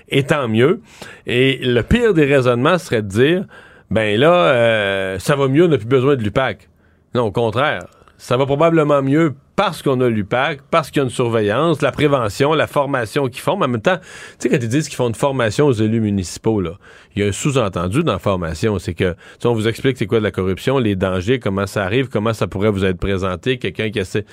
et 0.08 0.22
tant 0.22 0.48
mieux. 0.48 0.80
Et 1.26 1.58
le 1.62 1.82
pire 1.82 2.14
des 2.14 2.24
raisonnements 2.24 2.78
serait 2.78 3.02
de 3.02 3.08
dire, 3.08 3.44
ben 3.90 4.18
là, 4.18 4.32
euh, 4.54 5.18
ça 5.18 5.36
va 5.36 5.48
mieux, 5.48 5.66
on 5.66 5.68
n'a 5.68 5.76
plus 5.76 5.86
besoin 5.86 6.16
de 6.16 6.22
l'UPAC. 6.22 6.70
Non, 7.14 7.24
au 7.24 7.30
contraire. 7.30 7.84
Ça 8.16 8.38
va 8.38 8.46
probablement 8.46 9.02
mieux 9.02 9.34
parce 9.56 9.82
qu'on 9.82 10.00
a 10.02 10.08
l'UPAC, 10.08 10.60
parce 10.70 10.90
qu'il 10.90 10.98
y 10.98 11.00
a 11.00 11.04
une 11.04 11.10
surveillance, 11.10 11.80
la 11.80 11.90
prévention, 11.90 12.52
la 12.52 12.66
formation 12.66 13.28
qu'ils 13.28 13.40
font. 13.40 13.56
Mais 13.56 13.64
en 13.64 13.68
même 13.68 13.80
temps, 13.80 13.96
tu 13.98 14.04
sais, 14.38 14.48
quand 14.50 14.62
ils 14.62 14.68
disent 14.68 14.88
qu'ils 14.88 14.96
font 14.96 15.08
une 15.08 15.14
formation 15.14 15.66
aux 15.66 15.72
élus 15.72 16.00
municipaux, 16.00 16.60
là, 16.60 16.72
il 17.14 17.22
y 17.22 17.24
a 17.24 17.28
un 17.28 17.32
sous-entendu 17.32 18.04
dans 18.04 18.12
la 18.12 18.18
formation. 18.18 18.78
C'est 18.78 18.92
que, 18.92 19.16
on 19.44 19.54
vous 19.54 19.66
explique 19.66 19.96
c'est 19.96 20.06
quoi 20.06 20.18
de 20.18 20.24
la 20.24 20.30
corruption, 20.30 20.78
les 20.78 20.94
dangers, 20.94 21.38
comment 21.38 21.66
ça 21.66 21.84
arrive, 21.84 22.08
comment 22.08 22.34
ça 22.34 22.46
pourrait 22.46 22.70
vous 22.70 22.84
être 22.84 22.98
présenté, 22.98 23.58
quelqu'un 23.58 23.90
qui 23.90 23.98
essaie. 23.98 24.26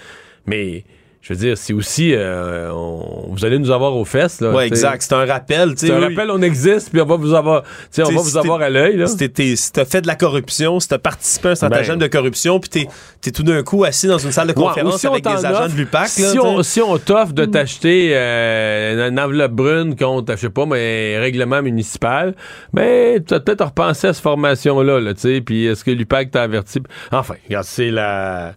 Mais, 0.46 0.84
je 1.26 1.32
veux 1.34 1.40
dire, 1.40 1.58
c'est 1.58 1.72
aussi, 1.72 2.14
euh, 2.14 2.70
on- 2.74 3.30
vous 3.32 3.46
allez 3.46 3.58
nous 3.58 3.72
avoir 3.72 3.96
aux 3.96 4.04
fesses, 4.04 4.42
là. 4.42 4.52
Ouais, 4.52 4.64
tu 4.70 4.76
sais. 4.76 4.82
exact. 4.86 5.02
C'est 5.08 5.14
un 5.16 5.26
rappel. 5.26 5.70
tu 5.70 5.78
sais, 5.78 5.88
C'est 5.88 5.94
un 5.94 6.02
rappel, 6.02 6.30
on 6.30 6.42
existe, 6.42 6.90
puis 6.92 7.00
on 7.00 7.06
va 7.06 7.16
vous 7.16 7.34
avoir, 7.34 7.64
tu 7.64 7.70
sais, 7.92 8.02
on 8.02 8.08
T'sais, 8.08 8.14
va 8.16 8.20
si 8.24 8.32
vous 8.32 8.38
avoir 8.38 8.62
à 8.62 8.70
l'œil, 8.70 8.98
là. 8.98 9.08
Si 9.08 9.72
t'as 9.72 9.86
fait 9.86 10.02
de 10.02 10.08
la 10.08 10.16
corruption, 10.16 10.82
si 10.82 10.90
t'as 10.90 10.98
participé 10.98 11.48
à 11.48 11.52
un 11.52 11.56
stratagème 11.56 11.98
Ben. 11.98 12.08
de 12.08 12.12
corruption, 12.12 12.60
puis 12.60 12.70
t'es, 12.70 12.88
t'es 13.22 13.32
tout 13.32 13.44
d'un 13.44 13.64
coup 13.64 13.86
assis 13.86 14.08
dans 14.08 14.18
une 14.18 14.34
salle 14.34 14.48
de 14.50 14.54
Ouais, 14.60 14.66
conférence 14.68 15.00
si 15.00 15.08
avec 15.08 15.24
des 15.24 15.30
agents 15.46 15.64
offre, 15.64 15.74
de 15.74 15.78
l'UPAC. 15.78 16.08
Si 16.10 16.38
on, 16.40 16.56
t'sais. 16.56 16.64
si 16.70 16.82
on 16.82 16.98
t'offre 16.98 17.32
de 17.32 17.46
t'acheter 17.46 18.10
euh, 18.14 19.08
une 19.10 19.18
enveloppe 19.18 19.54
brune 19.54 19.96
contre, 19.96 20.34
je 20.36 20.42
sais 20.42 20.50
pas, 20.50 20.66
mais 20.66 21.16
un 21.18 21.22
règlement 21.22 21.62
municipal, 21.62 22.36
ben, 22.74 23.24
tu 23.24 23.34
as 23.34 23.40
peut-être 23.40 23.64
repensé 23.64 24.08
à 24.08 24.14
cette 24.14 24.24
formation-là, 24.24 25.00
là, 25.00 25.14
tu 25.14 25.22
sais, 25.22 25.40
puis 25.42 25.68
est-ce 25.68 25.86
que 25.86 25.92
l'UPAC 25.92 26.32
t'a 26.32 26.44
averti? 26.44 26.82
Enfin, 27.14 27.36
regarde, 27.48 27.66
c'est 27.66 27.92
la... 27.92 28.56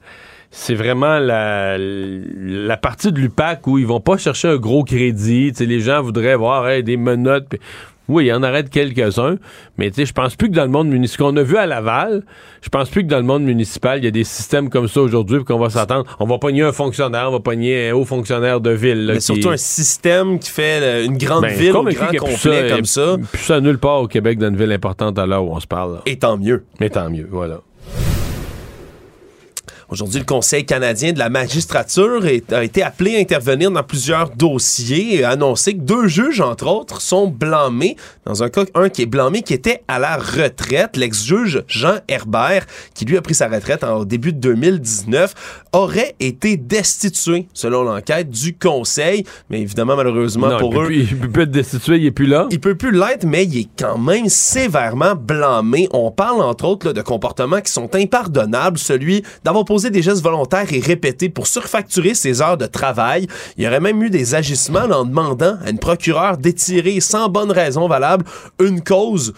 C'est 0.59 0.75
vraiment 0.75 1.19
la, 1.19 1.77
la 1.79 2.77
partie 2.79 3.13
de 3.13 3.19
l'UPAC 3.21 3.67
où 3.67 3.77
ils 3.77 3.87
vont 3.87 4.01
pas 4.01 4.17
chercher 4.17 4.49
un 4.49 4.57
gros 4.57 4.85
crédit. 4.85 5.53
Les 5.61 5.81
gens 5.81 6.01
voudraient 6.01 6.35
voir 6.35 6.67
hey, 6.67 6.83
des 6.83 6.97
menottes. 6.97 7.57
Oui, 8.09 8.25
il 8.25 8.29
y 8.29 8.33
en 8.33 8.43
arrête 8.43 8.71
quelques-uns, 8.71 9.37
mais 9.79 9.91
je 9.97 10.13
pense 10.13 10.35
plus 10.37 10.49
que 10.49 10.55
dans 10.55 10.63
le 10.65 10.71
monde 10.71 10.89
municipal, 10.89 11.27
ce 11.27 11.31
qu'on 11.33 11.37
a 11.37 11.43
vu 11.43 11.57
à 11.57 11.67
Laval, 11.67 12.23
je 12.63 12.69
pense 12.69 12.89
plus 12.89 13.03
que 13.03 13.09
dans 13.09 13.17
le 13.19 13.25
monde 13.25 13.43
municipal, 13.43 13.99
il 13.99 14.05
y 14.05 14.07
a 14.09 14.13
des 14.13 14.23
systèmes 14.25 14.71
comme 14.71 14.87
ça 14.89 15.01
aujourd'hui, 15.03 15.43
qu'on 15.45 15.59
va 15.59 15.69
s'attendre. 15.71 16.07
On 16.21 16.25
va 16.25 16.39
pogner 16.39 16.63
un 16.63 16.71
fonctionnaire, 16.73 17.27
on 17.29 17.33
va 17.33 17.41
pogner 17.41 17.91
un 17.91 17.95
haut 17.97 18.05
fonctionnaire 18.05 18.61
de 18.61 18.71
ville. 18.71 19.07
là, 19.07 19.13
Mais 19.15 19.19
qui- 19.19 19.25
surtout 19.27 19.51
un 19.51 19.57
système 19.57 20.39
qui 20.39 20.51
fait 20.51 20.81
euh, 20.83 21.05
une 21.05 21.19
grande 21.19 21.43
Ben, 21.43 21.53
ville 21.55 21.73
convaincu 21.73 21.97
grand 21.99 22.29
complet 22.31 22.69
ça, 22.71 22.77
comme 22.77 22.85
ça. 22.87 23.17
Plus 23.33 23.43
ça 23.43 23.61
nulle 23.61 23.79
part 23.79 24.01
au 24.03 24.07
Québec 24.09 24.39
dans 24.39 24.49
une 24.49 24.57
ville 24.57 24.73
importante 24.73 25.19
à 25.19 25.27
l'heure 25.27 25.45
où 25.45 25.53
on 25.55 25.61
se 25.61 25.67
parle. 25.67 25.95
là. 25.95 26.01
Et 26.07 26.17
tant 26.17 26.39
mieux. 26.39 26.65
Mais 26.81 26.89
tant 26.91 27.11
mieux, 27.11 27.29
voilà. 27.31 27.61
Aujourd'hui, 29.89 30.19
le 30.19 30.25
Conseil 30.25 30.67
canadien 30.67 31.13
de 31.13 31.21
la 31.21 31.29
magistrature 31.29 32.25
a 32.51 32.65
été 32.65 32.83
appelé 32.83 33.17
à 33.17 33.21
intervenir 33.21 33.71
dans 33.71 33.85
plusieurs 33.85 34.31
dossiers 34.31 35.15
et 35.15 35.25
a 35.25 35.31
annoncé 35.31 35.75
que 35.75 35.81
deux 35.81 36.09
juges, 36.09 36.41
entre 36.41 36.67
autres, 36.67 37.01
sont 37.01 37.29
blâmés. 37.29 37.97
Dans 38.25 38.43
un 38.43 38.49
cas, 38.49 38.65
un 38.75 38.89
qui 38.89 39.03
est 39.03 39.07
blâmé 39.07 39.43
qui 39.43 39.55
était 39.55 39.85
à 39.87 40.01
la 40.01 40.17
retraite. 40.17 40.97
L'ex-juge 40.97 41.63
Jean 41.69 41.99
Herbert, 42.09 42.67
qui 42.95 43.05
lui 43.05 43.17
a 43.17 43.23
pris 43.23 43.35
sa 43.35 43.47
retraite 43.47 43.85
en 43.85 44.05
début 44.05 44.33
de 44.33 44.41
2019, 44.41 45.63
aurait 45.77 46.15
été 46.21 46.57
destitué, 46.57 47.49
selon 47.53 47.83
l'enquête, 47.83 48.31
du 48.31 48.57
Conseil. 48.57 49.25
Mais 49.51 49.61
évidemment, 49.61 49.97
malheureusement 49.97 50.49
Non, 50.49 50.59
pour 50.59 50.73
il 50.73 50.77
peut 50.77 50.83
eux, 50.83 50.87
plus- 50.87 51.09
il 51.11 51.19
peut 51.19 51.29
plus 51.29 51.43
être 51.43 51.51
destitué, 51.51 51.97
il 51.99 52.07
est 52.07 52.11
plus 52.11 52.27
là. 52.27 52.47
il 52.51 52.61
peut 52.61 52.75
plus 52.75 52.93
l'être, 52.93 53.25
mais 53.27 53.45
il 53.45 53.59
est 53.59 53.69
quand 53.79 53.99
même 53.99 54.29
sévèrement 54.29 55.15
blâmé. 55.15 55.89
On 55.93 56.11
parle 56.11 56.41
entre 56.43 56.65
autres 56.65 56.87
là, 56.87 56.93
de 56.93 57.03
comportements 57.03 57.61
qui 57.61 57.71
sont 57.73 57.95
impardonnables, 57.95 58.79
celui 58.79 59.23
d'avoir 59.45 59.65
posé 59.65 59.91
des 59.91 60.03
gestes 60.03 60.23
volontaires 60.23 60.73
et 60.73 60.81
répétés 60.81 61.29
pour 61.29 61.47
surfacturer 61.47 62.15
ses 62.15 62.41
heures 62.43 62.57
de 62.57 62.67
travail. 62.67 63.27
Il 63.57 63.65
y 63.65 63.67
aurait 63.67 63.81
même 63.81 64.03
eu 64.03 64.11
des 64.11 64.35
agissements 64.35 64.81
en 64.91 65.05
demandant 65.05 65.57
à 65.65 65.71
une 65.71 65.79
procureure 65.79 66.37
d'étirer 66.39 67.01
sans 67.01 67.29
bonne 67.29 67.51
raison 67.53 67.87
valable 67.89 68.25
une 68.61 68.83
cause 68.83 69.33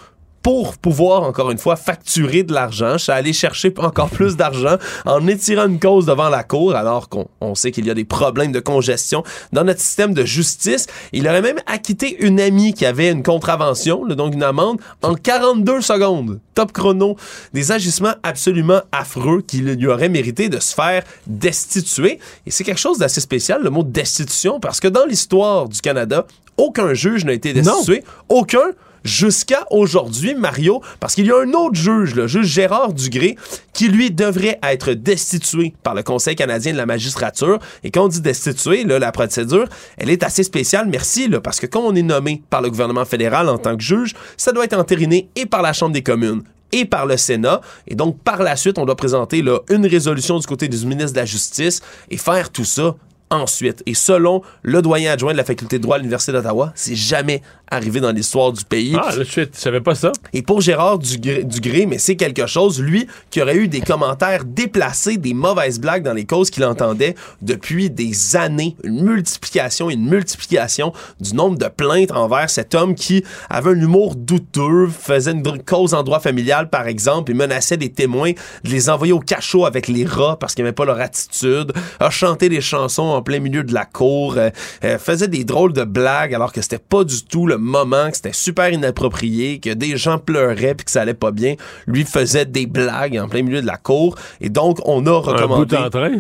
pour 0.48 0.78
pouvoir, 0.78 1.24
encore 1.24 1.50
une 1.50 1.58
fois, 1.58 1.76
facturer 1.76 2.42
de 2.42 2.54
l'argent. 2.54 2.92
Je 2.92 3.02
suis 3.02 3.12
allé 3.12 3.34
chercher 3.34 3.70
encore 3.76 4.08
plus 4.08 4.34
d'argent 4.34 4.76
en 5.04 5.26
étirant 5.26 5.66
une 5.66 5.78
cause 5.78 6.06
devant 6.06 6.30
la 6.30 6.42
cour, 6.42 6.74
alors 6.74 7.10
qu'on 7.10 7.28
on 7.42 7.54
sait 7.54 7.70
qu'il 7.70 7.84
y 7.84 7.90
a 7.90 7.94
des 7.94 8.06
problèmes 8.06 8.50
de 8.50 8.58
congestion 8.58 9.22
dans 9.52 9.62
notre 9.62 9.80
système 9.80 10.14
de 10.14 10.24
justice. 10.24 10.86
Il 11.12 11.28
aurait 11.28 11.42
même 11.42 11.58
acquitté 11.66 12.24
une 12.24 12.40
amie 12.40 12.72
qui 12.72 12.86
avait 12.86 13.10
une 13.10 13.22
contravention, 13.22 14.06
là, 14.06 14.14
donc 14.14 14.32
une 14.32 14.42
amende, 14.42 14.80
en 15.02 15.16
42 15.16 15.82
secondes. 15.82 16.40
Top 16.54 16.72
chrono. 16.72 17.16
Des 17.52 17.70
agissements 17.70 18.14
absolument 18.22 18.80
affreux 18.90 19.42
qui 19.46 19.58
lui 19.58 19.86
auraient 19.86 20.08
mérité 20.08 20.48
de 20.48 20.60
se 20.60 20.74
faire 20.74 21.02
destituer. 21.26 22.20
Et 22.46 22.50
c'est 22.50 22.64
quelque 22.64 22.80
chose 22.80 22.96
d'assez 22.96 23.20
spécial, 23.20 23.62
le 23.62 23.68
mot 23.68 23.82
destitution, 23.82 24.60
parce 24.60 24.80
que 24.80 24.88
dans 24.88 25.04
l'histoire 25.04 25.68
du 25.68 25.82
Canada, 25.82 26.26
aucun 26.56 26.94
juge 26.94 27.26
n'a 27.26 27.34
été 27.34 27.52
destitué. 27.52 28.02
Aucun 28.30 28.70
jusqu'à 29.04 29.66
aujourd'hui, 29.70 30.34
Mario, 30.34 30.82
parce 31.00 31.14
qu'il 31.14 31.26
y 31.26 31.30
a 31.30 31.38
un 31.40 31.52
autre 31.52 31.74
juge, 31.74 32.14
le 32.14 32.26
juge 32.26 32.46
Gérard 32.46 32.92
Dugré, 32.92 33.36
qui 33.72 33.88
lui 33.88 34.10
devrait 34.10 34.58
être 34.62 34.92
destitué 34.92 35.74
par 35.82 35.94
le 35.94 36.02
Conseil 36.02 36.36
canadien 36.36 36.72
de 36.72 36.78
la 36.78 36.86
magistrature. 36.86 37.58
Et 37.84 37.90
quand 37.90 38.04
on 38.04 38.08
dit 38.08 38.20
destitué, 38.20 38.84
la 38.84 39.12
procédure, 39.12 39.68
elle 39.96 40.10
est 40.10 40.22
assez 40.22 40.42
spéciale, 40.42 40.88
merci, 40.88 41.28
parce 41.42 41.60
que 41.60 41.66
quand 41.66 41.80
on 41.80 41.94
est 41.94 42.02
nommé 42.02 42.42
par 42.50 42.62
le 42.62 42.70
gouvernement 42.70 43.04
fédéral 43.04 43.48
en 43.48 43.58
tant 43.58 43.76
que 43.76 43.82
juge, 43.82 44.14
ça 44.36 44.52
doit 44.52 44.64
être 44.64 44.78
entériné 44.78 45.28
et 45.36 45.46
par 45.46 45.62
la 45.62 45.72
Chambre 45.72 45.92
des 45.92 46.02
communes 46.02 46.42
et 46.72 46.84
par 46.84 47.06
le 47.06 47.16
Sénat. 47.16 47.60
Et 47.86 47.94
donc, 47.94 48.18
par 48.22 48.42
la 48.42 48.56
suite, 48.56 48.78
on 48.78 48.84
doit 48.84 48.96
présenter 48.96 49.42
une 49.70 49.86
résolution 49.86 50.38
du 50.38 50.46
côté 50.46 50.68
du 50.68 50.76
ministre 50.84 51.12
de 51.12 51.18
la 51.18 51.24
Justice 51.24 51.80
et 52.10 52.16
faire 52.16 52.50
tout 52.50 52.64
ça 52.64 52.94
ensuite. 53.30 53.82
Et 53.86 53.94
selon 53.94 54.42
le 54.62 54.82
doyen 54.82 55.12
adjoint 55.12 55.32
de 55.32 55.36
la 55.36 55.44
faculté 55.44 55.78
de 55.78 55.82
droit 55.82 55.96
à 55.96 55.98
l'Université 55.98 56.32
d'Ottawa, 56.32 56.72
c'est 56.74 56.94
jamais 56.94 57.42
arrivé 57.70 58.00
dans 58.00 58.12
l'histoire 58.12 58.52
du 58.52 58.64
pays. 58.64 58.96
Ah, 58.98 59.14
là, 59.14 59.24
je 59.24 59.42
savais 59.52 59.80
pas 59.80 59.94
ça. 59.94 60.12
Et 60.32 60.42
pour 60.42 60.60
Gérard 60.60 60.98
Dugré, 60.98 61.44
Dugré, 61.44 61.86
mais 61.86 61.98
c'est 61.98 62.16
quelque 62.16 62.46
chose, 62.46 62.80
lui, 62.80 63.06
qui 63.30 63.42
aurait 63.42 63.56
eu 63.56 63.68
des 63.68 63.80
commentaires 63.80 64.44
déplacés, 64.44 65.16
des 65.16 65.34
mauvaises 65.34 65.80
blagues 65.80 66.02
dans 66.02 66.12
les 66.12 66.24
causes 66.24 66.50
qu'il 66.50 66.64
entendait 66.64 67.14
depuis 67.42 67.90
des 67.90 68.36
années. 68.36 68.76
Une 68.84 69.02
multiplication, 69.02 69.90
une 69.90 70.08
multiplication 70.08 70.92
du 71.20 71.34
nombre 71.34 71.58
de 71.58 71.68
plaintes 71.68 72.12
envers 72.12 72.50
cet 72.50 72.74
homme 72.74 72.94
qui 72.94 73.24
avait 73.50 73.70
un 73.70 73.80
humour 73.80 74.14
douteux, 74.16 74.88
faisait 74.88 75.32
une 75.32 75.42
cause 75.62 75.94
en 75.94 76.02
droit 76.02 76.20
familial, 76.20 76.70
par 76.70 76.86
exemple, 76.86 77.30
et 77.30 77.34
menaçait 77.34 77.76
des 77.76 77.90
témoins 77.90 78.32
de 78.64 78.70
les 78.70 78.88
envoyer 78.90 79.12
au 79.12 79.20
cachot 79.20 79.64
avec 79.64 79.88
les 79.88 80.04
rats 80.04 80.38
parce 80.38 80.54
qu'ils 80.54 80.64
n'aimaient 80.64 80.72
pas 80.72 80.84
leur 80.84 81.00
attitude, 81.00 81.72
a 82.00 82.10
chanté 82.10 82.48
des 82.48 82.60
chansons 82.60 83.02
en 83.02 83.22
plein 83.22 83.40
milieu 83.40 83.64
de 83.64 83.74
la 83.74 83.84
cour, 83.84 84.36
euh, 84.36 84.50
euh, 84.84 84.98
faisait 84.98 85.28
des 85.28 85.44
drôles 85.44 85.72
de 85.72 85.84
blagues 85.84 86.34
alors 86.34 86.52
que 86.52 86.62
c'était 86.62 86.78
pas 86.78 87.04
du 87.04 87.24
tout 87.24 87.46
le 87.46 87.57
moment, 87.58 88.10
que 88.10 88.16
c'était 88.16 88.32
super 88.32 88.70
inapproprié, 88.72 89.58
que 89.58 89.74
des 89.74 89.96
gens 89.96 90.18
pleuraient 90.18 90.74
puis 90.74 90.84
que 90.84 90.90
ça 90.90 91.02
allait 91.02 91.14
pas 91.14 91.30
bien. 91.30 91.54
Lui 91.86 92.04
faisait 92.04 92.44
des 92.46 92.66
blagues 92.66 93.18
en 93.18 93.28
plein 93.28 93.42
milieu 93.42 93.60
de 93.60 93.66
la 93.66 93.76
cour 93.76 94.16
et 94.40 94.48
donc 94.48 94.78
on 94.84 95.06
a 95.06 95.12
recommandé... 95.18 95.76
Un 95.76 95.80
bout 95.80 95.86
en 95.86 95.90
train? 95.90 96.12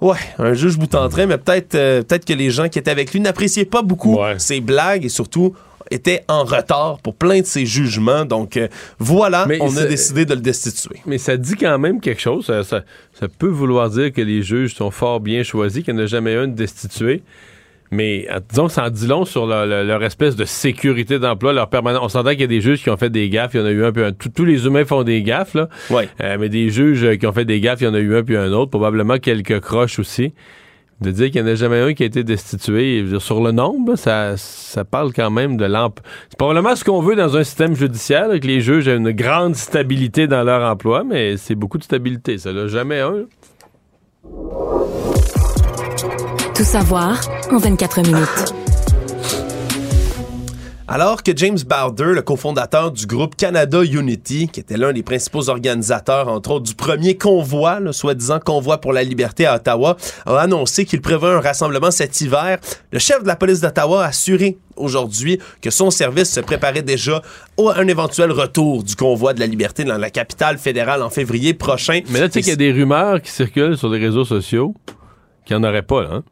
Ouais, 0.00 0.18
un 0.38 0.52
juge 0.52 0.76
bout 0.78 0.94
en 0.94 1.08
train, 1.08 1.24
mais 1.26 1.38
peut-être 1.38 1.74
euh, 1.74 2.02
peut-être 2.02 2.24
que 2.26 2.34
les 2.34 2.50
gens 2.50 2.68
qui 2.68 2.78
étaient 2.78 2.90
avec 2.90 3.12
lui 3.12 3.20
n'appréciaient 3.20 3.64
pas 3.64 3.82
beaucoup 3.82 4.18
ses 4.38 4.60
blagues 4.60 5.04
et 5.06 5.08
surtout 5.08 5.54
étaient 5.90 6.22
en 6.28 6.42
retard 6.44 6.98
pour 6.98 7.14
plein 7.14 7.40
de 7.40 7.46
ses 7.46 7.64
jugements. 7.64 8.24
Donc 8.26 8.56
euh, 8.58 8.68
voilà, 8.98 9.46
Mais 9.46 9.56
on 9.62 9.74
a 9.76 9.84
décidé 9.84 10.26
de 10.26 10.34
le 10.34 10.40
destituer. 10.40 10.96
Mais 11.06 11.16
ça 11.16 11.36
dit 11.38 11.54
quand 11.54 11.78
même 11.78 12.00
quelque 12.00 12.20
chose. 12.20 12.44
Ça, 12.46 12.62
ça- 12.64 12.82
ça 13.18 13.28
peut 13.28 13.48
vouloir 13.48 13.88
dire 13.88 14.12
que 14.12 14.20
les 14.20 14.42
juges 14.42 14.74
sont 14.74 14.90
fort 14.90 15.20
bien 15.20 15.42
choisis, 15.42 15.82
qu'il 15.82 15.94
n'y 15.94 16.00
en 16.00 16.04
a 16.04 16.06
jamais 16.06 16.34
un 16.34 16.48
de 16.48 16.52
destitué. 16.54 17.22
Mais 17.90 18.26
euh, 18.30 18.40
disons 18.48 18.66
que 18.66 18.72
ça 18.72 18.86
en 18.86 18.90
dit 18.90 19.06
long 19.06 19.24
sur 19.24 19.46
leur, 19.46 20.02
espèce 20.02 20.36
de 20.36 20.44
sécurité 20.44 21.18
d'emploi, 21.18 21.52
leur 21.52 21.68
permanence. 21.68 22.02
On 22.02 22.08
s'entend 22.08 22.30
qu'il 22.30 22.40
y 22.40 22.44
a 22.44 22.48
des 22.48 22.60
juges 22.60 22.82
qui 22.82 22.90
ont 22.90 22.96
fait 22.96 23.10
des 23.10 23.28
gaffes. 23.28 23.52
Il 23.54 23.60
y 23.60 23.62
en 23.62 23.66
a 23.66 23.70
eu 23.70 23.84
un 23.84 23.92
puis 23.92 24.02
un. 24.02 24.12
Tous 24.12 24.28
tous 24.28 24.44
les 24.44 24.66
humains 24.66 24.84
font 24.84 25.02
des 25.02 25.22
gaffes, 25.22 25.54
là. 25.54 25.68
Euh, 25.92 26.36
mais 26.38 26.48
des 26.48 26.70
juges 26.70 27.04
euh, 27.04 27.16
qui 27.16 27.26
ont 27.26 27.32
fait 27.32 27.44
des 27.44 27.60
gaffes, 27.60 27.80
il 27.80 27.84
y 27.84 27.88
en 27.88 27.94
a 27.94 27.98
eu 27.98 28.16
un 28.16 28.22
puis 28.22 28.36
un 28.36 28.52
autre. 28.52 28.70
Probablement 28.70 29.18
quelques 29.18 29.60
croches 29.60 29.98
aussi. 29.98 30.32
De 31.02 31.10
dire 31.10 31.30
qu'il 31.30 31.42
n'y 31.42 31.50
en 31.50 31.52
a 31.52 31.56
jamais 31.56 31.80
un 31.80 31.92
qui 31.92 32.04
a 32.04 32.06
été 32.06 32.24
destitué, 32.24 33.02
dire, 33.02 33.20
sur 33.20 33.42
le 33.42 33.52
nombre, 33.52 33.96
ça, 33.96 34.38
ça 34.38 34.82
parle 34.82 35.12
quand 35.12 35.30
même 35.30 35.58
de 35.58 35.66
l'emploi. 35.66 36.02
C'est 36.30 36.38
probablement 36.38 36.74
ce 36.74 36.84
qu'on 36.84 37.02
veut 37.02 37.14
dans 37.16 37.36
un 37.36 37.44
système 37.44 37.74
judiciaire, 37.74 38.28
là, 38.28 38.38
que 38.38 38.46
les 38.46 38.62
juges 38.62 38.88
aient 38.88 38.96
une 38.96 39.10
grande 39.10 39.56
stabilité 39.56 40.26
dans 40.26 40.42
leur 40.42 40.62
emploi, 40.62 41.04
mais 41.04 41.36
c'est 41.36 41.54
beaucoup 41.54 41.76
de 41.76 41.84
stabilité. 41.84 42.38
Ça 42.38 42.54
n'a 42.54 42.66
jamais 42.66 43.00
un. 43.00 43.26
Tout 46.56 46.64
savoir 46.64 47.20
en 47.52 47.58
24 47.58 48.00
minutes. 48.00 48.54
Alors 50.88 51.22
que 51.22 51.36
James 51.36 51.58
Bowder, 51.68 52.14
le 52.14 52.22
cofondateur 52.22 52.92
du 52.92 53.04
groupe 53.06 53.36
Canada 53.36 53.82
Unity, 53.84 54.48
qui 54.48 54.60
était 54.60 54.78
l'un 54.78 54.94
des 54.94 55.02
principaux 55.02 55.50
organisateurs, 55.50 56.28
entre 56.28 56.52
autres, 56.52 56.64
du 56.64 56.74
premier 56.74 57.18
convoi, 57.18 57.80
le 57.80 57.92
soi-disant 57.92 58.38
convoi 58.38 58.80
pour 58.80 58.94
la 58.94 59.02
liberté 59.02 59.44
à 59.44 59.56
Ottawa, 59.56 59.98
a 60.24 60.38
annoncé 60.38 60.86
qu'il 60.86 61.02
prévoit 61.02 61.34
un 61.34 61.40
rassemblement 61.40 61.90
cet 61.90 62.20
hiver, 62.22 62.58
le 62.90 62.98
chef 62.98 63.22
de 63.22 63.28
la 63.28 63.36
police 63.36 63.60
d'Ottawa 63.60 64.04
a 64.04 64.08
assuré 64.08 64.56
aujourd'hui 64.76 65.38
que 65.60 65.70
son 65.70 65.90
service 65.90 66.32
se 66.32 66.40
préparait 66.40 66.82
déjà 66.82 67.20
à 67.58 67.80
un 67.80 67.86
éventuel 67.86 68.32
retour 68.32 68.82
du 68.82 68.96
convoi 68.96 69.34
de 69.34 69.40
la 69.40 69.46
liberté 69.46 69.84
dans 69.84 69.98
la 69.98 70.08
capitale 70.08 70.56
fédérale 70.56 71.02
en 71.02 71.10
février 71.10 71.52
prochain. 71.52 72.00
Mais 72.08 72.20
là, 72.20 72.28
tu 72.28 72.34
sais 72.34 72.40
qu'il 72.40 72.50
y 72.50 72.52
a 72.52 72.56
des 72.56 72.72
rumeurs 72.72 73.20
qui 73.20 73.30
circulent 73.30 73.76
sur 73.76 73.90
les 73.90 73.98
réseaux 73.98 74.24
sociaux 74.24 74.74
qu'il 75.44 75.56
n'y 75.56 75.64
en 75.64 75.68
aurait 75.68 75.82
pas, 75.82 76.02
là. 76.02 76.08
hein? 76.12 76.24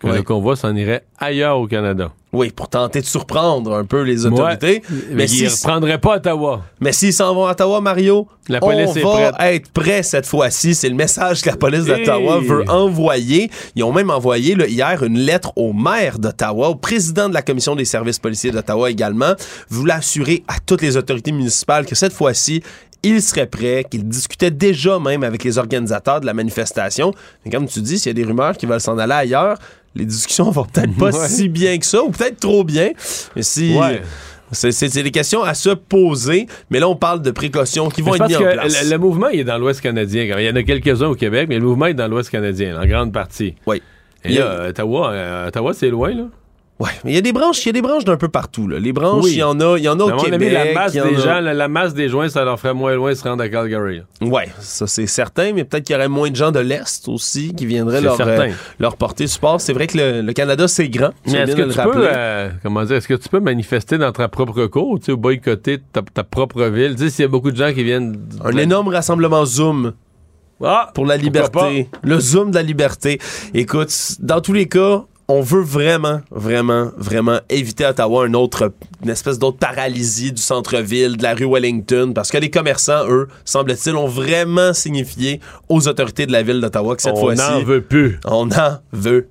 Que 0.00 0.06
le 0.08 0.22
convoi 0.22 0.56
s'en 0.56 0.74
irait 0.74 1.04
ailleurs 1.18 1.58
au 1.58 1.66
Canada. 1.66 2.10
Oui, 2.32 2.50
pour 2.50 2.68
tenter 2.68 3.00
de 3.00 3.06
surprendre 3.06 3.74
un 3.74 3.84
peu 3.84 4.02
les 4.02 4.24
autorités. 4.24 4.82
Ouais. 4.88 4.96
Mais 5.12 5.26
ils 5.28 5.44
ne 5.44 5.50
reprendraient 5.50 5.98
pas 5.98 6.16
Ottawa. 6.16 6.62
Mais 6.80 6.92
s'ils 6.92 7.12
s'en 7.12 7.34
vont 7.34 7.44
à 7.46 7.50
Ottawa, 7.50 7.80
Mario, 7.80 8.26
La 8.48 8.60
police 8.60 8.88
on 8.88 8.94
est 8.94 9.02
va 9.02 9.32
prête. 9.32 9.54
être 9.54 9.70
prêt 9.72 10.02
cette 10.02 10.26
fois-ci. 10.26 10.74
C'est 10.74 10.88
le 10.88 10.94
message 10.94 11.42
que 11.42 11.50
la 11.50 11.56
police 11.56 11.84
d'Ottawa 11.84 12.38
Hey! 12.38 12.46
veut 12.48 12.64
envoyer. 12.70 13.50
Ils 13.76 13.82
ont 13.84 13.92
même 13.92 14.10
envoyé 14.10 14.54
là, 14.54 14.66
hier 14.66 15.02
une 15.02 15.18
lettre 15.18 15.52
au 15.56 15.72
maire 15.72 16.18
d'Ottawa, 16.18 16.68
au 16.70 16.76
président 16.76 17.28
de 17.28 17.34
la 17.34 17.42
commission 17.42 17.74
des 17.76 17.84
services 17.84 18.18
policiers 18.20 18.52
d'Ottawa 18.52 18.90
également, 18.90 19.34
voulant 19.68 19.96
assurer 19.96 20.42
à 20.48 20.54
toutes 20.64 20.82
les 20.82 20.96
autorités 20.96 21.32
municipales 21.32 21.84
que 21.84 21.94
cette 21.96 22.12
fois-ci, 22.12 22.62
il 23.02 23.22
serait 23.22 23.46
prêt, 23.46 23.84
qu'il 23.90 24.06
discutait 24.06 24.50
déjà 24.50 24.98
même 24.98 25.24
avec 25.24 25.42
les 25.42 25.56
organisateurs 25.58 26.20
de 26.20 26.26
la 26.26 26.34
manifestation. 26.34 27.12
Mais 27.44 27.50
comme 27.50 27.66
tu 27.66 27.80
dis, 27.80 27.98
s'il 27.98 28.10
y 28.10 28.10
a 28.10 28.14
des 28.14 28.24
rumeurs 28.24 28.56
qui 28.56 28.66
veulent 28.66 28.80
s'en 28.80 28.98
aller 28.98 29.14
ailleurs, 29.14 29.56
les 29.94 30.04
discussions 30.04 30.50
vont 30.50 30.64
peut-être 30.64 30.96
pas 30.96 31.10
Ouais. 31.16 31.28
si 31.28 31.48
bien 31.48 31.78
que 31.78 31.86
ça, 31.86 32.02
ou 32.02 32.10
peut-être 32.10 32.40
trop 32.40 32.64
bien. 32.64 32.90
Mais 33.36 33.42
si... 33.42 33.74
Ouais. 33.76 34.02
C'est 34.52 35.02
des 35.04 35.12
questions 35.12 35.44
à 35.44 35.54
se 35.54 35.70
poser, 35.70 36.48
mais 36.70 36.80
là, 36.80 36.88
on 36.88 36.96
parle 36.96 37.22
de 37.22 37.30
précautions 37.30 37.88
qui 37.88 38.02
vont 38.02 38.16
être 38.16 38.26
mises 38.26 38.36
en 38.36 38.40
place. 38.40 38.82
le, 38.84 38.90
le 38.90 38.98
mouvement, 38.98 39.28
il 39.28 39.38
est 39.38 39.44
dans 39.44 39.58
l'Ouest 39.58 39.80
canadien. 39.80 40.24
Il 40.24 40.44
y 40.44 40.50
en 40.50 40.56
a 40.56 40.62
quelques-uns 40.64 41.06
au 41.06 41.14
Québec, 41.14 41.46
mais 41.48 41.56
le 41.56 41.64
mouvement 41.64 41.86
est 41.86 41.94
dans 41.94 42.08
l'Ouest 42.08 42.30
canadien, 42.30 42.76
en 42.76 42.84
grande 42.84 43.12
partie. 43.12 43.54
Oui. 43.68 43.80
Et 44.24 44.30
là, 44.34 44.66
Ottawa, 44.70 45.12
euh, 45.12 45.48
Ottawa 45.48 45.72
c'est 45.72 45.88
loin, 45.90 46.12
là. 46.12 46.24
Ouais, 46.80 46.88
mais 47.04 47.12
il 47.12 47.14
y 47.14 47.18
a 47.18 47.20
des 47.20 47.32
branches, 47.34 47.62
il 47.64 47.66
y 47.66 47.68
a 47.68 47.72
des 47.74 47.82
branches 47.82 48.04
d'un 48.06 48.16
peu 48.16 48.28
partout. 48.28 48.66
Là. 48.66 48.78
Les 48.78 48.92
branches, 48.94 49.24
Oui. 49.24 49.32
il 49.34 49.38
y 49.38 49.42
en 49.42 49.60
a, 49.60 49.76
il 49.76 49.84
y 49.84 49.88
en 49.88 49.92
a 49.92 49.96
Mais 49.98 50.02
au 50.04 50.06
mon 50.16 50.22
avis, 50.22 50.30
Québec. 50.30 50.52
la 50.52 50.72
masse 50.72 50.92
des 50.92 50.98
a- 51.00 51.14
gens, 51.14 51.40
la, 51.40 51.52
la 51.52 51.68
masse 51.68 51.92
des 51.92 52.08
joints, 52.08 52.30
ça 52.30 52.42
leur 52.42 52.58
ferait 52.58 52.72
moins 52.72 52.94
loin 52.94 53.10
de 53.10 53.14
se 53.16 53.22
rendre 53.22 53.42
à 53.42 53.48
Calgary. 53.50 54.00
Ouais, 54.22 54.48
ça 54.60 54.86
c'est 54.86 55.06
certain, 55.06 55.52
mais 55.52 55.64
peut-être 55.64 55.84
qu'il 55.84 55.92
y 55.94 55.96
aurait 55.98 56.08
moins 56.08 56.30
de 56.30 56.36
gens 56.36 56.50
de 56.52 56.58
l'Est 56.58 57.06
aussi 57.08 57.54
qui 57.54 57.66
viendraient 57.66 58.00
leur, 58.00 58.18
euh, 58.20 58.48
leur 58.78 58.96
porter 58.96 59.26
support. 59.26 59.60
C'est 59.60 59.74
vrai 59.74 59.86
que 59.88 59.98
le, 59.98 60.22
le 60.22 60.32
Canada, 60.32 60.66
c'est 60.68 60.88
grand. 60.88 61.10
Mais 61.26 61.34
est-ce 61.34 61.54
que 61.54 61.62
tu 61.70 61.78
peux, 61.92 62.08
euh, 62.10 62.48
comment 62.62 62.82
dire, 62.84 62.96
est-ce 62.96 63.08
que 63.08 63.14
tu 63.14 63.28
peux 63.28 63.40
manifester 63.40 63.98
dans 63.98 64.12
ta 64.12 64.28
propre 64.28 64.64
cour, 64.66 64.98
tu 65.00 65.06
sais, 65.12 65.14
boycotter 65.16 65.80
ta, 65.92 66.00
ta 66.00 66.24
propre 66.24 66.64
ville? 66.64 66.94
Tu 66.96 67.02
sais, 67.04 67.10
s'il 67.10 67.22
y 67.24 67.26
a 67.26 67.28
beaucoup 67.28 67.50
de 67.50 67.56
gens 67.56 67.74
qui 67.74 67.84
viennent... 67.84 68.16
Un 68.42 68.56
énorme 68.56 68.88
rassemblement 68.88 69.44
Zoom. 69.44 69.92
Ah, 70.64 70.90
pour 70.94 71.04
la 71.06 71.16
liberté. 71.18 71.88
Le 72.02 72.18
Zoom 72.20 72.50
de 72.50 72.54
la 72.56 72.62
liberté. 72.62 73.18
Écoute, 73.54 73.92
dans 74.20 74.40
tous 74.40 74.52
les 74.52 74.66
cas, 74.68 75.04
on 75.30 75.42
veut 75.42 75.62
vraiment, 75.62 76.20
vraiment, 76.30 76.90
vraiment 76.96 77.38
éviter 77.48 77.84
à 77.84 77.90
Ottawa 77.90 78.24
un 78.24 78.34
autre, 78.34 78.72
une 79.02 79.10
espèce 79.10 79.38
d'autre 79.38 79.58
paralysie 79.58 80.32
du 80.32 80.42
centre-ville, 80.42 81.16
de 81.16 81.22
la 81.22 81.34
rue 81.34 81.46
Wellington, 81.48 82.12
parce 82.12 82.30
que 82.32 82.38
les 82.38 82.50
commerçants, 82.50 83.08
eux, 83.08 83.28
semble-t-il, 83.44 83.94
ont 83.94 84.08
vraiment 84.08 84.74
signifié 84.74 85.40
aux 85.68 85.86
autorités 85.86 86.26
de 86.26 86.32
la 86.32 86.42
ville 86.42 86.60
d'Ottawa 86.60 86.96
que 86.96 87.02
cette 87.02 87.14
On 87.14 87.20
fois-ci... 87.20 87.40
n'en 87.40 87.62
veut 87.62 87.80
plus. 87.80 88.18
On 88.24 88.46
n'en 88.46 88.78
veut 88.92 89.28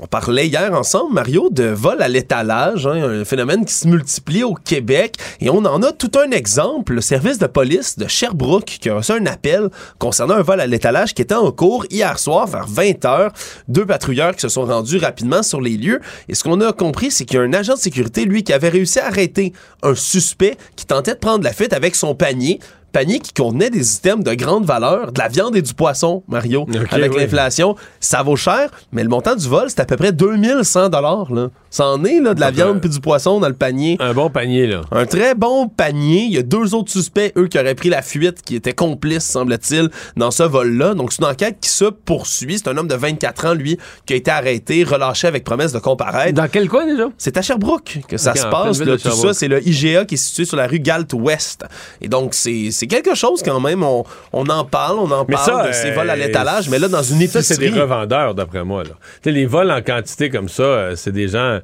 On 0.00 0.06
parlait 0.06 0.46
hier 0.46 0.72
ensemble, 0.74 1.12
Mario, 1.12 1.50
de 1.50 1.64
vol 1.64 2.00
à 2.00 2.06
l'étalage, 2.06 2.86
hein, 2.86 3.20
un 3.20 3.24
phénomène 3.24 3.64
qui 3.64 3.74
se 3.74 3.88
multiplie 3.88 4.44
au 4.44 4.54
Québec. 4.54 5.16
Et 5.40 5.50
on 5.50 5.64
en 5.64 5.82
a 5.82 5.90
tout 5.90 6.12
un 6.24 6.30
exemple. 6.30 6.92
Le 6.92 7.00
service 7.00 7.38
de 7.38 7.48
police 7.48 7.98
de 7.98 8.06
Sherbrooke 8.06 8.78
qui 8.80 8.88
a 8.90 8.94
reçu 8.94 9.10
un 9.10 9.26
appel 9.26 9.70
concernant 9.98 10.34
un 10.34 10.42
vol 10.42 10.60
à 10.60 10.68
l'étalage 10.68 11.14
qui 11.14 11.22
était 11.22 11.34
en 11.34 11.50
cours 11.50 11.84
hier 11.90 12.16
soir 12.20 12.46
vers 12.46 12.68
20 12.68 13.04
h. 13.04 13.30
Deux 13.66 13.86
patrouilleurs 13.86 14.36
qui 14.36 14.42
se 14.42 14.48
sont 14.48 14.66
rendus 14.66 14.98
rapidement 14.98 15.42
sur 15.42 15.60
les 15.60 15.76
lieux. 15.76 16.00
Et 16.28 16.36
ce 16.36 16.44
qu'on 16.44 16.60
a 16.60 16.72
compris, 16.72 17.10
c'est 17.10 17.24
qu'il 17.24 17.38
y 17.38 17.40
a 17.40 17.42
un 17.42 17.52
agent 17.52 17.74
de 17.74 17.80
sécurité, 17.80 18.24
lui, 18.24 18.44
qui 18.44 18.52
avait 18.52 18.68
réussi 18.68 19.00
à 19.00 19.06
arrêter 19.06 19.52
un 19.82 19.96
suspect 19.96 20.58
qui 20.76 20.86
tentait 20.86 21.14
de 21.14 21.18
prendre 21.18 21.42
la 21.42 21.52
fuite 21.52 21.72
avec 21.72 21.96
son 21.96 22.14
panier 22.14 22.60
panier 22.92 23.20
qui 23.20 23.32
contenait 23.32 23.70
des 23.70 23.96
items 23.96 24.24
de 24.24 24.34
grande 24.34 24.64
valeur, 24.64 25.12
de 25.12 25.18
la 25.20 25.28
viande 25.28 25.56
et 25.56 25.62
du 25.62 25.74
poisson, 25.74 26.22
Mario. 26.28 26.66
Avec 26.90 27.12
oui. 27.12 27.20
l'inflation, 27.20 27.76
ça 28.00 28.22
vaut 28.22 28.36
cher, 28.36 28.70
mais 28.92 29.02
le 29.02 29.08
montant 29.08 29.36
du 29.36 29.48
vol, 29.48 29.66
c'est 29.68 29.80
à 29.80 29.84
peu 29.84 29.96
près 29.96 30.12
2100 30.12 30.88
dollars 30.88 31.32
là. 31.32 31.48
Ça 31.70 31.86
en 31.86 32.02
est 32.04 32.20
là 32.20 32.34
de 32.34 32.40
la 32.40 32.50
viande 32.50 32.80
puis 32.80 32.88
du 32.88 33.00
poisson 33.00 33.40
dans 33.40 33.48
le 33.48 33.54
panier. 33.54 33.96
Un 34.00 34.14
bon 34.14 34.30
panier, 34.30 34.66
là. 34.66 34.82
Un 34.90 35.04
très 35.04 35.34
bon 35.34 35.68
panier. 35.68 36.22
Il 36.22 36.32
y 36.32 36.38
a 36.38 36.42
deux 36.42 36.74
autres 36.74 36.90
suspects, 36.90 37.32
eux, 37.36 37.46
qui 37.46 37.58
auraient 37.58 37.74
pris 37.74 37.90
la 37.90 38.00
fuite, 38.00 38.42
qui 38.42 38.56
étaient 38.56 38.72
complices, 38.72 39.24
semble-t-il, 39.24 39.90
dans 40.16 40.30
ce 40.30 40.42
vol-là. 40.42 40.94
Donc, 40.94 41.12
c'est 41.12 41.22
une 41.22 41.28
enquête 41.28 41.58
qui 41.60 41.68
se 41.68 41.84
poursuit. 41.84 42.58
C'est 42.58 42.68
un 42.68 42.76
homme 42.78 42.88
de 42.88 42.94
24 42.94 43.46
ans, 43.46 43.54
lui, 43.54 43.78
qui 44.06 44.14
a 44.14 44.16
été 44.16 44.30
arrêté, 44.30 44.82
relâché 44.82 45.26
avec 45.26 45.44
promesse 45.44 45.72
de 45.72 45.78
comparaître. 45.78 46.32
Dans 46.32 46.48
quel 46.48 46.68
coin, 46.68 46.86
déjà? 46.86 47.08
C'est 47.18 47.36
à 47.36 47.42
Sherbrooke 47.42 48.00
que 48.08 48.16
ça 48.16 48.34
se 48.34 48.46
passe. 48.46 48.80
là. 48.80 48.96
tout 48.96 49.10
ça, 49.10 49.34
c'est 49.34 49.48
le 49.48 49.66
IGA 49.66 50.06
qui 50.06 50.14
est 50.14 50.18
situé 50.18 50.46
sur 50.46 50.56
la 50.56 50.66
rue 50.66 50.80
Galt-Ouest. 50.80 51.66
Et 52.00 52.08
donc, 52.08 52.32
c'est 52.32 52.70
c'est 52.78 52.86
quelque 52.86 53.14
chose 53.14 53.42
quand 53.42 53.60
même. 53.60 53.82
On, 53.82 54.04
on 54.32 54.46
en 54.48 54.64
parle, 54.64 54.98
on 54.98 55.10
en 55.10 55.24
Mais 55.28 55.34
parle 55.34 55.44
ça, 55.62 55.66
de 55.68 55.72
ces 55.72 55.90
euh, 55.90 55.94
vols 55.94 56.10
à 56.10 56.16
l'étalage, 56.16 56.68
mais 56.70 56.78
là, 56.78 56.88
dans 56.88 57.02
une 57.02 57.20
Ça, 57.26 57.42
c'est 57.42 57.54
épicerie. 57.54 57.72
des 57.72 57.80
revendeurs, 57.80 58.34
d'après 58.34 58.62
moi. 58.64 58.84
Là. 58.84 58.90
Les 59.24 59.46
vols 59.46 59.70
en 59.70 59.82
quantité 59.82 60.30
comme 60.30 60.48
ça, 60.48 60.62
euh, 60.62 60.96
c'est 60.96 61.12
des 61.12 61.28
gens. 61.28 61.58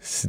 c'est- 0.00 0.28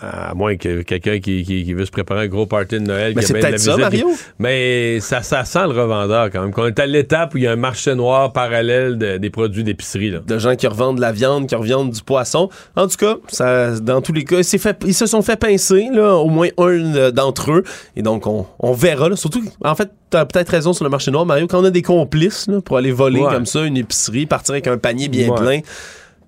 À, 0.00 0.30
à 0.30 0.34
moins 0.34 0.56
que 0.56 0.82
quelqu'un 0.82 1.18
qui, 1.18 1.42
qui, 1.42 1.64
qui 1.64 1.74
veut 1.74 1.84
se 1.84 1.90
préparer 1.90 2.22
un 2.22 2.28
gros 2.28 2.46
party 2.46 2.76
de 2.76 2.84
Noël. 2.84 3.12
Mais 3.16 3.22
c'est 3.22 3.32
peut-être 3.34 3.58
ça, 3.58 3.72
visite. 3.72 3.80
Mario? 3.80 4.10
Mais 4.38 5.00
ça, 5.00 5.22
ça 5.22 5.44
sent 5.44 5.64
le 5.64 5.80
revendeur 5.80 6.30
quand 6.30 6.42
même. 6.42 6.52
Qu'on 6.52 6.66
est 6.66 6.78
à 6.78 6.86
l'étape 6.86 7.34
où 7.34 7.38
il 7.38 7.44
y 7.44 7.46
a 7.48 7.52
un 7.52 7.56
marché 7.56 7.94
noir 7.96 8.32
parallèle 8.32 8.98
de- 8.98 9.16
des 9.16 9.30
produits 9.30 9.64
d'épicerie. 9.64 10.10
là. 10.10 10.20
de 10.24 10.38
gens 10.38 10.54
qui 10.54 10.66
revendent 10.68 10.96
de 10.96 11.00
la 11.00 11.10
viande, 11.12 11.48
qui 11.48 11.54
revendent 11.56 11.90
du 11.90 12.02
poisson. 12.02 12.48
En 12.76 12.86
tout 12.86 12.96
cas, 12.96 13.16
ça, 13.28 13.80
dans 13.80 14.00
tous 14.00 14.12
les 14.12 14.22
cas, 14.24 14.42
c'est 14.44 14.58
fait, 14.58 14.76
ils 14.86 14.94
se 14.94 15.06
sont 15.06 15.22
fait 15.22 15.36
pincer, 15.36 15.88
là, 15.92 16.14
au 16.14 16.28
moins 16.28 16.48
un 16.58 16.94
euh, 16.94 17.10
d'entre 17.10 17.50
eux. 17.50 17.64
Et 17.96 18.02
donc, 18.02 18.26
on, 18.28 18.46
on 18.60 18.72
verra. 18.74 19.08
là. 19.08 19.16
surtout, 19.16 19.42
en 19.64 19.74
fait, 19.74 19.90
t'as 20.10 20.24
peut-être 20.24 20.50
raison 20.50 20.72
sur 20.72 20.84
le 20.84 20.90
marché 20.90 21.10
noir, 21.10 21.26
Mario, 21.26 21.48
quand 21.48 21.60
on 21.60 21.64
a 21.64 21.70
des 21.70 21.82
complices 21.82 22.46
là, 22.46 22.60
pour 22.60 22.76
aller 22.76 22.92
voler 22.92 23.20
Ouais. 23.20 23.32
comme 23.32 23.46
ça 23.46 23.62
une 23.64 23.76
épicerie, 23.76 24.26
partir 24.26 24.52
avec 24.52 24.68
un 24.68 24.78
panier 24.78 25.08
bien 25.08 25.28
Ouais. 25.30 25.40
plein. 25.40 25.60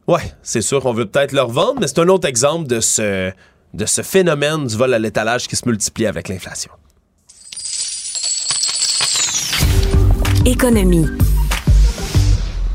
Ouais, 0.07 0.33
c'est 0.43 0.63
sûr 0.63 0.81
qu'on 0.83 0.93
veut 0.93 1.07
peut-être 1.07 1.33
leur 1.33 1.49
vendre, 1.49 1.81
mais 1.81 1.89
c'est 1.89 1.99
un 1.99 2.09
autre 2.09 2.29
exemple 2.29 2.69
de 2.69 2.81
ce, 2.81 3.33
de 3.75 3.87
ce 3.87 4.03
phénomène 4.03 4.67
du 4.67 4.77
vol 4.77 4.95
à 4.95 4.99
l'étalage 4.99 5.49
qui 5.49 5.57
se 5.57 5.67
multiplie 5.69 6.07
avec 6.07 6.29
l'inflation. 6.29 6.71
Économie. 10.45 11.07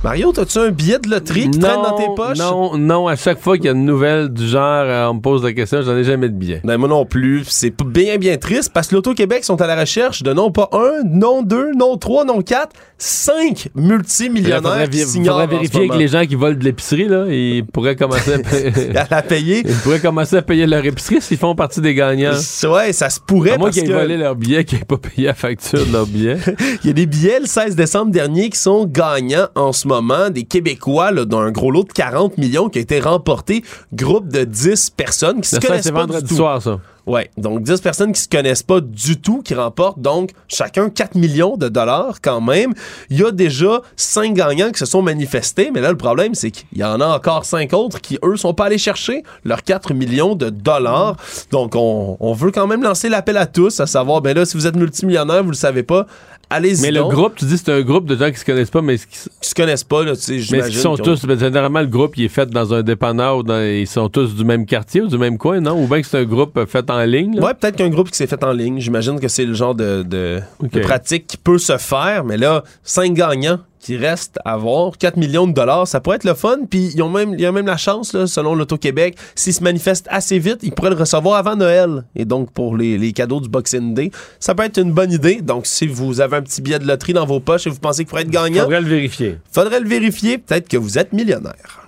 Mario, 0.03 0.34
as-tu 0.36 0.57
un 0.57 0.69
billet 0.72 0.98
de 0.98 1.10
loterie 1.11 1.48
qui 1.52 1.60
traîne 1.60 1.76
dans 1.84 1.95
tes 1.95 2.07
poches? 2.15 2.40
Non, 2.40 2.76
non, 2.76 3.07
à 3.07 3.15
chaque 3.15 3.40
fois 3.40 3.56
qu'il 3.57 3.68
y 3.68 3.69
a 3.69 3.73
une 3.73 3.86
nouvelle 3.86 4.30
du 4.30 4.48
genre, 4.48 4.61
euh, 4.64 5.06
on 5.10 5.14
me 5.14 5.19
pose 5.22 5.44
la 5.44 5.53
question, 5.53 5.84
j'en 5.84 5.95
ai 5.95 6.03
jamais 6.03 6.28
de 6.28 6.34
billet. 6.34 6.60
Ben, 6.64 6.78
moi 6.78 6.90
non 6.90 7.06
plus. 7.06 7.44
C'est 7.48 7.72
bien, 7.86 8.18
bien 8.18 8.38
triste 8.38 8.72
parce 8.73 8.88
que 8.88 8.95
l'Auto-Québec 8.95 9.44
sont 9.44 9.61
à 9.61 9.68
la 9.68 9.80
recherche 9.80 10.23
de 10.23 10.34
non 10.34 10.49
pas 10.52 10.69
un, 10.72 11.03
non 11.07 11.44
deux, 11.44 11.72
non 11.78 11.98
trois, 11.98 12.26
non 12.26 12.41
quatre, 12.41 12.76
cinq 12.98 13.68
Il 13.76 13.82
multimillionnaires 13.84 14.61
faudrait, 14.61 14.90
qui 14.90 15.03
faudrait 15.23 15.45
vérifier 15.48 15.80
avec 15.82 15.90
moment. 15.90 15.99
les 15.99 16.07
gens 16.07 16.26
qui 16.26 16.34
volent 16.36 16.57
de 16.57 16.64
l'épicerie, 16.64 17.07
là. 17.07 17.26
Ils 17.30 17.64
pourraient 17.64 17.95
commencer 17.95 18.34
à, 18.34 18.40
payer- 18.40 18.98
à 18.98 19.07
la 19.11 19.22
payer. 19.22 19.61
ils 19.68 19.76
pourraient 19.76 19.99
commencer 19.99 20.36
à 20.38 20.41
payer 20.41 20.65
leur 20.65 20.84
épicerie 20.84 21.22
s'ils 21.22 21.38
font 21.38 21.53
partie 21.53 21.80
des 21.80 21.94
gagnants. 21.94 22.34
Ouais, 22.64 22.91
ça 22.91 23.11
se 23.11 23.19
pourrait 23.19 23.52
À 23.52 23.57
moins 23.60 23.68
parce 23.68 23.76
qu'ils 23.78 23.86
aient 23.86 23.94
que 23.94 23.99
volé 23.99 24.18
leur 24.18 24.36
billet, 24.36 24.65
qu'ils 24.65 24.80
n'aient 24.80 24.86
pas 24.86 24.98
payé 24.98 25.28
la 25.28 25.36
facture 25.36 25.86
de 25.86 25.91
leur 25.94 26.07
billet. 26.07 26.38
il 26.84 26.88
y 26.88 26.90
a 26.90 26.94
des 26.94 27.06
billets 27.06 27.40
le 27.40 27.45
16 27.45 27.76
décembre 27.76 28.11
dernier 28.11 28.49
qui 28.49 28.57
sont 28.57 28.88
gagnants 28.88 29.48
en 29.53 29.72
ce 29.72 29.88
moment, 29.88 29.90
des 30.31 30.43
Québécois 30.43 31.11
là, 31.11 31.26
dans 31.26 31.39
un 31.39 31.51
gros 31.51 31.72
lot 31.72 31.84
de 31.84 31.91
40 31.91 32.38
millions 32.38 32.69
qui 32.69 32.80
a 32.80 32.81
été 32.81 32.99
remporté, 32.99 33.63
groupe 33.93 34.30
de 34.30 34.43
10 34.43 34.91
personnes 34.91 35.41
qui 35.41 35.49
se 35.49 35.59
connaissent 35.59 35.91
pas 35.91 36.01
vendredi 36.01 36.23
du 36.23 36.30
tout. 36.30 36.35
soir, 36.35 36.61
ça. 36.61 36.80
Ouais, 37.07 37.31
donc 37.35 37.63
10 37.63 37.81
personnes 37.81 38.11
qui 38.13 38.22
se 38.22 38.30
connaissent 38.30 38.61
pas 38.61 38.80
du 38.80 39.19
tout, 39.19 39.41
qui 39.41 39.55
remportent 39.55 39.99
donc 39.99 40.31
chacun 40.47 40.89
4 40.89 41.15
millions 41.15 41.57
de 41.57 41.68
dollars 41.68 42.22
quand 42.22 42.41
même. 42.41 42.73
Il 43.09 43.19
y 43.19 43.23
a 43.23 43.31
déjà 43.31 43.81
5 43.95 44.34
gagnants 44.35 44.72
qui 44.72 44.80
se 44.80 44.85
sont 44.85 45.01
manifestés, 45.01 45.72
mais 45.73 45.81
là 45.81 45.89
le 45.89 45.97
problème 45.97 46.35
c'est 46.35 46.51
qu'il 46.51 46.77
y 46.77 46.84
en 46.84 47.01
a 47.01 47.07
encore 47.07 47.45
5 47.45 47.73
autres 47.73 48.01
qui 48.01 48.19
eux 48.23 48.38
sont 48.38 48.53
pas 48.53 48.65
allés 48.65 48.77
chercher 48.77 49.23
leurs 49.43 49.63
4 49.63 49.95
millions 49.95 50.35
de 50.35 50.49
dollars. 50.49 51.15
Donc 51.51 51.76
on, 51.76 52.18
on 52.19 52.34
veut 52.34 52.51
quand 52.51 52.68
même 52.68 52.84
lancer 52.84 53.09
l'appel 53.09 53.38
à 53.38 53.47
tous, 53.47 53.80
à 53.80 53.88
savoir 53.88 54.22
ben 54.22 54.38
là 54.38 54.45
si 54.45 54.55
vous 54.55 54.68
êtes 54.68 54.76
multimillionnaire, 54.76 55.43
vous 55.43 55.51
le 55.51 55.55
savez 55.55 55.84
pas, 55.84 56.05
allez-y 56.52 56.82
Mais 56.82 56.91
le 56.91 57.03
groupe, 57.03 57.36
tu 57.36 57.45
dis, 57.45 57.57
c'est 57.57 57.72
un 57.72 57.82
groupe 57.82 58.06
de 58.06 58.15
gens 58.15 58.30
qui 58.32 58.38
se 58.38 58.45
connaissent 58.45 58.69
pas, 58.69 58.82
mais 58.82 58.98
qui, 58.98 59.06
se 59.41 59.56
connaissent 59.56 59.84
pas 59.84 60.03
là, 60.03 60.15
tu 60.15 60.22
sais, 60.22 60.34
mais 60.34 60.40
j'imagine. 60.40 60.72
qu'ils 60.72 60.80
sont 60.82 60.95
tous, 60.98 61.26
ben, 61.26 61.40
généralement, 61.40 61.80
le 61.82 61.88
groupe, 61.88 62.18
il 62.18 62.26
est 62.26 62.30
fait 62.30 62.49
dans 62.49 62.73
un 62.73 62.84
dépanneur 62.84 63.38
ou 63.38 63.44
dans- 63.44 63.61
ils 63.65 63.88
sont 63.88 64.10
tous 64.10 64.36
du 64.36 64.44
même 64.45 64.65
quartier 64.65 65.02
ou 65.02 65.07
du 65.07 65.18
même 65.18 65.38
coin, 65.38 65.60
non? 65.60 65.82
Ou 65.84 65.88
bien 65.88 66.02
que 66.02 66.07
c'est 66.07 66.19
un 66.19 66.26
groupe 66.26 66.57
euh, 66.57 66.65
fait 66.65 66.90
en 66.90 67.03
ligne, 67.03 67.38
là? 67.38 67.44
Ouais, 67.44 67.53
peut-être 67.53 67.76
qu'un 67.78 67.90
groupe 67.90 68.10
qui 68.11 68.18
s'est 68.18 68.28
fait 68.28 68.44
en 68.44 68.52
ligne. 68.52 68.80
J'imagine 68.80 69.19
que 69.19 69.28
c'est 69.28 69.45
le 69.45 69.53
genre 69.53 69.73
de, 69.76 70.03
de, 70.03 70.40
de 70.61 70.80
pratique 70.80 71.28
qui 71.28 71.38
peut 71.38 71.57
se 71.57 71.78
faire. 71.78 72.23
Mais 72.26 72.38
là, 72.38 72.64
cinq 72.84 73.14
gagnants 73.14 73.60
qui 73.82 73.98
restent 73.98 74.40
à 74.45 74.58
voir, 74.58 74.98
4 74.98 75.18
millions 75.18 75.48
de 75.48 75.53
dollars, 75.53 75.88
ça 75.88 75.99
pourrait 75.99 76.18
être 76.18 76.24
le 76.24 76.36
fun. 76.36 76.60
Puis 76.70 76.91
ils 76.94 77.02
ont 77.02 77.10
même, 77.10 77.34
il 77.34 77.41
y 77.41 77.45
a 77.45 77.52
même 77.52 77.66
la 77.66 77.78
chance, 77.78 78.14
là, 78.14 78.28
selon 78.28 78.53
l'Auto-Québec, 78.56 79.18
s'ils 79.36 79.53
se 79.53 79.64
manifestent 79.64 80.08
assez 80.10 80.38
vite, 80.40 80.60
ils 80.62 80.72
pourraient 80.72 80.91
le 80.91 80.95
recevoir 80.95 81.36
avant 81.36 81.56
Noël. 81.56 82.03
Et 82.16 82.26
donc, 82.26 82.52
pour 82.52 82.78
les, 82.78 82.98
les 82.98 83.12
cadeaux 83.12 83.40
du 83.41 83.49
Boxing 83.49 83.94
Day, 83.94 84.12
ça 84.40 84.53
peut 84.56 84.64
être 84.64 84.78
une 84.78 84.91
bonne 84.94 85.12
idée. 85.12 85.41
Donc, 85.41 85.66
si 85.66 85.88
vous 85.88 86.22
avez 86.22 86.38
un 86.38 86.41
petit 86.41 86.62
billet 86.62 86.80
de 86.80 86.88
loterie 86.88 87.14
dans 87.14 87.26
vos 87.26 87.40
poches 87.40 87.66
et 87.68 87.70
vous 87.70 87.80
pensez 87.80 88.03
qu'il 88.03 88.10
pourrait 88.10 88.22
être 88.22 88.30
gagnant, 88.30 88.64
Faudrait 88.64 88.82
le 88.82 88.88
vérifier. 88.88 89.38
faudrait 89.52 89.80
le 89.80 89.88
vérifier. 89.88 90.38
Peut-être 90.38 90.70
que 90.70 90.78
vous 90.78 90.98
êtes 90.99 91.12
millionnaire. 91.14 91.81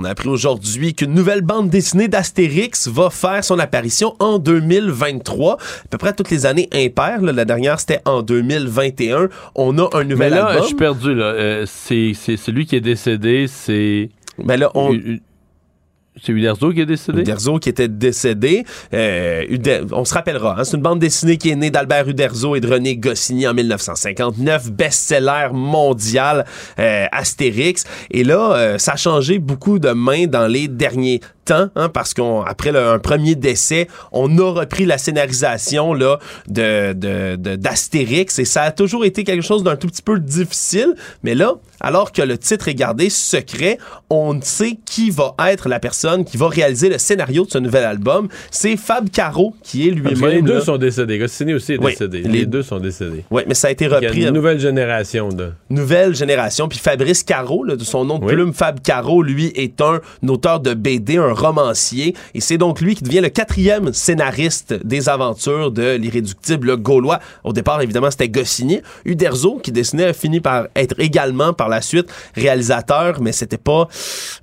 On 0.00 0.04
a 0.04 0.10
appris 0.10 0.28
aujourd'hui 0.28 0.94
qu'une 0.94 1.12
nouvelle 1.12 1.40
bande 1.42 1.70
dessinée 1.70 2.06
d'Astérix 2.06 2.86
va 2.86 3.10
faire 3.10 3.42
son 3.42 3.58
apparition 3.58 4.14
en 4.20 4.38
2023. 4.38 5.54
À 5.54 5.58
peu 5.90 5.98
près 5.98 6.12
toutes 6.12 6.30
les 6.30 6.46
années 6.46 6.68
impaires. 6.72 7.20
là. 7.20 7.32
La 7.32 7.44
dernière, 7.44 7.80
c'était 7.80 7.98
en 8.04 8.22
2021. 8.22 9.28
On 9.56 9.76
a 9.78 9.88
un 9.96 9.98
Mais 9.98 10.04
nouvel 10.04 10.30
là, 10.34 10.46
album. 10.46 10.62
je 10.62 10.66
suis 10.68 10.76
perdu, 10.76 11.14
là. 11.16 11.24
Euh, 11.24 11.64
c'est, 11.66 12.12
c'est 12.14 12.36
celui 12.36 12.64
qui 12.66 12.76
est 12.76 12.80
décédé, 12.80 13.46
c'est. 13.48 14.10
Ben 14.38 14.56
là, 14.56 14.70
on... 14.74 14.96
C'est 16.22 16.32
Uderzo 16.32 16.72
qui 16.72 16.80
est 16.80 16.86
décédé? 16.86 17.20
Uderzo 17.20 17.58
qui 17.58 17.68
était 17.68 17.88
décédé. 17.88 18.64
Euh, 18.92 19.44
on 19.92 20.04
se 20.04 20.14
rappellera, 20.14 20.56
hein, 20.58 20.64
c'est 20.64 20.76
une 20.76 20.82
bande 20.82 20.98
dessinée 20.98 21.36
qui 21.36 21.50
est 21.50 21.56
née 21.56 21.70
d'Albert 21.70 22.08
Uderzo 22.08 22.56
et 22.56 22.60
de 22.60 22.68
René 22.68 22.96
Goscinny 22.96 23.46
en 23.46 23.54
1959, 23.54 24.72
best-seller 24.72 25.48
mondial 25.52 26.44
euh, 26.78 27.06
Astérix. 27.12 27.84
Et 28.10 28.24
là, 28.24 28.52
euh, 28.52 28.78
ça 28.78 28.92
a 28.92 28.96
changé 28.96 29.38
beaucoup 29.38 29.78
de 29.78 29.90
mains 29.90 30.26
dans 30.26 30.46
les 30.46 30.68
derniers 30.68 31.20
temps, 31.48 31.68
hein, 31.76 31.88
parce 31.88 32.14
qu'après 32.14 32.76
un 32.76 32.98
premier 32.98 33.34
décès, 33.34 33.88
on 34.12 34.36
a 34.38 34.50
repris 34.60 34.84
la 34.84 34.98
scénarisation 34.98 35.94
là, 35.94 36.18
de, 36.48 36.92
de, 36.92 37.36
de- 37.36 37.56
d'Astérix 37.56 38.38
et 38.38 38.44
ça 38.44 38.62
a 38.62 38.70
toujours 38.72 39.04
été 39.04 39.24
quelque 39.24 39.42
chose 39.44 39.62
d'un 39.62 39.76
tout 39.76 39.86
petit 39.88 40.02
peu 40.02 40.18
difficile. 40.18 40.94
Mais 41.22 41.34
là, 41.34 41.54
alors 41.80 42.12
que 42.12 42.22
le 42.22 42.36
titre 42.38 42.68
est 42.68 42.74
gardé 42.74 43.08
secret, 43.10 43.78
on 44.10 44.40
sait 44.42 44.78
qui 44.84 45.10
va 45.10 45.34
être 45.48 45.68
la 45.68 45.80
personne 45.80 46.24
qui 46.24 46.36
va 46.36 46.48
réaliser 46.48 46.88
le 46.88 46.98
scénario 46.98 47.44
de 47.44 47.50
ce 47.50 47.58
nouvel 47.58 47.84
album. 47.84 48.28
C'est 48.50 48.76
Fab 48.76 49.08
Caro 49.10 49.54
qui 49.62 49.88
est 49.88 49.90
lui-même. 49.90 50.26
les 50.30 50.42
deux 50.42 50.54
là- 50.54 50.60
sont 50.60 50.76
décédés. 50.76 51.18
Goscinny 51.18 51.54
aussi 51.54 51.72
est 51.74 51.78
Oui, 51.78 51.92
décédé. 51.92 52.22
les- 52.22 52.28
Les... 52.40 52.46
deux 52.46 52.62
sont 52.62 52.78
décédés. 52.80 53.24
Ouais, 53.30 53.44
mais 53.48 53.54
ça 53.54 53.68
a 53.68 53.70
été 53.70 53.84
Il 53.86 53.90
y 53.90 53.94
a 53.94 53.96
repris. 54.00 54.22
une 54.22 54.30
nouvelle 54.34 54.58
génération 54.60 55.28
de. 55.28 55.52
nouvelle 55.70 56.14
génération. 56.14 56.68
Puis 56.68 56.78
Fabrice 56.78 57.22
Caro, 57.22 57.64
là, 57.64 57.76
de 57.76 57.84
son 57.84 58.04
nom 58.04 58.18
de 58.18 58.24
Oui. 58.24 58.32
plume, 58.34 58.52
Fab 58.52 58.80
Caro, 58.80 59.22
lui, 59.22 59.46
est 59.54 59.80
un 59.80 60.00
auteur 60.28 60.60
de 60.60 60.74
BD, 60.74 61.16
un 61.16 61.32
romancier. 61.38 62.14
Et 62.34 62.40
c'est 62.40 62.58
donc 62.58 62.80
lui 62.80 62.94
qui 62.94 63.02
devient 63.02 63.20
le 63.20 63.28
quatrième 63.28 63.92
scénariste 63.92 64.74
des 64.84 65.08
aventures 65.08 65.70
de 65.70 65.96
l'irréductible 65.96 66.76
gaulois. 66.76 67.20
Au 67.44 67.52
départ, 67.52 67.80
évidemment, 67.80 68.10
c'était 68.10 68.28
Goscinny. 68.28 68.80
Uderzo, 69.04 69.58
qui 69.62 69.72
dessinait, 69.72 70.04
a 70.04 70.12
fini 70.12 70.40
par 70.40 70.68
être 70.76 70.98
également, 70.98 71.52
par 71.52 71.68
la 71.68 71.80
suite, 71.80 72.08
réalisateur, 72.34 73.20
mais 73.20 73.32
c'était 73.32 73.58
pas, 73.58 73.88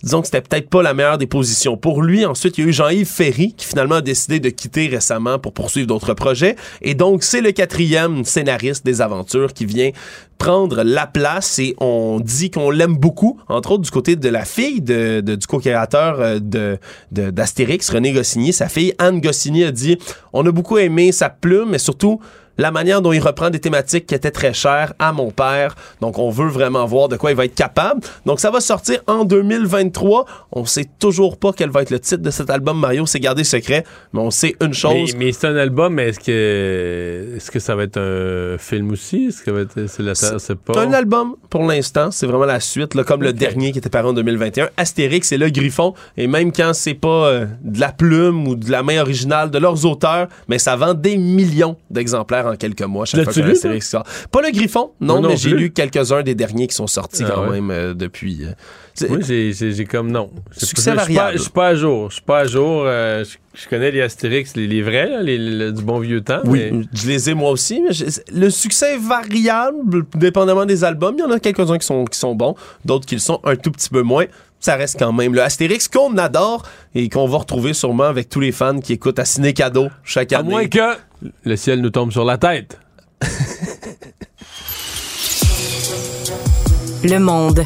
disons 0.04 0.22
que 0.22 0.28
c'était 0.28 0.42
peut-être 0.42 0.70
pas 0.70 0.82
la 0.82 0.94
meilleure 0.94 1.18
des 1.18 1.28
positions 1.28 1.78
pour 1.78 2.02
lui. 2.02 2.26
Ensuite, 2.26 2.58
il 2.58 2.64
y 2.64 2.68
a 2.68 2.70
eu 2.70 2.74
Jean-Yves 2.74 3.08
Ferry, 3.08 3.54
qui 3.54 3.66
finalement 3.66 3.96
a 3.96 4.02
décidé 4.02 4.40
de 4.40 4.50
quitter 4.50 4.88
récemment 4.88 5.40
pour 5.40 5.54
poursuivre 5.54 5.88
d'autres 5.88 6.14
projets. 6.14 6.56
Et 6.82 6.96
donc, 6.96 7.24
c'est 7.24 7.42
le 7.42 7.52
quatrième 7.52 8.24
scénariste 8.26 8.86
des 8.86 9.02
aventures 9.02 9.54
qui 9.54 9.66
vient 9.66 9.92
prendre 10.38 10.84
la 10.84 11.08
place 11.08 11.60
et 11.60 11.76
on 11.80 12.20
dit 12.20 12.52
qu'on 12.52 12.70
l'aime 12.70 12.98
beaucoup, 12.98 13.40
entre 13.48 13.72
autres 13.72 13.84
du 13.84 13.92
côté 13.92 14.16
de 14.16 14.30
la 14.30 14.46
fille 14.46 14.82
de, 14.82 15.22
du 15.22 15.48
co-créateur 15.48 16.18
euh, 16.20 16.78
d'Astérix, 17.12 17.90
René 17.90 18.12
Goscinny. 18.12 18.54
Sa 18.54 18.68
fille 18.68 18.94
Anne 18.98 19.22
Goscinny 19.22 19.64
a 19.64 19.72
dit 19.72 19.98
On 20.34 20.46
a 20.46 20.52
beaucoup 20.52 20.78
aimé 20.78 21.12
sa 21.12 21.30
plume, 21.30 21.70
mais 21.72 21.80
surtout 21.80 22.20
la 22.58 22.72
manière 22.72 23.02
dont 23.02 23.12
il 23.12 23.20
reprend 23.20 23.50
des 23.50 23.60
thématiques 23.60 24.08
qui 24.08 24.16
étaient 24.16 24.32
très 24.32 24.54
chères 24.54 24.94
à 25.00 25.12
mon 25.12 25.32
père. 25.32 25.76
Donc, 26.02 26.18
on 26.18 26.30
veut 26.30 26.48
vraiment 26.48 26.86
voir 26.86 27.10
de 27.10 27.18
quoi 27.18 27.32
il 27.32 27.38
va 27.38 27.46
être 27.46 27.56
capable. 27.56 28.02
Donc, 28.26 28.40
ça 28.40 28.52
va 28.52 28.60
sortir 28.60 29.00
en 29.08 29.26
2023. 29.26 30.26
On 30.52 30.66
sait 30.66 30.86
toujours 31.00 31.38
pas 31.38 31.52
quel 31.54 31.70
va 31.70 31.82
être 31.82 31.92
le 31.92 32.00
titre 32.00 32.22
de 32.22 32.32
cet 32.32 32.50
album, 32.50 32.80
Mario. 32.80 33.06
C'est 33.06 33.20
gardé 33.20 33.44
secret. 33.44 33.84
Mais 34.14 34.20
on 34.20 34.32
sait 34.32 34.56
une 34.62 34.74
chose. 34.74 35.16
mais 35.18 35.32
c'est 35.32 35.48
un 35.48 35.56
album, 35.56 35.94
mais 35.96 36.10
est-ce 36.10 36.20
que 36.20 37.36
est-ce 37.36 37.52
que 37.52 37.60
ça 37.60 37.76
va 37.76 37.84
être 37.84 37.98
un 37.98 38.58
film 38.58 38.92
aussi? 38.92 39.28
Est-ce 39.28 39.40
que 39.40 39.46
ça 39.46 39.52
va 39.52 39.62
être 39.62 39.88
c'est 39.88 40.04
la 40.04 40.14
terre, 40.14 40.40
c'est 40.40 40.56
pas? 40.56 40.74
C'est 40.74 40.80
un 40.80 40.94
album 40.94 41.36
pour 41.50 41.64
l'instant, 41.64 42.12
c'est 42.12 42.26
vraiment 42.26 42.46
la 42.46 42.60
suite, 42.60 42.96
là, 42.96 43.04
comme 43.04 43.24
le 43.24 43.34
dernier 43.34 43.72
qui 43.72 43.80
était 43.80 43.90
paru 43.90 44.10
en 44.10 44.14
2021. 44.14 44.70
Astérix 44.78 45.32
et 45.32 45.38
le 45.38 45.50
Griffon, 45.50 45.94
et 46.18 46.28
même 46.28 46.52
quand 46.52 46.74
c'est 46.74 46.94
pas 46.94 47.28
euh, 47.28 47.46
de 47.62 47.80
la 47.80 47.92
plume 47.92 48.48
ou 48.48 48.56
de 48.56 48.72
la 48.72 48.84
main 48.84 49.02
originale 49.02 49.52
de 49.52 49.58
leurs 49.58 49.86
auteurs, 49.86 50.28
mais 50.48 50.60
ça 50.60 50.76
vend 50.76 50.94
des 50.94 51.18
millions 51.18 51.78
d'exemplaires 51.90 52.45
en 52.46 52.56
quelques 52.56 52.82
mois. 52.84 53.06
chaque 53.06 53.24
fois 53.24 53.34
qu'un 53.34 53.50
Astérix 53.50 53.90
sort. 53.90 54.04
Pas 54.32 54.42
le 54.42 54.52
Griffon, 54.52 54.92
non, 55.02 55.14
Moi 55.16 55.22
non 55.22 55.30
mais 55.30 55.38
j'ai 55.38 55.50
plus. 55.52 55.60
lu 55.60 55.72
quelques-uns 55.72 56.24
des 56.24 56.36
derniers 56.36 56.68
qui 56.68 56.76
sont 56.76 56.88
sortis 56.88 57.24
Ah 57.26 57.32
quand 57.36 57.44
ouais. 57.46 57.60
même 57.62 57.72
euh, 57.72 57.94
depuis. 57.94 58.44
euh, 58.44 58.52
c'est- 58.94 59.10
Oui, 59.10 59.22
j'ai, 59.24 59.86
comme 59.86 60.12
non. 60.12 60.30
Succès 60.52 60.94
pas- 60.96 61.02
je 61.02 61.06
suis 61.06 61.14
pas- 61.16 61.22
variable. 61.22 61.38
Je 61.38 61.42
suis 61.44 61.52
pas 61.52 61.68
à 61.68 61.76
jour. 61.76 62.10
Je 62.10 62.16
suis 62.16 62.24
pas 62.24 62.40
à 62.40 62.46
jour. 62.46 62.84
euh, 62.86 63.24
je, 63.54 63.68
connais 63.70 63.92
les 63.92 64.02
Astérix, 64.02 64.56
les, 64.56 64.68
les 64.68 64.82
vrais, 64.82 65.10
là, 65.10 65.22
les, 65.22 65.38
le- 65.38 65.72
du 65.72 65.82
bon 65.84 66.00
vieux 66.00 66.22
temps. 66.22 66.42
Oui, 66.46 66.70
mais- 66.72 66.84
je 66.94 67.08
les 67.08 67.30
ai 67.30 67.34
moi 67.34 67.52
aussi. 67.52 67.82
Mais 67.82 67.94
je- 67.94 68.06
le 68.34 68.50
succès 68.50 68.96
est 68.96 69.00
variable, 69.00 70.06
dépendamment 70.16 70.66
des 70.66 70.84
albums. 70.84 71.16
Il 71.18 71.22
y 71.22 71.24
en 71.24 71.32
a 71.32 71.40
quelques-uns 71.40 71.78
qui 71.78 71.86
sont, 71.86 72.06
qui 72.06 72.18
sont 72.20 72.36
bons, 72.36 72.56
d'autres 72.84 73.06
qui 73.06 73.16
le 73.16 73.22
sont 73.22 73.40
un 73.44 73.56
tout 73.56 73.72
petit 73.72 73.90
peu 73.90 74.02
moins. 74.02 74.26
Ça 74.66 74.78
reste 74.78 74.98
quand 74.98 75.14
même 75.14 75.36
le 75.36 75.44
Astérix 75.44 75.88
qu'on 75.88 76.18
adore 76.18 76.64
et 76.96 77.08
qu'on 77.08 77.28
va 77.28 77.38
retrouver 77.38 77.76
sûrement 77.76 78.06
avec 78.06 78.30
tous 78.30 78.40
les 78.40 78.52
fans 78.52 78.80
qui 78.80 78.94
écoutent 78.94 79.20
à 79.20 79.26
Ciné 79.26 79.54
Cadeau 79.54 79.90
chaque 80.04 80.34
À 80.34 80.40
année. 80.40 80.50
moins 80.50 80.68
que 80.68 80.98
le 81.44 81.56
ciel 81.56 81.82
nous 81.82 81.92
tombe 81.92 82.12
sur 82.12 82.26
la 82.26 82.40
tête. 82.40 82.80
Le 87.04 87.20
monde. 87.20 87.64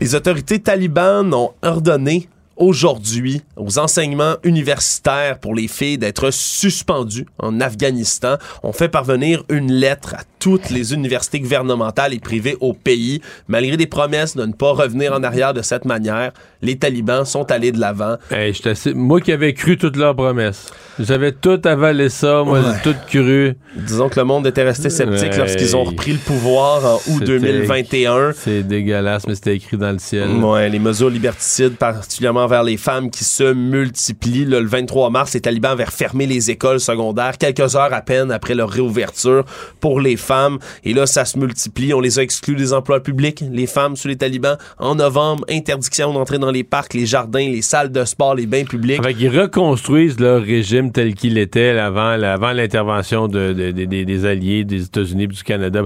Les 0.00 0.16
autorités 0.16 0.58
talibanes 0.58 1.32
ont 1.32 1.52
ordonné 1.62 2.28
aujourd'hui 2.56 3.42
aux 3.56 3.78
enseignements 3.78 4.36
universitaires 4.44 5.38
pour 5.38 5.54
les 5.54 5.68
filles 5.68 5.98
d'être 5.98 6.30
suspendues 6.30 7.26
en 7.38 7.60
Afghanistan. 7.60 8.36
On 8.62 8.72
fait 8.72 8.88
parvenir 8.88 9.44
une 9.48 9.72
lettre 9.72 10.14
à 10.14 10.22
toutes 10.38 10.70
les 10.70 10.92
universités 10.92 11.40
gouvernementales 11.40 12.12
et 12.12 12.18
privées 12.18 12.56
au 12.60 12.74
pays. 12.74 13.20
Malgré 13.48 13.76
des 13.76 13.86
promesses 13.86 14.36
de 14.36 14.44
ne 14.44 14.52
pas 14.52 14.72
revenir 14.72 15.12
en 15.12 15.22
arrière 15.22 15.54
de 15.54 15.62
cette 15.62 15.84
manière, 15.84 16.32
les 16.60 16.76
talibans 16.76 17.24
sont 17.24 17.50
allés 17.50 17.72
de 17.72 17.80
l'avant. 17.80 18.16
Hey, 18.30 18.54
moi 18.94 19.20
qui 19.20 19.32
avais 19.32 19.54
cru 19.54 19.78
toutes 19.78 19.96
leurs 19.96 20.14
promesses. 20.14 20.70
J'avais 20.98 21.32
tout 21.32 21.60
avalé 21.64 22.08
ça, 22.08 22.44
moi 22.44 22.60
j'ai 22.62 22.92
tout 22.92 22.96
cru. 23.08 23.56
Disons 23.74 24.08
que 24.08 24.20
le 24.20 24.24
monde 24.24 24.46
était 24.46 24.62
resté 24.62 24.90
sceptique 24.90 25.36
lorsqu'ils 25.36 25.74
ont 25.76 25.84
repris 25.84 26.12
le 26.12 26.18
pouvoir 26.18 26.84
en 26.84 27.00
août 27.10 27.24
2021. 27.24 28.32
C'est 28.32 28.62
dégueulasse, 28.62 29.26
mais 29.26 29.34
c'était 29.34 29.56
écrit 29.56 29.76
dans 29.76 29.90
le 29.90 29.98
ciel. 29.98 30.28
Ouais, 30.30 30.68
les 30.68 30.78
mesures 30.78 31.10
liberticides, 31.10 31.76
particulièrement 31.76 32.43
vers 32.46 32.62
les 32.62 32.76
femmes 32.76 33.10
qui 33.10 33.24
se 33.24 33.52
multiplient. 33.52 34.44
le 34.44 34.64
23 34.64 35.10
mars, 35.10 35.34
les 35.34 35.40
talibans 35.40 35.72
avaient 35.72 35.84
fermé 35.86 36.26
les 36.26 36.50
écoles 36.50 36.80
secondaires 36.80 37.38
quelques 37.38 37.76
heures 37.76 37.92
à 37.92 38.00
peine 38.00 38.30
après 38.30 38.54
leur 38.54 38.70
réouverture 38.70 39.44
pour 39.80 40.00
les 40.00 40.16
femmes 40.16 40.58
et 40.84 40.94
là, 40.94 41.06
ça 41.06 41.24
se 41.24 41.38
multiplie. 41.38 41.94
On 41.94 42.00
les 42.00 42.18
a 42.18 42.22
exclus 42.22 42.56
des 42.56 42.72
emplois 42.72 43.02
publics, 43.02 43.42
les 43.50 43.66
femmes 43.66 43.96
sous 43.96 44.08
les 44.08 44.16
talibans. 44.16 44.56
En 44.78 44.94
novembre, 44.94 45.44
interdiction 45.50 46.12
d'entrer 46.12 46.38
dans 46.38 46.50
les 46.50 46.64
parcs, 46.64 46.94
les 46.94 47.06
jardins, 47.06 47.38
les 47.38 47.62
salles 47.62 47.92
de 47.92 48.04
sport, 48.04 48.34
les 48.34 48.46
bains 48.46 48.64
publics. 48.64 49.02
Fait 49.02 49.14
ils 49.18 49.40
reconstruisent 49.40 50.20
leur 50.20 50.42
régime 50.42 50.92
tel 50.92 51.14
qu'il 51.14 51.38
était 51.38 51.70
avant, 51.70 52.20
avant 52.22 52.52
l'intervention 52.52 53.28
de, 53.28 53.52
des 53.52 54.26
Alliés, 54.26 54.64
des 54.64 54.84
États-Unis 54.84 55.28
du 55.28 55.42
Canada. 55.42 55.82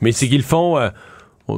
mais 0.00 0.12
c'est 0.12 0.28
qu'ils 0.28 0.42
font... 0.42 0.78
Euh, 0.78 0.88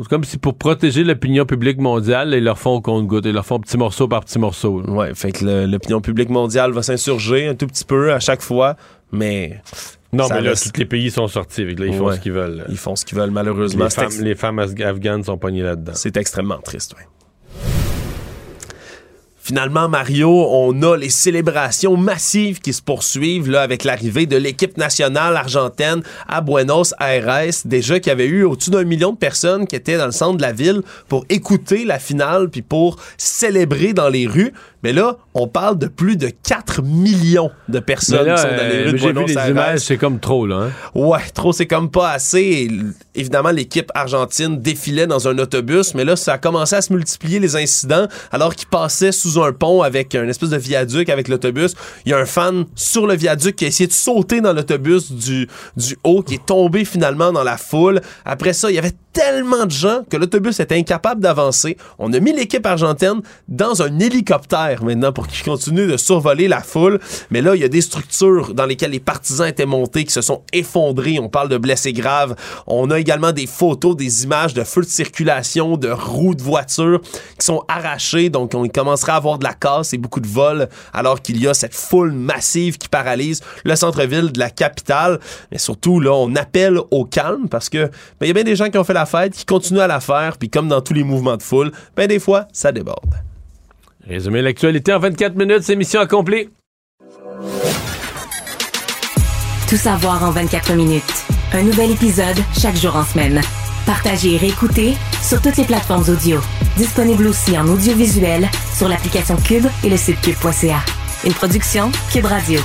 comme 0.09 0.25
si 0.25 0.39
pour 0.39 0.55
protéger 0.55 1.05
l'opinion 1.05 1.45
publique 1.45 1.79
mondiale, 1.79 2.35
ils 2.35 2.45
leur 2.45 2.59
font 2.59 2.81
compte-goutte, 2.81 3.25
ils 3.27 3.33
leur 3.33 3.47
font 3.47 3.61
petit 3.61 3.77
morceau 3.77 4.09
par 4.09 4.25
petit 4.25 4.39
morceau. 4.39 4.83
Ouais, 4.83 5.15
fait 5.15 5.33
que 5.33 5.67
l'opinion 5.67 6.01
publique 6.01 6.31
mondiale 6.31 6.73
va 6.73 6.83
s'insurger 6.83 7.49
un 7.49 7.55
tout 7.55 7.67
petit 7.67 7.85
peu 7.85 8.13
à 8.13 8.21
chaque 8.21 8.43
fois, 8.43 8.77
mais 9.11 9.61
non, 10.13 10.27
mais 10.31 10.43
là, 10.43 10.53
tous 10.55 10.79
les 10.79 10.85
pays 10.85 11.11
sont 11.11 11.27
sortis. 11.27 11.65
Là, 11.65 11.87
ils 11.87 11.95
font 11.95 12.13
ce 12.13 12.21
qu'ils 12.21 12.33
veulent. 12.33 12.65
Ils 12.69 12.77
font 12.77 12.97
ce 12.97 13.05
qu'ils 13.05 13.17
veulent, 13.17 13.31
malheureusement. 13.31 13.87
Les 14.21 14.35
femmes, 14.35 14.59
afghanes 14.59 15.25
sont 15.25 15.39
pognées 15.39 15.63
là-dedans. 15.63 15.93
C'est 15.95 16.17
extrêmement 16.17 16.59
triste, 16.59 16.95
oui. 16.99 17.05
Finalement, 19.45 19.89
Mario, 19.89 20.47
on 20.51 20.83
a 20.83 20.97
les 20.97 21.11
célébrations 21.11 21.97
massives 21.97 22.61
qui 22.61 22.73
se 22.73 22.81
poursuivent 22.81 23.51
là, 23.51 23.63
avec 23.63 23.83
l'arrivée 23.83 24.27
de 24.27 24.37
l'équipe 24.37 24.79
nationale 24.79 25.37
argentine 25.37 26.01
à 26.29 26.41
Buenos 26.41 26.95
Aires. 27.01 27.51
Déjà 27.65 27.99
qu'il 27.99 28.11
y 28.11 28.13
avait 28.13 28.29
eu 28.29 28.45
au-dessus 28.45 28.71
d'un 28.71 28.85
million 28.85 29.11
de 29.11 29.17
personnes 29.17 29.67
qui 29.67 29.75
étaient 29.75 29.99
dans 29.99 30.07
le 30.07 30.13
centre 30.13 30.37
de 30.37 30.43
la 30.43 30.53
ville 30.53 30.83
pour 31.09 31.25
écouter 31.29 31.85
la 31.85 31.99
finale 31.99 32.51
puis 32.51 32.63
pour 32.63 33.01
célébrer 33.19 33.93
dans 33.93 34.09
les 34.09 34.29
rues. 34.29 34.53
Mais 34.83 34.93
là, 34.93 35.17
on 35.35 35.47
parle 35.47 35.79
de 35.79 35.87
plus 35.87 36.17
de 36.17 36.29
4 36.29 36.83
millions 36.83 37.51
de 37.69 37.79
personnes 37.79 38.35
qui 38.35 38.43
sont 38.43 38.49
dans 38.49 38.69
les 38.69 38.81
euh, 38.81 38.85
rues 38.87 38.93
de 38.93 38.99
Buenos 38.99 39.31
vu 39.31 39.37
les 39.37 39.51
images, 39.51 39.81
c'est 39.81 39.97
comme 39.97 40.19
trop, 40.19 40.47
là. 40.47 40.57
Hein? 40.57 40.71
Ouais, 40.95 41.21
trop, 41.35 41.53
c'est 41.53 41.67
comme 41.67 41.91
pas 41.91 42.11
assez. 42.11 42.69
évidemment, 43.15 43.51
l'équipe 43.51 43.91
argentine 43.95 44.61
défilait 44.61 45.07
dans 45.07 45.29
un 45.29 45.39
autobus, 45.39 45.95
mais 45.95 46.05
là, 46.05 46.17
ça 46.17 46.35
a 46.35 46.39
commencé 46.39 46.75
à 46.75 46.83
se 46.83 46.93
multiplier 46.93 47.39
les 47.39 47.57
incidents 47.57 48.07
alors 48.33 48.55
qu'ils 48.55 48.69
passaient 48.69 49.13
sous 49.13 49.41
un 49.41 49.53
pont 49.53 49.83
avec 49.83 50.15
un 50.15 50.29
espèce 50.29 50.51
de 50.51 50.57
viaduc 50.57 51.09
avec 51.09 51.29
l'autobus. 51.29 51.75
Il 52.05 52.11
y 52.11 52.15
a 52.15 52.19
un 52.19 52.27
fan 52.27 52.65
sur 52.75 53.07
le 53.07 53.15
viaduc 53.15 53.57
qui 53.57 53.65
a 53.65 53.69
essayé 53.69 53.87
de 53.87 53.93
sauter 53.93 54.41
dans 54.41 54.53
l'autobus 54.53 55.13
du, 55.13 55.49
du 55.77 55.97
haut, 56.05 56.23
qui 56.23 56.35
est 56.35 56.47
tombé 56.47 56.85
finalement 56.85 57.33
dans 57.33 57.45
la 57.45 57.57
foule. 57.57 58.01
Après 58.25 58.53
ça, 58.53 58.71
il 58.71 58.75
y 58.75 58.79
avait 58.79 58.95
tellement 59.13 59.67
de 59.67 59.71
gens 59.71 60.03
que 60.09 60.17
l'autobus 60.17 60.59
était 60.61 60.77
incapable 60.77 61.21
d'avancer. 61.21 61.77
On 61.99 62.13
a 62.13 62.21
mis 62.21 62.33
l'équipe 62.33 62.65
argentine 62.65 63.21
dans 63.49 63.83
un 63.83 63.99
hélicoptère 63.99 64.72
maintenant 64.81 65.13
pour 65.13 65.27
qu'il 65.27 65.45
continue 65.45 65.87
de 65.87 65.97
survoler 65.97 66.49
la 66.49 66.63
foule. 66.63 67.01
Mais 67.31 67.43
là, 67.43 67.55
il 67.55 67.61
y 67.61 67.65
a 67.65 67.69
des 67.69 67.81
structures 67.81 68.55
dans 68.55 68.67
lesquelles 68.67 68.93
les 68.93 69.01
partisans 69.01 69.47
étaient 69.47 69.67
montés 69.67 70.05
qui 70.05 70.13
se 70.13 70.23
sont 70.23 70.43
effondrés. 70.53 71.19
On 71.19 71.29
parle 71.29 71.49
de 71.49 71.59
blessés 71.59 71.93
graves. 71.93 72.35
On 72.67 72.91
a 72.91 72.99
également 72.99 73.33
des 73.33 73.47
photos, 73.47 73.97
des 73.97 74.25
images 74.25 74.55
de 74.55 74.65
feux 74.65 74.83
de 74.83 74.87
circulation, 74.87 75.77
de 75.77 75.91
roues 75.91 76.35
de 76.35 76.43
voitures 76.43 77.01
qui 77.39 77.45
sont 77.45 77.63
arrachées. 77.69 78.31
Donc, 78.31 78.55
on 78.55 78.67
commencera 78.69 79.15
à 79.15 79.17
avoir 79.17 79.39
de 79.39 79.45
la 79.45 79.55
casse 79.55 79.93
et 79.93 79.99
beaucoup 79.99 80.21
de 80.21 80.29
vols 80.29 80.69
alors 80.93 81.21
qu'il 81.21 81.41
y 81.41 81.49
a 81.49 81.55
cette 81.55 81.75
foule 81.75 82.13
massive 82.13 82.79
qui 82.79 82.89
paralyse 82.89 83.41
le 83.65 83.77
centre-ville 83.77 84.33
de 84.33 84.39
la 84.39 84.51
capitale. 84.51 85.21
Mais 85.51 85.59
surtout, 85.59 86.01
là, 86.01 86.13
on 86.13 86.35
appelle 86.37 86.79
au 86.91 87.05
calme 87.05 87.49
parce 87.49 87.69
que 87.69 87.87
ben, 87.87 88.27
il 88.27 88.29
y 88.29 88.31
a 88.31 88.35
bien 88.35 88.45
des 88.45 88.57
gens 88.57 88.71
qui 88.71 88.79
ont 88.79 88.85
fait 88.85 88.93
la 88.93 89.07
fête, 89.07 89.35
qui 89.35 89.45
continuent 89.45 89.81
à 89.81 89.87
la 89.87 90.01
faire, 90.01 90.39
puis 90.39 90.49
comme 90.49 90.69
dans 90.69 90.81
tous 90.81 90.95
les 90.95 91.05
mouvements 91.05 91.37
de 91.37 91.43
foule, 91.43 91.73
ben 91.97 92.07
des 92.07 92.19
fois, 92.19 92.47
ça 92.53 92.73
déborde. 92.73 93.32
Résumer 94.07 94.43
l'actualité 94.43 94.93
en 94.93 94.99
24 94.99 95.37
minutes, 95.37 95.63
c'est 95.63 95.77
mission 95.77 96.01
accomplie. 96.01 96.49
Tout 99.69 99.77
savoir 99.77 100.23
en 100.25 100.31
24 100.31 100.75
minutes. 100.75 101.03
Un 101.53 101.63
nouvel 101.63 101.93
épisode 101.93 102.37
chaque 102.59 102.77
jour 102.77 102.97
en 102.97 103.05
semaine. 103.05 103.41
Partagez 103.87 104.35
et 104.35 104.37
réécoutez 104.39 104.95
sur 105.23 105.41
toutes 105.41 105.57
les 105.57 105.65
plateformes 105.65 106.05
audio. 106.09 106.41
Disponible 106.77 107.27
aussi 107.27 107.57
en 107.59 107.67
audiovisuel 107.69 108.49
sur 108.77 108.89
l'application 108.89 109.37
Cube 109.37 109.67
et 109.85 109.91
le 109.91 109.97
site 109.97 110.21
cube.ca. 110.21 110.81
Une 111.25 111.33
production 111.35 111.91
Cube 112.13 112.27
Radio. 112.27 112.61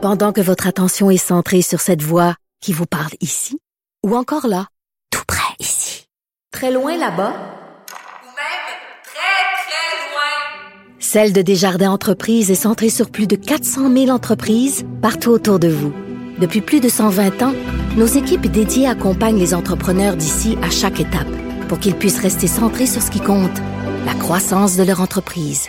Pendant 0.00 0.32
que 0.32 0.40
votre 0.40 0.66
attention 0.66 1.10
est 1.10 1.18
centrée 1.18 1.62
sur 1.62 1.80
cette 1.80 2.02
voix 2.02 2.34
qui 2.62 2.72
vous 2.72 2.86
parle 2.86 3.12
ici, 3.20 3.58
ou 4.04 4.16
encore 4.16 4.46
là, 4.46 4.66
tout 5.10 5.24
près 5.26 5.54
ici, 5.58 6.06
très 6.52 6.70
loin 6.72 6.96
là-bas, 6.96 7.32
ou 7.32 8.26
même 8.26 8.70
très, 9.04 9.40
très 9.66 9.92
loin, 10.10 10.86
Celle 11.02 11.32
de 11.32 11.40
Desjardins 11.40 11.90
Entreprises 11.90 12.50
est 12.50 12.54
centrée 12.54 12.90
sur 12.90 13.08
plus 13.08 13.26
de 13.26 13.34
400 13.34 13.90
000 13.90 14.10
entreprises 14.10 14.84
partout 15.00 15.30
autour 15.30 15.58
de 15.58 15.68
vous. 15.68 15.94
Depuis 16.38 16.60
plus 16.60 16.80
de 16.80 16.90
120 16.90 17.42
ans, 17.42 17.54
nos 17.96 18.04
équipes 18.04 18.46
dédiées 18.46 18.86
accompagnent 18.86 19.38
les 19.38 19.54
entrepreneurs 19.54 20.14
d'ici 20.14 20.58
à 20.62 20.68
chaque 20.68 21.00
étape 21.00 21.26
pour 21.68 21.78
qu'ils 21.78 21.94
puissent 21.94 22.20
rester 22.20 22.46
centrés 22.46 22.86
sur 22.86 23.00
ce 23.00 23.10
qui 23.10 23.20
compte, 23.20 23.58
la 24.04 24.12
croissance 24.12 24.76
de 24.76 24.82
leur 24.82 25.00
entreprise. 25.00 25.68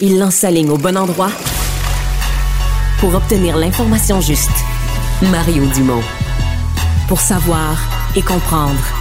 Il 0.00 0.20
lance 0.20 0.36
sa 0.36 0.52
ligne 0.52 0.70
au 0.70 0.78
bon 0.78 0.96
endroit 0.96 1.32
pour 3.00 3.12
obtenir 3.16 3.56
l'information 3.56 4.20
juste. 4.20 4.50
Mario 5.32 5.66
Dumont. 5.74 6.02
Pour 7.08 7.20
savoir 7.20 7.76
et 8.14 8.22
comprendre. 8.22 8.95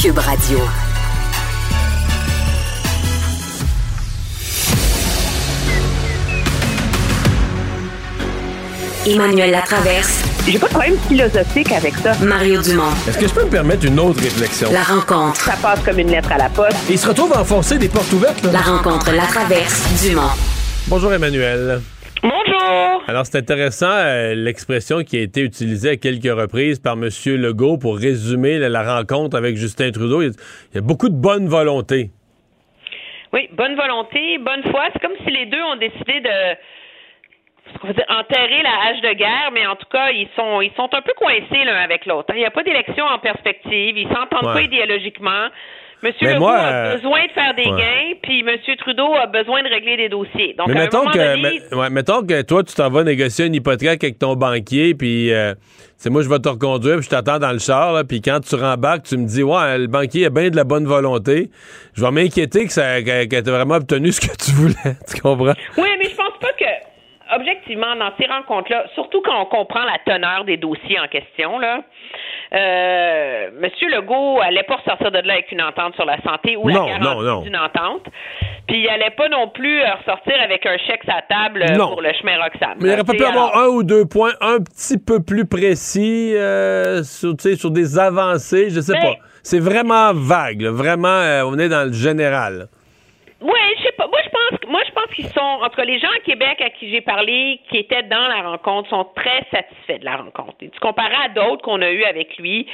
Cube 0.00 0.18
Radio. 0.18 0.58
Emmanuel 9.06 9.50
Latraverse. 9.52 10.22
J'ai 10.46 10.58
pas 10.58 10.66
de 10.66 10.72
problème 10.72 10.96
philosophique 11.08 11.72
avec 11.72 11.94
ça. 11.96 12.12
Mario 12.22 12.60
Dumont. 12.60 12.82
Est-ce 13.08 13.16
que 13.16 13.26
je 13.26 13.32
peux 13.32 13.44
me 13.44 13.50
permettre 13.50 13.86
une 13.86 13.98
autre 13.98 14.20
réflexion? 14.20 14.70
La 14.70 14.82
rencontre. 14.82 15.40
Ça 15.40 15.54
passe 15.62 15.80
comme 15.80 15.98
une 15.98 16.10
lettre 16.10 16.30
à 16.30 16.38
la 16.38 16.50
poste. 16.50 16.76
Et 16.90 16.92
il 16.92 16.98
se 16.98 17.08
retrouve 17.08 17.32
à 17.32 17.40
enfoncer 17.40 17.78
des 17.78 17.88
portes 17.88 18.12
ouvertes. 18.12 18.42
Là. 18.44 18.52
La 18.52 18.60
rencontre, 18.60 19.12
la 19.12 19.26
traverse, 19.26 19.82
Dumont. 20.02 20.22
Bonjour 20.88 21.12
Emmanuel. 21.14 21.80
Bonjour. 22.22 23.02
Alors 23.08 23.26
c'est 23.26 23.38
intéressant 23.38 23.90
euh, 23.90 24.34
l'expression 24.34 25.02
qui 25.02 25.18
a 25.18 25.22
été 25.22 25.42
utilisée 25.42 25.90
à 25.90 25.96
quelques 25.96 26.24
reprises 26.24 26.80
par 26.80 26.94
M. 26.94 27.08
Legault 27.26 27.78
pour 27.78 27.96
résumer 27.98 28.58
la, 28.58 28.68
la 28.68 28.96
rencontre 28.96 29.36
avec 29.36 29.56
Justin 29.56 29.90
Trudeau. 29.90 30.22
Il 30.22 30.26
y, 30.26 30.30
a, 30.30 30.32
il 30.72 30.74
y 30.76 30.78
a 30.78 30.82
beaucoup 30.82 31.08
de 31.08 31.14
bonne 31.14 31.46
volonté. 31.46 32.10
Oui, 33.32 33.48
bonne 33.52 33.76
volonté, 33.76 34.38
bonne 34.38 34.62
foi. 34.70 34.84
C'est 34.92 35.00
comme 35.02 35.16
si 35.24 35.30
les 35.30 35.46
deux 35.46 35.60
ont 35.62 35.76
décidé 35.76 36.20
de 36.20 36.56
enterrer 38.08 38.62
la 38.62 38.88
hache 38.88 39.00
de 39.02 39.12
guerre, 39.12 39.50
mais 39.52 39.66
en 39.66 39.76
tout 39.76 39.88
cas, 39.90 40.10
ils 40.10 40.28
sont 40.36 40.60
ils 40.62 40.72
sont 40.76 40.88
un 40.92 41.02
peu 41.02 41.12
coincés 41.16 41.64
l'un 41.64 41.76
avec 41.76 42.06
l'autre. 42.06 42.28
Il 42.34 42.38
n'y 42.38 42.46
a 42.46 42.50
pas 42.50 42.62
d'élection 42.62 43.04
en 43.04 43.18
perspective, 43.18 43.98
ils 43.98 44.08
s'entendent 44.08 44.46
Ouais. 44.46 44.54
pas 44.54 44.62
idéologiquement. 44.62 45.48
Monsieur 46.02 46.26
Mais 46.26 46.34
Legault 46.34 46.44
moi, 46.44 46.56
a 46.58 46.74
euh, 46.74 46.96
besoin 46.96 47.26
de 47.26 47.32
faire 47.32 47.54
des 47.54 47.64
ouais. 47.64 47.80
gains, 47.80 48.18
puis 48.22 48.42
Monsieur 48.42 48.76
Trudeau 48.76 49.14
a 49.14 49.26
besoin 49.26 49.62
de 49.62 49.68
régler 49.68 49.96
des 49.96 50.08
dossiers. 50.08 50.54
Donc, 50.54 50.68
Mais 50.68 50.74
à 50.74 50.80
un 50.80 50.84
mettons 50.84 50.98
moment 50.98 51.10
que, 51.10 51.42
donné, 51.42 51.60
ouais, 51.72 51.90
mettons 51.90 52.22
que 52.22 52.42
toi, 52.42 52.62
tu 52.62 52.74
t'en 52.74 52.90
vas 52.90 53.02
négocier 53.02 53.46
une 53.46 53.54
hypothèque 53.54 54.04
avec 54.04 54.18
ton 54.18 54.36
banquier, 54.36 54.94
puis 54.94 55.32
euh, 55.32 55.54
c'est 55.96 56.10
moi, 56.10 56.22
je 56.22 56.28
vais 56.28 56.38
te 56.38 56.48
reconduire, 56.48 56.96
puis 56.96 57.04
je 57.04 57.10
t'attends 57.10 57.38
dans 57.38 57.52
le 57.52 57.58
char, 57.58 57.94
là, 57.94 58.04
puis 58.04 58.20
quand 58.20 58.40
tu 58.40 58.54
rembarques, 58.56 59.04
tu 59.04 59.16
me 59.16 59.26
dis, 59.26 59.42
ouais, 59.42 59.78
le 59.78 59.86
banquier 59.86 60.26
a 60.26 60.30
bien 60.30 60.50
de 60.50 60.56
la 60.56 60.64
bonne 60.64 60.84
volonté. 60.84 61.48
Je 61.94 62.04
vais 62.04 62.10
m'inquiéter 62.10 62.66
que 62.66 62.72
ça 62.72 63.02
que, 63.02 63.50
vraiment 63.50 63.76
obtenu 63.76 64.12
ce 64.12 64.20
que 64.20 64.36
tu 64.36 64.50
voulais. 64.52 64.96
Tu 65.08 65.20
comprends? 65.20 65.54
Oui, 65.78 65.88
mais 65.98 66.10
je 66.10 66.14
pense 66.14 66.38
pas 66.40 66.52
que, 66.52 67.36
objectivement, 67.36 67.96
dans 67.96 68.12
ces 68.20 68.26
rencontres-là, 68.26 68.84
surtout 68.94 69.22
quand 69.22 69.40
on 69.40 69.46
comprend 69.46 69.84
la 69.84 69.98
teneur 70.04 70.44
des 70.44 70.58
dossiers 70.58 71.00
en 71.00 71.08
question, 71.08 71.58
là, 71.58 71.82
euh, 72.54 73.50
Monsieur 73.60 73.88
Legault 73.88 74.40
allait 74.42 74.62
pas 74.64 74.76
ressortir 74.76 75.10
de 75.10 75.18
là 75.18 75.34
avec 75.34 75.50
une 75.52 75.62
entente 75.62 75.94
sur 75.94 76.04
la 76.04 76.20
santé 76.22 76.56
ou 76.56 76.70
Non, 76.70 76.86
la 76.86 76.98
garantie 76.98 77.24
non. 77.26 77.40
d'une 77.42 77.56
entente. 77.56 78.02
Puis 78.68 78.78
il 78.80 78.88
allait 78.88 79.10
pas 79.16 79.28
non 79.28 79.48
plus 79.48 79.80
euh, 79.80 79.94
ressortir 79.94 80.34
avec 80.42 80.64
un 80.66 80.76
chèque 80.78 81.02
à 81.08 81.22
table 81.22 81.62
euh, 81.68 81.76
Non. 81.76 81.88
pour 81.88 82.02
le 82.02 82.12
chemin 82.14 82.36
Roxham. 82.42 82.76
Mais 82.80 82.88
il 82.88 82.92
aurait 82.94 83.04
pas 83.04 83.12
pu 83.14 83.24
avoir 83.24 83.56
un 83.58 83.66
ou 83.68 83.82
deux 83.82 84.04
points 84.06 84.32
un 84.40 84.58
petit 84.58 84.98
peu 84.98 85.22
plus 85.22 85.46
précis 85.46 86.32
euh, 86.36 87.02
sur, 87.02 87.34
des 87.70 87.98
avancées, 87.98 88.70
je 88.70 88.80
sais 88.80 88.92
Ben- 88.92 89.02
pas. 89.02 89.14
C'est 89.42 89.60
vraiment 89.60 90.12
vague, 90.12 90.60
là. 90.62 90.72
vraiment, 90.72 91.06
euh, 91.08 91.44
on 91.46 91.56
est 91.58 91.68
dans 91.68 91.86
le 91.86 91.92
général. 91.92 92.66
Oui, 93.40 93.52
je 93.78 93.82
sais 93.84 93.92
pas. 93.92 94.06
Moi, 94.08 94.18
je 94.86 94.92
pense, 94.92 95.05
qu'ils 95.16 95.28
sont, 95.30 95.40
en 95.40 95.82
les 95.82 95.98
gens 95.98 96.10
à 96.10 96.20
Québec 96.20 96.60
à 96.60 96.70
qui 96.70 96.90
j'ai 96.90 97.00
parlé, 97.00 97.58
qui 97.70 97.78
étaient 97.78 98.02
dans 98.02 98.28
la 98.28 98.42
rencontre, 98.42 98.90
sont 98.90 99.06
très 99.16 99.44
satisfaits 99.50 99.98
de 100.00 100.04
la 100.04 100.16
rencontre. 100.16 100.54
Et 100.60 100.68
tu 100.68 100.78
comparais 100.78 101.24
à 101.24 101.28
d'autres 101.30 101.62
qu'on 101.62 101.80
a 101.80 101.90
eu 101.90 102.04
avec 102.04 102.36
lui, 102.36 102.66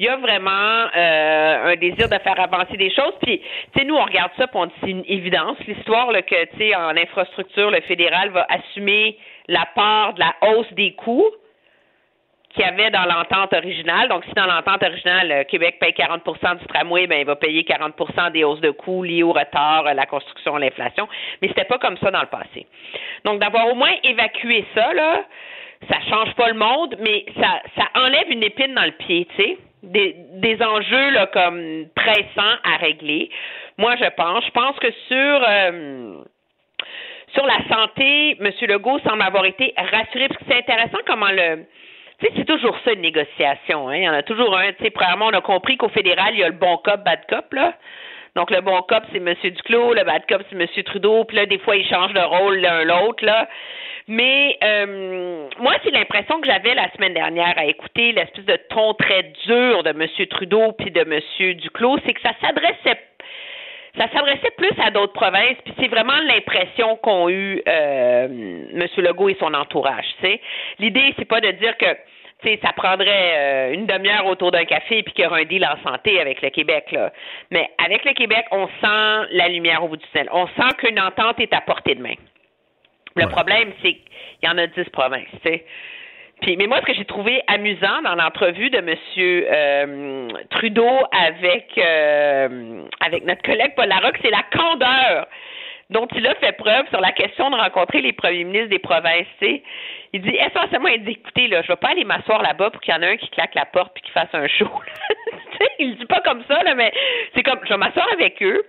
il 0.00 0.06
y 0.06 0.08
a 0.08 0.16
vraiment 0.16 0.88
euh, 0.96 1.72
un 1.72 1.76
désir 1.76 2.08
de 2.08 2.18
faire 2.18 2.38
avancer 2.40 2.76
des 2.76 2.90
choses. 2.90 3.14
Puis, 3.22 3.38
tu 3.38 3.78
sais, 3.78 3.84
nous, 3.84 3.94
on 3.94 4.04
regarde 4.04 4.32
ça, 4.36 4.48
puis 4.48 4.58
on 4.60 4.66
dit 4.66 4.72
c'est 4.80 4.90
une 4.90 5.04
évidence. 5.06 5.56
L'histoire 5.68 6.10
là, 6.10 6.22
que, 6.22 6.44
tu 6.46 6.58
sais, 6.58 6.74
en 6.74 6.96
infrastructure, 6.96 7.70
le 7.70 7.80
fédéral 7.82 8.30
va 8.30 8.44
assumer 8.48 9.16
la 9.46 9.66
part 9.74 10.14
de 10.14 10.20
la 10.20 10.34
hausse 10.42 10.72
des 10.72 10.92
coûts 10.94 11.30
qu'il 12.54 12.64
y 12.64 12.68
avait 12.68 12.90
dans 12.90 13.04
l'entente 13.04 13.52
originale. 13.52 14.08
Donc, 14.08 14.24
si 14.24 14.32
dans 14.34 14.46
l'entente 14.46 14.82
originale, 14.82 15.30
euh, 15.30 15.44
Québec 15.44 15.78
paye 15.80 15.92
40% 15.92 16.58
du 16.58 16.66
tramway, 16.66 17.06
ben, 17.06 17.20
il 17.20 17.26
va 17.26 17.36
payer 17.36 17.62
40% 17.62 18.32
des 18.32 18.44
hausses 18.44 18.60
de 18.60 18.70
coûts 18.70 19.02
liées 19.02 19.22
au 19.22 19.32
retard, 19.32 19.86
à 19.86 19.94
la 19.94 20.06
construction, 20.06 20.56
l'inflation. 20.56 21.08
Mais 21.42 21.48
c'était 21.48 21.64
pas 21.64 21.78
comme 21.78 21.98
ça 21.98 22.10
dans 22.10 22.20
le 22.20 22.26
passé. 22.26 22.66
Donc, 23.24 23.40
d'avoir 23.40 23.68
au 23.68 23.74
moins 23.74 23.92
évacué 24.04 24.64
ça, 24.74 24.94
là, 24.94 25.24
ça 25.90 25.98
change 26.08 26.34
pas 26.34 26.48
le 26.48 26.54
monde, 26.54 26.96
mais 27.00 27.26
ça, 27.40 27.60
ça 27.76 27.88
enlève 28.00 28.30
une 28.30 28.44
épine 28.44 28.74
dans 28.74 28.84
le 28.84 28.92
pied, 28.92 29.26
tu 29.36 29.42
sais. 29.42 29.58
Des, 29.82 30.16
des 30.36 30.62
enjeux 30.62 31.10
là, 31.10 31.26
comme 31.26 31.84
pressants 31.94 32.56
à 32.64 32.76
régler. 32.78 33.28
Moi, 33.76 33.96
je 33.96 34.08
pense. 34.16 34.42
Je 34.46 34.50
pense 34.50 34.78
que 34.78 34.90
sur 35.08 35.44
euh, 35.46 36.24
sur 37.34 37.44
la 37.44 37.58
santé, 37.68 38.36
M. 38.40 38.50
Legault 38.62 38.98
semble 39.00 39.22
avoir 39.22 39.44
été 39.44 39.74
rassuré, 39.76 40.28
parce 40.28 40.38
que 40.38 40.44
c'est 40.48 40.58
intéressant 40.58 40.98
comment 41.06 41.30
le. 41.30 41.66
Tu 42.18 42.26
sais, 42.26 42.32
c'est 42.36 42.44
toujours 42.44 42.76
ça 42.84 42.92
une 42.92 43.00
négociation. 43.00 43.88
Hein? 43.88 43.96
Il 43.96 44.02
y 44.04 44.08
en 44.08 44.12
a 44.12 44.22
toujours 44.22 44.56
un. 44.56 44.72
Tu 44.72 44.84
sais, 44.84 44.90
premièrement, 44.90 45.26
on 45.26 45.36
a 45.36 45.40
compris 45.40 45.76
qu'au 45.76 45.88
fédéral, 45.88 46.34
il 46.34 46.40
y 46.40 46.44
a 46.44 46.48
le 46.48 46.54
bon 46.54 46.76
cop, 46.78 47.02
bad 47.04 47.20
cop, 47.28 47.52
là. 47.52 47.74
Donc, 48.36 48.50
le 48.50 48.60
bon 48.60 48.82
cop, 48.82 49.04
c'est 49.12 49.18
M. 49.18 49.34
Duclos, 49.42 49.94
le 49.94 50.04
bad 50.04 50.22
cop, 50.28 50.42
c'est 50.50 50.56
M. 50.56 50.66
Trudeau, 50.84 51.24
puis 51.24 51.36
là, 51.36 51.46
des 51.46 51.58
fois, 51.58 51.76
ils 51.76 51.86
changent 51.86 52.14
de 52.14 52.20
rôle 52.20 52.56
l'un 52.56 52.84
l'autre, 52.84 53.24
là. 53.24 53.48
Mais 54.06 54.58
euh, 54.62 55.48
moi, 55.58 55.74
c'est 55.82 55.90
l'impression 55.90 56.40
que 56.40 56.46
j'avais 56.46 56.74
la 56.74 56.90
semaine 56.92 57.14
dernière 57.14 57.54
à 57.56 57.64
écouter 57.64 58.12
l'espèce 58.12 58.44
de 58.44 58.56
ton 58.68 58.92
très 58.94 59.22
dur 59.46 59.82
de 59.82 59.90
M. 59.90 60.26
Trudeau 60.28 60.72
puis 60.72 60.90
de 60.90 61.00
M. 61.00 61.54
Duclos, 61.54 61.98
c'est 62.04 62.12
que 62.12 62.20
ça 62.20 62.32
s'adressait 62.40 63.00
ça 63.96 64.08
s'adressait 64.12 64.50
plus 64.56 64.72
à 64.82 64.90
d'autres 64.90 65.12
provinces, 65.12 65.56
puis 65.64 65.74
c'est 65.78 65.88
vraiment 65.88 66.18
l'impression 66.26 66.96
qu'ont 66.96 67.28
eu 67.28 67.62
euh, 67.68 68.26
M. 68.26 68.86
Legault 68.96 69.28
et 69.28 69.36
son 69.38 69.54
entourage. 69.54 70.06
tu 70.20 70.26
sais. 70.26 70.40
L'idée, 70.78 71.14
c'est 71.16 71.24
pas 71.24 71.40
de 71.40 71.50
dire 71.52 71.76
que 71.76 71.96
tu 72.42 72.48
sais, 72.48 72.58
ça 72.62 72.72
prendrait 72.72 73.32
euh, 73.36 73.72
une 73.74 73.86
demi-heure 73.86 74.26
autour 74.26 74.50
d'un 74.50 74.64
café 74.64 75.02
puis 75.02 75.14
qu'il 75.14 75.24
y 75.24 75.26
aura 75.26 75.38
un 75.38 75.44
deal 75.44 75.64
en 75.64 75.82
santé 75.88 76.20
avec 76.20 76.42
le 76.42 76.50
Québec. 76.50 76.90
Là. 76.90 77.12
Mais 77.50 77.70
avec 77.82 78.04
le 78.04 78.12
Québec, 78.12 78.44
on 78.50 78.66
sent 78.66 79.28
la 79.30 79.48
lumière 79.48 79.84
au 79.84 79.88
bout 79.88 79.96
du 79.96 80.06
tunnel. 80.08 80.28
On 80.32 80.46
sent 80.48 80.74
qu'une 80.78 81.00
entente 81.00 81.38
est 81.40 81.52
à 81.54 81.60
portée 81.60 81.94
de 81.94 82.02
main. 82.02 82.14
Le 83.16 83.28
problème, 83.28 83.72
c'est 83.80 83.92
qu'il 83.92 84.02
y 84.42 84.48
en 84.48 84.58
a 84.58 84.66
dix 84.66 84.90
provinces. 84.90 85.28
tu 85.44 85.48
sais. 85.48 85.64
Mais 86.46 86.66
moi, 86.66 86.78
ce 86.80 86.86
que 86.86 86.94
j'ai 86.94 87.04
trouvé 87.04 87.42
amusant 87.46 88.02
dans 88.02 88.14
l'entrevue 88.14 88.68
de 88.70 88.78
M. 88.78 88.94
euh, 89.18 90.28
Trudeau 90.50 90.90
avec, 91.10 91.70
euh, 91.78 92.82
avec 93.00 93.24
notre 93.24 93.42
collègue 93.42 93.72
Paul 93.74 93.88
Larocque, 93.88 94.18
c'est 94.22 94.30
la 94.30 94.44
candeur 94.52 95.26
dont 95.90 96.06
il 96.14 96.26
a 96.26 96.34
fait 96.36 96.52
preuve 96.52 96.86
sur 96.88 97.00
la 97.00 97.12
question 97.12 97.50
de 97.50 97.56
rencontrer 97.56 98.00
les 98.00 98.12
premiers 98.12 98.44
ministres 98.44 98.70
des 98.70 98.78
provinces. 98.78 99.26
Il 100.12 100.22
dit 100.22 100.36
essentiellement, 100.36 100.88
il 100.88 101.08
écoutez, 101.08 101.46
là, 101.48 101.62
je 101.62 101.68
vais 101.68 101.76
pas 101.76 101.90
aller 101.90 102.04
m'asseoir 102.04 102.42
là-bas 102.42 102.70
pour 102.70 102.80
qu'il 102.80 102.94
y 102.94 102.96
en 102.96 103.02
ait 103.02 103.12
un 103.12 103.16
qui 103.16 103.28
claque 103.30 103.54
la 103.54 103.66
porte 103.66 103.92
puis 103.94 104.02
qui 104.02 104.10
fasse 104.10 104.32
un 104.32 104.46
show. 104.48 104.68
Il 105.78 105.96
dit 105.96 106.06
pas 106.06 106.20
comme 106.20 106.42
ça, 106.48 106.62
là, 106.62 106.74
mais 106.74 106.92
c'est 107.34 107.42
comme, 107.42 107.60
je 107.64 107.68
vais 107.70 107.76
m'asseoir 107.76 108.06
avec 108.12 108.42
eux, 108.42 108.64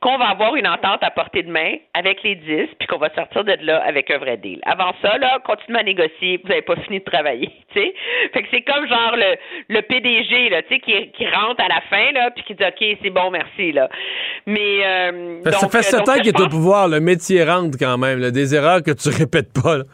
qu'on 0.00 0.18
va 0.18 0.26
avoir 0.28 0.54
une 0.56 0.66
entente 0.66 1.02
à 1.02 1.10
portée 1.10 1.42
de 1.42 1.50
main 1.50 1.74
avec 1.94 2.22
les 2.22 2.36
10, 2.36 2.68
puis 2.78 2.86
qu'on 2.86 2.98
va 2.98 3.08
sortir 3.14 3.44
de 3.44 3.56
là 3.62 3.82
avec 3.84 4.10
un 4.10 4.18
vrai 4.18 4.36
deal. 4.36 4.60
Avant 4.64 4.92
ça, 5.02 5.16
là, 5.18 5.38
continuez 5.44 5.80
à 5.80 5.82
négocier, 5.82 6.40
vous 6.42 6.48
n'avez 6.48 6.62
pas 6.62 6.76
fini 6.76 6.98
de 6.98 7.04
travailler, 7.04 7.50
tu 7.74 7.80
sais. 7.80 7.94
Fait 8.32 8.42
que 8.42 8.48
c'est 8.50 8.62
comme 8.62 8.86
genre 8.86 9.16
le, 9.16 9.36
le 9.74 9.80
PDG, 9.82 10.50
là, 10.50 10.62
tu 10.62 10.74
sais, 10.74 10.80
qui, 10.80 11.10
qui 11.12 11.26
rentre 11.28 11.62
à 11.62 11.68
la 11.68 11.80
fin, 11.88 12.12
là, 12.12 12.30
puis 12.30 12.44
qui 12.44 12.54
dit, 12.54 12.64
OK, 12.64 12.98
c'est 13.02 13.10
bon, 13.10 13.30
merci, 13.30 13.72
là. 13.72 13.88
Mais, 14.46 14.84
euh, 14.84 15.42
ça 15.44 15.50
donc, 15.60 15.72
fait 15.72 15.78
euh, 15.78 15.82
sept 15.82 16.08
ans 16.08 16.14
qu'il 16.14 16.28
est 16.28 16.40
au 16.40 16.48
pouvoir, 16.48 16.88
le 16.88 17.00
métier 17.00 17.42
rentre 17.44 17.78
quand 17.78 17.98
même, 17.98 18.20
là, 18.20 18.30
des 18.30 18.54
erreurs 18.54 18.82
que 18.82 18.92
tu 18.92 19.08
répètes 19.08 19.52
pas. 19.52 19.78
là. 19.78 19.84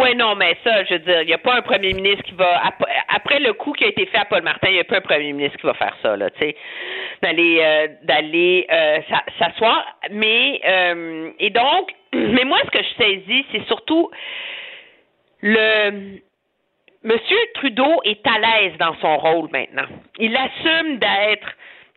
Oui, 0.00 0.14
non, 0.14 0.34
mais 0.36 0.56
ça, 0.62 0.84
je 0.84 0.94
veux 0.94 0.98
dire, 1.00 1.22
il 1.22 1.26
n'y 1.26 1.32
a 1.32 1.38
pas 1.38 1.56
un 1.56 1.62
premier 1.62 1.92
ministre 1.92 2.22
qui 2.22 2.32
va. 2.34 2.64
ap- 2.66 2.86
Après 3.08 3.40
le 3.40 3.52
coup 3.54 3.72
qui 3.72 3.84
a 3.84 3.88
été 3.88 4.06
fait 4.06 4.18
à 4.18 4.24
Paul 4.26 4.42
Martin, 4.42 4.68
il 4.68 4.74
n'y 4.74 4.80
a 4.80 4.84
pas 4.84 4.98
un 4.98 5.00
premier 5.00 5.32
ministre 5.32 5.58
qui 5.58 5.66
va 5.66 5.74
faire 5.74 5.96
ça, 6.02 6.16
là, 6.16 6.30
tu 6.30 6.38
sais. 6.38 6.56
D'aller 7.22 7.58
euh, 7.60 7.88
d'aller 8.04 8.66
euh, 8.70 8.98
s'a- 9.08 9.24
s'asseoir. 9.38 9.84
Mais 10.10 10.60
euh, 10.64 11.30
et 11.40 11.50
donc, 11.50 11.92
mais 12.12 12.44
moi, 12.44 12.58
ce 12.66 12.70
que 12.70 12.82
je 12.84 13.02
saisis, 13.04 13.44
c'est 13.50 13.64
surtout 13.66 14.10
le 15.40 16.20
Monsieur 17.04 17.38
Trudeau 17.54 18.00
est 18.04 18.26
à 18.26 18.38
l'aise 18.38 18.76
dans 18.78 18.94
son 19.00 19.16
rôle 19.18 19.48
maintenant. 19.52 19.86
Il 20.18 20.36
assume 20.36 20.98
d'être 20.98 21.48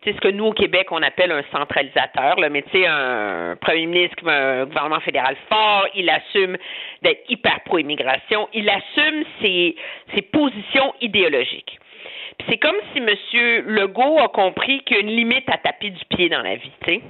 c'est 0.04 0.14
ce 0.14 0.20
que 0.20 0.28
nous, 0.28 0.46
au 0.46 0.52
Québec, 0.52 0.88
on 0.90 1.02
appelle 1.02 1.30
un 1.30 1.44
centralisateur, 1.52 2.38
là, 2.40 2.48
mais 2.48 2.62
tu 2.62 2.70
sais, 2.72 2.86
un 2.86 3.56
premier 3.60 3.86
ministre 3.86 4.28
un 4.28 4.64
gouvernement 4.64 5.00
fédéral 5.00 5.36
fort, 5.48 5.86
il 5.94 6.10
assume 6.10 6.56
d'être 7.02 7.22
hyper 7.28 7.60
pro-immigration, 7.64 8.48
il 8.52 8.68
assume 8.68 9.24
ses, 9.40 9.76
ses 10.14 10.22
positions 10.22 10.94
idéologiques. 11.00 11.78
Puis 12.38 12.46
c'est 12.50 12.58
comme 12.58 12.76
si 12.92 12.98
M. 12.98 13.64
Legault 13.66 14.18
a 14.18 14.28
compris 14.28 14.82
qu'il 14.84 14.96
y 14.96 15.00
a 15.00 15.02
une 15.02 15.14
limite 15.14 15.48
à 15.48 15.58
taper 15.58 15.90
du 15.90 16.04
pied 16.06 16.28
dans 16.28 16.42
la 16.42 16.56
vie, 16.56 16.72
tu. 16.84 17.00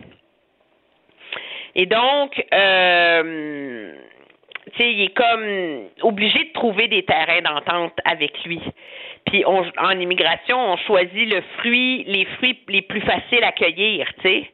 Et 1.74 1.86
donc, 1.86 2.44
euh, 2.52 3.94
sais, 4.78 4.92
il 4.92 5.02
est 5.02 5.14
comme 5.14 5.88
obligé 6.02 6.44
de 6.44 6.52
trouver 6.52 6.88
des 6.88 7.04
terrains 7.04 7.42
d'entente 7.42 7.94
avec 8.04 8.44
lui. 8.44 8.60
Puis 9.26 9.44
on, 9.46 9.64
en 9.78 9.98
immigration, 9.98 10.58
on 10.72 10.76
choisit 10.78 11.32
le 11.32 11.42
fruit, 11.58 12.04
les 12.04 12.24
fruits 12.36 12.58
les 12.68 12.82
plus 12.82 13.00
faciles 13.00 13.44
à 13.44 13.52
cueillir, 13.52 14.06
tu 14.22 14.28
sais. 14.28 14.50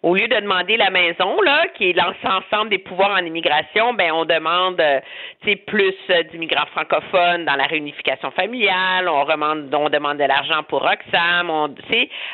Au 0.00 0.14
lieu 0.14 0.28
de 0.28 0.36
demander 0.36 0.76
la 0.76 0.90
maison, 0.90 1.42
là, 1.42 1.66
qui 1.74 1.90
est 1.90 1.92
l'ensemble 1.92 2.70
des 2.70 2.78
pouvoirs 2.78 3.18
en 3.20 3.24
immigration, 3.24 3.94
ben 3.94 4.12
on 4.12 4.24
demande, 4.24 4.80
euh, 4.80 5.00
plus 5.66 5.94
euh, 6.10 6.22
d'immigrants 6.30 6.66
francophones 6.66 7.44
dans 7.44 7.56
la 7.56 7.64
réunification 7.64 8.30
familiale. 8.30 9.08
On 9.08 9.24
demande, 9.24 9.74
on 9.74 9.88
demande 9.88 10.18
de 10.18 10.24
l'argent 10.24 10.62
pour 10.68 10.82
Roxham. 10.82 11.50
On, 11.50 11.74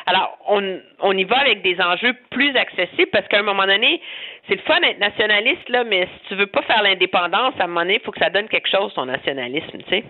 alors 0.05 0.37
on, 0.47 0.79
on 0.99 1.17
y 1.17 1.23
va 1.23 1.39
avec 1.39 1.63
des 1.63 1.81
enjeux 1.81 2.13
plus 2.29 2.55
accessibles 2.55 3.09
parce 3.11 3.27
qu'à 3.29 3.39
un 3.39 3.43
moment 3.43 3.65
donné, 3.65 3.99
c'est 4.47 4.55
le 4.55 4.61
fun 4.61 4.79
d'être 4.81 4.99
nationaliste 4.99 5.67
là, 5.69 5.83
mais 5.83 6.03
si 6.05 6.27
tu 6.29 6.35
veux 6.35 6.45
pas 6.45 6.61
faire 6.61 6.83
l'indépendance, 6.83 7.55
à 7.59 7.63
un 7.63 7.67
moment 7.67 7.81
donné, 7.81 7.95
il 7.95 8.01
faut 8.01 8.11
que 8.11 8.19
ça 8.19 8.29
donne 8.29 8.47
quelque 8.47 8.69
chose 8.69 8.93
ton 8.93 9.05
nationalisme, 9.05 9.79
tu 9.79 9.89
sais. 9.89 10.03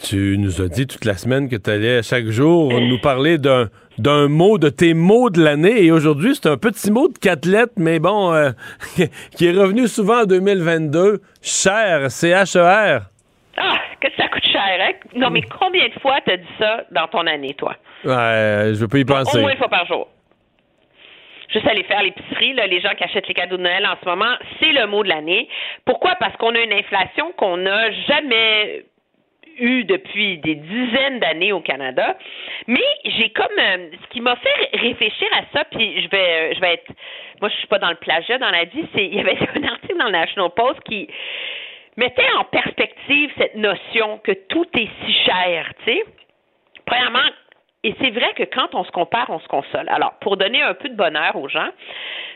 Tu 0.00 0.38
nous 0.38 0.62
as 0.62 0.68
dit 0.68 0.86
toute 0.86 1.04
la 1.04 1.14
semaine 1.14 1.48
que 1.48 1.56
tu 1.56 1.70
allais 1.70 2.04
chaque 2.04 2.26
jour 2.26 2.72
nous 2.72 3.00
parler 3.00 3.36
d'un 3.36 3.68
d'un 3.98 4.28
mot, 4.28 4.58
de 4.58 4.68
tes 4.68 4.94
mots 4.94 5.30
de 5.30 5.42
l'année. 5.42 5.84
Et 5.84 5.92
aujourd'hui, 5.92 6.34
c'est 6.34 6.48
un 6.48 6.56
petit 6.56 6.90
mot 6.90 7.08
de 7.08 7.18
quatre 7.18 7.46
lettres, 7.46 7.74
mais 7.76 7.98
bon, 7.98 8.32
euh, 8.32 8.50
qui 9.36 9.46
est 9.46 9.52
revenu 9.52 9.88
souvent 9.88 10.22
en 10.22 10.24
2022. 10.24 11.20
Cher, 11.42 12.10
C-H-E-R. 12.10 13.02
Ah, 13.56 13.78
que 14.00 14.08
ça 14.16 14.28
coûte 14.28 14.46
cher, 14.46 14.78
hein? 14.80 14.92
Non, 15.16 15.30
mais 15.30 15.42
combien 15.42 15.88
de 15.88 16.00
fois 16.00 16.18
t'as 16.24 16.36
dit 16.36 16.54
ça 16.58 16.84
dans 16.92 17.08
ton 17.08 17.26
année, 17.26 17.54
toi? 17.54 17.74
Ouais, 18.04 18.72
je 18.72 18.80
veux 18.80 18.88
pas 18.88 18.98
y 18.98 19.04
penser. 19.04 19.38
Au 19.38 19.40
moins 19.40 19.50
une 19.50 19.58
fois 19.58 19.68
par 19.68 19.86
jour. 19.86 20.08
Juste 21.52 21.66
aller 21.66 21.82
faire 21.84 22.02
l'épicerie, 22.02 22.52
là, 22.52 22.66
les 22.66 22.80
gens 22.80 22.94
qui 22.96 23.04
achètent 23.04 23.26
les 23.26 23.34
cadeaux 23.34 23.56
de 23.56 23.62
Noël 23.62 23.86
en 23.86 23.96
ce 24.02 24.08
moment, 24.08 24.34
c'est 24.60 24.70
le 24.72 24.86
mot 24.86 25.02
de 25.02 25.08
l'année. 25.08 25.48
Pourquoi? 25.86 26.14
Parce 26.20 26.36
qu'on 26.36 26.54
a 26.54 26.60
une 26.60 26.74
inflation 26.74 27.32
qu'on 27.38 27.56
n'a 27.56 27.90
jamais 28.06 28.84
eu 29.58 29.84
depuis 29.84 30.38
des 30.38 30.54
dizaines 30.54 31.18
d'années 31.20 31.52
au 31.52 31.60
Canada. 31.60 32.16
Mais 32.66 32.84
j'ai 33.04 33.30
comme 33.30 33.46
euh, 33.58 33.90
ce 34.02 34.08
qui 34.08 34.20
m'a 34.20 34.36
fait 34.36 34.76
réfléchir 34.78 35.28
à 35.32 35.42
ça, 35.52 35.64
puis 35.64 36.02
je 36.02 36.08
vais 36.08 36.54
je 36.54 36.60
vais 36.60 36.74
être 36.74 36.92
moi 37.40 37.48
je 37.50 37.56
suis 37.56 37.66
pas 37.66 37.78
dans 37.78 37.90
le 37.90 37.96
plagiat 37.96 38.38
dans 38.38 38.50
la 38.50 38.64
vie, 38.64 38.86
c'est 38.94 39.04
il 39.04 39.14
y 39.14 39.20
avait 39.20 39.38
un 39.56 39.64
article 39.64 39.98
dans 39.98 40.06
le 40.06 40.12
National 40.12 40.50
Post 40.56 40.80
qui 40.84 41.08
mettait 41.96 42.30
en 42.38 42.44
perspective 42.44 43.30
cette 43.36 43.56
notion 43.56 44.18
que 44.18 44.32
tout 44.32 44.66
est 44.74 44.88
si 45.04 45.12
cher, 45.24 45.72
tu 45.84 45.92
sais. 45.92 46.04
Premièrement, 46.86 47.28
et 47.84 47.94
c'est 48.00 48.10
vrai 48.10 48.32
que 48.34 48.44
quand 48.44 48.74
on 48.74 48.84
se 48.84 48.90
compare, 48.90 49.26
on 49.30 49.40
se 49.40 49.48
console. 49.48 49.88
Alors, 49.88 50.14
pour 50.20 50.36
donner 50.36 50.62
un 50.62 50.74
peu 50.74 50.88
de 50.88 50.96
bonheur 50.96 51.36
aux 51.36 51.48
gens, 51.48 51.68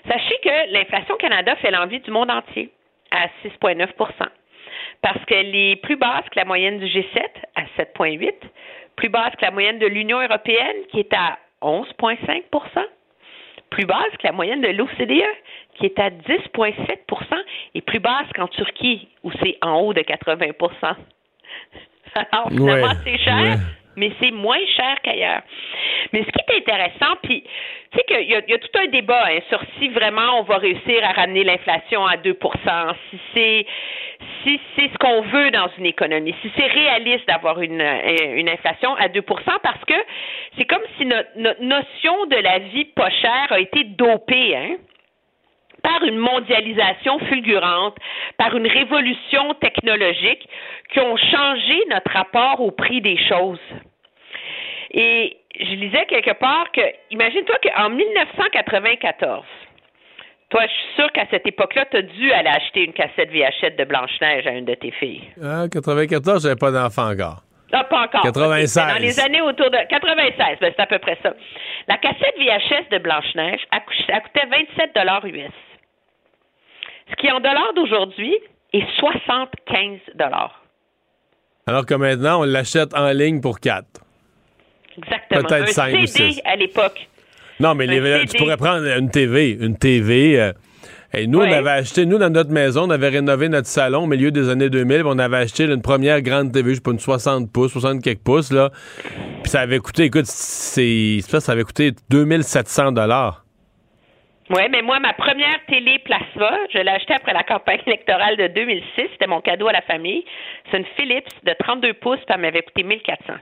sachez 0.09 0.39
que 0.43 0.73
l'inflation 0.73 1.17
Canada 1.17 1.57
fait 1.57 1.71
l'envie 1.71 2.01
du 2.01 2.11
monde 2.11 2.31
entier 2.31 2.71
à 3.11 3.27
6,9 3.45 3.93
parce 5.03 5.23
qu'elle 5.27 5.55
est 5.55 5.77
plus 5.77 5.97
basse 5.97 6.25
que 6.31 6.37
la 6.37 6.45
moyenne 6.45 6.79
du 6.79 6.87
G7 6.87 7.27
à 7.57 7.63
7,8, 7.79 8.33
plus 8.97 9.09
basse 9.09 9.35
que 9.37 9.45
la 9.45 9.51
moyenne 9.51 9.79
de 9.79 9.87
l'Union 9.87 10.21
européenne 10.21 10.77
qui 10.91 11.01
est 11.01 11.13
à 11.13 11.39
11,5% 11.61 12.85
plus 13.71 13.87
basse 13.87 14.13
que 14.19 14.27
la 14.27 14.33
moyenne 14.33 14.61
de 14.61 14.69
l'OCDE 14.69 15.25
qui 15.75 15.87
est 15.87 15.99
à 15.99 16.11
10,7% 16.11 16.77
et 17.75 17.81
plus 17.81 18.01
basse 18.01 18.27
qu'en 18.35 18.49
Turquie 18.49 19.09
où 19.25 19.33
c'est 19.43 19.57
en 19.63 19.81
haut 19.81 19.95
de 19.95 20.01
80% 20.01 20.53
Alors, 22.15 22.51
finalement, 22.51 22.89
Ouais, 22.89 22.95
c'est 23.05 23.19
cher, 23.19 23.37
ouais. 23.37 23.57
Mais 23.97 24.11
c'est 24.21 24.31
moins 24.31 24.65
cher 24.77 24.97
qu'ailleurs. 25.03 25.43
Mais 26.13 26.21
ce 26.25 26.31
qui 26.31 26.41
est 26.53 26.57
intéressant, 26.59 27.17
puis 27.23 27.43
tu 27.91 27.99
sais 27.99 28.05
qu'il 28.05 28.29
y, 28.31 28.35
a- 28.35 28.59
tout 28.59 28.79
un 28.79 28.87
débat 28.87 29.25
hein, 29.29 29.39
sur 29.49 29.61
si 29.79 29.89
vraiment 29.89 30.41
on 30.41 30.43
va 30.43 30.57
réussir 30.59 31.05
à 31.05 31.13
ramener 31.13 31.45
l'inflation 31.45 32.07
à 32.07 32.17
2 32.17 32.37
si 33.11 33.19
c'est 33.35 33.67
si 34.45 34.61
c'est 34.77 34.89
ce 34.93 34.99
qu'on 34.99 35.23
veut 35.23 35.51
dans 35.51 35.69
une 35.79 35.87
économie, 35.87 36.35
si 36.43 36.51
c'est 36.57 36.67
réaliste 36.67 37.27
d'avoir 37.29 37.61
une, 37.61 37.81
euh, 37.81 38.35
une 38.37 38.49
inflation 38.49 38.95
à 38.97 39.09
2% 39.09 39.23
parce 39.63 39.85
que 39.87 39.95
c'est 40.59 40.65
comme 40.65 40.83
si 40.99 41.07
notre, 41.07 41.29
notre 41.37 41.63
notion 41.63 42.27
de 42.27 42.37
la 42.37 42.59
vie 42.59 42.85
pas 42.87 43.11
chère 43.11 43.47
a 43.51 43.61
été 43.61 43.85
dopée, 43.85 44.57
hein? 44.57 44.77
Par 45.83 46.03
une 46.05 46.19
mondialisation 46.19 47.19
fulgurante, 47.21 47.97
par 48.39 48.57
une 48.57 48.67
révolution 48.67 49.55
technologique 49.55 50.49
qui 50.93 51.01
ont 51.01 51.17
changé 51.17 51.83
notre 51.91 52.11
rapport 52.13 52.61
au 52.61 52.71
prix 52.71 53.01
des 53.01 53.19
choses. 53.29 53.61
Et 54.93 55.37
je 55.59 55.75
lisais 55.75 56.07
quelque 56.07 56.39
part 56.39 56.71
que, 56.73 56.83
imagine-toi 57.11 57.57
qu'en 57.63 57.91
1994, 57.91 59.45
toi, 60.51 60.61
je 60.67 60.73
suis 60.73 60.95
sûre 60.97 61.13
qu'à 61.13 61.27
cette 61.31 61.47
époque-là, 61.47 61.87
tu 61.91 61.97
as 61.97 62.03
dû 62.03 62.31
aller 62.33 62.51
acheter 62.51 62.85
une 62.85 62.93
cassette 62.93 63.31
VHS 63.31 63.77
de 63.79 63.85
Blanche-Neige 63.85 64.47
à 64.47 64.51
une 64.51 64.67
de 64.67 64.75
tes 64.75 64.91
filles. 64.91 65.23
Ah, 65.43 65.65
94, 65.73 66.43
j'avais 66.43 66.57
pas 66.57 66.71
d'enfant 66.71 67.11
encore. 67.11 67.43
Ah, 67.73 67.85
pas 67.85 68.03
encore. 68.03 68.23
96. 68.23 68.77
Ok, 68.77 68.85
mais 68.87 68.93
Dans 68.93 69.03
les 69.03 69.21
années 69.21 69.41
autour 69.41 69.71
de 69.71 69.79
96, 69.89 70.59
ben, 70.61 70.73
c'est 70.77 70.83
à 70.83 70.87
peu 70.87 70.99
près 70.99 71.17
ça. 71.23 71.33
La 71.89 71.97
cassette 71.97 72.37
VHS 72.39 72.91
de 72.91 72.99
Blanche-Neige, 72.99 73.61
elle 73.73 73.81
coûtait 74.23 74.47
27 74.77 74.91
US. 75.25 75.53
Ce 77.13 77.17
qui, 77.17 77.31
en 77.31 77.39
dollars 77.41 77.73
d'aujourd'hui, 77.77 78.35
est 78.73 78.85
75 78.99 80.01
Alors 81.67 81.87
que 81.87 81.95
maintenant, 81.95 82.41
on 82.41 82.45
l'achète 82.45 82.95
en 82.95 83.11
ligne 83.11 83.41
pour 83.41 83.61
4. 83.61 83.85
Exactement. 84.99 85.43
Peut-être 85.43 85.63
Un 85.69 85.73
cinq 85.73 85.95
ou 85.95 86.07
CD 86.07 86.33
six. 86.33 86.41
à 86.45 86.57
l'époque. 86.57 87.09
Non, 87.61 87.75
mais 87.75 87.87
les- 87.87 88.01
CD. 88.01 88.27
tu 88.27 88.39
pourrais 88.39 88.57
prendre 88.57 88.85
une 88.87 89.11
TV. 89.11 89.51
Une 89.61 89.77
TV. 89.79 90.41
euh, 90.41 90.53
et 91.15 91.27
nous, 91.27 91.41
on 91.41 91.43
avait 91.43 91.69
acheté, 91.71 92.07
nous, 92.07 92.17
dans 92.17 92.31
notre 92.33 92.51
maison, 92.51 92.85
on 92.85 92.91
avait 92.91 93.11
rénové 93.11 93.51
notre 93.51 93.67
salon 93.69 94.05
au 94.05 94.07
milieu 94.07 94.31
des 94.31 94.49
années 94.49 94.71
2000. 94.71 95.01
puis 95.01 95.07
On 95.07 95.19
avait 95.19 95.37
acheté 95.37 95.67
là, 95.67 95.75
une 95.75 95.83
première 95.83 96.23
grande 96.23 96.53
TV, 96.53 96.71
je 96.71 96.75
sais 96.77 96.81
pas, 96.81 96.93
une 96.93 96.99
60 96.99 97.53
pouces, 97.53 97.73
60 97.73 98.03
quelques 98.03 98.23
pouces, 98.23 98.51
là. 98.51 98.71
Puis 99.43 99.51
ça 99.51 99.61
avait 99.61 99.79
coûté, 99.79 100.05
écoute, 100.05 100.25
c'est, 100.25 101.19
ça, 101.21 101.41
ça 101.41 101.53
avait 101.53 101.65
coûté 101.65 101.93
2700 102.09 102.93
dollars. 102.93 103.42
Oui, 104.53 104.63
mais 104.71 104.83
moi, 104.83 105.01
ma 105.01 105.13
première 105.15 105.59
télé 105.69 105.99
plasma, 106.01 106.57
je 106.73 106.79
l'ai 106.79 106.91
achetée 106.91 107.15
après 107.15 107.33
la 107.33 107.43
campagne 107.43 107.81
électorale 107.87 108.37
de 108.37 108.49
2006. 108.49 108.83
C'était 109.13 109.27
mon 109.27 109.41
cadeau 109.41 109.69
à 109.69 109.73
la 109.73 109.83
famille. 109.83 110.25
C'est 110.71 110.79
une 110.79 110.87
Philips 110.97 111.29
de 111.45 111.55
32 111.59 111.95
pouces, 111.95 112.19
puis 112.19 112.27
elle 112.35 112.41
m'avait 112.41 112.63
coûté 112.63 112.83
1400. 112.83 113.35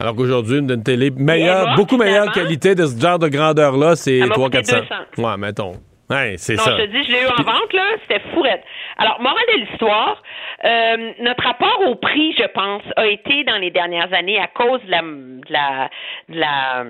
Alors 0.00 0.16
qu'aujourd'hui, 0.16 0.58
une, 0.58 0.70
une 0.70 0.82
télé 0.82 1.10
meilleure, 1.10 1.66
moi, 1.68 1.76
beaucoup 1.76 1.96
meilleure 1.98 2.32
qualité 2.32 2.74
de 2.74 2.86
ce 2.86 2.98
genre 3.00 3.18
de 3.18 3.28
grandeur-là, 3.28 3.96
c'est 3.96 4.18
Elle 4.18 4.28
m'a 4.28 4.34
300-400. 4.34 4.42
coûté 4.44 4.60
200. 4.62 5.28
Ouais, 5.28 5.36
mettons. 5.36 5.72
Ouais, 6.08 6.34
c'est 6.38 6.56
ça. 6.56 6.76
je 6.76 6.82
te 6.82 6.86
dis, 6.88 7.04
je 7.04 7.12
l'ai 7.12 7.22
eu 7.22 7.26
en 7.26 7.42
vente, 7.44 7.72
là. 7.72 7.84
C'était 8.02 8.20
fourette. 8.34 8.64
Alors, 8.98 9.20
morale 9.20 9.44
de 9.54 9.60
l'histoire, 9.60 10.20
euh, 10.64 11.12
notre 11.20 11.44
rapport 11.44 11.82
au 11.86 11.94
prix, 11.94 12.34
je 12.36 12.46
pense, 12.48 12.82
a 12.96 13.06
été 13.06 13.44
dans 13.44 13.58
les 13.58 13.70
dernières 13.70 14.12
années 14.12 14.38
à 14.40 14.48
cause 14.48 14.80
de 14.86 14.90
la. 14.90 15.02
De 15.02 15.52
la, 15.52 15.90
de 16.28 16.40
la 16.40 16.84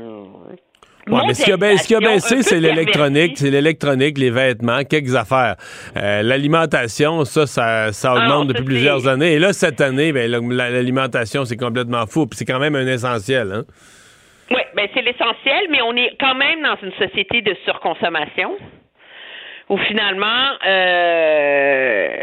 Ouais, 1.16 1.22
mais 1.26 1.34
ce 1.34 1.44
qui 1.44 1.52
a, 1.52 1.56
ba- 1.56 1.76
ce 1.76 1.86
qui 1.86 1.94
a 1.94 2.00
baissé, 2.00 2.42
c'est 2.42 2.60
l'électronique, 2.60 3.36
c'est 3.38 3.50
l'électronique, 3.50 4.18
les 4.18 4.30
vêtements, 4.30 4.82
quelques 4.84 5.14
affaires. 5.16 5.56
Euh, 5.96 6.22
L'alimentation, 6.22 7.24
ça, 7.24 7.46
ça, 7.46 7.92
ça 7.92 8.14
Ah 8.16 8.24
augmente 8.24 8.48
depuis 8.48 8.64
plusieurs 8.64 9.06
années. 9.08 9.34
Et 9.34 9.38
là, 9.38 9.52
cette 9.52 9.80
année, 9.80 10.12
ben, 10.12 10.30
la- 10.30 10.70
l'alimentation, 10.70 11.44
c'est 11.44 11.56
complètement 11.56 12.06
fou. 12.06 12.26
Puis 12.26 12.36
c'est 12.38 12.44
quand 12.44 12.58
même 12.60 12.74
un 12.76 12.86
essentiel. 12.86 13.52
Hein? 13.52 13.64
Oui, 14.50 14.62
ben 14.74 14.88
c'est 14.94 15.02
l'essentiel, 15.02 15.66
mais 15.70 15.80
on 15.82 15.94
est 15.94 16.16
quand 16.18 16.34
même 16.34 16.62
dans 16.62 16.76
une 16.82 16.92
société 16.94 17.40
de 17.42 17.54
surconsommation 17.64 18.56
où 19.68 19.78
finalement, 19.78 20.26
euh, 20.66 22.16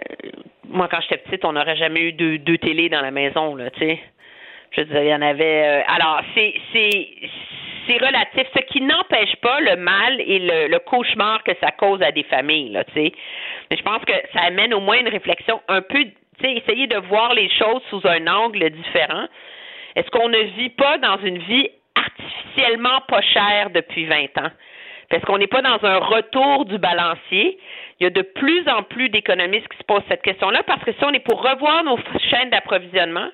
moi 0.69 0.87
quand 0.91 0.99
j'étais 1.01 1.17
petite, 1.23 1.45
on 1.45 1.53
n'aurait 1.53 1.77
jamais 1.77 2.01
eu 2.01 2.11
deux, 2.13 2.37
deux 2.39 2.57
télés 2.57 2.89
dans 2.89 3.01
la 3.01 3.11
maison, 3.11 3.55
là, 3.55 3.69
tu 3.71 3.79
sais. 3.79 3.99
Je 4.71 4.81
veux 4.81 4.85
dire, 4.87 5.01
il 5.03 5.09
y 5.09 5.15
en 5.15 5.21
avait. 5.21 5.67
euh, 5.67 5.81
alors, 5.87 6.21
c'est 6.35 6.53
c'est 7.87 7.97
relatif, 8.05 8.45
ce 8.53 8.59
qui 8.65 8.81
n'empêche 8.81 9.35
pas 9.37 9.61
le 9.61 9.77
mal 9.77 10.19
et 10.19 10.39
le, 10.39 10.67
le 10.67 10.79
cauchemar 10.79 11.41
que 11.43 11.53
ça 11.61 11.71
cause 11.71 12.01
à 12.01 12.11
des 12.11 12.23
familles, 12.23 12.69
là, 12.73 12.83
tu 12.83 12.93
sais. 12.93 13.11
Mais 13.71 13.77
je 13.77 13.83
pense 13.83 14.03
que 14.03 14.13
ça 14.33 14.41
amène 14.41 14.73
au 14.73 14.81
moins 14.81 14.99
une 14.99 15.07
réflexion 15.07 15.61
un 15.69 15.81
peu, 15.81 16.03
tu 16.03 16.11
sais, 16.41 16.51
essayer 16.53 16.87
de 16.87 16.97
voir 16.97 17.33
les 17.33 17.49
choses 17.49 17.81
sous 17.89 18.01
un 18.05 18.27
angle 18.27 18.69
différent. 18.71 19.25
Est-ce 19.95 20.09
qu'on 20.11 20.27
ne 20.29 20.39
vit 20.59 20.69
pas 20.71 20.97
dans 20.97 21.17
une 21.23 21.37
vie 21.39 21.69
artificiellement 21.95 22.99
pas 23.07 23.21
chère 23.21 23.69
depuis 23.69 24.05
20 24.05 24.37
ans? 24.37 24.51
Parce 25.09 25.23
qu'on 25.23 25.37
n'est 25.37 25.47
pas 25.47 25.61
dans 25.61 25.79
un 25.83 25.99
retour 25.99 26.65
du 26.65 26.77
balancier. 26.77 27.57
Il 27.99 28.03
y 28.03 28.07
a 28.07 28.09
de 28.09 28.21
plus 28.21 28.67
en 28.67 28.83
plus 28.83 29.07
d'économistes 29.09 29.67
qui 29.69 29.77
se 29.77 29.83
posent 29.83 30.03
cette 30.09 30.21
question-là 30.21 30.63
parce 30.63 30.83
que 30.83 30.91
si 30.91 31.03
on 31.05 31.11
est 31.11 31.19
pour 31.25 31.41
revoir 31.41 31.83
nos 31.85 31.97
chaînes 32.29 32.49
d'approvisionnement, 32.49 33.29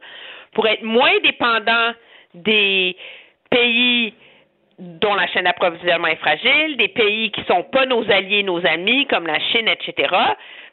pour 0.53 0.67
être 0.67 0.83
moins 0.83 1.19
dépendant 1.23 1.91
des 2.33 2.95
pays 3.49 4.13
dont 4.79 5.13
la 5.13 5.27
chaîne 5.27 5.43
d'approvisionnement 5.45 6.07
est 6.07 6.15
fragile, 6.17 6.77
des 6.77 6.87
pays 6.87 7.31
qui 7.31 7.43
sont 7.43 7.63
pas 7.63 7.85
nos 7.85 8.09
alliés, 8.11 8.43
nos 8.43 8.65
amis, 8.65 9.05
comme 9.07 9.27
la 9.27 9.39
Chine, 9.39 9.67
etc., 9.67 10.13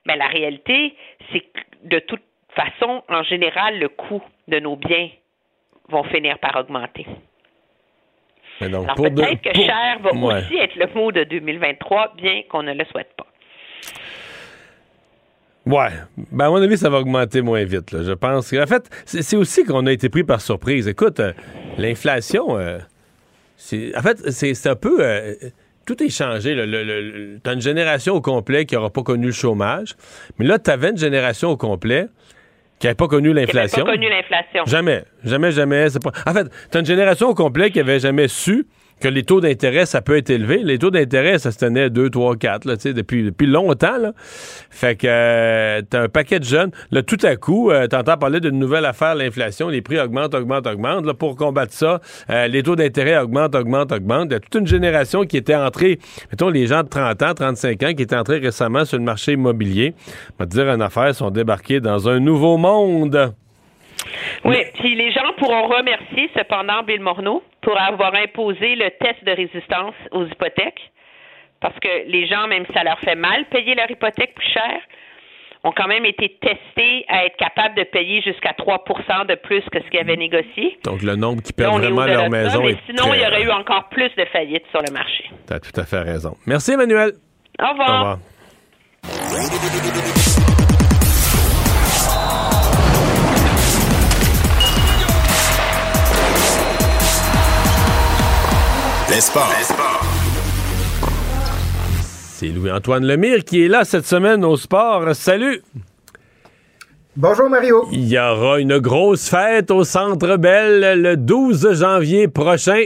mais 0.07 0.17
la 0.17 0.27
réalité, 0.27 0.95
c'est 1.31 1.41
que 1.41 1.61
de 1.85 1.99
toute 2.01 2.23
façon, 2.55 3.03
en 3.09 3.23
général, 3.23 3.79
le 3.79 3.89
coût 3.91 4.23
de 4.49 4.59
nos 4.59 4.77
biens 4.77 5.09
vont 5.89 6.03
finir 6.05 6.39
par 6.39 6.57
augmenter. 6.57 7.07
Alors 8.63 8.85
de- 8.95 9.03
peut-être 9.03 9.43
que 9.43 9.51
pour- 9.53 9.65
cher 9.65 9.99
va 10.01 10.13
Ouais. 10.13 10.35
aussi 10.43 10.57
être 10.57 10.77
le 10.77 10.87
mot 10.95 11.13
de 11.13 11.25
2023, 11.25 12.15
bien 12.17 12.43
qu'on 12.49 12.63
ne 12.63 12.73
le 12.75 12.85
souhaite 12.87 13.15
pas. 13.17 13.27
Ouais. 15.67 15.89
Ben, 16.33 16.47
à 16.47 16.51
mon 16.51 16.57
avis, 16.57 16.79
ça 16.79 16.89
va 16.89 16.99
augmenter 16.99 17.43
moins 17.43 17.65
vite. 17.65 17.93
Là. 17.93 18.03
Je 18.03 18.13
pense 18.13 18.51
que, 18.51 18.63
en 18.63 18.67
fait, 18.67 18.89
c'est 19.05 19.37
aussi 19.37 19.65
qu'on 19.65 19.87
a 19.87 19.93
été 19.93 20.09
pris 20.09 20.25
par 20.25 20.41
surprise. 20.41 20.89
Écoute, 20.89 21.21
euh, 21.21 21.33
l'inflation, 21.79 22.59
euh, 22.59 22.79
en 23.97 24.03
fait, 24.03 24.31
c'est 24.31 24.67
un 24.67 24.77
peu. 24.77 24.99
euh, 25.01 25.35
tout 25.87 26.03
est 26.03 26.09
changé. 26.09 26.55
T'as 27.43 27.55
une 27.55 27.61
génération 27.61 28.15
au 28.15 28.21
complet 28.21 28.65
qui 28.65 28.75
n'aura 28.75 28.91
pas 28.91 29.03
connu 29.03 29.27
le 29.27 29.33
chômage. 29.33 29.97
Mais 30.39 30.47
là, 30.47 30.59
t'avais 30.59 30.91
une 30.91 30.99
génération 30.99 31.51
au 31.51 31.57
complet 31.57 32.07
qui 32.79 32.87
n'avait 32.87 32.95
pas 32.95 33.09
connu 33.09 33.31
n'avait 33.31 33.33
l'inflation. 33.33 33.85
Jamais. 34.67 35.05
Jamais, 35.25 35.51
jamais. 35.53 35.87
Pas... 36.03 36.13
En 36.27 36.33
fait, 36.33 36.47
t'as 36.71 36.81
une 36.81 36.87
génération 36.87 37.29
au 37.29 37.35
complet 37.35 37.71
qui 37.71 37.81
avait 37.81 37.99
jamais 37.99 38.29
su 38.29 38.67
que 39.01 39.09
les 39.09 39.25
taux 39.25 39.41
d'intérêt, 39.41 39.87
ça 39.87 40.03
peut 40.03 40.17
être 40.17 40.31
élevé. 40.31 40.59
Les 40.63 40.79
taux 40.79 40.91
d'intérêt, 40.91 41.39
ça 41.39 41.51
se 41.51 41.59
tenait 41.59 41.85
à 41.85 41.89
2, 41.89 42.11
3, 42.11 42.37
4, 42.37 42.65
là, 42.67 42.77
depuis, 42.77 43.25
depuis 43.25 43.47
longtemps. 43.47 43.99
Là. 43.99 44.13
Fait 44.71 44.97
que 44.97 45.07
euh, 45.09 45.83
t'as 45.89 46.03
un 46.03 46.09
paquet 46.09 46.39
de 46.39 46.45
jeunes. 46.45 46.71
Là, 46.91 47.03
tout 47.03 47.19
à 47.23 47.37
coup, 47.37 47.71
euh, 47.71 47.87
t'entends 47.87 48.17
parler 48.17 48.41
d'une 48.41 48.59
nouvelle 48.59 48.85
affaire, 48.85 49.15
l'inflation, 49.15 49.69
les 49.69 49.83
prix 49.83 49.99
augmentent, 49.99 50.35
augmentent, 50.35 50.67
augmentent. 50.67 51.07
Là, 51.07 51.15
pour 51.15 51.35
combattre 51.37 51.73
ça, 51.73 52.01
euh, 52.29 52.47
les 52.47 52.63
taux 52.63 52.77
d'intérêt 52.77 53.19
augmentent, 53.19 53.55
augmentent, 53.55 53.93
augmentent. 53.93 54.29
Il 54.31 54.33
y 54.33 54.37
a 54.37 54.41
toute 54.41 54.55
une 54.55 54.67
génération 54.67 55.25
qui 55.25 55.37
était 55.37 55.55
entrée, 55.55 55.99
mettons 56.31 56.51
les 56.51 56.67
gens 56.67 56.83
de 56.83 56.89
30 56.89 57.23
ans, 57.23 57.35
35 57.35 57.83
ans, 57.83 57.93
qui 57.95 58.03
étaient 58.03 58.17
entrés 58.17 58.39
récemment 58.39 58.85
sur 58.85 58.99
le 58.99 59.05
marché 59.05 59.33
immobilier. 59.33 59.95
On 60.39 60.45
dire 60.45 60.69
une 60.69 60.83
affaire, 60.83 61.15
sont 61.15 61.31
débarqués 61.31 61.81
dans 61.81 62.09
un 62.09 62.21
nouveau 62.21 62.57
monde. 62.57 63.33
Oui, 64.45 64.57
puis 64.75 64.95
les 64.95 65.13
gens 65.13 65.33
pourront 65.39 65.67
remercier 65.69 66.31
cependant 66.37 66.83
Bill 66.83 67.01
Morneau 67.01 67.43
pour 67.63 67.79
avoir 67.81 68.15
imposé 68.15 68.75
le 68.75 68.91
test 68.91 69.25
de 69.25 69.33
résistance 69.33 69.95
aux 70.13 70.25
hypothèques. 70.25 70.91
Parce 71.61 71.79
que 71.79 72.07
les 72.07 72.27
gens, 72.27 72.47
même 72.49 72.65
si 72.67 72.73
ça 72.73 72.83
leur 72.83 72.99
fait 73.01 73.15
mal 73.15 73.45
payer 73.47 73.75
leur 73.75 73.91
hypothèque 73.91 74.35
plus 74.35 74.49
cher, 74.49 74.81
ont 75.63 75.73
quand 75.73 75.89
même 75.89 76.07
été 76.07 76.39
testés 76.41 77.05
à 77.09 77.27
être 77.27 77.37
capables 77.37 77.75
de 77.75 77.85
payer 77.85 78.23
jusqu'à 78.23 78.53
3% 78.53 79.27
de 79.27 79.35
plus 79.35 79.63
que 79.71 79.83
ce 79.83 79.91
qu'ils 79.91 80.01
avaient 80.01 80.17
négocié. 80.17 80.79
Donc, 80.85 81.03
le 81.03 81.17
nombre 81.17 81.43
qui 81.43 81.53
est 81.53 81.63
vraiment 81.63 82.07
leur 82.07 82.25
de 82.25 82.31
maison 82.31 82.63
mais 82.65 82.77
sinon, 82.87 83.09
très 83.09 83.19
il 83.19 83.23
y 83.23 83.27
aurait 83.27 83.43
eu 83.43 83.51
encore 83.51 83.89
plus 83.91 84.11
de 84.17 84.25
faillites 84.27 84.65
sur 84.71 84.81
le 84.81 84.91
marché. 84.93 85.31
T'as 85.47 85.61
tout 85.61 85.79
à 85.79 85.85
fait 85.85 86.01
raison. 86.01 86.35
Merci, 86.47 86.73
Emmanuel. 86.73 87.13
Au 87.61 87.69
revoir. 87.73 87.91
Au 87.91 88.17
revoir. 89.37 90.67
Les 99.11 99.21
sports. 99.21 99.51
C'est 102.33 102.47
Louis-Antoine 102.47 103.05
Lemire 103.05 103.45
qui 103.45 103.65
est 103.65 103.69
là 103.69 103.85
cette 103.85 104.07
semaine 104.07 104.45
au 104.45 104.57
sport. 104.57 105.15
Salut! 105.15 105.63
Bonjour 107.17 107.51
Mario. 107.51 107.89
Il 107.91 108.07
y 108.07 108.19
aura 108.19 108.61
une 108.61 108.79
grosse 108.79 109.29
fête 109.29 109.73
au 109.73 109.83
Centre 109.83 110.37
Bell 110.37 111.03
le 111.03 111.17
12 111.17 111.81
janvier 111.81 112.29
prochain. 112.29 112.85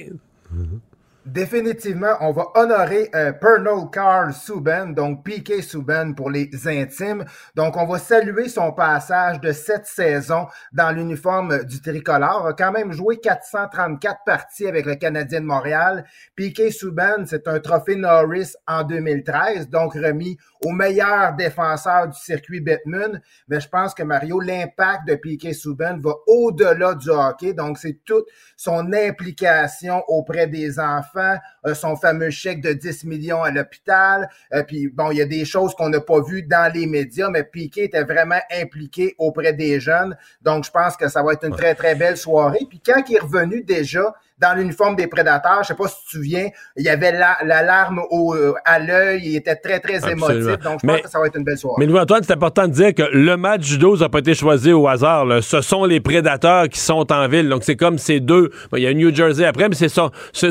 Définitivement, 1.27 2.17
on 2.21 2.33
va 2.33 2.49
honorer 2.55 3.09
euh, 3.15 3.33
Pernod 3.33 3.91
Carl 3.91 4.35
Subban, 4.35 4.89
donc 4.89 5.25
Piquet 5.25 5.63
Subban 5.63 6.13
pour 6.13 6.31
les 6.31 6.51
intimes. 6.67 7.25
Donc, 7.55 7.79
on 7.79 7.87
va 7.87 7.99
saluer 7.99 8.51
son 8.51 8.73
passage 8.73 9.41
de 9.41 9.51
cette 9.53 9.87
saison 9.87 10.47
dans 10.75 10.91
l'uniforme 10.91 11.65
du 11.65 11.81
tricolore. 11.81 12.49
A 12.49 12.53
quand 12.53 12.73
même 12.73 12.93
joué 12.93 13.21
434 13.21 14.19
parties 14.27 14.67
avec 14.67 14.85
le 14.85 14.97
Canadien 14.97 15.41
de 15.41 15.47
Montréal. 15.47 16.05
Piquet 16.37 16.71
Subban, 16.71 17.25
c'est 17.25 17.49
un 17.49 17.59
trophée 17.59 17.97
Norris 17.97 18.53
en 18.67 18.83
2013, 18.83 19.71
donc 19.71 19.95
remis 19.95 20.37
au 20.65 20.71
meilleur 20.71 21.35
défenseur 21.35 22.09
du 22.09 22.19
circuit 22.19 22.61
Batman. 22.61 23.21
Mais 23.49 23.61
je 23.61 23.69
pense 23.69 23.95
que 23.95 24.03
Mario, 24.03 24.41
l'impact 24.41 25.07
de 25.07 25.15
Piquet 25.15 25.53
Subban 25.53 25.99
va 25.99 26.15
au-delà 26.27 26.95
du 26.95 27.11
hockey. 27.11 27.53
Donc, 27.53 27.79
c'est 27.79 28.01
toute 28.05 28.27
son 28.57 28.93
implication 28.93 30.03
auprès 30.09 30.47
des 30.47 30.79
enfants 30.79 31.37
euh, 31.67 31.75
son 31.75 31.97
fameux 31.97 32.31
chèque 32.31 32.61
de 32.61 32.73
10 32.73 33.05
millions 33.05 33.43
à 33.43 33.51
l'hôpital. 33.51 34.29
Euh, 34.53 34.63
puis 34.63 34.89
bon, 34.89 35.11
il 35.11 35.19
y 35.19 35.23
a 35.23 35.27
des 35.27 35.45
choses 35.45 35.75
qu'on 35.75 35.89
n'a 35.89 36.01
pas 36.01 36.21
vues 36.23 36.43
dans 36.43 36.73
les 36.73 36.87
médias, 36.87 37.31
mais 37.31 37.45
Piquet 37.45 37.85
était 37.85 38.05
vraiment 38.05 38.41
impliqué 38.51 39.15
auprès 39.19 39.53
des 39.53 39.81
jeunes. 39.81 40.17
Donc, 40.43 40.65
je 40.65 40.71
pense 40.71 40.97
que 40.97 41.09
ça 41.09 41.23
va 41.23 41.33
être 41.33 41.45
une 41.45 41.57
très, 41.57 41.75
très 41.75 41.95
belle 41.95 42.17
soirée. 42.17 42.67
Puis 42.69 42.81
quand 42.85 43.03
il 43.09 43.17
est 43.17 43.21
revenu 43.21 43.63
déjà, 43.63 44.15
dans 44.39 44.57
l'uniforme 44.57 44.97
des 44.97 45.07
prédateurs. 45.07 45.63
Je 45.63 45.69
sais 45.69 45.75
pas 45.75 45.89
si 45.89 45.95
tu 46.01 46.05
te 46.07 46.11
souviens, 46.11 46.49
il 46.77 46.85
y 46.85 46.89
avait 46.89 47.13
l'alarme 47.13 48.01
euh, 48.11 48.53
à 48.65 48.79
l'œil, 48.79 49.23
il 49.25 49.37
était 49.37 49.57
très, 49.57 49.81
très 49.81 50.11
émotif. 50.11 50.59
Donc, 50.59 50.81
je 50.83 50.87
pense 50.87 51.01
que 51.03 51.09
ça 51.09 51.21
va 51.21 51.27
être 51.27 51.37
une 51.37 51.45
belle 51.45 51.59
soirée. 51.59 51.77
Mais 51.79 51.87
Louis-Antoine, 51.87 52.23
c'est 52.25 52.33
important 52.33 52.67
de 52.67 52.73
dire 52.73 52.95
que 52.95 53.03
le 53.13 53.37
match 53.37 53.69
du 53.69 53.79
12 53.79 54.01
n'a 54.01 54.09
pas 54.09 54.19
été 54.19 54.35
choisi 54.35 54.73
au 54.73 54.89
hasard. 54.89 55.27
Ce 55.43 55.61
sont 55.61 55.85
les 55.85 56.01
prédateurs 56.01 56.69
qui 56.69 56.81
sont 56.81 57.11
en 57.13 57.29
ville. 57.29 57.49
Donc, 57.49 57.65
c'est 57.65 57.77
comme 57.77 57.99
ces 57.99 58.21
deux. 58.21 58.51
il 58.77 58.83
y 58.83 58.87
a 58.87 58.95
New 58.95 59.15
Jersey 59.15 59.45
après, 59.45 59.69
mais 59.69 59.77
c'est 59.77 59.95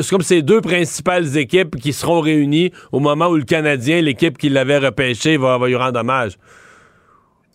comme 0.08 0.22
ces 0.22 0.42
deux 0.42 0.60
principales 0.60 1.36
équipes 1.36 1.76
qui 1.76 1.92
seront 1.92 2.20
réunies 2.20 2.72
au 2.92 3.00
moment 3.00 3.26
où 3.26 3.36
le 3.36 3.44
Canadien, 3.44 4.00
l'équipe 4.00 4.38
qui 4.38 4.48
l'avait 4.48 4.78
repêché, 4.78 5.36
va, 5.36 5.58
va 5.58 5.66
lui 5.66 5.76
rendre 5.76 6.00
hommage. 6.00 6.38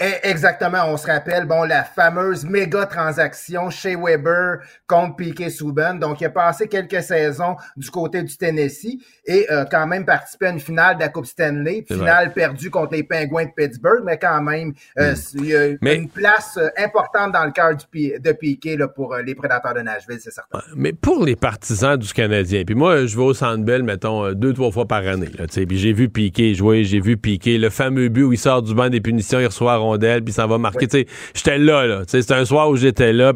Exactement, 0.01 0.85
on 0.87 0.95
se 0.95 1.07
rappelle, 1.07 1.43
bon, 1.43 1.63
la 1.63 1.83
fameuse 1.83 2.45
méga 2.45 2.85
transaction 2.85 3.69
chez 3.69 3.97
Weber 3.97 4.59
contre 4.87 5.17
Piquet 5.17 5.49
Souben. 5.49 5.99
Donc, 5.99 6.21
il 6.21 6.25
a 6.25 6.29
passé 6.29 6.69
quelques 6.69 7.03
saisons 7.03 7.57
du 7.75 7.91
côté 7.91 8.23
du 8.23 8.37
Tennessee 8.37 9.03
et 9.29 9.45
euh, 9.51 9.63
quand 9.69 9.85
même 9.85 10.05
participé 10.05 10.47
à 10.47 10.49
une 10.49 10.59
finale 10.59 10.95
de 10.95 11.01
la 11.01 11.09
Coupe 11.09 11.27
Stanley, 11.27 11.85
finale 11.87 12.33
perdue 12.33 12.71
contre 12.71 12.93
les 12.93 13.03
Penguins 13.03 13.45
de 13.45 13.51
Pittsburgh, 13.55 14.01
mais 14.03 14.17
quand 14.17 14.41
même, 14.41 14.73
euh, 14.97 15.13
hmm. 15.13 15.37
il 15.37 15.45
y 15.45 15.55
a 15.55 15.93
une 15.93 16.09
place 16.09 16.57
euh, 16.57 16.67
importante 16.77 17.33
dans 17.33 17.45
le 17.45 17.51
cœur 17.51 17.75
de 17.75 18.31
Piquet 18.31 18.75
là, 18.75 18.87
pour 18.87 19.15
les 19.15 19.35
prédateurs 19.35 19.75
de 19.75 19.81
Nashville, 19.81 20.17
c'est 20.19 20.33
certain. 20.33 20.59
Mais 20.75 20.93
pour 20.93 21.23
les 21.23 21.35
partisans 21.35 21.95
du 21.95 22.11
Canadien, 22.11 22.63
puis 22.65 22.73
moi, 22.75 23.05
je 23.05 23.15
vais 23.15 23.23
au 23.23 23.33
Centre 23.35 23.63
Bell, 23.63 23.83
mettons, 23.83 24.33
deux, 24.33 24.53
trois 24.53 24.71
fois 24.71 24.87
par 24.87 25.05
année, 25.07 25.29
puis 25.67 25.77
j'ai 25.77 25.93
vu 25.93 26.09
Piquet 26.09 26.55
jouer, 26.55 26.83
j'ai 26.83 26.99
vu 26.99 27.15
Piquet, 27.15 27.59
le 27.59 27.69
fameux 27.69 28.09
but 28.09 28.23
où 28.23 28.33
il 28.33 28.39
sort 28.39 28.63
du 28.63 28.73
banc 28.73 28.89
des 28.89 28.99
punitions, 28.99 29.39
il 29.39 29.45
reçoit 29.45 29.77
rondelle, 29.77 30.23
puis 30.23 30.33
ça 30.33 30.47
va 30.47 30.57
marquer. 30.57 30.87
J'étais 31.35 31.57
là, 31.59 31.85
là. 31.85 32.01
C'était 32.07 32.33
un 32.33 32.45
soir 32.45 32.69
où 32.69 32.75
j'étais 32.75 33.13
là. 33.13 33.33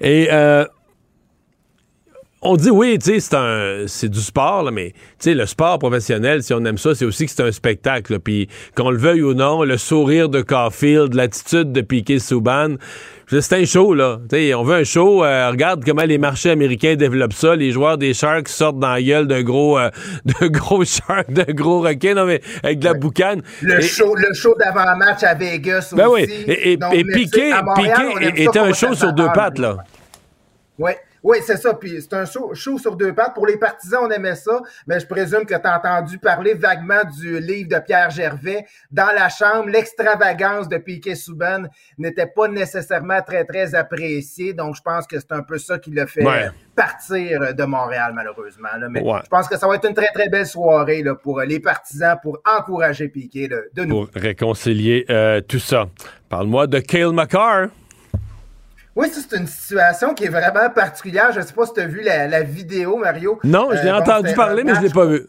Et 0.00 0.28
euh, 0.32 0.64
on 2.42 2.56
dit 2.56 2.70
oui, 2.70 2.98
tu 2.98 3.20
sais, 3.20 3.86
c'est 3.86 4.08
du 4.08 4.20
sport, 4.20 4.70
mais 4.72 4.94
tu 5.18 5.34
le 5.34 5.44
sport 5.44 5.78
professionnel, 5.78 6.42
si 6.42 6.54
on 6.54 6.64
aime 6.64 6.78
ça, 6.78 6.94
c'est 6.94 7.04
aussi 7.04 7.26
que 7.26 7.32
c'est 7.32 7.42
un 7.42 7.52
spectacle. 7.52 8.18
Puis 8.18 8.48
qu'on 8.74 8.90
le 8.90 8.96
veuille 8.96 9.22
ou 9.22 9.34
non, 9.34 9.62
le 9.62 9.76
sourire 9.76 10.30
de 10.30 10.40
Caulfield, 10.40 11.14
l'attitude 11.14 11.72
de 11.72 11.82
Piquet 11.82 12.18
Souban, 12.18 12.76
c'est 13.28 13.52
un 13.52 13.64
show, 13.64 13.94
là. 13.94 14.18
on 14.56 14.62
veut 14.64 14.76
un 14.76 14.84
show. 14.84 15.22
Euh, 15.22 15.50
regarde 15.50 15.84
comment 15.84 16.02
les 16.02 16.18
marchés 16.18 16.50
américains 16.50 16.96
développent 16.96 17.34
ça. 17.34 17.54
Les 17.54 17.70
joueurs 17.70 17.98
des 17.98 18.14
Sharks 18.14 18.48
sortent 18.48 18.78
dans 18.78 18.92
la 18.92 19.02
gueule 19.02 19.28
d'un 19.28 19.42
gros, 19.42 19.78
euh, 19.78 19.90
de 20.24 20.48
gros 20.48 20.84
shark, 20.84 21.30
d'un 21.30 21.52
gros 21.52 21.80
requin, 21.80 22.14
non, 22.14 22.24
mais 22.24 22.40
avec 22.62 22.78
de 22.78 22.86
la 22.86 22.94
boucane. 22.94 23.42
Le 23.60 23.80
show, 23.82 24.14
le 24.16 24.32
show 24.34 24.56
d'avant-match 24.58 25.22
à 25.22 25.34
Vegas 25.34 25.92
ben 25.94 26.08
aussi. 26.08 26.26
oui. 26.46 26.78
Et, 26.92 27.04
Piqué, 27.04 27.52
était 28.34 28.58
un 28.58 28.72
show 28.72 28.94
sur 28.94 29.12
deux 29.12 29.28
pattes, 29.32 29.58
là. 29.58 29.76
Oui. 30.78 30.92
Oui, 31.22 31.38
c'est 31.44 31.56
ça. 31.56 31.74
Puis 31.74 32.00
c'est 32.00 32.14
un 32.14 32.24
show, 32.24 32.78
sur 32.78 32.96
deux 32.96 33.14
pattes. 33.14 33.34
Pour 33.34 33.46
les 33.46 33.56
partisans, 33.56 34.00
on 34.04 34.10
aimait 34.10 34.34
ça, 34.34 34.60
mais 34.86 35.00
je 35.00 35.06
présume 35.06 35.44
que 35.44 35.54
tu 35.54 35.66
as 35.66 35.76
entendu 35.76 36.18
parler 36.18 36.54
vaguement 36.54 37.02
du 37.18 37.40
livre 37.40 37.68
de 37.68 37.78
Pierre 37.78 38.10
Gervais. 38.10 38.66
Dans 38.90 39.12
la 39.14 39.28
chambre, 39.28 39.68
l'extravagance 39.68 40.68
de 40.68 40.78
Piquet 40.78 41.14
Souben 41.14 41.68
n'était 41.98 42.26
pas 42.26 42.48
nécessairement 42.48 43.20
très, 43.22 43.44
très 43.44 43.74
appréciée. 43.74 44.52
Donc, 44.52 44.76
je 44.76 44.82
pense 44.82 45.06
que 45.06 45.18
c'est 45.18 45.32
un 45.32 45.42
peu 45.42 45.58
ça 45.58 45.78
qui 45.78 45.90
l'a 45.90 46.06
fait 46.06 46.24
partir 46.74 47.54
de 47.54 47.64
Montréal, 47.64 48.12
malheureusement. 48.14 48.68
Mais 48.90 49.00
je 49.00 49.28
pense 49.28 49.48
que 49.48 49.58
ça 49.58 49.68
va 49.68 49.74
être 49.74 49.86
une 49.88 49.94
très, 49.94 50.10
très 50.12 50.28
belle 50.28 50.46
soirée 50.46 51.02
là, 51.02 51.14
pour 51.14 51.40
les 51.40 51.60
partisans, 51.60 52.16
pour 52.22 52.38
encourager 52.58 53.08
Piquet 53.08 53.48
de 53.48 53.84
nous. 53.84 54.06
Pour 54.06 54.14
réconcilier 54.14 55.04
euh, 55.10 55.40
tout 55.40 55.58
ça. 55.58 55.88
Parle-moi 56.28 56.66
de 56.66 56.78
Kale 56.78 57.12
McCarr. 57.12 57.68
Oui, 58.96 59.08
c'est 59.12 59.36
une 59.36 59.46
situation 59.46 60.14
qui 60.14 60.24
est 60.24 60.28
vraiment 60.28 60.68
particulière. 60.70 61.32
Je 61.32 61.40
ne 61.40 61.44
sais 61.44 61.52
pas 61.52 61.66
si 61.66 61.74
tu 61.74 61.80
as 61.80 61.86
vu 61.86 62.02
la, 62.02 62.42
vidéo, 62.42 62.96
Mario. 62.96 63.38
Non, 63.44 63.68
je 63.70 63.82
l'ai 63.82 63.88
euh, 63.88 63.98
entendu 63.98 64.34
parler, 64.34 64.64
mais 64.64 64.74
je 64.74 64.80
ne 64.80 64.86
l'ai 64.86 64.92
pas 64.92 65.06
vu. 65.06 65.26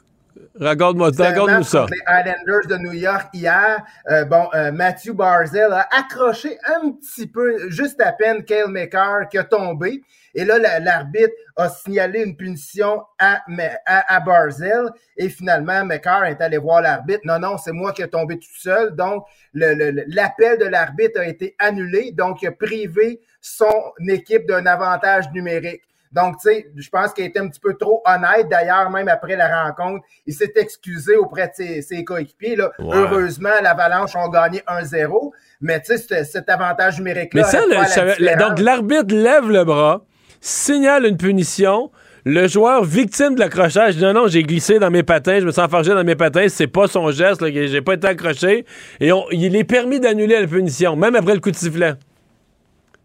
Raconte-moi 0.60 1.12
raconte 1.18 1.64
ça. 1.64 1.86
Les 1.90 1.98
Islanders 1.98 2.68
de 2.68 2.78
New 2.78 2.94
York 2.94 3.30
hier. 3.34 3.84
Euh, 4.10 4.26
bon, 4.26 4.48
euh, 4.54 4.72
Matthew 4.72 5.14
Barzell 5.14 5.72
a 5.72 5.88
accroché 5.98 6.58
un 6.66 6.92
petit 6.92 7.28
peu, 7.28 7.70
juste 7.70 8.02
à 8.02 8.12
peine, 8.12 8.44
Kale 8.44 8.70
McCarr 8.70 9.30
qui 9.30 9.38
a 9.38 9.44
tombé. 9.44 10.02
Et 10.34 10.46
là, 10.46 10.80
l'arbitre 10.80 11.34
a 11.58 11.70
signalé 11.70 12.24
une 12.24 12.38
punition 12.38 13.04
à, 13.20 13.42
à, 13.86 14.20
Barzell. 14.22 14.90
Et 15.18 15.30
finalement, 15.30 15.86
McCarr 15.86 16.26
est 16.26 16.42
allé 16.42 16.58
voir 16.58 16.82
l'arbitre. 16.82 17.22
Non, 17.26 17.40
non, 17.40 17.58
c'est 17.58 17.74
moi 17.74 17.92
qui 17.92 18.02
ai 18.02 18.08
tombé 18.08 18.38
tout 18.40 18.58
seul. 18.58 18.96
Donc, 18.96 19.26
l'appel 19.54 20.58
de 20.58 20.66
l'arbitre 20.66 21.20
a 21.20 21.26
été 21.26 21.56
annulé. 21.60 22.12
Donc, 22.14 22.42
il 22.42 22.48
a 22.48 22.52
privé 22.52 23.20
son 23.42 23.92
équipe 24.08 24.48
d'un 24.48 24.66
avantage 24.66 25.26
numérique. 25.34 25.82
Donc, 26.12 26.36
tu 26.42 26.50
sais, 26.50 26.68
je 26.76 26.90
pense 26.90 27.14
qu'il 27.14 27.24
a 27.24 27.28
été 27.28 27.40
un 27.40 27.48
petit 27.48 27.60
peu 27.60 27.74
trop 27.76 28.02
honnête. 28.06 28.50
D'ailleurs, 28.50 28.90
même 28.90 29.08
après 29.08 29.38
la 29.38 29.64
rencontre, 29.64 30.04
il 30.26 30.34
s'est 30.34 30.52
excusé 30.58 31.16
auprès 31.16 31.52
de 31.58 31.82
ses, 31.82 32.04
coéquipiers. 32.04 32.58
Là. 32.58 32.72
Heureusement, 32.80 33.50
l'Avalanche 33.64 34.16
ont 34.18 34.28
gagné 34.28 34.62
1-0. 34.68 35.32
Mais 35.62 35.80
tu 35.82 35.98
sais, 35.98 36.24
cet 36.26 36.50
avantage 36.50 36.98
numérique-là. 36.98 37.44
Mais 37.46 38.16
ça, 38.18 38.36
donc 38.36 38.60
l'arbitre 38.60 39.16
lève 39.16 39.50
le 39.50 39.64
bras, 39.64 40.04
signale 40.42 41.06
une 41.06 41.18
punition. 41.18 41.92
Le 42.24 42.48
joueur 42.48 42.84
victime 42.84 43.34
de 43.34 43.40
l'accrochage 43.40 43.96
dit 43.96 44.04
non, 44.04 44.14
non, 44.14 44.28
j'ai 44.28 44.44
glissé 44.44 44.78
dans 44.78 44.92
mes 44.92 45.02
patins, 45.02 45.40
je 45.40 45.46
me 45.46 45.52
sens 45.52 45.66
enfargé 45.66 45.92
dans 45.92 46.04
mes 46.04 46.16
patins, 46.16 46.48
c'est 46.50 46.68
pas 46.68 46.88
son 46.88 47.10
geste, 47.10 47.44
j'ai 47.44 47.82
pas 47.82 47.94
été 47.94 48.06
accroché. 48.06 48.66
Et 49.00 49.10
il 49.32 49.56
est 49.56 49.64
permis 49.64 50.00
d'annuler 50.00 50.40
la 50.40 50.46
punition, 50.46 50.96
même 50.96 51.16
après 51.16 51.34
le 51.34 51.40
coup 51.40 51.50
de 51.50 51.56
sifflet. 51.56 51.94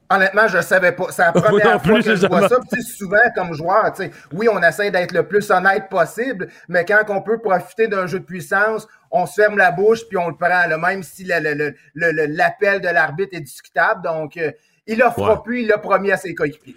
Honnêtement, 0.08 0.46
je 0.46 0.60
savais 0.60 0.92
pas. 0.92 1.06
C'est 1.10 1.22
la 1.22 1.32
première 1.32 1.82
fois 1.82 2.02
que 2.02 2.14
je 2.14 2.26
vois 2.26 2.48
ça. 2.48 2.56
souvent, 2.80 3.16
comme 3.34 3.52
joueur, 3.54 3.92
oui, 4.32 4.48
on 4.48 4.62
essaie 4.62 4.90
d'être 4.90 5.12
le 5.12 5.26
plus 5.26 5.50
honnête 5.50 5.88
possible, 5.88 6.48
mais 6.68 6.84
quand 6.84 7.02
on 7.08 7.22
peut 7.22 7.38
profiter 7.38 7.88
d'un 7.88 8.06
jeu 8.06 8.20
de 8.20 8.24
puissance, 8.24 8.86
on 9.10 9.26
se 9.26 9.34
ferme 9.34 9.56
la 9.56 9.72
bouche 9.72 10.06
puis 10.08 10.16
on 10.16 10.28
le 10.28 10.36
prend, 10.36 10.48
là, 10.48 10.78
même 10.78 11.02
si 11.02 11.24
l'appel 11.24 12.80
de 12.80 12.88
l'arbitre 12.88 13.36
est 13.36 13.40
discutable. 13.40 14.02
Donc, 14.02 14.36
euh, 14.36 14.52
il 14.86 15.02
a 15.02 15.10
fera 15.10 15.42
plus, 15.42 15.62
il 15.62 15.68
l'a 15.68 15.78
promis 15.78 16.12
à 16.12 16.16
ses 16.16 16.34
coéquipiers. 16.34 16.76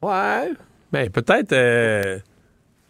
Ouais. 0.00 0.52
Mais 0.92 1.10
peut-être, 1.10 1.52
euh, 1.52 2.18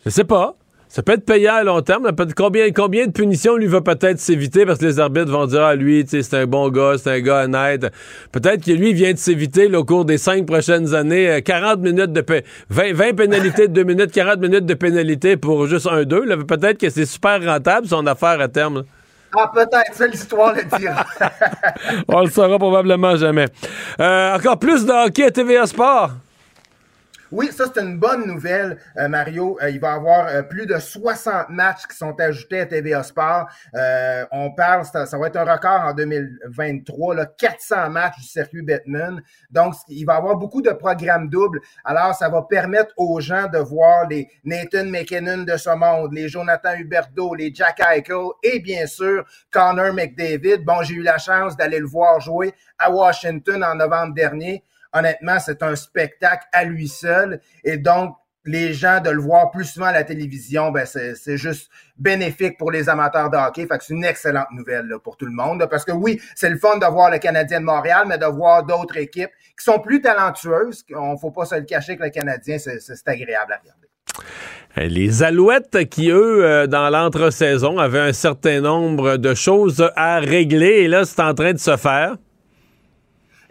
je 0.04 0.10
sais 0.10 0.24
pas. 0.24 0.54
Ça 0.92 1.02
peut 1.02 1.12
être 1.12 1.24
payant 1.24 1.54
à 1.54 1.64
long 1.64 1.80
terme. 1.80 2.10
Combien, 2.36 2.70
combien 2.70 3.06
de 3.06 3.12
punitions 3.12 3.56
lui 3.56 3.66
va 3.66 3.80
peut-être 3.80 4.20
s'éviter 4.20 4.66
parce 4.66 4.78
que 4.78 4.84
les 4.84 5.00
arbitres 5.00 5.32
vont 5.32 5.46
dire 5.46 5.62
Ah, 5.62 5.74
lui, 5.74 6.04
c'est 6.06 6.34
un 6.34 6.44
bon 6.44 6.68
gars, 6.68 6.96
c'est 6.98 7.12
un 7.12 7.20
gars 7.20 7.44
honnête. 7.44 7.86
Peut-être 8.30 8.62
que 8.62 8.72
lui 8.72 8.92
vient 8.92 9.14
de 9.14 9.16
s'éviter 9.16 9.74
au 9.74 9.86
cours 9.86 10.04
des 10.04 10.18
cinq 10.18 10.44
prochaines 10.44 10.92
années 10.92 11.40
40 11.42 11.72
euh, 11.72 11.76
minutes 11.78 12.12
de 12.12 12.22
20, 12.68 12.92
20 12.92 13.14
pénalités 13.14 13.68
de 13.68 13.72
2 13.72 13.84
minutes, 13.84 14.12
40 14.12 14.38
minutes 14.38 14.66
de 14.66 14.74
pénalité 14.74 15.38
pour 15.38 15.66
juste 15.66 15.88
un 15.90 16.02
2. 16.02 16.44
Peut-être 16.44 16.76
que 16.76 16.90
c'est 16.90 17.06
super 17.06 17.42
rentable 17.42 17.86
son 17.86 18.06
affaire 18.06 18.38
à 18.42 18.48
terme. 18.48 18.82
Ah, 19.34 19.50
peut-être, 19.54 19.94
ça 19.94 20.06
l'histoire 20.06 20.54
le 20.54 20.78
dira. 20.78 21.06
On 22.08 22.20
le 22.20 22.28
saura 22.28 22.58
probablement 22.58 23.16
jamais. 23.16 23.46
Euh, 23.98 24.36
encore 24.36 24.58
plus 24.58 24.84
de 24.84 24.92
hockey 24.92 25.24
à 25.24 25.30
TVA 25.30 25.64
Sport. 25.64 26.10
Oui, 27.32 27.48
ça 27.50 27.64
c'est 27.74 27.80
une 27.80 27.98
bonne 27.98 28.26
nouvelle, 28.26 28.76
euh, 28.98 29.08
Mario. 29.08 29.58
Euh, 29.62 29.70
il 29.70 29.80
va 29.80 29.92
y 29.92 29.96
avoir 29.96 30.26
euh, 30.26 30.42
plus 30.42 30.66
de 30.66 30.78
60 30.78 31.48
matchs 31.48 31.86
qui 31.86 31.96
sont 31.96 32.14
ajoutés 32.20 32.60
à 32.60 32.66
TVA 32.66 33.02
Sport. 33.02 33.48
On 34.30 34.50
parle, 34.50 34.84
ça, 34.84 35.06
ça 35.06 35.16
va 35.16 35.28
être 35.28 35.36
un 35.36 35.50
record 35.50 35.80
en 35.80 35.94
2023, 35.94 37.14
là, 37.14 37.24
400 37.24 37.88
matchs 37.88 38.18
du 38.18 38.24
circuit 38.24 38.60
Batman. 38.60 39.22
Donc, 39.50 39.72
il 39.88 40.04
va 40.04 40.14
y 40.14 40.16
avoir 40.18 40.36
beaucoup 40.36 40.60
de 40.60 40.72
programmes 40.72 41.30
doubles. 41.30 41.60
Alors, 41.86 42.14
ça 42.14 42.28
va 42.28 42.42
permettre 42.42 42.92
aux 42.98 43.18
gens 43.20 43.48
de 43.48 43.58
voir 43.58 44.06
les 44.08 44.28
Nathan 44.44 44.84
McKinnon 44.84 45.44
de 45.44 45.56
ce 45.56 45.74
monde, 45.74 46.12
les 46.12 46.28
Jonathan 46.28 46.74
Huberto, 46.74 47.34
les 47.34 47.50
Jack 47.54 47.80
Eichel 47.80 48.26
et 48.42 48.60
bien 48.60 48.86
sûr 48.86 49.24
Connor 49.50 49.94
McDavid. 49.94 50.58
Bon, 50.66 50.82
j'ai 50.82 50.96
eu 50.96 51.02
la 51.02 51.16
chance 51.16 51.56
d'aller 51.56 51.78
le 51.78 51.86
voir 51.86 52.20
jouer 52.20 52.52
à 52.78 52.90
Washington 52.90 53.64
en 53.64 53.74
novembre 53.74 54.12
dernier 54.12 54.62
honnêtement, 54.92 55.38
c'est 55.38 55.62
un 55.62 55.76
spectacle 55.76 56.46
à 56.52 56.64
lui 56.64 56.88
seul. 56.88 57.40
Et 57.64 57.76
donc, 57.76 58.16
les 58.44 58.74
gens 58.74 59.00
de 59.00 59.10
le 59.10 59.20
voir 59.20 59.50
plus 59.50 59.64
souvent 59.64 59.86
à 59.86 59.92
la 59.92 60.04
télévision, 60.04 60.72
ben 60.72 60.84
c'est 60.84 61.36
juste 61.36 61.70
bénéfique 61.96 62.58
pour 62.58 62.72
les 62.72 62.88
amateurs 62.88 63.30
de 63.30 63.36
hockey. 63.36 63.66
Fait 63.66 63.78
que 63.78 63.84
c'est 63.84 63.94
une 63.94 64.04
excellente 64.04 64.48
nouvelle 64.52 64.92
pour 65.02 65.16
tout 65.16 65.26
le 65.26 65.32
monde. 65.32 65.66
Parce 65.70 65.84
que 65.84 65.92
oui, 65.92 66.20
c'est 66.34 66.50
le 66.50 66.58
fun 66.58 66.78
de 66.78 66.86
voir 66.86 67.10
le 67.10 67.18
Canadien 67.18 67.60
de 67.60 67.64
Montréal, 67.64 68.04
mais 68.08 68.18
de 68.18 68.26
voir 68.26 68.64
d'autres 68.64 68.96
équipes 68.96 69.30
qui 69.56 69.64
sont 69.64 69.78
plus 69.78 70.00
talentueuses. 70.00 70.84
On 70.94 71.16
faut 71.16 71.30
pas 71.30 71.44
se 71.44 71.54
le 71.54 71.62
cacher 71.62 71.96
que 71.96 72.02
le 72.02 72.10
Canadien, 72.10 72.58
c'est 72.58 73.08
agréable 73.08 73.52
à 73.52 73.58
regarder. 73.58 73.88
Les 74.76 75.22
Alouettes 75.22 75.88
qui, 75.90 76.10
eux, 76.10 76.44
euh, 76.44 76.66
dans 76.66 76.88
l'entre-saison, 76.88 77.78
avaient 77.78 78.00
un 78.00 78.12
certain 78.14 78.60
nombre 78.62 79.18
de 79.18 79.34
choses 79.34 79.86
à 79.96 80.18
régler. 80.18 80.82
Et 80.82 80.88
là, 80.88 81.04
c'est 81.04 81.20
en 81.20 81.34
train 81.34 81.52
de 81.52 81.58
se 81.58 81.76
faire. 81.76 82.16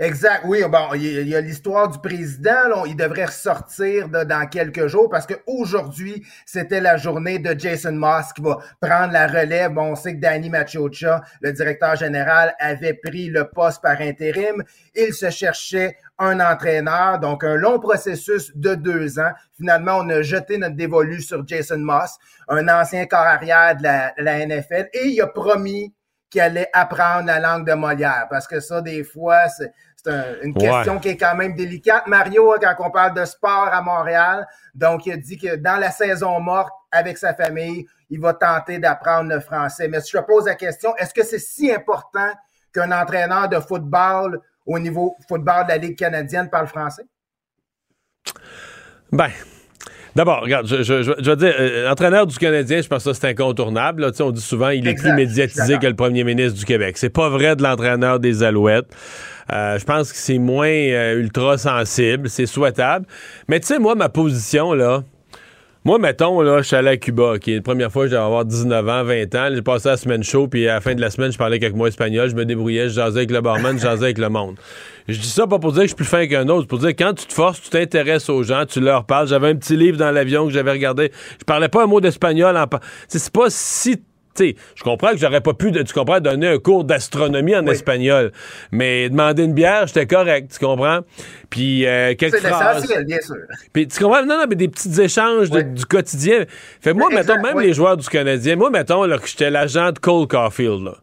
Exact, 0.01 0.45
oui. 0.45 0.63
Bon, 0.67 0.95
il 0.95 1.27
y 1.27 1.35
a 1.35 1.41
l'histoire 1.41 1.87
du 1.87 1.99
président. 1.99 2.85
Il 2.87 2.95
devrait 2.95 3.25
ressortir 3.25 4.09
dans 4.09 4.47
quelques 4.49 4.87
jours 4.87 5.09
parce 5.11 5.27
qu'aujourd'hui, 5.27 6.25
c'était 6.43 6.81
la 6.81 6.97
journée 6.97 7.37
de 7.37 7.53
Jason 7.55 7.91
Moss 7.91 8.33
qui 8.33 8.41
va 8.41 8.57
prendre 8.81 9.13
la 9.13 9.27
relève. 9.27 9.73
Bon, 9.73 9.91
on 9.91 9.95
sait 9.95 10.15
que 10.15 10.19
Danny 10.19 10.49
Machocha, 10.49 11.21
le 11.41 11.53
directeur 11.53 11.95
général, 11.97 12.55
avait 12.57 12.95
pris 12.95 13.29
le 13.29 13.47
poste 13.47 13.83
par 13.83 14.01
intérim. 14.01 14.63
Il 14.95 15.13
se 15.13 15.29
cherchait 15.29 15.95
un 16.17 16.39
entraîneur, 16.39 17.19
donc 17.19 17.43
un 17.43 17.55
long 17.55 17.79
processus 17.79 18.51
de 18.55 18.73
deux 18.73 19.19
ans. 19.19 19.33
Finalement, 19.55 19.99
on 19.99 20.09
a 20.09 20.23
jeté 20.23 20.57
notre 20.57 20.75
dévolu 20.75 21.21
sur 21.21 21.47
Jason 21.47 21.77
Moss, 21.77 22.17
un 22.47 22.67
ancien 22.69 23.05
corps 23.05 23.19
arrière 23.19 23.77
de 23.77 23.83
la, 23.83 24.45
NFL, 24.47 24.89
et 24.93 25.09
il 25.09 25.21
a 25.21 25.27
promis 25.27 25.93
qu'il 26.31 26.41
allait 26.41 26.69
apprendre 26.73 27.25
la 27.25 27.39
langue 27.39 27.67
de 27.67 27.73
Molière, 27.73 28.25
parce 28.29 28.47
que 28.47 28.61
ça, 28.61 28.81
des 28.81 29.03
fois, 29.03 29.43
c'est 30.03 30.39
une 30.43 30.53
question 30.53 30.99
qui 30.99 31.09
est 31.09 31.17
quand 31.17 31.35
même 31.35 31.55
délicate, 31.55 32.07
Mario, 32.07 32.53
hein, 32.53 32.57
quand 32.59 32.87
on 32.87 32.91
parle 32.91 33.13
de 33.13 33.25
sport 33.25 33.69
à 33.71 33.81
Montréal. 33.81 34.47
Donc, 34.73 35.05
il 35.05 35.13
a 35.13 35.17
dit 35.17 35.37
que 35.37 35.55
dans 35.55 35.79
la 35.79 35.91
saison 35.91 36.39
morte, 36.39 36.71
avec 36.91 37.17
sa 37.17 37.33
famille, 37.33 37.85
il 38.09 38.19
va 38.19 38.33
tenter 38.33 38.79
d'apprendre 38.79 39.29
le 39.29 39.39
français. 39.39 39.87
Mais 39.87 40.01
si 40.01 40.11
je 40.11 40.21
pose 40.21 40.45
la 40.45 40.55
question, 40.55 40.95
est-ce 40.97 41.13
que 41.13 41.23
c'est 41.23 41.39
si 41.39 41.71
important 41.71 42.31
qu'un 42.73 42.91
entraîneur 42.91 43.47
de 43.47 43.59
football 43.59 44.39
au 44.65 44.79
niveau 44.79 45.15
football 45.27 45.65
de 45.65 45.69
la 45.69 45.77
Ligue 45.77 45.97
canadienne 45.97 46.49
parle 46.49 46.67
français? 46.67 47.03
Ben, 49.11 49.29
D'abord, 50.15 50.41
regarde, 50.41 50.67
je, 50.67 50.83
je, 50.83 51.03
je, 51.03 51.29
veux 51.29 51.35
dire, 51.37 51.53
euh, 51.57 51.89
entraîneur 51.89 52.27
du 52.27 52.37
Canadien, 52.37 52.81
je 52.81 52.87
pense 52.87 53.05
que 53.05 53.13
c'est 53.13 53.27
incontournable. 53.27 54.01
Là. 54.01 54.11
On 54.19 54.31
dit 54.31 54.41
souvent 54.41 54.69
il 54.69 54.85
est 54.87 54.95
plus 54.95 55.13
médiatisé 55.13 55.77
que 55.77 55.87
le 55.87 55.95
premier 55.95 56.23
ministre 56.25 56.59
du 56.59 56.65
Québec. 56.65 56.97
C'est 56.97 57.09
pas 57.09 57.29
vrai 57.29 57.55
de 57.55 57.63
l'entraîneur 57.63 58.19
des 58.19 58.43
Alouettes. 58.43 58.93
Euh, 59.51 59.77
je 59.77 59.83
pense 59.85 60.11
que 60.11 60.17
c'est 60.17 60.37
moins 60.37 60.67
euh, 60.67 61.19
ultra 61.19 61.57
sensible, 61.57 62.29
c'est 62.29 62.45
souhaitable. 62.45 63.05
Mais 63.47 63.59
tu 63.59 63.67
sais, 63.67 63.79
moi, 63.79 63.95
ma 63.95 64.09
position, 64.09 64.73
là, 64.73 65.03
moi, 65.83 65.97
mettons, 65.97 66.41
là, 66.41 66.59
je 66.59 66.67
suis 66.67 66.75
allé 66.75 66.89
à 66.89 66.97
Cuba, 66.97 67.39
qui 67.39 67.53
est 67.53 67.55
la 67.55 67.61
première 67.63 67.91
fois 67.91 68.03
que 68.03 68.11
j'avais 68.11 68.23
avoir 68.23 68.45
19 68.45 68.87
ans, 68.87 69.03
20 69.03 69.35
ans. 69.35 69.49
J'ai 69.51 69.63
passé 69.63 69.89
la 69.89 69.97
semaine 69.97 70.23
chaud, 70.23 70.47
puis 70.47 70.67
à 70.67 70.75
la 70.75 70.79
fin 70.79 70.93
de 70.93 71.01
la 71.01 71.09
semaine, 71.09 71.31
je 71.31 71.39
parlais 71.39 71.57
quelques 71.57 71.75
mots 71.75 71.87
espagnol, 71.87 72.29
je 72.29 72.35
me 72.35 72.45
débrouillais, 72.45 72.83
je 72.83 72.93
jasais 72.93 73.17
avec 73.17 73.31
le 73.31 73.41
barman, 73.41 73.77
je 73.77 73.81
jasais 73.81 74.03
avec 74.05 74.19
le 74.19 74.29
monde. 74.29 74.57
Je 75.07 75.17
dis 75.17 75.27
ça 75.27 75.47
pas 75.47 75.57
pour 75.57 75.71
dire 75.71 75.81
que 75.81 75.87
je 75.87 75.89
suis 75.89 75.95
plus 75.95 76.05
fin 76.05 76.27
qu'un 76.27 76.47
autre, 76.49 76.67
pour 76.67 76.77
dire 76.77 76.95
que 76.95 77.03
quand 77.03 77.15
tu 77.15 77.25
te 77.25 77.33
forces, 77.33 77.61
tu 77.61 77.71
t'intéresses 77.71 78.29
aux 78.29 78.43
gens, 78.43 78.65
tu 78.67 78.79
leur 78.79 79.05
parles. 79.05 79.27
J'avais 79.27 79.49
un 79.49 79.55
petit 79.55 79.75
livre 79.75 79.97
dans 79.97 80.11
l'avion 80.11 80.45
que 80.45 80.53
j'avais 80.53 80.71
regardé. 80.71 81.11
Je 81.39 81.45
parlais 81.45 81.67
pas 81.67 81.83
un 81.83 81.87
mot 81.87 81.99
d'espagnol. 81.99 82.55
En... 82.55 82.65
C'est 83.07 83.33
pas 83.33 83.47
si 83.49 83.97
sais, 84.35 84.55
je 84.75 84.83
comprends 84.83 85.11
que 85.11 85.17
j'aurais 85.17 85.41
pas 85.41 85.53
pu, 85.53 85.71
tu 85.71 85.93
comprends, 85.93 86.19
donner 86.19 86.47
un 86.47 86.57
cours 86.57 86.83
d'astronomie 86.83 87.55
en 87.55 87.65
espagnol, 87.67 88.31
mais 88.71 89.09
demander 89.09 89.43
une 89.43 89.53
bière, 89.53 89.87
j'étais 89.87 90.05
correct, 90.05 90.51
tu 90.51 90.65
comprends? 90.65 90.99
Puis 91.49 91.85
euh, 91.85 92.15
quelques 92.15 92.39
phrases. 92.39 92.87
Bien 93.05 93.21
sûr. 93.21 93.35
Puis 93.73 93.87
tu 93.87 94.03
comprends? 94.03 94.25
Non, 94.25 94.37
non, 94.37 94.45
mais 94.49 94.55
des 94.55 94.67
petits 94.67 95.01
échanges 95.01 95.49
du 95.49 95.85
quotidien. 95.85 96.45
Fait 96.81 96.93
moi, 96.93 97.09
mettons, 97.11 97.41
même 97.41 97.59
les 97.59 97.73
joueurs 97.73 97.97
du 97.97 98.07
Canadien, 98.07 98.55
moi, 98.55 98.69
mettons, 98.69 99.03
là, 99.03 99.17
que 99.17 99.27
j'étais 99.27 99.49
l'agent 99.49 99.91
de 99.91 99.99
Cole 99.99 100.27
Caulfield, 100.27 100.83
là. 100.83 100.95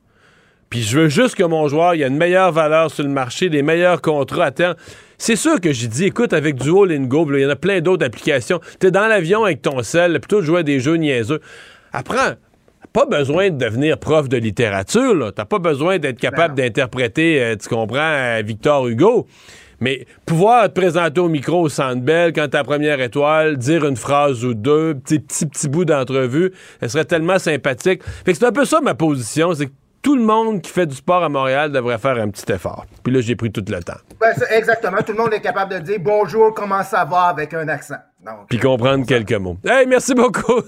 Puis 0.71 0.83
je 0.83 0.99
veux 0.99 1.09
juste 1.09 1.35
que 1.35 1.45
mon 1.45 1.67
joueur, 1.69 1.95
il 1.95 2.05
a 2.05 2.09
une 2.09 2.19
meilleure 2.19 2.53
valeur 2.53 2.91
sur 2.91 3.03
le 3.03 3.09
marché, 3.09 3.49
des 3.49 3.63
meilleurs 3.63 4.03
contrats 4.03 4.45
à 4.47 4.51
terme. 4.51 4.75
C'est 5.17 5.37
sûr 5.37 5.61
que 5.61 5.73
j'ai 5.73 5.89
dit, 5.89 6.05
écoute, 6.05 6.33
avec 6.33 6.57
Duolingo, 6.57 7.27
il 7.35 7.41
y 7.41 7.47
en 7.47 7.51
a 7.51 7.57
plein 7.57 7.81
d'autres 7.81 8.05
applications. 8.05 8.61
T'es 8.79 8.91
dans 8.91 9.07
l'avion 9.07 9.45
avec 9.45 9.63
ton 9.63 9.83
sel, 9.83 10.21
plutôt 10.21 10.41
de 10.41 10.47
jouer 10.47 10.61
à 10.61 10.63
des 10.63 10.79
jeux 10.79 10.97
niaiseux. 10.97 11.41
Apprends 11.93 12.35
pas 12.93 13.07
besoin 13.07 13.51
de 13.51 13.57
devenir 13.57 13.99
prof 13.99 14.29
de 14.29 14.37
littérature. 14.37 15.33
T'as 15.35 15.45
pas 15.45 15.59
besoin 15.59 15.99
d'être 15.99 16.21
capable 16.21 16.55
d'interpréter, 16.55 17.43
euh, 17.43 17.57
tu 17.57 17.69
comprends, 17.69 17.99
euh, 17.99 18.43
Victor 18.45 18.89
Hugo. 18.89 19.27
Mais 19.81 20.07
pouvoir 20.27 20.65
te 20.65 20.81
présenter 20.81 21.21
au 21.21 21.29
micro 21.29 21.61
au 21.63 21.69
Centre 21.69 22.01
Bell 22.01 22.33
quand 22.33 22.49
ta 22.49 22.65
première 22.65 23.01
étoile, 23.01 23.57
dire 23.57 23.87
une 23.87 23.97
phrase 23.97 24.45
ou 24.45 24.55
deux, 24.55 24.95
petit 24.95 25.21
petit 25.21 25.47
petit 25.47 25.69
bout 25.69 25.85
d'entrevue, 25.85 26.53
ce 26.83 26.89
serait 26.89 27.05
tellement 27.05 27.39
sympathique. 27.39 28.03
Fait 28.25 28.33
que 28.33 28.39
c'est 28.39 28.47
un 28.47 28.53
peu 28.53 28.65
ça 28.65 28.81
ma 28.81 28.95
position, 28.95 29.55
c'est 29.55 29.67
que 29.67 29.73
tout 30.03 30.17
le 30.17 30.23
monde 30.23 30.63
qui 30.63 30.71
fait 30.71 30.87
du 30.87 30.95
sport 30.95 31.23
à 31.23 31.29
Montréal 31.29 31.71
devrait 31.71 31.99
faire 31.99 32.17
un 32.17 32.29
petit 32.29 32.51
effort. 32.53 32.87
Puis 33.03 33.13
là, 33.13 33.21
j'ai 33.21 33.37
pris 33.37 33.51
tout 33.51 33.65
le 33.69 33.83
temps. 33.83 33.99
Ben, 34.21 34.33
exactement. 34.51 34.99
Tout 34.99 35.13
le 35.13 35.19
monde 35.19 35.33
est 35.33 35.41
capable 35.41 35.75
de 35.75 35.79
dire 35.81 35.99
bonjour, 36.01 36.55
comment 36.55 36.83
ça 36.83 37.05
va 37.05 37.25
avec 37.25 37.53
un 37.55 37.69
accent. 37.69 37.97
Puis 38.49 38.59
comprendre 38.59 39.07
quelques 39.07 39.33
mots. 39.33 39.59
Hey, 39.65 39.87
merci 39.87 40.15
beaucoup. 40.15 40.63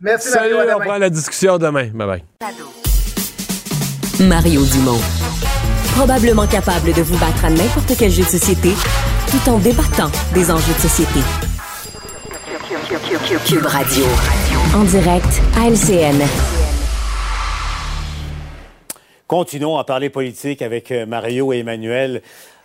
Merci, 0.00 0.28
Salut, 0.30 0.54
Mario. 0.54 0.72
on 0.76 0.80
prend 0.80 0.98
la 0.98 1.10
discussion 1.10 1.58
demain. 1.58 1.88
Bye 1.92 2.06
bye. 2.06 2.24
Mario 4.26 4.64
Dumont. 4.64 5.00
Probablement 5.94 6.46
capable 6.46 6.92
de 6.92 7.02
vous 7.02 7.18
battre 7.18 7.44
à 7.44 7.50
n'importe 7.50 7.92
quel 7.98 8.10
jeu 8.10 8.22
de 8.22 8.28
société 8.28 8.72
tout 9.30 9.50
en 9.50 9.58
débattant 9.58 10.10
des 10.34 10.50
enjeux 10.50 10.72
de 10.72 10.78
société. 10.78 11.20
Cube 13.46 13.66
Radio. 13.66 14.04
En 14.74 14.84
direct 14.84 15.42
à 15.56 15.68
LCN. 15.68 16.22
Continuons 19.26 19.76
à 19.78 19.84
parler 19.84 20.10
politique 20.10 20.60
avec 20.60 20.90
euh, 20.90 21.06
Mario 21.06 21.52
et 21.52 21.58
Emmanuel. 21.58 22.20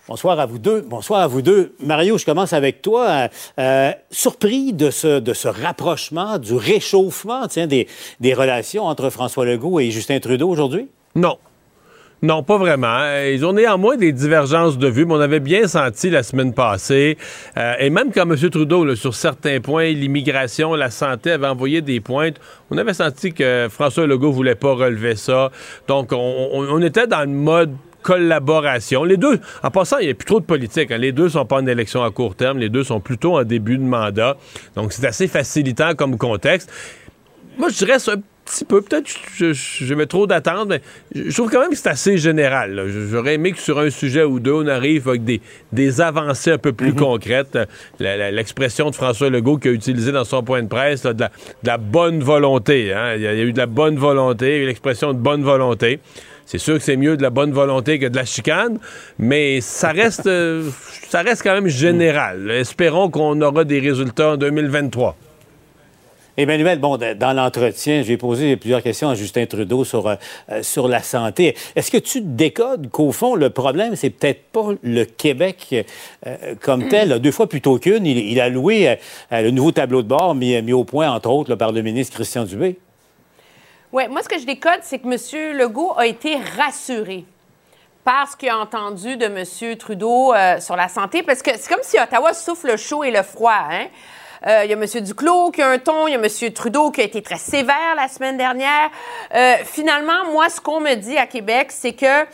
Bonsoir 0.07 0.39
à 0.39 0.45
vous 0.45 0.59
deux. 0.59 0.81
Bonsoir 0.81 1.21
à 1.21 1.27
vous 1.27 1.41
deux. 1.41 1.73
Mario, 1.83 2.19
je 2.19 2.25
commence 2.25 2.53
avec 2.53 2.83
toi. 2.83 3.27
Euh, 3.57 3.91
surpris 4.11 4.71
de 4.71 4.91
ce, 4.91 5.47
rapprochement, 5.47 6.37
du 6.37 6.53
réchauffement 6.53 7.47
tiens, 7.47 7.65
des, 7.65 7.87
relations 8.35 8.85
entre 8.85 9.09
François 9.09 9.45
Legault 9.45 9.79
et 9.79 9.89
Justin 9.89 10.19
Trudeau 10.19 10.47
aujourd'hui? 10.47 10.87
Non. 11.15 11.37
Non, 12.21 12.43
pas 12.43 12.57
vraiment. 12.59 12.99
Ils 13.31 13.43
ont 13.47 13.53
néanmoins 13.53 13.97
des 13.97 14.11
divergences 14.11 14.77
de 14.77 14.87
vues, 14.87 15.05
mais 15.05 15.15
on 15.15 15.19
avait 15.21 15.39
bien 15.39 15.67
senti 15.67 16.11
la 16.11 16.21
semaine 16.21 16.53
passée, 16.53 17.17
euh, 17.57 17.73
et 17.79 17.89
même 17.89 18.11
quand 18.11 18.29
M. 18.29 18.49
Trudeau, 18.49 18.95
sur 18.95 19.13
certains 19.13 19.59
points, 19.59 19.91
l'immigration, 19.91 20.75
la 20.75 20.91
santé, 20.91 21.31
avait 21.31 21.47
envoyé 21.47 21.81
des 21.81 21.99
pointes, 21.99 22.37
on 22.71 22.77
avait 22.77 22.93
senti 22.93 23.33
que 23.33 23.67
François 23.69 24.07
Legault 24.07 24.31
voulait 24.31 24.55
pas 24.55 24.73
relever 24.73 25.15
ça. 25.15 25.51
Donc, 25.87 26.13
on, 26.13 26.49
on- 26.53 26.67
on 26.69 26.81
était 26.81 27.05
dans 27.05 27.21
le 27.21 27.27
mode 27.35 27.75
collaboration. 28.05 29.03
Les 29.03 29.17
deux, 29.17 29.39
en 29.63 29.71
passant, 29.71 29.97
il 29.99 30.05
n'y 30.05 30.11
a 30.11 30.15
plus 30.15 30.25
trop 30.25 30.39
de 30.39 30.45
politique. 30.45 30.91
hein. 30.91 30.97
Les 30.97 31.11
deux 31.11 31.29
sont 31.29 31.45
pas 31.45 31.57
en 31.57 31.65
élection 31.67 32.03
à 32.03 32.11
court 32.11 32.35
terme. 32.35 32.59
Les 32.59 32.69
deux 32.69 32.83
sont 32.83 32.99
plutôt 32.99 33.37
en 33.37 33.43
début 33.43 33.77
de 33.77 33.83
mandat. 33.83 34.37
Donc, 34.75 34.93
c'est 34.93 35.05
assez 35.05 35.27
facilitant 35.27 35.95
comme 35.95 36.17
contexte. 36.17 36.71
Moi, 37.57 37.69
je 37.69 37.77
dirais 37.77 37.93
un 38.11 38.21
petit 38.45 38.65
peu. 38.65 38.81
Peut-être 38.81 39.05
que 39.05 39.11
je, 39.35 39.53
je, 39.53 39.85
je 39.85 39.93
mets 39.95 40.05
trop 40.05 40.27
d'attentes, 40.27 40.67
mais 40.67 40.81
je 41.15 41.33
trouve 41.33 41.49
quand 41.49 41.61
même 41.61 41.69
que 41.71 41.75
c'est 41.77 41.89
assez 41.89 42.17
général. 42.17 42.85
J'aurais 43.09 43.35
aimé 43.35 43.53
que 43.53 43.59
sur 43.59 43.79
un 43.79 43.89
sujet 43.89 44.23
ou 44.23 44.39
deux, 44.39 44.51
on 44.53 44.67
arrive 44.67 45.07
avec 45.09 45.23
des, 45.23 45.41
des 45.71 45.99
avancées 46.01 46.51
un 46.51 46.57
peu 46.57 46.73
plus 46.73 46.93
concrètes. 46.93 47.57
La- 47.99 48.17
la- 48.17 48.31
L'expression 48.31 48.89
de 48.89 48.95
François 48.95 49.29
Legault 49.29 49.57
qu'il 49.57 49.71
a 49.71 49.73
utilisée 49.73 50.11
dans 50.11 50.25
son 50.25 50.43
point 50.43 50.61
de 50.61 50.67
presse, 50.67 51.03
là, 51.05 51.13
de, 51.13 51.21
la, 51.21 51.29
de 51.63 51.67
la 51.67 51.77
bonne 51.77 52.19
volonté. 52.21 52.93
hein. 52.93 53.15
Il, 53.15 53.21
y 53.23 53.27
a, 53.27 53.33
il 53.33 53.39
y 53.39 53.41
a 53.41 53.45
eu 53.45 53.53
de 53.53 53.57
la 53.57 53.65
bonne 53.67 53.95
volonté, 53.97 54.45
il 54.47 54.51
y 54.57 54.59
a 54.59 54.63
eu 54.63 54.67
l'expression 54.67 55.13
de 55.13 55.17
bonne 55.19 55.41
volonté. 55.43 55.99
C'est 56.45 56.59
sûr 56.59 56.75
que 56.75 56.83
c'est 56.83 56.95
mieux 56.95 57.17
de 57.17 57.23
la 57.23 57.31
bonne 57.31 57.51
volonté 57.51 57.97
que 57.97 58.05
de 58.05 58.15
la 58.15 58.25
chicane, 58.25 58.77
mais 59.17 59.61
ça 59.61 59.91
reste, 59.91 60.27
euh, 60.27 60.69
ça 61.09 61.23
reste 61.23 61.41
quand 61.41 61.55
même 61.55 61.67
général. 61.67 62.51
Espérons 62.51 63.09
qu'on 63.09 63.41
aura 63.41 63.63
des 63.63 63.79
résultats 63.79 64.33
en 64.33 64.37
2023. 64.37 65.15
Emmanuel, 66.37 66.79
bon, 66.79 66.97
dans 66.97 67.33
l'entretien, 67.33 68.03
j'ai 68.03 68.17
posé 68.17 68.57
plusieurs 68.57 68.83
questions 68.83 69.09
à 69.09 69.15
Justin 69.15 69.45
Trudeau 69.45 69.85
sur, 69.85 70.05
euh, 70.05 70.15
euh, 70.51 70.61
sur 70.61 70.87
la 70.87 71.01
santé. 71.01 71.55
Est-ce 71.75 71.89
que 71.89 71.97
tu 71.97 72.21
décodes 72.21 72.89
qu'au 72.91 73.11
fond, 73.11 73.35
le 73.35 73.49
problème, 73.49 73.95
c'est 73.95 74.09
peut-être 74.11 74.43
pas 74.51 74.67
le 74.83 75.05
Québec 75.05 75.87
comme 76.61 76.89
tel, 76.89 77.19
deux 77.19 77.31
fois 77.31 77.47
plutôt 77.47 77.79
qu'une? 77.79 78.05
Il, 78.05 78.39
a 78.39 78.49
loué 78.49 78.97
le 79.31 79.49
nouveau 79.49 79.71
tableau 79.71 80.03
de 80.03 80.09
bord 80.09 80.35
mis, 80.35 80.73
au 80.73 80.83
point, 80.83 81.09
entre 81.09 81.29
autres, 81.29 81.55
par 81.55 81.71
le 81.71 81.81
ministre 81.81 82.15
Christian 82.15 82.43
Dubé. 82.43 82.77
Oui, 83.95 84.09
moi, 84.09 84.21
ce 84.21 84.27
que 84.27 84.37
je 84.37 84.45
décode, 84.45 84.79
c'est 84.81 84.99
que 84.99 85.07
M. 85.07 85.57
Legault 85.57 85.93
a 85.95 86.05
été 86.05 86.37
rassuré 86.57 87.23
par 88.03 88.29
ce 88.29 88.35
qu'il 88.35 88.49
a 88.49 88.57
entendu 88.57 89.15
de 89.15 89.23
M. 89.23 89.77
Trudeau 89.77 90.33
euh, 90.33 90.59
sur 90.59 90.75
la 90.75 90.89
santé, 90.89 91.23
parce 91.23 91.41
que 91.41 91.51
c'est 91.57 91.73
comme 91.73 91.81
si 91.81 91.97
Ottawa 91.97 92.33
souffle 92.33 92.67
le 92.71 92.75
chaud 92.75 93.05
et 93.05 93.11
le 93.11 93.23
froid. 93.23 93.55
Hein? 93.71 93.85
Euh, 94.47 94.65
Il 94.65 94.69
y 94.69 94.73
a 94.73 94.75
M. 94.75 94.85
Duclos 95.01 95.51
qui 95.51 95.61
a 95.61 95.69
un 95.69 95.77
ton, 95.77 96.07
il 96.07 96.11
y 96.11 96.15
a 96.15 96.19
M. 96.19 96.51
Trudeau 96.51 96.91
qui 96.91 96.99
a 96.99 97.03
été 97.05 97.21
très 97.21 97.37
sévère 97.37 97.95
la 97.95 98.09
semaine 98.09 98.35
dernière. 98.35 98.89
Euh, 99.33 99.55
finalement, 99.63 100.29
moi, 100.29 100.49
ce 100.49 100.59
qu'on 100.59 100.81
me 100.81 100.95
dit 100.95 101.17
à 101.17 101.25
Québec, 101.25 101.67
c'est 101.71 101.93
que 101.93 102.25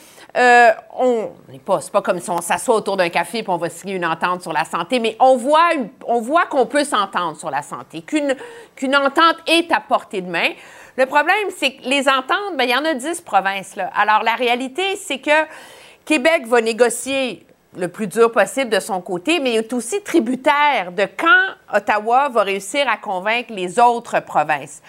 on 0.97 1.29
n'est 1.49 1.59
pas, 1.59 1.79
c'est 1.79 1.91
pas 1.91 2.01
comme 2.01 2.19
si 2.19 2.31
on 2.31 2.41
s'assoit 2.41 2.75
autour 2.75 2.97
d'un 2.97 3.09
café 3.09 3.39
et 3.39 3.45
on 3.49 3.57
va 3.57 3.69
signer 3.69 3.97
une 3.97 4.05
entente 4.05 4.41
sur 4.41 4.53
la 4.53 4.65
santé, 4.65 4.99
mais 4.99 5.15
on 5.19 5.37
voit, 5.37 5.69
on 6.07 6.21
voit 6.21 6.47
qu'on 6.47 6.65
peut 6.65 6.85
s'entendre 6.85 7.37
sur 7.37 7.51
la 7.51 7.61
santé, 7.61 8.01
qu'une 8.01 8.35
qu'une 8.75 8.95
entente 8.95 9.35
est 9.45 9.71
à 9.71 9.79
portée 9.79 10.21
de 10.21 10.29
main. 10.31 10.49
Le 10.97 11.05
problème, 11.05 11.49
c'est 11.57 11.73
que 11.73 11.83
les 11.83 12.07
ententes, 12.07 12.57
ben, 12.57 12.63
il 12.63 12.71
y 12.71 12.75
en 12.75 12.85
a 12.85 12.93
10 12.93 13.21
provinces. 13.21 13.75
Là. 13.75 13.89
Alors, 13.95 14.23
la 14.23 14.35
réalité, 14.35 14.95
c'est 14.95 15.19
que 15.19 15.45
Québec 16.05 16.45
va 16.47 16.61
négocier 16.61 17.45
le 17.77 17.87
plus 17.87 18.07
dur 18.07 18.31
possible 18.31 18.69
de 18.69 18.79
son 18.79 18.99
côté, 19.01 19.39
mais 19.39 19.53
il 19.53 19.57
est 19.57 19.73
aussi 19.73 20.01
tributaire 20.03 20.91
de 20.91 21.07
quand 21.17 21.77
Ottawa 21.77 22.27
va 22.27 22.43
réussir 22.43 22.85
à 22.89 22.97
convaincre 22.97 23.53
les 23.53 23.79
autres 23.79 24.19
provinces. 24.19 24.81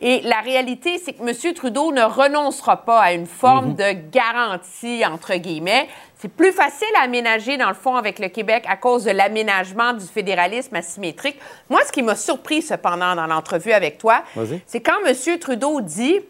Et 0.00 0.22
la 0.22 0.40
réalité, 0.40 0.98
c'est 0.98 1.12
que 1.12 1.22
M. 1.22 1.54
Trudeau 1.54 1.92
ne 1.92 2.02
renoncera 2.02 2.78
pas 2.78 3.00
à 3.00 3.12
une 3.12 3.26
forme 3.26 3.74
de 3.74 3.92
garantie, 4.10 5.04
entre 5.04 5.34
guillemets. 5.34 5.88
C'est 6.20 6.28
plus 6.28 6.52
facile 6.52 6.88
à 6.98 7.04
aménager, 7.04 7.56
dans 7.56 7.68
le 7.68 7.74
fond, 7.74 7.96
avec 7.96 8.18
le 8.18 8.28
Québec 8.28 8.64
à 8.68 8.76
cause 8.76 9.04
de 9.04 9.10
l'aménagement 9.10 9.94
du 9.94 10.04
fédéralisme 10.04 10.76
asymétrique. 10.76 11.40
Moi, 11.70 11.80
ce 11.86 11.92
qui 11.92 12.02
m'a 12.02 12.14
surpris, 12.14 12.60
cependant, 12.60 13.14
dans 13.16 13.26
l'entrevue 13.26 13.72
avec 13.72 13.96
toi, 13.96 14.22
c'est 14.66 14.80
quand 14.80 14.98
M. 15.06 15.38
Trudeau 15.38 15.80
dit 15.80 16.20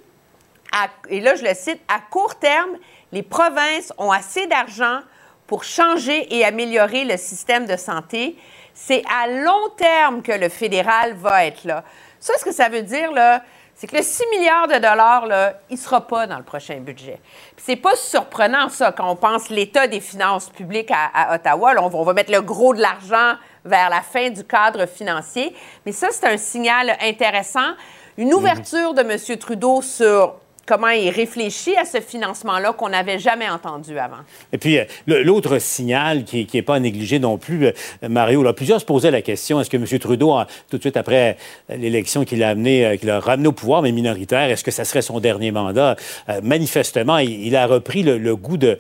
à- 0.73 0.87
et 1.09 1.19
là 1.21 1.35
je 1.35 1.43
le 1.43 1.55
cite, 1.55 1.81
à 1.89 1.99
court 1.99 2.37
terme, 2.37 2.77
les 3.11 3.25
provinces 3.25 3.93
ont 3.99 4.13
assez 4.13 4.47
d'argent 4.47 5.01
pour 5.49 5.65
changer 5.65 6.33
et 6.37 6.45
améliorer 6.45 7.05
le 7.05 7.17
système 7.17 7.67
de 7.67 7.77
santé. 7.77 8.37
C'est 8.73 9.03
à 9.13 9.27
long 9.27 9.69
terme 9.77 10.23
que 10.23 10.31
le 10.31 10.49
fédéral 10.49 11.15
va 11.15 11.47
être 11.47 11.65
là. 11.65 11.83
Ça, 12.21 12.35
ce 12.39 12.45
que 12.45 12.53
ça 12.53 12.69
veut 12.69 12.83
dire, 12.83 13.11
là, 13.11 13.43
c'est 13.81 13.87
que 13.87 13.97
le 13.97 14.03
6 14.03 14.25
milliards 14.31 14.69
de 14.69 14.75
dollars, 14.75 15.25
là, 15.25 15.55
il 15.71 15.77
ne 15.77 15.79
sera 15.79 16.07
pas 16.07 16.27
dans 16.27 16.37
le 16.37 16.45
prochain 16.45 16.81
budget. 16.81 17.19
Puis 17.57 17.65
c'est 17.65 17.77
pas 17.77 17.97
surprenant, 17.97 18.69
ça, 18.69 18.93
quand 18.93 19.11
on 19.11 19.17
pense 19.17 19.49
l'état 19.49 19.87
des 19.87 20.01
finances 20.01 20.51
publiques 20.51 20.91
à, 20.91 21.07
à 21.15 21.35
Ottawa. 21.37 21.73
Là, 21.73 21.83
on, 21.83 21.89
va, 21.89 21.99
on 21.99 22.05
va 22.05 22.13
mettre 22.13 22.31
le 22.31 22.43
gros 22.43 22.75
de 22.75 22.81
l'argent 22.83 23.37
vers 23.65 23.89
la 23.89 24.03
fin 24.03 24.29
du 24.29 24.45
cadre 24.45 24.85
financier. 24.85 25.57
Mais 25.87 25.93
ça, 25.93 26.09
c'est 26.11 26.27
un 26.27 26.37
signal 26.37 26.95
intéressant. 27.01 27.71
Une 28.19 28.35
ouverture 28.35 28.93
de 28.93 29.01
M. 29.01 29.39
Trudeau 29.39 29.81
sur 29.81 30.35
comment 30.71 30.91
il 30.91 31.11
réfléchit 31.11 31.77
à 31.77 31.85
ce 31.85 32.01
financement-là 32.01 32.73
qu'on 32.75 32.91
n'avait 32.91 33.19
jamais 33.19 33.49
entendu 33.49 33.99
avant. 33.99 34.23
Et 34.53 34.59
puis, 34.59 34.79
euh, 34.79 34.85
l'autre 35.07 35.59
signal 35.59 36.23
qui 36.23 36.47
n'est 36.55 36.63
pas 36.63 36.77
à 36.77 36.79
négliger 36.79 37.19
non 37.19 37.39
plus, 37.39 37.67
euh, 37.67 37.73
Mario, 38.09 38.45
plusieurs 38.53 38.81
se 38.81 38.85
posaient 38.85 39.11
la 39.11 39.21
question, 39.21 39.61
est-ce 39.61 39.69
que 39.69 39.77
M. 39.77 39.99
Trudeau, 39.99 40.33
tout 40.71 40.77
de 40.77 40.83
suite 40.83 40.97
après 40.97 41.37
euh, 41.71 41.77
l'élection 41.77 42.25
qu'il 42.25 42.45
a 42.45 42.51
amené, 42.51 42.97
qu'il 43.01 43.11
a 43.11 43.19
ramené 43.19 43.49
au 43.49 43.53
pouvoir, 43.53 43.83
mais 43.83 43.91
minoritaire, 43.91 44.49
est-ce 44.49 44.63
que 44.63 44.71
ça 44.71 44.85
serait 44.85 45.03
son 45.03 45.19
dernier 45.19 45.51
mandat? 45.51 45.97
Manifestement, 46.41 47.19
il, 47.19 47.57
a 47.57 47.67
repris 47.67 48.05
le, 48.05 48.37
goût 48.37 48.57
de, 48.57 48.79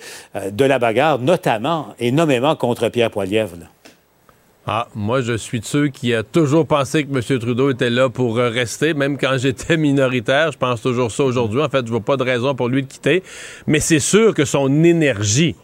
de 0.48 0.64
la 0.64 0.78
bagarre, 0.78 1.18
notamment 1.18 1.88
et 1.98 2.12
nommément 2.12 2.54
contre 2.54 2.88
Pierre 2.88 3.10
Poilievre. 3.10 3.56
Ah, 4.66 4.88
moi, 4.94 5.22
je 5.22 5.36
suis 5.36 5.60
de 5.60 5.64
ceux 5.64 5.88
qui 5.88 6.14
a 6.14 6.22
toujours 6.22 6.66
pensé 6.66 7.04
que 7.04 7.10
M. 7.10 7.38
Trudeau 7.38 7.70
était 7.70 7.88
là 7.88 8.10
pour 8.10 8.38
euh, 8.38 8.50
rester, 8.50 8.92
même 8.92 9.16
quand 9.16 9.36
j'étais 9.38 9.76
minoritaire. 9.76 10.52
Je 10.52 10.58
pense 10.58 10.82
toujours 10.82 11.10
ça 11.10 11.24
aujourd'hui. 11.24 11.62
En 11.62 11.68
fait, 11.68 11.86
je 11.86 11.90
vois 11.90 12.00
pas 12.00 12.16
de 12.16 12.24
raison 12.24 12.54
pour 12.54 12.68
lui 12.68 12.82
de 12.82 12.86
quitter. 12.86 13.22
Mais 13.66 13.80
c'est 13.80 14.00
sûr 14.00 14.34
que 14.34 14.44
son 14.44 14.84
énergie, 14.84 15.56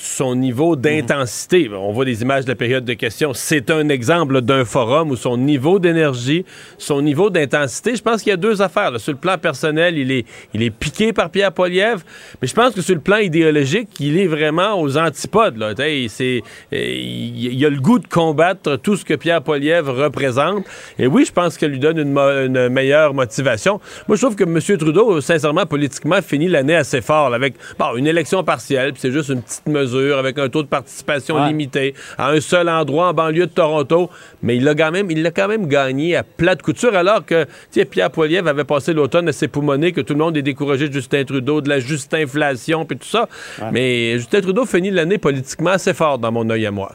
son 0.00 0.34
niveau 0.34 0.76
d'intensité, 0.76 1.70
on 1.72 1.92
voit 1.92 2.04
des 2.04 2.22
images 2.22 2.44
de 2.44 2.50
la 2.50 2.54
période 2.54 2.84
de 2.84 2.94
questions, 2.94 3.32
c'est 3.34 3.70
un 3.70 3.88
exemple 3.88 4.40
d'un 4.42 4.64
forum 4.64 5.10
où 5.10 5.16
son 5.16 5.36
niveau 5.36 5.78
d'énergie, 5.78 6.44
son 6.78 7.02
niveau 7.02 7.30
d'intensité, 7.30 7.96
je 7.96 8.02
pense 8.02 8.22
qu'il 8.22 8.30
y 8.30 8.34
a 8.34 8.36
deux 8.36 8.62
affaires. 8.62 8.90
là. 8.90 8.98
Sur 8.98 9.12
le 9.12 9.18
plan 9.18 9.38
personnel, 9.38 9.98
il 9.98 10.10
est, 10.12 10.24
il 10.54 10.62
est 10.62 10.70
piqué 10.70 11.12
par 11.12 11.30
Pierre 11.30 11.52
Poilievre, 11.52 12.02
mais 12.40 12.48
je 12.48 12.54
pense 12.54 12.74
que 12.74 12.80
sur 12.80 12.94
le 12.94 13.00
plan 13.00 13.16
idéologique, 13.18 13.88
il 14.00 14.18
est 14.18 14.26
vraiment 14.26 14.80
aux 14.80 14.96
antipodes. 14.96 15.56
Là. 15.56 15.74
Tu 15.74 15.82
sais, 15.82 16.06
c'est, 16.08 16.42
il 16.72 17.58
il 17.58 17.64
a 17.66 17.70
le 17.70 17.80
goût 17.80 17.98
de 17.98 18.06
combattre 18.06 18.76
tout 18.76 18.96
ce 18.96 19.04
que 19.04 19.14
Pierre 19.14 19.42
Poilievre 19.42 19.92
représente. 19.94 20.64
Et 20.98 21.06
oui, 21.06 21.24
je 21.24 21.32
pense 21.32 21.56
qu'elle 21.56 21.70
lui 21.72 21.78
donne 21.78 21.98
une, 21.98 22.12
mo- 22.12 22.44
une 22.46 22.68
meilleure 22.68 23.14
motivation. 23.14 23.80
Moi, 24.06 24.16
je 24.16 24.22
trouve 24.22 24.36
que 24.36 24.44
M. 24.44 24.78
Trudeau, 24.78 25.20
sincèrement, 25.20 25.66
politiquement, 25.66 26.22
finit 26.22 26.48
l'année 26.48 26.76
assez 26.76 27.00
fort, 27.00 27.30
là, 27.30 27.36
avec 27.36 27.54
bon, 27.78 27.96
une 27.96 28.06
élection 28.06 28.44
partielle, 28.44 28.92
puis 28.92 29.00
c'est 29.00 29.10
juste 29.12 29.30
une 29.30 29.42
petite 29.42 29.66
mesure, 29.66 29.87
avec 29.94 30.38
un 30.38 30.48
taux 30.48 30.62
de 30.62 30.68
participation 30.68 31.36
Ouais. 31.36 31.48
limité, 31.48 31.94
à 32.16 32.30
un 32.30 32.40
seul 32.40 32.68
endroit 32.68 33.08
en 33.08 33.14
banlieue 33.14 33.46
de 33.46 33.52
Toronto. 33.52 34.10
Mais 34.42 34.56
il 34.56 34.64
l'a 34.64 34.74
quand 34.74 34.90
même, 34.90 35.10
il 35.10 35.22
l'a 35.22 35.30
quand 35.30 35.48
même 35.48 35.66
gagné 35.66 36.16
à 36.16 36.22
plat 36.22 36.54
de 36.54 36.62
couture, 36.62 36.94
alors 36.94 37.24
que 37.24 37.44
tu 37.44 37.50
sais, 37.70 37.84
Pierre 37.84 38.10
Poilievre 38.10 38.48
avait 38.48 38.64
passé 38.64 38.92
l'automne 38.92 39.28
à 39.28 39.32
s'époumoner, 39.32 39.92
que 39.92 40.00
tout 40.00 40.14
le 40.14 40.18
monde 40.20 40.36
est 40.36 40.42
découragé 40.42 40.88
de 40.88 40.92
Justin 40.92 41.24
Trudeau, 41.24 41.60
de 41.60 41.68
la 41.68 41.80
juste 41.80 42.12
inflation, 42.14 42.84
puis 42.84 42.96
tout 42.98 43.06
ça. 43.08 43.28
Mais 43.72 44.18
Justin 44.18 44.40
Trudeau 44.40 44.64
finit 44.66 44.90
l'année 44.90 45.18
politiquement 45.18 45.70
assez 45.70 45.94
fort 45.94 46.18
dans 46.18 46.32
mon 46.32 46.48
œil 46.50 46.66
à 46.66 46.70
moi. 46.70 46.92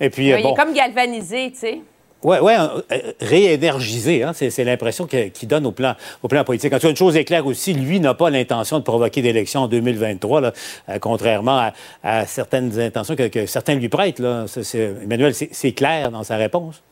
Et 0.00 0.10
puis, 0.10 0.32
euh, 0.32 0.38
il 0.38 0.42
bon, 0.42 0.52
est 0.52 0.56
comme 0.56 0.74
galvanisé, 0.74 1.50
tu 1.52 1.58
sais. 1.58 1.80
Oui, 2.22 2.38
ouais, 2.38 2.58
euh, 2.58 2.80
euh, 2.92 3.12
réénergisé, 3.20 4.22
hein, 4.22 4.32
c'est, 4.32 4.64
l'impression 4.64 5.06
qu'il 5.06 5.48
donne 5.48 5.66
au 5.66 5.72
plan, 5.72 5.94
au 6.22 6.28
plan 6.28 6.44
politique. 6.44 6.72
En 6.72 6.76
tout 6.76 6.86
cas, 6.86 6.90
une 6.90 6.96
chose 6.96 7.16
est 7.16 7.24
claire 7.24 7.46
aussi, 7.46 7.74
lui 7.74 8.00
n'a 8.00 8.14
pas 8.14 8.30
l'intention 8.30 8.78
de 8.78 8.84
provoquer 8.84 9.20
d'élections 9.20 9.62
en 9.62 9.68
2023, 9.68 10.40
là, 10.40 10.52
euh, 10.88 10.98
contrairement 10.98 11.70
à, 12.02 12.26
certaines 12.26 12.80
intentions 12.80 13.16
que, 13.16 13.46
certains 13.46 13.74
lui 13.74 13.88
prêtent. 13.88 14.20
Emmanuel, 14.20 15.34
c'est 15.34 15.72
clair 15.72 16.10
dans 16.10 16.24
sa 16.24 16.36
réponse. 16.36 16.82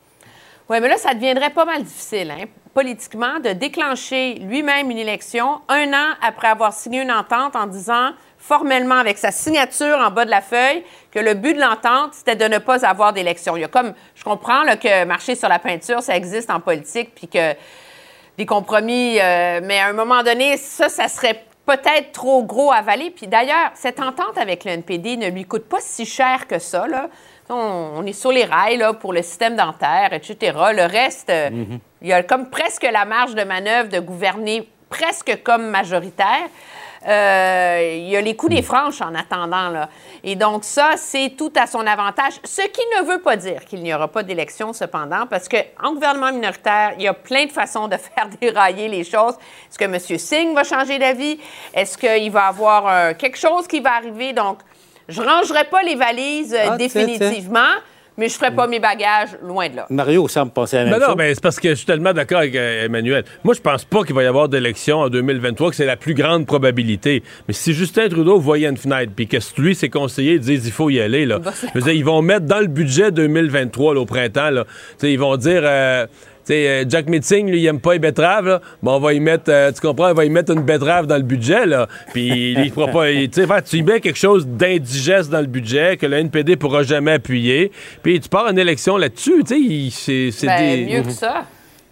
Oui, 0.69 0.77
mais 0.79 0.87
là, 0.87 0.97
ça 0.97 1.13
deviendrait 1.13 1.51
pas 1.51 1.65
mal 1.65 1.83
difficile, 1.83 2.31
hein, 2.31 2.45
politiquement, 2.73 3.39
de 3.39 3.49
déclencher 3.49 4.35
lui-même 4.35 4.89
une 4.89 4.97
élection 4.97 5.59
un 5.69 5.91
an 5.93 6.13
après 6.21 6.47
avoir 6.47 6.73
signé 6.73 7.01
une 7.01 7.11
entente 7.11 7.55
en 7.55 7.67
disant 7.67 8.11
formellement, 8.47 8.95
avec 8.95 9.17
sa 9.17 9.31
signature 9.31 9.97
en 9.97 10.11
bas 10.11 10.23
de 10.23 10.29
la 10.29 10.41
feuille, 10.41 10.83
que 11.11 11.19
le 11.19 11.33
but 11.33 11.55
de 11.55 11.61
l'entente, 11.61 12.13
c'était 12.13 12.35
de 12.35 12.45
ne 12.45 12.59
pas 12.59 12.85
avoir 12.85 13.11
d'élection. 13.11 13.57
Il 13.57 13.61
y 13.61 13.63
a 13.63 13.67
comme, 13.67 13.93
je 14.13 14.23
comprends 14.23 14.61
là, 14.63 14.77
que 14.77 15.03
marcher 15.05 15.33
sur 15.33 15.49
la 15.49 15.57
peinture, 15.57 16.03
ça 16.03 16.15
existe 16.15 16.51
en 16.51 16.59
politique, 16.59 17.15
puis 17.15 17.27
que 17.27 17.53
des 18.37 18.45
compromis, 18.45 19.17
euh, 19.19 19.61
mais 19.63 19.79
à 19.79 19.87
un 19.87 19.93
moment 19.93 20.21
donné, 20.21 20.57
ça, 20.57 20.89
ça 20.89 21.07
serait 21.07 21.43
peut-être 21.65 22.11
trop 22.11 22.43
gros 22.43 22.71
à 22.71 22.75
avaler. 22.75 23.09
Puis 23.09 23.25
d'ailleurs, 23.25 23.71
cette 23.73 23.99
entente 23.99 24.37
avec 24.37 24.63
le 24.63 24.71
NPD 24.71 25.17
ne 25.17 25.29
lui 25.29 25.45
coûte 25.45 25.67
pas 25.67 25.79
si 25.79 26.05
cher 26.05 26.45
que 26.47 26.59
ça. 26.59 26.85
Là. 26.85 27.09
On, 27.49 27.93
on 27.95 28.05
est 28.05 28.13
sur 28.13 28.31
les 28.31 28.43
rails 28.43 28.77
là, 28.77 28.93
pour 28.93 29.11
le 29.11 29.23
système 29.23 29.55
dentaire, 29.55 30.13
etc. 30.13 30.55
Le 30.71 30.85
reste, 30.85 31.31
euh, 31.31 31.49
il 32.03 32.07
y 32.07 32.13
a 32.13 32.21
comme 32.21 32.51
presque 32.51 32.83
la 32.83 33.05
marge 33.05 33.33
de 33.33 33.43
manœuvre 33.43 33.89
de 33.89 33.99
gouverner 33.99 34.69
presque 34.89 35.41
comme 35.43 35.67
majoritaire. 35.69 36.47
Euh, 37.07 37.97
il 37.97 38.09
y 38.09 38.17
a 38.17 38.21
les 38.21 38.35
coups 38.35 38.55
des 38.55 38.61
franches 38.61 39.01
en 39.01 39.13
attendant. 39.13 39.69
Là. 39.69 39.89
Et 40.23 40.35
donc, 40.35 40.63
ça, 40.63 40.93
c'est 40.97 41.33
tout 41.37 41.53
à 41.55 41.67
son 41.67 41.85
avantage. 41.85 42.33
Ce 42.43 42.61
qui 42.63 42.81
ne 42.97 43.05
veut 43.05 43.21
pas 43.21 43.35
dire 43.35 43.63
qu'il 43.65 43.83
n'y 43.83 43.93
aura 43.93 44.07
pas 44.07 44.23
d'élection, 44.23 44.73
cependant, 44.73 45.27
parce 45.27 45.47
qu'en 45.47 45.93
gouvernement 45.93 46.31
minoritaire, 46.31 46.93
il 46.97 47.03
y 47.03 47.07
a 47.07 47.13
plein 47.13 47.45
de 47.45 47.51
façons 47.51 47.87
de 47.87 47.97
faire 48.15 48.27
dérailler 48.41 48.87
les 48.87 49.03
choses. 49.03 49.35
Est-ce 49.69 49.77
que 49.77 49.85
M. 49.85 49.99
Singh 49.99 50.55
va 50.55 50.63
changer 50.63 50.97
d'avis? 50.97 51.39
Est-ce 51.73 51.97
qu'il 51.97 52.31
va 52.31 52.47
avoir 52.47 52.87
euh, 52.87 53.13
quelque 53.13 53.37
chose 53.37 53.67
qui 53.67 53.79
va 53.79 53.93
arriver? 53.93 54.33
Donc, 54.33 54.59
je 55.07 55.21
ne 55.21 55.27
rangerai 55.27 55.65
pas 55.65 55.83
les 55.83 55.95
valises 55.95 56.53
euh, 56.53 56.69
Ah, 56.71 56.77
définitivement, 56.77 57.59
mais 58.17 58.29
je 58.29 58.33
ne 58.35 58.37
ferai 58.39 58.51
pas 58.55 58.67
mes 58.67 58.79
bagages 58.79 59.37
loin 59.43 59.67
de 59.69 59.75
là. 59.77 59.85
Mario 59.89 60.27
semble 60.27 60.51
penser 60.51 60.77
à 60.77 60.83
la 60.83 60.85
même 60.85 60.93
Mais 60.95 60.99
non, 60.99 61.07
chose. 61.07 61.15
mais 61.17 61.33
c'est 61.35 61.43
parce 61.43 61.59
que 61.59 61.69
je 61.69 61.73
suis 61.75 61.85
tellement 61.85 62.13
d'accord 62.13 62.39
avec 62.39 62.55
euh, 62.55 62.85
Emmanuel. 62.85 63.23
Moi, 63.43 63.53
je 63.53 63.61
pense 63.61 63.83
pas 63.85 64.03
qu'il 64.03 64.15
va 64.15 64.23
y 64.23 64.27
avoir 64.27 64.49
d'élection 64.49 64.99
en 64.99 65.09
2023, 65.09 65.69
que 65.71 65.75
c'est 65.75 65.85
la 65.85 65.97
plus 65.97 66.13
grande 66.13 66.45
probabilité. 66.45 67.23
Mais 67.47 67.53
si 67.53 67.73
Justin 67.73 68.07
Trudeau 68.09 68.39
voyait 68.39 68.69
une 68.69 68.77
fenêtre, 68.77 69.11
puis 69.15 69.27
que 69.27 69.37
lui, 69.57 69.75
ses 69.75 69.89
conseillers 69.89 70.39
disent 70.39 70.65
il 70.65 70.71
faut 70.71 70.89
y 70.89 70.99
aller, 71.01 71.25
là, 71.25 71.39
je 71.73 71.79
veux 71.79 71.81
dire, 71.85 71.93
ils 71.93 72.05
vont 72.05 72.21
mettre 72.21 72.45
dans 72.45 72.59
le 72.59 72.67
budget 72.67 73.11
2023, 73.11 73.93
là, 73.95 73.99
au 74.01 74.05
printemps, 74.05 74.49
là, 74.49 74.65
ils 75.03 75.19
vont 75.19 75.35
dire. 75.37 75.61
euh, 75.63 76.05
sais, 76.45 76.67
euh, 76.67 76.85
Jack 76.87 77.07
Meeting, 77.07 77.49
lui, 77.49 77.59
il 77.61 77.65
aime 77.67 77.79
pas 77.79 77.93
les 77.93 77.99
betteraves, 77.99 78.47
là. 78.47 78.61
Bon, 78.83 78.95
on 78.95 78.99
va 78.99 79.13
y 79.13 79.19
mettre, 79.19 79.45
euh, 79.49 79.71
tu 79.71 79.81
comprends, 79.81 80.11
on 80.11 80.13
va 80.13 80.25
y 80.25 80.29
mettre 80.29 80.51
une 80.53 80.61
betterave 80.61 81.07
dans 81.07 81.17
le 81.17 81.23
budget, 81.23 81.65
là. 81.65 81.87
Puis, 82.13 82.53
il 82.53 82.71
pourra 82.71 82.87
pas, 82.87 83.09
il- 83.11 83.29
tu 83.29 83.41
sais, 83.41 83.47
fait, 83.47 83.61
tu 83.63 83.77
y 83.77 83.83
mets 83.83 83.99
quelque 84.01 84.19
chose 84.19 84.45
d'indigeste 84.47 85.29
dans 85.29 85.41
le 85.41 85.47
budget 85.47 85.97
que 85.97 86.05
le 86.05 86.17
NPD 86.17 86.55
pourra 86.55 86.83
jamais 86.83 87.13
appuyer. 87.13 87.71
Puis, 88.03 88.19
tu 88.19 88.29
pars 88.29 88.45
en 88.45 88.55
élection 88.55 88.97
là-dessus, 88.97 89.43
tu 89.45 89.89
sais, 89.91 90.29
c'est 90.31 90.31
c'est 90.31 90.47
Ben, 90.47 90.85
des. 90.85 90.93
mieux 90.97 91.03
que 91.03 91.11
ça. 91.11 91.45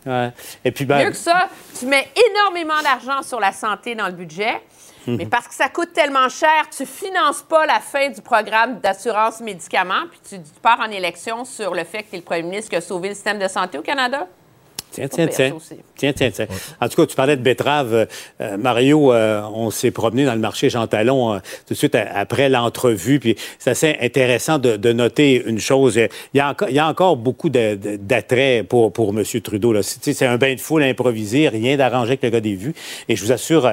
Ouais. 0.06 0.32
Et 0.66 0.72
puis, 0.72 0.86
ben, 0.86 1.06
Mieux 1.06 1.12
que 1.12 1.16
ça, 1.18 1.48
tu 1.80 1.86
mets 1.86 2.08
énormément 2.30 2.82
d'argent 2.84 3.22
sur 3.24 3.40
la 3.40 3.52
santé 3.54 3.96
dans 3.96 4.08
le 4.08 4.12
budget. 4.14 4.54
Mhm. 5.08 5.18
Mais 5.18 5.26
parce 5.26 5.50
que 5.50 5.54
ça 5.54 5.68
coûte 5.68 5.92
tellement 5.94 6.30
cher, 6.30 6.50
tu 6.76 6.86
finances 6.86 7.42
pas 7.42 7.66
la 7.66 7.80
fin 7.82 8.10
du 8.10 8.22
programme 8.22 8.80
d'assurance 8.80 9.42
médicaments, 9.42 10.06
puis 10.10 10.20
tu, 10.30 10.36
tu 10.42 10.60
pars 10.62 10.80
en 10.80 10.90
élection 10.90 11.44
sur 11.44 11.74
le 11.74 11.84
fait 11.84 12.04
que 12.04 12.10
tu 12.12 12.16
es 12.16 12.20
le 12.20 12.24
premier 12.24 12.44
ministre 12.44 12.70
qui 12.70 12.78
a 12.78 12.82
sauvé 12.82 13.10
le 13.10 13.14
système 13.14 13.38
de 13.38 13.48
santé 13.50 13.78
au 13.78 13.82
Canada. 13.82 14.28
Tiens, 14.94 15.08
tiens, 15.08 15.28
tiens. 15.28 15.54
Tiens, 15.96 16.14
tiens, 16.14 16.32
tiens. 16.32 16.48
En 16.80 16.88
tout 16.88 17.02
cas, 17.02 17.06
tu 17.08 17.16
parlais 17.16 17.36
de 17.36 17.42
betterave. 17.42 17.94
Euh, 17.94 18.06
euh, 18.42 18.58
Mario, 18.58 19.14
euh, 19.14 19.42
on 19.54 19.72
s'est 19.72 19.92
promené 19.92 20.26
dans 20.26 20.34
le 20.34 20.40
marché 20.40 20.70
Jean 20.70 20.88
Talon 20.88 21.34
euh, 21.34 21.38
tout 21.68 21.74
de 21.74 21.78
suite 21.78 21.96
après 21.96 22.50
l'entrevue. 22.50 23.20
Puis 23.20 23.36
c'est 23.60 23.72
assez 23.72 23.98
intéressant 24.02 24.60
de, 24.60 24.78
de 24.78 24.94
noter 24.94 25.44
une 25.46 25.60
chose. 25.60 25.96
Il 25.96 26.38
y 26.38 26.40
a 26.40 26.50
encore, 26.50 26.70
il 26.70 26.76
y 26.76 26.80
a 26.80 26.88
encore 26.88 27.18
beaucoup 27.18 27.50
d'attrait 27.50 28.66
pour, 28.68 28.92
pour 28.94 29.10
M. 29.10 29.24
Trudeau. 29.42 29.82
C'est 29.82 30.26
un 30.26 30.38
bain 30.38 30.56
de 30.56 30.60
foule 30.60 30.84
improvisé, 30.84 31.50
rien 31.50 31.78
d'arrangé 31.78 32.12
avec 32.12 32.24
le 32.24 32.30
gars 32.30 32.42
des 32.42 32.56
vues. 32.56 32.74
Et 33.10 33.16
je 33.16 33.24
vous 33.24 33.32
assure, 33.32 33.70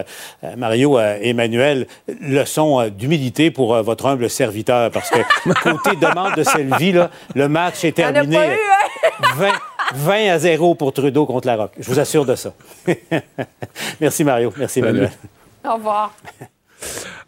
Mario, 0.57 0.99
euh, 0.99 1.19
Emmanuel, 1.21 1.87
leçon 2.21 2.81
euh, 2.81 2.91
d'humilité 2.91 3.51
pour 3.51 3.75
euh, 3.75 3.83
votre 3.83 4.07
humble 4.07 4.31
serviteur. 4.31 4.91
Parce 4.91 5.11
que 5.11 5.19
côté 5.63 5.97
demande 5.97 6.35
de 6.37 6.43
Sylvie, 6.43 6.93
là, 6.93 7.11
le 7.35 7.49
match 7.49 7.85
est 7.85 7.93
terminé. 7.93 8.37
pas 8.37 8.47
eu, 8.47 8.51
hein? 8.51 9.35
20, 9.37 9.49
20 9.95 10.31
à 10.31 10.39
0 10.39 10.75
pour 10.75 10.93
Trudeau 10.93 11.27
contre 11.27 11.47
la 11.47 11.57
Roque. 11.57 11.73
Je 11.79 11.89
vous 11.89 11.99
assure 11.99 12.25
de 12.25 12.35
ça. 12.35 12.53
Merci 14.01 14.25
Mario. 14.25 14.53
Merci 14.57 14.81
Emmanuel. 14.81 15.11
Au 15.65 15.75
revoir. 15.75 16.15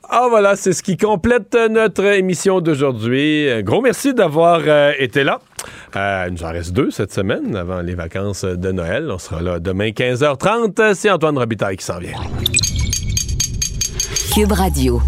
Ah 0.09 0.27
voilà, 0.29 0.57
c'est 0.57 0.73
ce 0.73 0.83
qui 0.83 0.97
complète 0.97 1.57
notre 1.71 2.05
émission 2.05 2.61
d'aujourd'hui. 2.61 3.49
Gros 3.63 3.81
merci 3.81 4.13
d'avoir 4.13 4.61
euh, 4.67 4.93
été 4.99 5.25
là. 5.25 5.41
Euh, 5.97 6.27
il 6.29 6.35
nous 6.35 6.45
en 6.45 6.51
reste 6.51 6.73
deux 6.73 6.91
cette 6.91 7.13
semaine 7.13 7.57
avant 7.57 7.81
les 7.81 7.95
vacances 7.95 8.45
de 8.45 8.73
Noël. 8.73 9.11
On 9.11 9.19
sera 9.19 9.41
là 9.41 9.59
demain 9.59 9.89
15h30. 9.89 10.95
C'est 10.95 11.11
Antoine 11.11 11.39
Robitaille 11.39 11.77
qui 11.77 11.85
s'en 11.85 11.99
vient. 11.99 12.13
Cube 14.35 14.53
Radio. 14.53 15.01